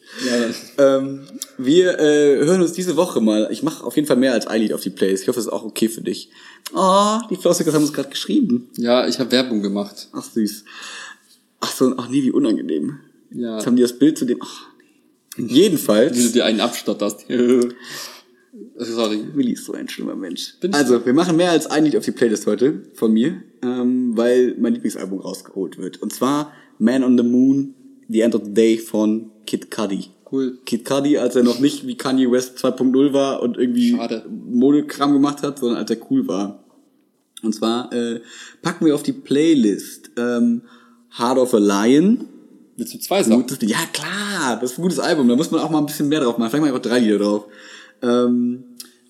Ähm, 0.77 1.21
wir 1.57 1.97
äh, 1.99 2.45
hören 2.45 2.61
uns 2.61 2.73
diese 2.73 2.97
Woche 2.97 3.21
mal. 3.21 3.47
Ich 3.49 3.63
mache 3.63 3.85
auf 3.85 3.95
jeden 3.95 4.07
Fall 4.07 4.17
mehr 4.17 4.33
als 4.33 4.45
ein 4.45 4.61
Lied 4.61 4.73
auf 4.73 4.81
die 4.81 4.89
Playlist. 4.89 5.23
Ich 5.23 5.29
hoffe, 5.29 5.39
es 5.39 5.45
ist 5.45 5.51
auch 5.53 5.63
okay 5.63 5.87
für 5.87 6.01
dich. 6.01 6.29
Oh, 6.75 7.17
die 7.29 7.37
Flossikers 7.37 7.73
haben 7.73 7.83
uns 7.83 7.93
gerade 7.93 8.09
geschrieben. 8.09 8.69
Ja, 8.75 9.07
ich 9.07 9.19
habe 9.19 9.31
Werbung 9.31 9.61
gemacht. 9.61 10.09
Ach 10.11 10.23
süß. 10.23 10.65
Ach 11.61 11.71
so, 11.71 11.93
ach 11.97 12.09
nee, 12.09 12.21
wie 12.23 12.31
unangenehm. 12.31 12.99
Ja. 13.31 13.55
Jetzt 13.55 13.67
haben 13.67 13.77
die 13.77 13.83
das 13.83 13.97
Bild 13.97 14.17
zu 14.17 14.25
dem. 14.25 14.39
Ach, 14.41 14.67
nee. 15.37 15.53
Jedenfalls. 15.53 16.17
Wie 16.17 16.23
du 16.23 16.29
dir 16.29 16.45
einen 16.45 16.59
abstotterst. 16.59 17.25
Sorry. 18.77 19.23
Willi 19.33 19.53
ist 19.53 19.65
so 19.65 19.73
ein 19.73 19.87
schlimmer 19.89 20.15
Mensch. 20.15 20.55
Bin 20.59 20.73
also, 20.73 21.05
wir 21.05 21.13
machen 21.13 21.37
mehr 21.37 21.51
als 21.51 21.67
ein 21.67 21.85
Lied 21.85 21.95
auf 21.95 22.05
die 22.05 22.11
Playlist 22.11 22.45
heute 22.47 22.83
von 22.93 23.11
mir, 23.13 23.41
ähm, 23.61 24.15
weil 24.15 24.55
mein 24.59 24.73
Lieblingsalbum 24.73 25.19
rausgeholt 25.19 25.77
wird. 25.77 26.01
Und 26.01 26.13
zwar 26.13 26.53
Man 26.79 27.03
on 27.03 27.17
the 27.17 27.23
Moon, 27.23 27.73
The 28.07 28.21
End 28.21 28.35
of 28.35 28.43
the 28.45 28.53
Day 28.53 28.77
von 28.77 29.31
Kid 29.45 29.71
Cudi. 29.71 30.09
Cool. 30.31 30.57
Kid 30.65 30.85
Cudi, 30.85 31.17
als 31.17 31.35
er 31.35 31.43
noch 31.43 31.59
nicht 31.59 31.87
wie 31.87 31.95
Kanye 31.95 32.29
West 32.29 32.57
2.0 32.63 33.13
war 33.13 33.41
und 33.41 33.57
irgendwie 33.57 33.95
Schade. 33.95 34.25
Modekram 34.29 35.13
gemacht 35.13 35.41
hat, 35.41 35.59
sondern 35.59 35.77
als 35.79 35.89
er 35.89 35.97
cool 36.11 36.27
war. 36.27 36.63
Und 37.43 37.53
zwar 37.53 37.91
äh, 37.93 38.21
packen 38.61 38.85
wir 38.85 38.95
auf 38.95 39.03
die 39.03 39.13
Playlist 39.13 40.11
ähm, 40.17 40.63
Heart 41.17 41.37
of 41.37 41.53
a 41.53 41.59
Lion. 41.59 42.25
Willst 42.75 42.93
du 42.93 42.99
zwei 42.99 43.23
sagen? 43.23 43.41
Gutes, 43.41 43.57
ja 43.61 43.79
klar, 43.93 44.59
das 44.59 44.73
ist 44.73 44.79
ein 44.79 44.81
gutes 44.81 44.99
Album. 44.99 45.27
Da 45.27 45.35
muss 45.35 45.51
man 45.51 45.61
auch 45.61 45.69
mal 45.69 45.79
ein 45.79 45.85
bisschen 45.85 46.09
mehr 46.09 46.19
drauf 46.19 46.37
machen. 46.37 46.49
Vielleicht 46.49 46.61
mal 46.61 46.67
einfach 46.67 46.89
drei 46.89 46.99
Lieder 46.99 47.19
drauf. 47.19 47.45
Ähm, 48.01 48.63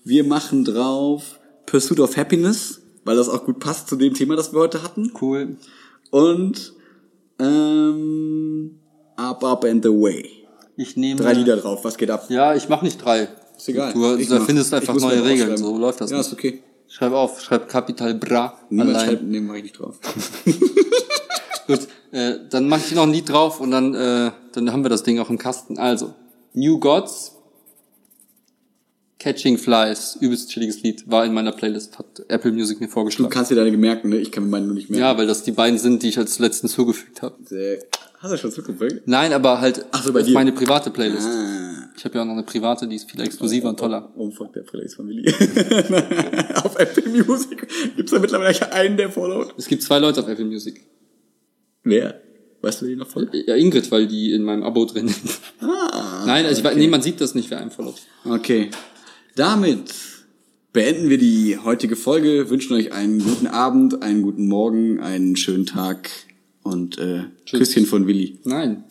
wir 0.04 0.24
machen 0.24 0.64
drauf 0.64 1.38
Pursuit 1.66 2.00
of 2.00 2.16
Happiness, 2.16 2.80
weil 3.04 3.16
das 3.16 3.28
auch 3.28 3.44
gut 3.44 3.58
passt 3.60 3.88
zu 3.88 3.96
dem 3.96 4.14
Thema, 4.14 4.36
das 4.36 4.52
wir 4.52 4.60
heute 4.60 4.82
hatten. 4.82 5.12
Cool. 5.20 5.56
Und 6.10 6.72
ähm, 7.38 8.78
Up, 9.16 9.44
Up 9.44 9.64
and 9.64 9.82
the 9.82 9.90
Way. 9.90 10.30
Ich 10.76 10.96
nehme. 10.96 11.20
Drei 11.20 11.32
Lieder 11.34 11.56
drauf. 11.56 11.84
Was 11.84 11.96
geht 11.96 12.10
ab? 12.10 12.26
Ja, 12.28 12.54
ich 12.54 12.68
mache 12.68 12.84
nicht 12.84 13.02
drei. 13.04 13.28
Ist 13.56 13.68
egal. 13.68 13.92
Du 13.92 14.16
Ich 14.16 14.28
da 14.28 14.38
mach. 14.38 14.46
findest 14.46 14.68
Ich 14.72 14.78
einfach 14.78 14.94
neue 14.94 15.24
Regeln. 15.24 15.56
So 15.56 15.76
läuft 15.76 16.00
das 16.00 16.10
Ja, 16.10 16.20
ist 16.20 16.32
okay. 16.32 16.62
Schreib 16.86 17.12
auf, 17.12 17.42
schreib 17.42 17.68
Kapital 17.68 18.14
Bra 18.14 18.58
Niemand 18.70 18.96
schreibt, 18.98 19.22
nee, 19.22 19.40
mach 19.40 19.56
ich 19.56 19.64
nicht 19.64 19.78
drauf. 19.78 19.98
Gut, 21.66 21.80
äh, 22.12 22.36
dann 22.48 22.66
mache 22.66 22.80
ich 22.86 22.94
noch 22.94 23.02
ein 23.02 23.12
Lied 23.12 23.28
drauf 23.28 23.60
und 23.60 23.70
dann, 23.72 23.94
äh, 23.94 24.30
dann 24.52 24.72
haben 24.72 24.82
wir 24.84 24.88
das 24.88 25.02
Ding 25.02 25.18
auch 25.18 25.28
im 25.28 25.36
Kasten. 25.36 25.78
Also, 25.78 26.14
New 26.54 26.78
Gods, 26.80 27.36
Catching 29.18 29.58
Flies, 29.58 30.16
übelst 30.20 30.48
chilliges 30.50 30.82
Lied, 30.82 31.10
war 31.10 31.24
in 31.26 31.34
meiner 31.34 31.50
Playlist, 31.50 31.98
hat 31.98 32.22
Apple 32.28 32.52
Music 32.52 32.80
mir 32.80 32.86
Du 32.86 32.92
vorgeschlagen. 32.92 33.30
kannst 33.30 33.50
dir 33.50 33.56
deine 33.56 33.76
merken, 33.76 34.10
ne? 34.10 34.18
Ich 34.18 34.30
kann 34.30 34.44
mir 34.44 34.50
meine 34.50 34.66
nur 34.66 34.74
nicht 34.76 34.90
merken. 34.90 35.00
Ja, 35.02 35.18
weil 35.18 35.26
das 35.26 35.42
die 35.42 35.50
beiden 35.50 35.76
sind, 35.78 36.02
die 36.04 36.08
ich 36.10 36.18
als 36.18 36.38
letzten 36.38 36.68
zugefügt 36.68 37.22
habe. 37.22 37.34
Hast 38.20 38.32
du 38.32 38.36
schon 38.36 38.52
zugefügt? 38.52 39.02
Nein, 39.06 39.32
aber 39.32 39.60
halt 39.60 39.84
Ach 39.90 40.04
so, 40.04 40.12
bei 40.12 40.22
dir. 40.22 40.32
meine 40.34 40.52
private 40.52 40.90
Playlist. 40.90 41.26
Ah. 41.28 41.90
Ich 41.96 42.04
habe 42.04 42.14
ja 42.14 42.22
auch 42.22 42.26
noch 42.26 42.34
eine 42.34 42.44
private, 42.44 42.86
die 42.86 42.94
ist 42.94 43.10
viel 43.10 43.20
exklusiver 43.20 43.68
und 43.70 43.78
toller. 43.80 44.12
Oh, 44.16 44.30
fuck, 44.30 44.52
der 44.52 44.60
Playlist 44.62 44.94
von 44.94 45.08
Willi. 45.08 45.28
Auf 46.62 46.78
Apple 46.78 47.08
Music 47.08 47.66
gibt's 47.96 48.12
da 48.12 48.20
mittlerweile 48.20 48.72
einen, 48.72 48.96
der 48.96 49.10
followt. 49.10 49.52
Es 49.58 49.66
gibt 49.66 49.82
zwei 49.82 49.98
Leute 49.98 50.20
auf 50.20 50.28
Apple 50.28 50.44
Music. 50.44 50.80
Wer? 51.82 52.20
Weißt 52.62 52.80
du, 52.80 52.86
wer 52.86 52.90
die 52.90 52.96
noch 52.96 53.08
folgt? 53.08 53.34
Ja, 53.34 53.54
Ingrid, 53.56 53.90
weil 53.90 54.06
die 54.06 54.32
in 54.32 54.42
meinem 54.44 54.62
Abo 54.62 54.84
drin 54.84 55.08
ist. 55.08 55.40
Ah. 55.60 56.22
Nein, 56.26 56.44
also 56.46 56.60
ich, 56.60 56.66
weiß- 56.66 56.74
nee, 56.76 56.86
man 56.88 57.02
sieht 57.02 57.20
das 57.20 57.34
nicht, 57.34 57.50
wer 57.50 57.58
einem 57.58 57.70
folgt. 57.72 58.02
Okay. 58.24 58.70
Damit 59.38 59.94
beenden 60.72 61.10
wir 61.10 61.16
die 61.16 61.58
heutige 61.58 61.94
Folge, 61.94 62.50
wünschen 62.50 62.74
euch 62.74 62.92
einen 62.92 63.20
guten 63.20 63.46
Abend, 63.46 64.02
einen 64.02 64.22
guten 64.22 64.48
Morgen, 64.48 64.98
einen 64.98 65.36
schönen 65.36 65.64
Tag 65.64 66.10
und 66.64 66.98
äh, 66.98 67.22
Küsschen 67.48 67.86
von 67.86 68.08
Willi. 68.08 68.40
Nein. 68.42 68.82